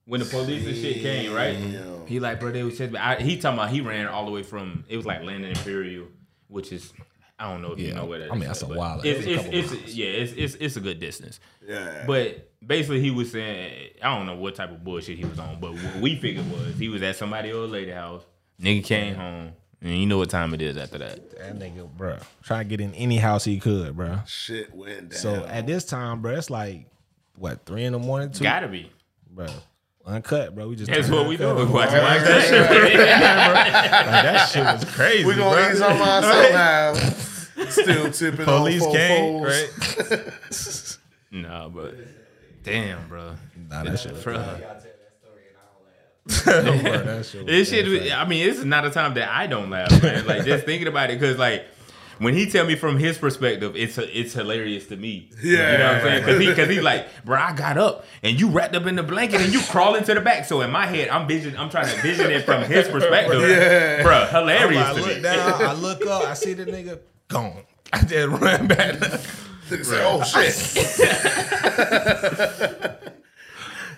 When 0.05 0.21
the 0.21 0.25
police 0.25 0.65
and 0.65 0.75
shit 0.75 1.01
came, 1.01 1.33
right? 1.33 1.53
Damn. 1.53 2.05
He 2.07 2.19
like, 2.19 2.39
bro, 2.39 2.51
they 2.51 2.63
was 2.63 2.77
chasing 2.77 2.93
me. 2.93 2.99
I, 2.99 3.21
he 3.21 3.37
talking 3.37 3.59
about 3.59 3.69
he 3.71 3.81
ran 3.81 4.07
all 4.07 4.25
the 4.25 4.31
way 4.31 4.41
from 4.43 4.85
it 4.87 4.95
was 4.95 5.05
like 5.05 5.21
Landon 5.23 5.51
Imperial, 5.51 6.07
which 6.47 6.71
is 6.71 6.93
I 7.37 7.51
don't 7.51 7.61
know 7.61 7.73
if 7.73 7.79
you 7.79 7.93
know 7.93 8.05
where 8.05 8.19
that 8.19 8.31
I 8.31 8.33
mean, 8.33 8.43
is 8.43 8.47
that's 8.47 8.63
at, 8.63 8.71
a 8.71 8.73
while. 8.73 9.01
It's, 9.03 9.25
It 9.25 9.37
was 9.37 9.45
a 9.45 9.57
it's, 9.57 9.71
it's, 9.73 9.95
yeah, 9.95 10.07
it's, 10.07 10.31
it's 10.33 10.55
it's 10.55 10.75
a 10.77 10.79
good 10.79 10.99
distance. 10.99 11.39
Yeah. 11.67 12.05
But 12.07 12.49
basically, 12.65 13.01
he 13.01 13.11
was 13.11 13.31
saying, 13.31 13.89
I 14.01 14.15
don't 14.15 14.25
know 14.25 14.35
what 14.35 14.55
type 14.55 14.71
of 14.71 14.83
bullshit 14.83 15.17
he 15.17 15.25
was 15.25 15.39
on, 15.39 15.59
but 15.59 15.73
what 15.73 15.97
we 15.97 16.15
figured 16.15 16.49
was 16.49 16.77
he 16.77 16.87
was 16.87 17.01
at 17.01 17.17
somebody 17.17 17.51
old 17.51 17.69
lady 17.71 17.91
house. 17.91 18.23
Nigga 18.61 18.83
came 18.85 19.15
home, 19.15 19.51
and 19.81 19.97
you 19.97 20.05
know 20.05 20.17
what 20.17 20.29
time 20.29 20.53
it 20.53 20.61
is 20.61 20.77
after 20.77 20.97
that. 20.99 21.31
That 21.37 21.59
nigga, 21.59 21.89
bro, 21.95 22.17
try 22.43 22.63
to 22.63 22.69
get 22.69 22.81
in 22.81 22.93
any 22.95 23.17
house 23.17 23.43
he 23.43 23.59
could, 23.59 23.95
bro. 23.95 24.19
shit 24.25 24.73
went 24.73 25.09
down. 25.09 25.19
So 25.19 25.45
at 25.45 25.67
this 25.67 25.85
time, 25.85 26.21
bro, 26.21 26.35
it's 26.35 26.49
like 26.49 26.87
what 27.35 27.65
three 27.65 27.83
in 27.83 27.93
the 27.93 27.99
morning, 27.99 28.31
two, 28.31 28.43
Gotta 28.43 28.67
be. 28.67 28.91
bro. 29.29 29.47
Uncut, 30.05 30.55
bro. 30.55 30.69
We 30.69 30.77
just 30.77 30.89
That's 30.89 31.09
what 31.09 31.27
we 31.27 31.35
do. 31.35 31.43
doing. 31.43 31.65
bro. 31.65 31.65
Watch 31.65 31.91
Like, 31.91 32.23
that 32.23 32.43
shit. 32.43 32.97
that 32.97 34.49
shit 34.49 34.63
was 34.63 34.85
crazy. 34.95 35.25
we 35.25 35.35
gonna 35.35 35.55
bro. 35.55 35.71
ease 35.71 35.81
our 35.81 35.93
mind 35.99 36.25
somehow. 36.25 37.69
Still 37.69 38.11
tipping 38.11 38.45
Police 38.45 38.83
on 38.83 38.91
came, 38.93 39.41
fofos. 39.43 39.47
right? 40.11 40.97
nah, 41.41 41.67
but 41.67 41.95
damn, 42.63 43.05
bro. 43.09 43.33
Nah, 43.69 43.83
that 43.83 43.99
shit 43.99 44.13
Bro. 44.23 44.33
bro, 44.35 44.43
that 44.43 44.57
shit 44.59 44.67
was 44.69 44.86
This 47.45 47.69
shit, 47.69 47.87
was- 47.87 48.11
I 48.11 48.25
mean, 48.25 48.45
this 48.45 48.57
is 48.59 48.65
not 48.65 48.85
a 48.85 48.89
time 48.89 49.13
that 49.15 49.29
I 49.29 49.47
don't 49.47 49.69
laugh, 49.69 50.01
man. 50.03 50.25
Like 50.25 50.45
just 50.45 50.65
thinking 50.69 50.87
about 50.87 51.09
it, 51.09 51.19
because 51.19 51.37
like 51.37 51.65
when 52.19 52.33
he 52.33 52.49
tell 52.49 52.65
me 52.65 52.75
from 52.75 52.97
his 52.97 53.17
perspective, 53.17 53.75
it's 53.75 53.97
it's 53.97 54.33
hilarious 54.33 54.87
to 54.87 54.95
me. 54.97 55.29
Yeah, 55.41 55.71
you 55.71 55.77
know 55.77 55.85
what 55.85 55.95
I'm 55.95 56.01
saying? 56.01 56.19
Because 56.25 56.39
he 56.39 56.47
because 56.47 56.69
he's 56.69 56.81
like, 56.83 57.07
bro, 57.25 57.39
I 57.39 57.53
got 57.53 57.77
up 57.77 58.05
and 58.23 58.39
you 58.39 58.49
wrapped 58.49 58.75
up 58.75 58.85
in 58.87 58.95
the 58.95 59.03
blanket 59.03 59.41
and 59.41 59.53
you 59.53 59.61
crawling 59.61 60.03
to 60.05 60.13
the 60.13 60.21
back. 60.21 60.45
So 60.45 60.61
in 60.61 60.71
my 60.71 60.85
head, 60.87 61.09
I'm 61.09 61.27
vision, 61.27 61.55
I'm 61.57 61.69
trying 61.69 61.87
to 61.93 62.01
vision 62.01 62.31
it 62.31 62.43
from 62.45 62.63
his 62.63 62.87
perspective. 62.87 63.41
Yeah. 63.41 64.03
bro, 64.03 64.25
hilarious 64.25 64.81
like, 64.81 64.87
I 64.87 64.99
look 64.99 65.15
me. 65.17 65.21
down, 65.21 65.61
I 65.61 65.73
look 65.73 66.05
up, 66.07 66.23
I 66.25 66.33
see 66.33 66.53
the 66.53 66.65
nigga 66.65 66.99
gone. 67.27 67.63
I 67.93 68.01
just 68.03 68.27
run 68.41 68.67
back. 68.67 68.95
Nigga 69.69 69.85
said, 69.85 70.03
oh 70.05 70.23
shit. 70.23 70.53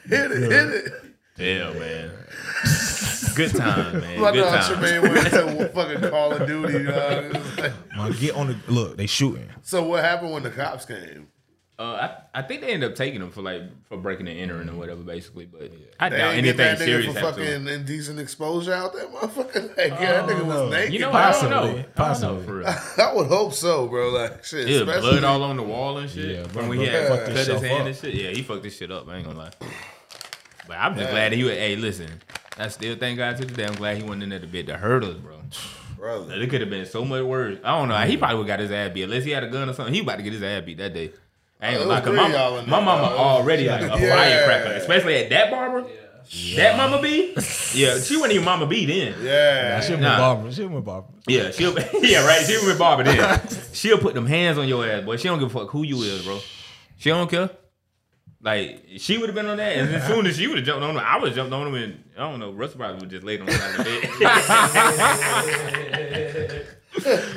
hit 0.10 0.32
it, 0.32 0.52
hit 0.52 0.70
it. 0.86 0.94
Yeah, 1.40 1.72
man. 1.74 2.12
Good 3.36 3.56
time, 3.56 4.02
man. 4.02 4.20
My 4.20 4.32
Good 4.32 4.42
dog 4.42 4.62
time. 4.62 4.80
Tremaine 4.80 5.02
went 5.14 5.28
to 5.30 5.70
fucking 5.74 6.10
Call 6.10 6.34
of 6.34 6.48
Duty. 6.48 6.84
dog. 6.84 7.26
It 7.36 7.58
like- 7.58 7.74
Man, 7.96 8.12
get 8.20 8.36
on 8.36 8.48
the 8.48 8.58
look. 8.72 8.98
They 8.98 9.08
shooting. 9.08 9.50
So 9.62 9.84
what 9.84 10.04
happened 10.04 10.32
when 10.34 10.44
the 10.44 10.50
cops 10.52 10.86
came? 10.86 11.28
Uh, 11.78 12.10
I, 12.34 12.40
I 12.40 12.42
think 12.42 12.60
they 12.60 12.74
end 12.74 12.84
up 12.84 12.94
taking 12.96 13.22
him 13.22 13.30
for 13.32 13.42
like 13.42 13.62
for 13.88 13.96
breaking 13.98 14.28
and 14.28 14.38
entering 14.38 14.68
or 14.68 14.76
whatever, 14.76 15.02
basically. 15.02 15.46
But 15.46 15.72
I 15.98 16.10
They 16.10 16.18
doubt 16.18 16.28
ain't 16.34 16.38
anything 16.40 16.58
that 16.58 16.78
nigga 16.78 16.84
serious 16.84 17.14
for 17.14 17.20
happened. 17.22 17.36
to 17.38 17.52
fucking 17.54 17.68
indecent 17.70 18.20
exposure 18.20 18.74
out 18.74 18.92
there, 18.94 19.08
motherfucker. 19.08 19.78
Like, 19.78 19.88
yeah, 19.92 20.26
that 20.26 20.26
nigga 20.28 20.46
was 20.46 20.72
naked. 20.72 20.94
You 20.94 21.00
know, 21.00 21.12
bro. 21.12 21.20
I 21.22 21.32
don't 21.32 21.50
know. 21.50 21.86
Possibly. 21.96 22.36
I 22.36 22.36
don't 22.36 22.36
know 22.36 22.44
Possibly. 22.44 22.46
for 22.46 22.54
real. 22.58 22.68
I 22.68 23.14
would 23.16 23.28
hope 23.28 23.54
so, 23.54 23.88
bro. 23.88 24.10
Like, 24.10 24.44
shit. 24.44 24.68
Yeah, 24.68 24.80
especially- 24.80 25.12
blood 25.22 25.24
all 25.24 25.44
on 25.44 25.56
the 25.56 25.64
wall 25.64 25.98
and 26.00 26.10
shit. 26.10 26.36
Yeah, 26.36 26.48
bro, 26.52 26.68
when 26.68 26.80
he 26.80 26.86
had 26.88 27.08
fucked 27.08 27.28
cut 27.28 27.36
his 27.38 27.48
hand 27.48 27.66
up. 27.82 27.88
and 27.88 27.96
shit. 27.96 28.14
Yeah, 28.14 28.32
he 28.32 28.42
fucked 28.42 28.64
this 28.64 28.76
shit 28.78 28.92
up. 28.92 29.08
I 29.08 29.16
ain't 29.16 29.26
gonna 29.26 29.40
lie. 29.40 29.52
But 30.70 30.78
I'm 30.78 30.96
just 30.96 31.10
glad 31.10 31.32
that 31.32 31.36
he 31.36 31.44
was. 31.44 31.54
Hey, 31.54 31.76
listen, 31.76 32.08
I 32.58 32.68
still 32.70 32.96
thank 32.96 33.18
God 33.18 33.36
to 33.38 33.46
the 33.46 33.54
day. 33.54 33.66
I'm 33.66 33.74
glad 33.76 33.98
he 33.98 34.04
wasn't 34.04 34.24
in 34.24 34.30
there 34.30 34.40
to 34.40 34.48
bit 34.48 34.68
the 34.68 34.78
hurdles, 34.78 35.16
us, 35.16 35.22
bro. 35.22 35.42
brother. 35.98 36.34
It 36.36 36.50
could 36.50 36.62
have 36.62 36.70
been 36.70 36.86
so 36.86 37.04
much 37.04 37.24
worse. 37.24 37.58
I 37.64 37.78
don't 37.78 37.90
know. 37.90 37.98
He 37.98 38.16
probably 38.16 38.38
would 38.38 38.48
got 38.48 38.60
his 38.60 38.72
ass 38.72 38.92
beat 38.94 39.04
unless 39.04 39.24
he 39.26 39.32
had 39.32 39.44
a 39.44 39.50
gun 39.50 39.68
or 39.70 39.74
something. 39.74 39.94
He 39.94 40.00
was 40.02 40.06
about 40.06 40.18
to 40.18 40.24
get 40.24 40.32
his 40.34 40.44
ass 40.44 40.64
beat 40.64 40.78
that 40.78 40.94
day. 40.94 41.12
I 41.62 41.70
ain't 41.72 41.76
Oh, 41.76 41.80
gonna 41.80 41.90
lie, 41.90 41.98
it 41.98 42.04
'cause 42.06 42.16
my, 42.16 42.24
three 42.28 42.36
of 42.36 42.40
y'all 42.40 42.58
in 42.60 42.70
my 42.70 42.80
mama 42.80 43.02
dog. 43.10 43.18
already 43.20 43.68
like 43.68 43.82
a 43.82 43.86
Yeah. 44.00 44.16
firecracker, 44.16 44.72
especially 44.78 45.16
at 45.18 45.30
that 45.32 45.52
barber. 45.52 45.86
That 46.56 46.78
mama 46.78 47.02
B, 47.02 47.34
yeah, 47.74 48.00
she 48.00 48.16
wasn't 48.16 48.34
even 48.34 48.46
mama 48.46 48.68
B 48.68 48.86
then. 48.86 49.16
Yeah. 49.24 49.82
She 49.82 49.96
Nah. 49.96 49.98
with 49.98 50.20
Barbara. 50.20 50.54
She 50.54 50.66
with 50.66 50.86
Barbara. 50.86 51.12
Yeah, 51.28 51.50
she'll 51.52 51.76
yeah 52.04 52.24
right. 52.26 52.46
She 52.46 52.54
with 52.66 52.78
Barbara 52.78 53.06
then. 53.06 53.42
She'll 53.74 53.98
put 53.98 54.14
them 54.14 54.28
hands 54.28 54.60
on 54.60 54.68
your 54.68 54.86
ass, 54.88 55.04
boy. 55.04 55.18
She 55.18 55.28
don't 55.28 55.40
give 55.40 55.54
a 55.54 55.60
fuck 55.60 55.70
who 55.72 55.82
you 55.84 55.98
is, 56.04 56.24
bro. 56.24 56.40
She 57.00 57.10
don't 57.10 57.30
care. 57.32 57.50
Like 58.42 58.86
she 58.98 59.18
would 59.18 59.28
have 59.28 59.36
been 59.36 59.48
on 59.48 59.58
that, 59.58 59.76
and 59.78 59.94
as 59.94 60.08
soon 60.08 60.26
as 60.26 60.38
she 60.38 60.48
would 60.48 60.56
have 60.58 60.66
jumped 60.66 60.82
on 60.82 60.92
him, 60.92 60.98
I 60.98 61.18
would 61.18 61.28
have 61.28 61.36
jumped 61.36 61.52
on 61.54 61.68
him, 61.68 61.76
and 61.76 62.02
I 62.18 62.22
don't 62.22 62.40
know. 62.40 62.52
Russell 62.54 62.80
probably 62.80 63.00
would 63.02 63.10
just 63.10 63.26
laid 63.26 63.42
on 63.42 63.48
the 63.48 63.52
side 63.52 63.72
of 63.72 63.78
the 63.78 63.84
bed. 66.24 66.66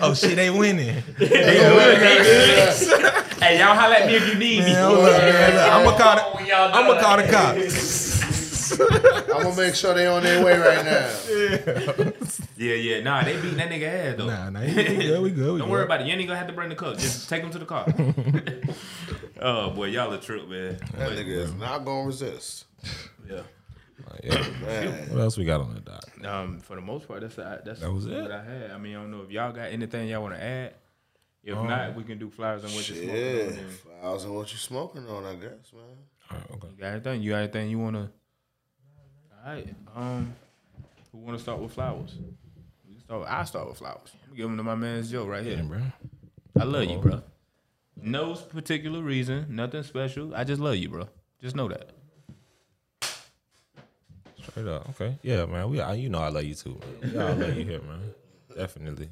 Oh 0.01 0.15
shit, 0.15 0.35
they 0.37 0.49
winning. 0.51 1.03
They 1.19 1.29
good, 1.29 2.01
they 2.01 2.17
good. 2.17 2.75
hey, 3.43 3.59
y'all 3.59 3.75
holla 3.77 3.97
at 3.97 4.07
me 4.07 4.15
if 4.17 4.27
you 4.29 4.35
need 4.35 4.65
me. 4.65 4.75
I'm 4.75 5.85
gonna 5.85 5.99
call 5.99 6.17
the, 6.17 6.23
I'm 6.53 6.87
gonna 6.87 7.01
call 7.01 7.17
the 7.19 7.25
cops. 7.31 8.12
I'm 9.35 9.43
gonna 9.43 9.57
make 9.57 9.75
sure 9.75 9.95
they 9.95 10.07
on 10.07 10.23
their 10.23 10.45
way 10.45 10.59
right 10.59 10.85
now. 10.85 12.13
Yeah, 12.57 12.75
yeah. 12.75 13.01
Nah, 13.03 13.23
they 13.25 13.35
beating 13.41 13.57
that 13.59 13.71
nigga 13.71 13.83
ass 14.13 14.17
though. 14.19 14.27
Nah, 14.27 14.51
nah, 14.51 14.61
we 14.61 14.73
good, 14.75 15.23
we 15.23 15.31
good. 15.31 15.53
We 15.55 15.59
Don't 15.59 15.59
good. 15.59 15.69
worry 15.69 15.85
about 15.85 16.01
it. 16.01 16.07
You 16.07 16.13
ain't 16.15 16.27
gonna 16.27 16.39
have 16.39 16.47
to 16.49 16.53
bring 16.53 16.69
the 16.69 16.75
cup. 16.77 16.97
Just 16.99 17.29
take 17.29 17.43
him 17.43 17.51
to 17.51 17.59
the 17.59 17.65
car. 17.65 17.87
oh 19.41 19.71
boy, 19.71 19.87
y'all 19.87 20.13
a 20.13 20.19
trip, 20.19 20.49
man. 20.49 20.79
That 20.97 21.11
nigga 21.13 21.27
is 21.29 21.55
not 21.55 21.85
gonna 21.85 22.07
resist. 22.07 22.67
Yeah. 23.29 23.43
Yeah. 24.23 24.47
Man. 24.65 25.11
What 25.11 25.21
else 25.21 25.37
we 25.39 25.45
got 25.45 25.61
on 25.61 25.75
the 25.75 25.81
dot? 25.81 26.05
Um, 26.25 26.59
for 26.61 26.77
the 26.77 26.83
most 26.83 27.09
part, 27.09 27.21
that's 27.23 27.37
that's 27.37 27.81
That 27.81 27.91
was 27.93 28.07
what 28.07 28.17
it? 28.17 28.31
I 28.31 28.45
had. 28.45 28.71
I 28.73 28.79
mean, 28.79 28.97
I 28.97 29.01
don't 29.01 29.11
know 29.11 29.23
if 29.23 29.31
y'all 29.31 29.53
got 29.53 29.71
anything 29.71 30.09
y'all 30.09 30.23
want 30.23 30.35
to 30.35 30.43
add. 30.43 30.75
If 31.45 31.57
not, 31.57 31.97
we 31.97 32.05
can 32.05 32.19
do 32.19 32.31
flowers 32.31 32.63
and 32.63 32.73
what 32.73 32.89
you 32.89 32.95
smoking 32.95 33.17
Yeah. 33.17 33.43
on. 33.45 34.01
Flowers 34.01 34.25
and 34.25 34.35
what 34.35 34.53
you 34.53 34.59
smoking 34.59 35.07
on, 35.09 35.25
I 35.25 35.35
guess, 35.35 35.73
man. 35.73 35.83
All 36.31 36.39
right, 36.39 36.51
okay. 36.53 36.69
You 36.77 36.81
got 36.81 36.87
anything? 36.93 37.23
You 37.23 37.31
got 37.33 37.39
anything 37.39 37.71
you 37.71 37.79
wanna? 37.81 38.13
All 39.45 39.53
right. 39.53 39.75
Um, 39.97 40.35
who 41.11 41.19
wanna 41.19 41.39
start 41.39 41.59
with 41.61 41.73
flowers? 41.73 42.15
We 42.87 42.95
can 42.95 43.03
start. 43.05 43.29
I 43.29 43.45
start 43.45 43.69
with 43.69 43.79
flowers. 43.79 44.13
I'm 44.29 44.37
giving 44.37 44.57
them 44.57 44.59
to 44.59 44.63
my 44.63 44.75
man's 44.75 45.11
Joe 45.11 45.27
right 45.27 45.45
here. 45.45 45.63
Bro. 45.63 45.81
I 46.61 46.65
love 46.65 46.85
you, 46.85 46.99
bro. 46.99 47.23
No 48.01 48.35
particular 48.35 49.03
reason, 49.03 49.47
nothing 49.49 49.83
special. 49.83 50.35
I 50.35 50.45
just 50.45 50.61
love 50.61 50.77
you, 50.77 50.89
bro. 50.89 51.09
Just 51.41 51.57
know 51.57 51.69
that. 51.69 51.91
Straight 54.43 54.67
up. 54.67 54.89
Okay. 54.91 55.19
Yeah, 55.23 55.47
man. 55.47 55.71
We, 55.71 55.81
I, 55.81 55.95
you 55.95 56.09
know, 56.09 56.19
I 56.19 56.29
love 56.29 56.45
you 56.45 56.55
too. 56.55 56.81
Man. 57.01 57.13
Yeah, 57.15 57.27
I 57.27 57.33
love 57.33 57.57
you 57.57 57.65
here, 57.65 57.81
man. 57.81 58.01
Definitely. 58.57 59.09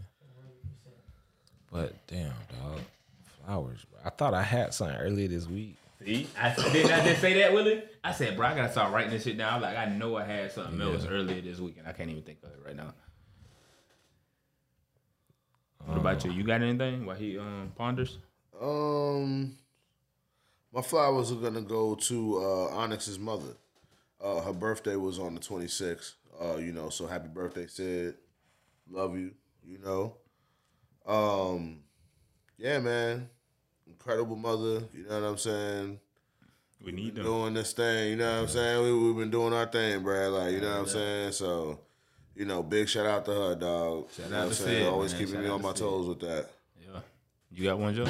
But 1.73 1.95
damn, 2.07 2.33
dog. 2.61 2.81
Flowers, 3.45 3.85
bro. 3.91 4.01
I 4.05 4.11
thought 4.11 4.35
I 4.35 4.43
had 4.43 4.75
something 4.75 4.97
earlier 4.97 5.29
this 5.29 5.47
week. 5.47 5.77
See, 6.03 6.27
I 6.41 6.55
didn't 6.55 6.91
I 6.93 7.05
just 7.05 7.21
say 7.21 7.35
that, 7.41 7.53
Willie. 7.53 7.83
I 8.03 8.13
said, 8.13 8.37
bro, 8.37 8.47
I 8.47 8.55
gotta 8.55 8.73
start 8.73 8.93
writing 8.93 9.11
this 9.11 9.25
shit 9.25 9.37
down. 9.37 9.61
Like 9.61 9.77
I 9.77 9.85
know 9.85 10.17
I 10.17 10.25
had 10.25 10.51
something 10.51 10.81
else 10.81 11.07
earlier 11.07 11.43
this 11.43 11.59
week, 11.59 11.77
and 11.79 11.87
I 11.87 11.93
can't 11.93 12.09
even 12.09 12.23
think 12.23 12.39
of 12.43 12.51
it 12.51 12.61
right 12.65 12.77
now. 12.77 12.95
What 15.85 15.99
about 15.99 16.25
you? 16.25 16.33
You 16.33 16.43
got 16.43 16.63
anything 16.63 17.05
while 17.05 17.17
he 17.17 17.39
um 17.39 17.73
ponders? 17.77 18.19
Um, 18.61 19.57
my 20.73 20.83
flowers 20.83 21.33
are 21.33 21.37
gonna 21.37 21.61
go 21.61 21.95
to 21.95 22.39
uh, 22.39 22.75
Onyx's 22.77 23.19
mother. 23.19 23.57
Uh, 24.23 24.41
her 24.43 24.53
birthday 24.53 24.97
was 24.97 25.19
on 25.19 25.35
the 25.35 25.41
26th. 25.41 26.15
Uh, 26.41 26.57
you 26.57 26.73
know, 26.73 26.89
so 26.91 27.07
happy 27.07 27.29
birthday, 27.29 27.67
Sid. 27.67 28.15
Love 28.91 29.19
you. 29.19 29.33
You 29.65 29.79
know. 29.79 30.17
Um, 31.07 31.81
yeah, 32.59 32.79
man. 32.79 33.29
Incredible 34.01 34.37
mother. 34.37 34.83
You 34.95 35.05
know 35.09 35.21
what 35.21 35.29
I'm 35.29 35.39
saying. 35.39 36.01
We 36.83 36.93
need 36.93 37.15
them. 37.15 37.25
doing 37.25 37.55
this 37.55 37.73
thing. 37.75 38.11
You 38.13 38.17
know 38.17 38.33
what 38.37 38.43
I'm 38.43 38.49
saying? 38.49 38.83
We 38.83 39.07
we've 39.09 39.17
been 39.17 39.31
doing 39.31 39.53
our 39.53 39.67
thing, 39.67 40.03
bro. 40.03 40.31
Like 40.31 40.53
you 40.53 40.61
know 40.63 40.71
what 40.71 40.79
I'm 40.79 40.87
saying. 40.89 41.33
So, 41.33 41.79
you 42.35 42.47
know, 42.47 42.63
big 42.63 42.89
shout 42.89 43.05
out 43.05 43.27
to 43.27 43.33
her, 43.33 43.55
dog. 43.55 44.09
you 44.17 44.25
know 44.25 44.27
out 44.27 44.31
what 44.31 44.43
I'm 44.45 44.49
to 44.49 44.55
saying? 44.55 44.85
Sid, 44.85 44.87
Always 44.93 45.13
man. 45.13 45.19
keeping 45.21 45.35
Shout 45.35 45.45
me 45.45 45.51
on 45.51 45.59
to 45.61 45.63
my 45.67 45.73
Sid. 45.75 45.79
toes 45.81 46.09
with 46.09 46.21
that. 46.21 46.51
Yeah. 46.83 47.01
You 47.53 47.65
got 47.65 47.79
one, 47.79 47.95
Joe? 47.95 48.07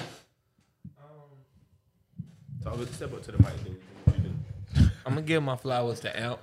Talk 2.62 2.78
step 2.92 3.12
up 3.12 3.22
to 3.22 3.32
the 3.32 3.38
mic, 3.42 3.64
dude. 3.64 3.80
What 4.04 4.16
you 4.18 4.22
do? 4.22 4.90
I'm 5.06 5.14
gonna 5.14 5.22
give 5.22 5.42
my 5.42 5.56
flowers 5.56 5.98
to 6.00 6.20
Amp. 6.20 6.38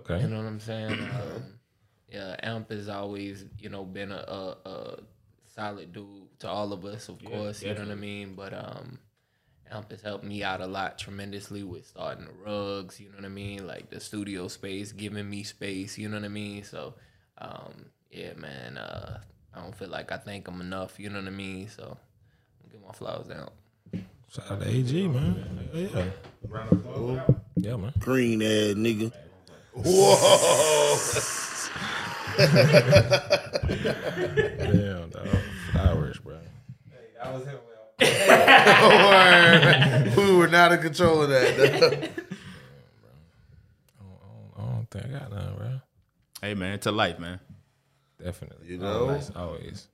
Okay. 0.00 0.22
You 0.22 0.28
know 0.28 0.38
what 0.38 0.46
I'm 0.46 0.60
saying? 0.60 0.98
Um, 1.12 1.44
yeah, 2.10 2.36
Amp 2.42 2.70
has 2.70 2.90
always, 2.90 3.46
you 3.58 3.70
know, 3.70 3.84
been 3.84 4.12
a, 4.12 4.16
a, 4.16 4.68
a 4.68 4.96
solid 5.54 5.94
dude 5.94 6.26
to 6.42 6.48
all 6.48 6.72
of 6.72 6.84
us, 6.84 7.08
of 7.08 7.24
course. 7.24 7.62
You 7.62 7.74
know 7.74 7.80
what 7.80 7.90
I 7.90 7.94
mean? 7.94 8.34
But 8.34 8.52
um, 8.52 8.98
Amp 9.70 9.90
has 9.90 10.02
helped 10.02 10.24
me 10.24 10.42
out 10.42 10.60
a 10.60 10.66
lot 10.66 10.98
tremendously 10.98 11.62
with 11.62 11.86
starting 11.86 12.26
the 12.26 12.32
rugs. 12.32 13.00
You 13.00 13.08
know 13.08 13.16
what 13.16 13.24
I 13.24 13.28
mean? 13.28 13.66
Like 13.66 13.90
the 13.90 14.00
studio 14.00 14.48
space, 14.48 14.92
giving 14.92 15.28
me 15.28 15.44
space. 15.44 15.96
You 15.96 16.08
know 16.08 16.16
what 16.16 16.24
I 16.24 16.28
mean? 16.28 16.64
So, 16.64 16.94
um, 17.38 17.86
yeah, 18.10 18.34
man. 18.34 18.76
Uh, 18.76 19.20
I 19.54 19.60
don't 19.60 19.74
feel 19.76 19.88
like 19.88 20.12
I 20.12 20.16
thank 20.16 20.48
him 20.48 20.60
enough. 20.60 20.98
You 20.98 21.10
know 21.10 21.20
what 21.20 21.28
I 21.28 21.30
mean? 21.30 21.68
So, 21.68 21.84
I'm 21.84 22.70
gonna 22.70 22.72
give 22.72 22.82
my 22.86 22.92
flowers 22.92 23.28
to 23.28 23.36
Amp. 23.36 23.52
Shout 24.30 24.50
out 24.50 24.60
to 24.62 24.68
AG, 24.68 25.08
man. 25.08 25.68
Yeah. 25.72 26.04
Yeah, 27.56 27.76
man. 27.76 27.92
Green 27.98 28.42
ass 28.42 28.74
nigga. 28.74 29.12
Whoa! 29.74 30.96
Damn, 34.72 35.10
dog. 35.10 35.28
Flowers, 35.72 36.18
bro. 36.18 36.38
Hey, 36.90 36.96
that 37.22 37.34
was 37.34 37.44
him. 37.44 37.58
Word. 38.02 40.16
we 40.16 40.36
were 40.36 40.48
not 40.48 40.72
in 40.72 40.80
control 40.80 41.22
of 41.22 41.28
that. 41.30 41.56
I 44.58 44.60
don't 44.60 44.86
think 44.90 45.06
I 45.06 45.08
got 45.08 45.30
none, 45.30 45.54
bro. 45.56 45.80
Hey 46.40 46.54
man, 46.54 46.78
to 46.80 46.92
life, 46.92 47.18
man. 47.18 47.40
Definitely. 48.22 48.68
You 48.68 48.78
know? 48.78 49.00
Always. 49.00 49.30
always. 49.34 49.88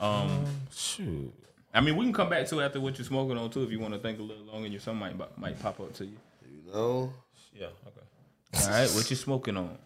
Um, 0.00 0.44
Shoot. 0.72 1.32
I 1.74 1.80
mean, 1.80 1.96
we 1.96 2.04
can 2.04 2.12
come 2.12 2.30
back 2.30 2.46
to 2.48 2.62
after 2.62 2.80
what 2.80 2.98
you're 2.98 3.04
smoking 3.04 3.36
on 3.36 3.50
too 3.50 3.62
if 3.62 3.70
you 3.70 3.80
want 3.80 3.94
to 3.94 4.00
think 4.00 4.18
a 4.18 4.22
little 4.22 4.44
longer. 4.44 4.64
And 4.64 4.72
your 4.72 4.80
some 4.80 4.98
might 4.98 5.16
might 5.38 5.60
pop 5.60 5.80
up 5.80 5.92
to 5.94 6.04
you. 6.04 6.16
you 6.48 6.72
know? 6.72 7.12
Yeah, 7.52 7.66
okay. 7.86 8.64
All 8.64 8.70
right, 8.70 8.90
what 8.90 9.10
you 9.10 9.16
smoking 9.16 9.56
on? 9.56 9.76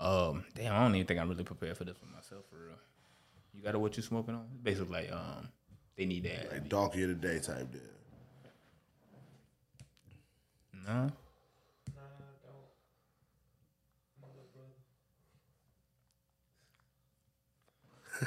Um, 0.00 0.44
damn, 0.54 0.74
I 0.74 0.80
don't 0.80 0.94
even 0.94 1.06
think 1.06 1.20
I'm 1.20 1.28
really 1.28 1.44
prepared 1.44 1.76
for 1.76 1.84
this 1.84 1.96
one 2.02 2.12
myself 2.12 2.44
for 2.50 2.56
real. 2.56 2.76
You 3.60 3.66
got 3.66 3.74
a 3.74 3.78
what 3.78 3.94
you 3.94 4.02
smoking 4.02 4.34
on? 4.34 4.46
Basically, 4.62 4.90
like 4.90 5.12
um, 5.12 5.46
they 5.94 6.06
need 6.06 6.24
that. 6.24 6.50
Like 6.50 6.66
donkey 6.70 7.02
of 7.02 7.10
the 7.10 7.14
day 7.14 7.38
type 7.40 7.70
deal. 7.70 7.82
Nah. 10.86 11.02
Nah, 11.02 11.10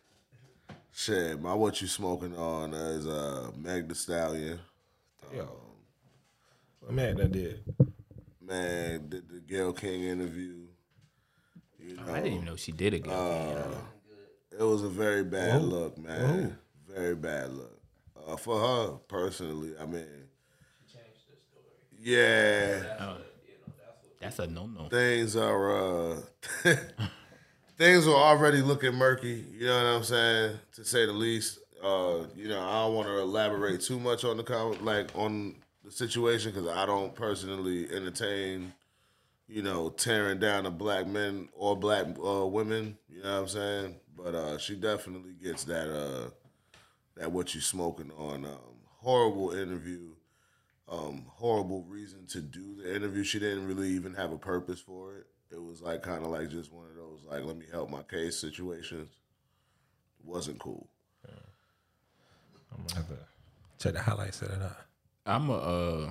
Shit, 0.94 1.42
my 1.42 1.52
what 1.52 1.78
you 1.82 1.88
smoking 1.88 2.34
on 2.38 2.72
is 2.72 3.06
uh 3.06 3.50
Meg 3.54 3.86
Thee 3.86 3.94
Stallion. 3.94 4.58
Yo. 5.34 5.71
I'm 6.88 6.94
mad 6.96 7.16
that 7.18 7.32
did. 7.32 7.62
Man, 8.40 9.08
did 9.08 9.28
the 9.28 9.40
Gayle 9.40 9.72
King 9.72 10.04
interview. 10.04 10.66
You 11.78 11.96
know, 11.96 12.02
I 12.12 12.16
didn't 12.16 12.32
even 12.34 12.44
know 12.44 12.56
she 12.56 12.72
did 12.72 12.94
it. 12.94 13.06
Uh, 13.08 13.64
it 14.58 14.62
was 14.62 14.82
a 14.82 14.88
very 14.88 15.24
bad 15.24 15.62
look, 15.62 15.96
man. 15.98 16.56
Very 16.88 17.14
bad 17.14 17.52
look. 17.52 17.80
Uh, 18.26 18.36
for 18.36 18.60
her 18.60 18.92
personally, 19.08 19.72
I 19.80 19.86
mean, 19.86 20.04
changed 20.86 21.26
the 21.28 21.36
story. 21.50 21.64
yeah, 22.00 23.14
That's 24.20 24.38
a 24.38 24.46
no 24.46 24.66
no. 24.66 24.88
things 24.88 25.34
are 25.34 26.12
uh, 26.14 26.20
things 27.78 28.06
are 28.06 28.14
already 28.14 28.60
looking 28.62 28.94
murky. 28.94 29.44
You 29.58 29.66
know 29.66 29.76
what 29.76 29.96
I'm 29.96 30.04
saying, 30.04 30.58
to 30.74 30.84
say 30.84 31.06
the 31.06 31.12
least. 31.12 31.58
Uh, 31.82 32.26
you 32.36 32.46
know, 32.48 32.60
I 32.60 32.84
don't 32.86 32.94
want 32.94 33.08
to 33.08 33.18
elaborate 33.18 33.80
too 33.80 33.98
much 33.98 34.24
on 34.24 34.36
the 34.36 34.44
com- 34.44 34.84
like 34.84 35.08
on 35.16 35.56
the 35.84 35.90
situation 35.90 36.52
because 36.52 36.68
I 36.68 36.86
don't 36.86 37.14
personally 37.14 37.88
entertain, 37.90 38.72
you 39.48 39.62
know, 39.62 39.90
tearing 39.90 40.38
down 40.38 40.64
the 40.64 40.70
black 40.70 41.06
men 41.06 41.48
or 41.54 41.76
black 41.76 42.06
uh, 42.24 42.46
women. 42.46 42.98
You 43.08 43.22
know 43.22 43.32
what 43.32 43.40
I'm 43.40 43.48
saying? 43.48 43.96
But 44.16 44.34
uh, 44.34 44.58
she 44.58 44.76
definitely 44.76 45.32
gets 45.42 45.64
that 45.64 45.90
uh, 45.90 46.30
that 47.16 47.32
what 47.32 47.54
you 47.54 47.60
smoking 47.60 48.10
on. 48.16 48.44
Um, 48.44 48.80
horrible 48.98 49.50
interview. 49.52 50.10
Um, 50.88 51.24
horrible 51.28 51.84
reason 51.84 52.26
to 52.28 52.40
do 52.40 52.76
the 52.82 52.94
interview. 52.94 53.24
She 53.24 53.38
didn't 53.38 53.66
really 53.66 53.88
even 53.88 54.14
have 54.14 54.32
a 54.32 54.38
purpose 54.38 54.80
for 54.80 55.16
it. 55.16 55.26
It 55.50 55.62
was 55.62 55.80
like 55.80 56.02
kind 56.02 56.24
of 56.24 56.30
like 56.30 56.50
just 56.50 56.72
one 56.72 56.86
of 56.86 56.96
those 56.96 57.20
like 57.28 57.44
let 57.44 57.56
me 57.56 57.66
help 57.70 57.90
my 57.90 58.02
case 58.02 58.38
situations. 58.38 59.08
Wasn't 60.24 60.58
cool. 60.58 60.88
I'm 62.72 62.84
gonna 62.86 62.94
have 62.94 63.08
to 63.08 63.18
check 63.78 63.94
the 63.94 64.02
highlights 64.02 64.42
of 64.42 64.48
that 64.48 64.64
out. 64.64 64.76
I'm 65.24 65.50
a, 65.50 65.54
uh, 65.54 66.10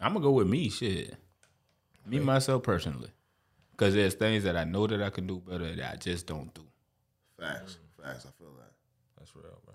I'm 0.00 0.14
gonna 0.14 0.24
go 0.24 0.32
with 0.32 0.46
me. 0.48 0.70
Shit, 0.70 1.14
me 2.06 2.18
myself 2.18 2.62
personally, 2.62 3.10
because 3.72 3.94
there's 3.94 4.14
things 4.14 4.44
that 4.44 4.56
I 4.56 4.64
know 4.64 4.86
that 4.86 5.02
I 5.02 5.10
can 5.10 5.26
do 5.26 5.40
better 5.40 5.74
that 5.74 5.92
I 5.92 5.96
just 5.96 6.26
don't 6.26 6.52
do. 6.54 6.62
Facts, 7.38 7.78
facts. 8.02 8.26
I 8.26 8.30
feel 8.38 8.52
that. 8.58 8.72
That's 9.18 9.34
real, 9.34 9.58
bro. 9.64 9.74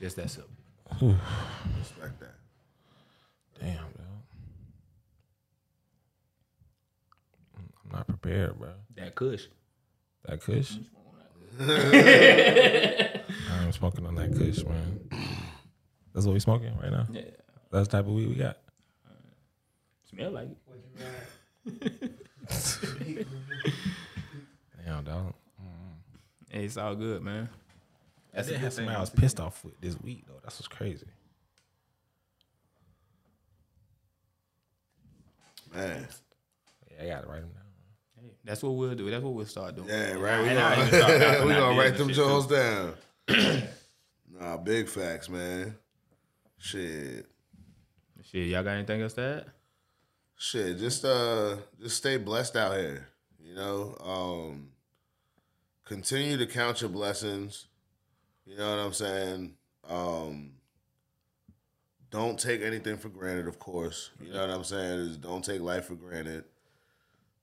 Just 0.00 0.16
that 0.16 0.30
simple. 0.30 0.50
Respect 1.78 2.20
that. 2.20 2.34
Damn, 3.60 3.76
bro. 3.76 4.04
I'm 7.84 7.92
not 7.92 8.06
prepared, 8.06 8.58
bro. 8.58 8.70
That 8.96 9.14
Kush. 9.14 9.46
That 10.24 10.40
Kush. 10.40 10.76
I 11.60 11.64
am 13.64 13.72
smoking 13.72 14.06
on 14.06 14.14
that 14.14 14.32
Kush, 14.36 14.64
man. 14.64 15.00
That's 16.14 16.26
what 16.26 16.32
we 16.32 16.40
smoking 16.40 16.76
right 16.80 16.90
now. 16.90 17.06
Yeah, 17.10 17.22
That's 17.70 17.88
the 17.88 17.96
type 17.98 18.06
of 18.06 18.12
weed 18.12 18.28
we 18.28 18.34
got. 18.34 18.58
smell 20.08 20.30
like 20.30 20.48
it. 20.50 22.16
Damn, 24.84 25.04
dog. 25.04 25.34
Mm-hmm. 25.60 25.94
Hey, 26.50 26.64
it's 26.64 26.76
all 26.76 26.94
good, 26.94 27.22
man. 27.22 27.48
That's 28.32 28.48
a 28.48 28.52
it. 28.52 28.54
good 28.54 28.60
Had 28.62 28.72
somebody. 28.72 28.96
I 28.96 29.00
was 29.00 29.10
pissed 29.10 29.38
off 29.40 29.64
with 29.64 29.80
this 29.80 30.00
week 30.00 30.24
though. 30.26 30.40
That's 30.42 30.56
what's 30.58 30.68
crazy. 30.68 31.06
Man. 35.74 36.06
Yeah, 36.90 37.04
I 37.04 37.08
gotta 37.08 37.26
write 37.28 37.40
them 37.42 37.50
down. 37.50 37.62
Hey, 38.20 38.30
that's 38.44 38.62
what 38.62 38.70
we'll 38.70 38.94
do. 38.94 39.10
That's 39.10 39.22
what 39.22 39.34
we'll 39.34 39.44
start 39.46 39.76
doing. 39.76 39.88
Yeah, 39.88 40.12
right. 40.14 40.42
We 40.42 40.48
And 40.48 40.58
I 40.58 40.74
gonna, 40.76 40.86
even 40.88 41.00
start 41.00 41.22
out 41.22 41.46
we 41.46 41.52
on 41.52 41.60
gonna 41.60 41.74
that 41.74 41.80
write 41.80 41.96
them 41.98 42.06
business 42.08 42.26
Jones 42.26 42.46
down. 42.46 42.94
nah, 44.40 44.56
big 44.56 44.88
facts, 44.88 45.28
man. 45.28 45.74
Shit. 46.58 47.26
Shit, 48.22 48.48
y'all 48.48 48.62
got 48.62 48.72
anything 48.72 49.00
else 49.00 49.14
to 49.14 49.22
add? 49.22 49.52
Shit. 50.36 50.78
Just 50.78 51.04
uh 51.04 51.56
just 51.80 51.96
stay 51.96 52.16
blessed 52.16 52.56
out 52.56 52.76
here. 52.76 53.08
You 53.40 53.54
know? 53.54 53.96
Um 54.00 54.70
continue 55.84 56.36
to 56.36 56.46
count 56.46 56.80
your 56.80 56.90
blessings. 56.90 57.66
You 58.44 58.56
know 58.56 58.70
what 58.70 58.84
I'm 58.84 58.92
saying? 58.92 59.54
Um 59.88 60.52
don't 62.10 62.38
take 62.38 62.62
anything 62.62 62.96
for 62.96 63.08
granted, 63.08 63.46
of 63.46 63.58
course. 63.58 64.10
You 64.20 64.32
know 64.32 64.40
what 64.40 64.50
I'm 64.50 64.64
saying? 64.64 64.98
Is 65.00 65.16
don't 65.16 65.44
take 65.44 65.60
life 65.60 65.86
for 65.86 65.94
granted. 65.94 66.44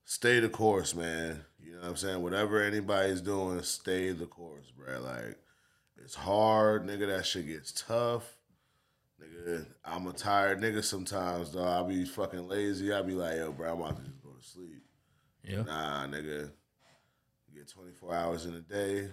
Stay 0.04 0.40
the 0.40 0.48
course, 0.48 0.94
man. 0.94 1.44
You 1.60 1.72
know 1.72 1.80
what 1.80 1.88
I'm 1.90 1.96
saying? 1.96 2.22
Whatever 2.22 2.62
anybody's 2.62 3.20
doing, 3.20 3.62
stay 3.62 4.12
the 4.12 4.26
course, 4.26 4.72
bro. 4.76 5.00
Like, 5.00 5.36
it's 6.02 6.14
hard, 6.14 6.86
nigga. 6.86 7.08
That 7.08 7.26
shit 7.26 7.48
gets 7.48 7.72
tough. 7.72 8.35
Nigga, 9.20 9.66
I'm 9.84 10.06
a 10.06 10.12
tired 10.12 10.60
nigga 10.60 10.84
sometimes, 10.84 11.52
though. 11.52 11.64
I'll 11.64 11.86
be 11.86 12.04
fucking 12.04 12.48
lazy. 12.48 12.92
I'll 12.92 13.02
be 13.02 13.14
like, 13.14 13.36
yo, 13.36 13.52
bro, 13.52 13.72
I'm 13.72 13.80
about 13.80 13.96
to 13.96 14.02
just 14.02 14.22
go 14.22 14.30
to 14.30 14.44
sleep. 14.44 14.82
Yeah. 15.42 15.62
Nah, 15.62 16.06
nigga. 16.06 16.50
You 17.48 17.60
get 17.60 17.68
24 17.68 18.14
hours 18.14 18.46
in 18.46 18.54
a 18.54 18.60
day. 18.60 19.08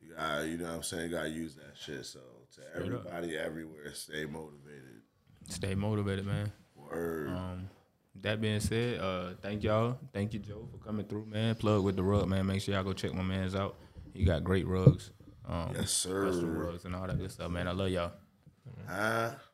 You 0.00 0.14
got, 0.14 0.46
you 0.46 0.58
know 0.58 0.64
what 0.64 0.74
I'm 0.74 0.82
saying? 0.82 1.10
You 1.10 1.16
gotta 1.16 1.30
use 1.30 1.56
that 1.56 1.76
shit. 1.76 2.06
So 2.06 2.20
to 2.54 2.62
up. 2.62 2.84
everybody 2.86 3.36
everywhere, 3.36 3.92
stay 3.94 4.24
motivated. 4.24 5.02
Stay 5.48 5.74
motivated, 5.74 6.26
man. 6.26 6.52
Word. 6.74 7.28
Um, 7.28 7.70
that 8.22 8.40
being 8.40 8.60
said, 8.60 9.00
uh, 9.00 9.34
thank 9.42 9.62
y'all. 9.62 9.98
Thank 10.12 10.34
you, 10.34 10.40
Joe, 10.40 10.68
for 10.70 10.78
coming 10.78 11.06
through, 11.06 11.26
man. 11.26 11.54
Plug 11.54 11.82
with 11.82 11.96
the 11.96 12.02
rug, 12.02 12.28
man. 12.28 12.46
Make 12.46 12.62
sure 12.62 12.74
y'all 12.74 12.84
go 12.84 12.92
check 12.92 13.14
my 13.14 13.22
man's 13.22 13.54
out. 13.54 13.76
He 14.14 14.24
got 14.24 14.44
great 14.44 14.66
rugs. 14.66 15.10
Um, 15.46 15.72
yes, 15.74 15.90
sir. 15.90 16.30
rugs 16.30 16.84
and 16.84 16.94
all 16.94 17.06
that 17.06 17.18
good 17.18 17.30
stuff, 17.30 17.50
man. 17.50 17.66
I 17.66 17.72
love 17.72 17.90
y'all. 17.90 18.12
啊 18.86 19.49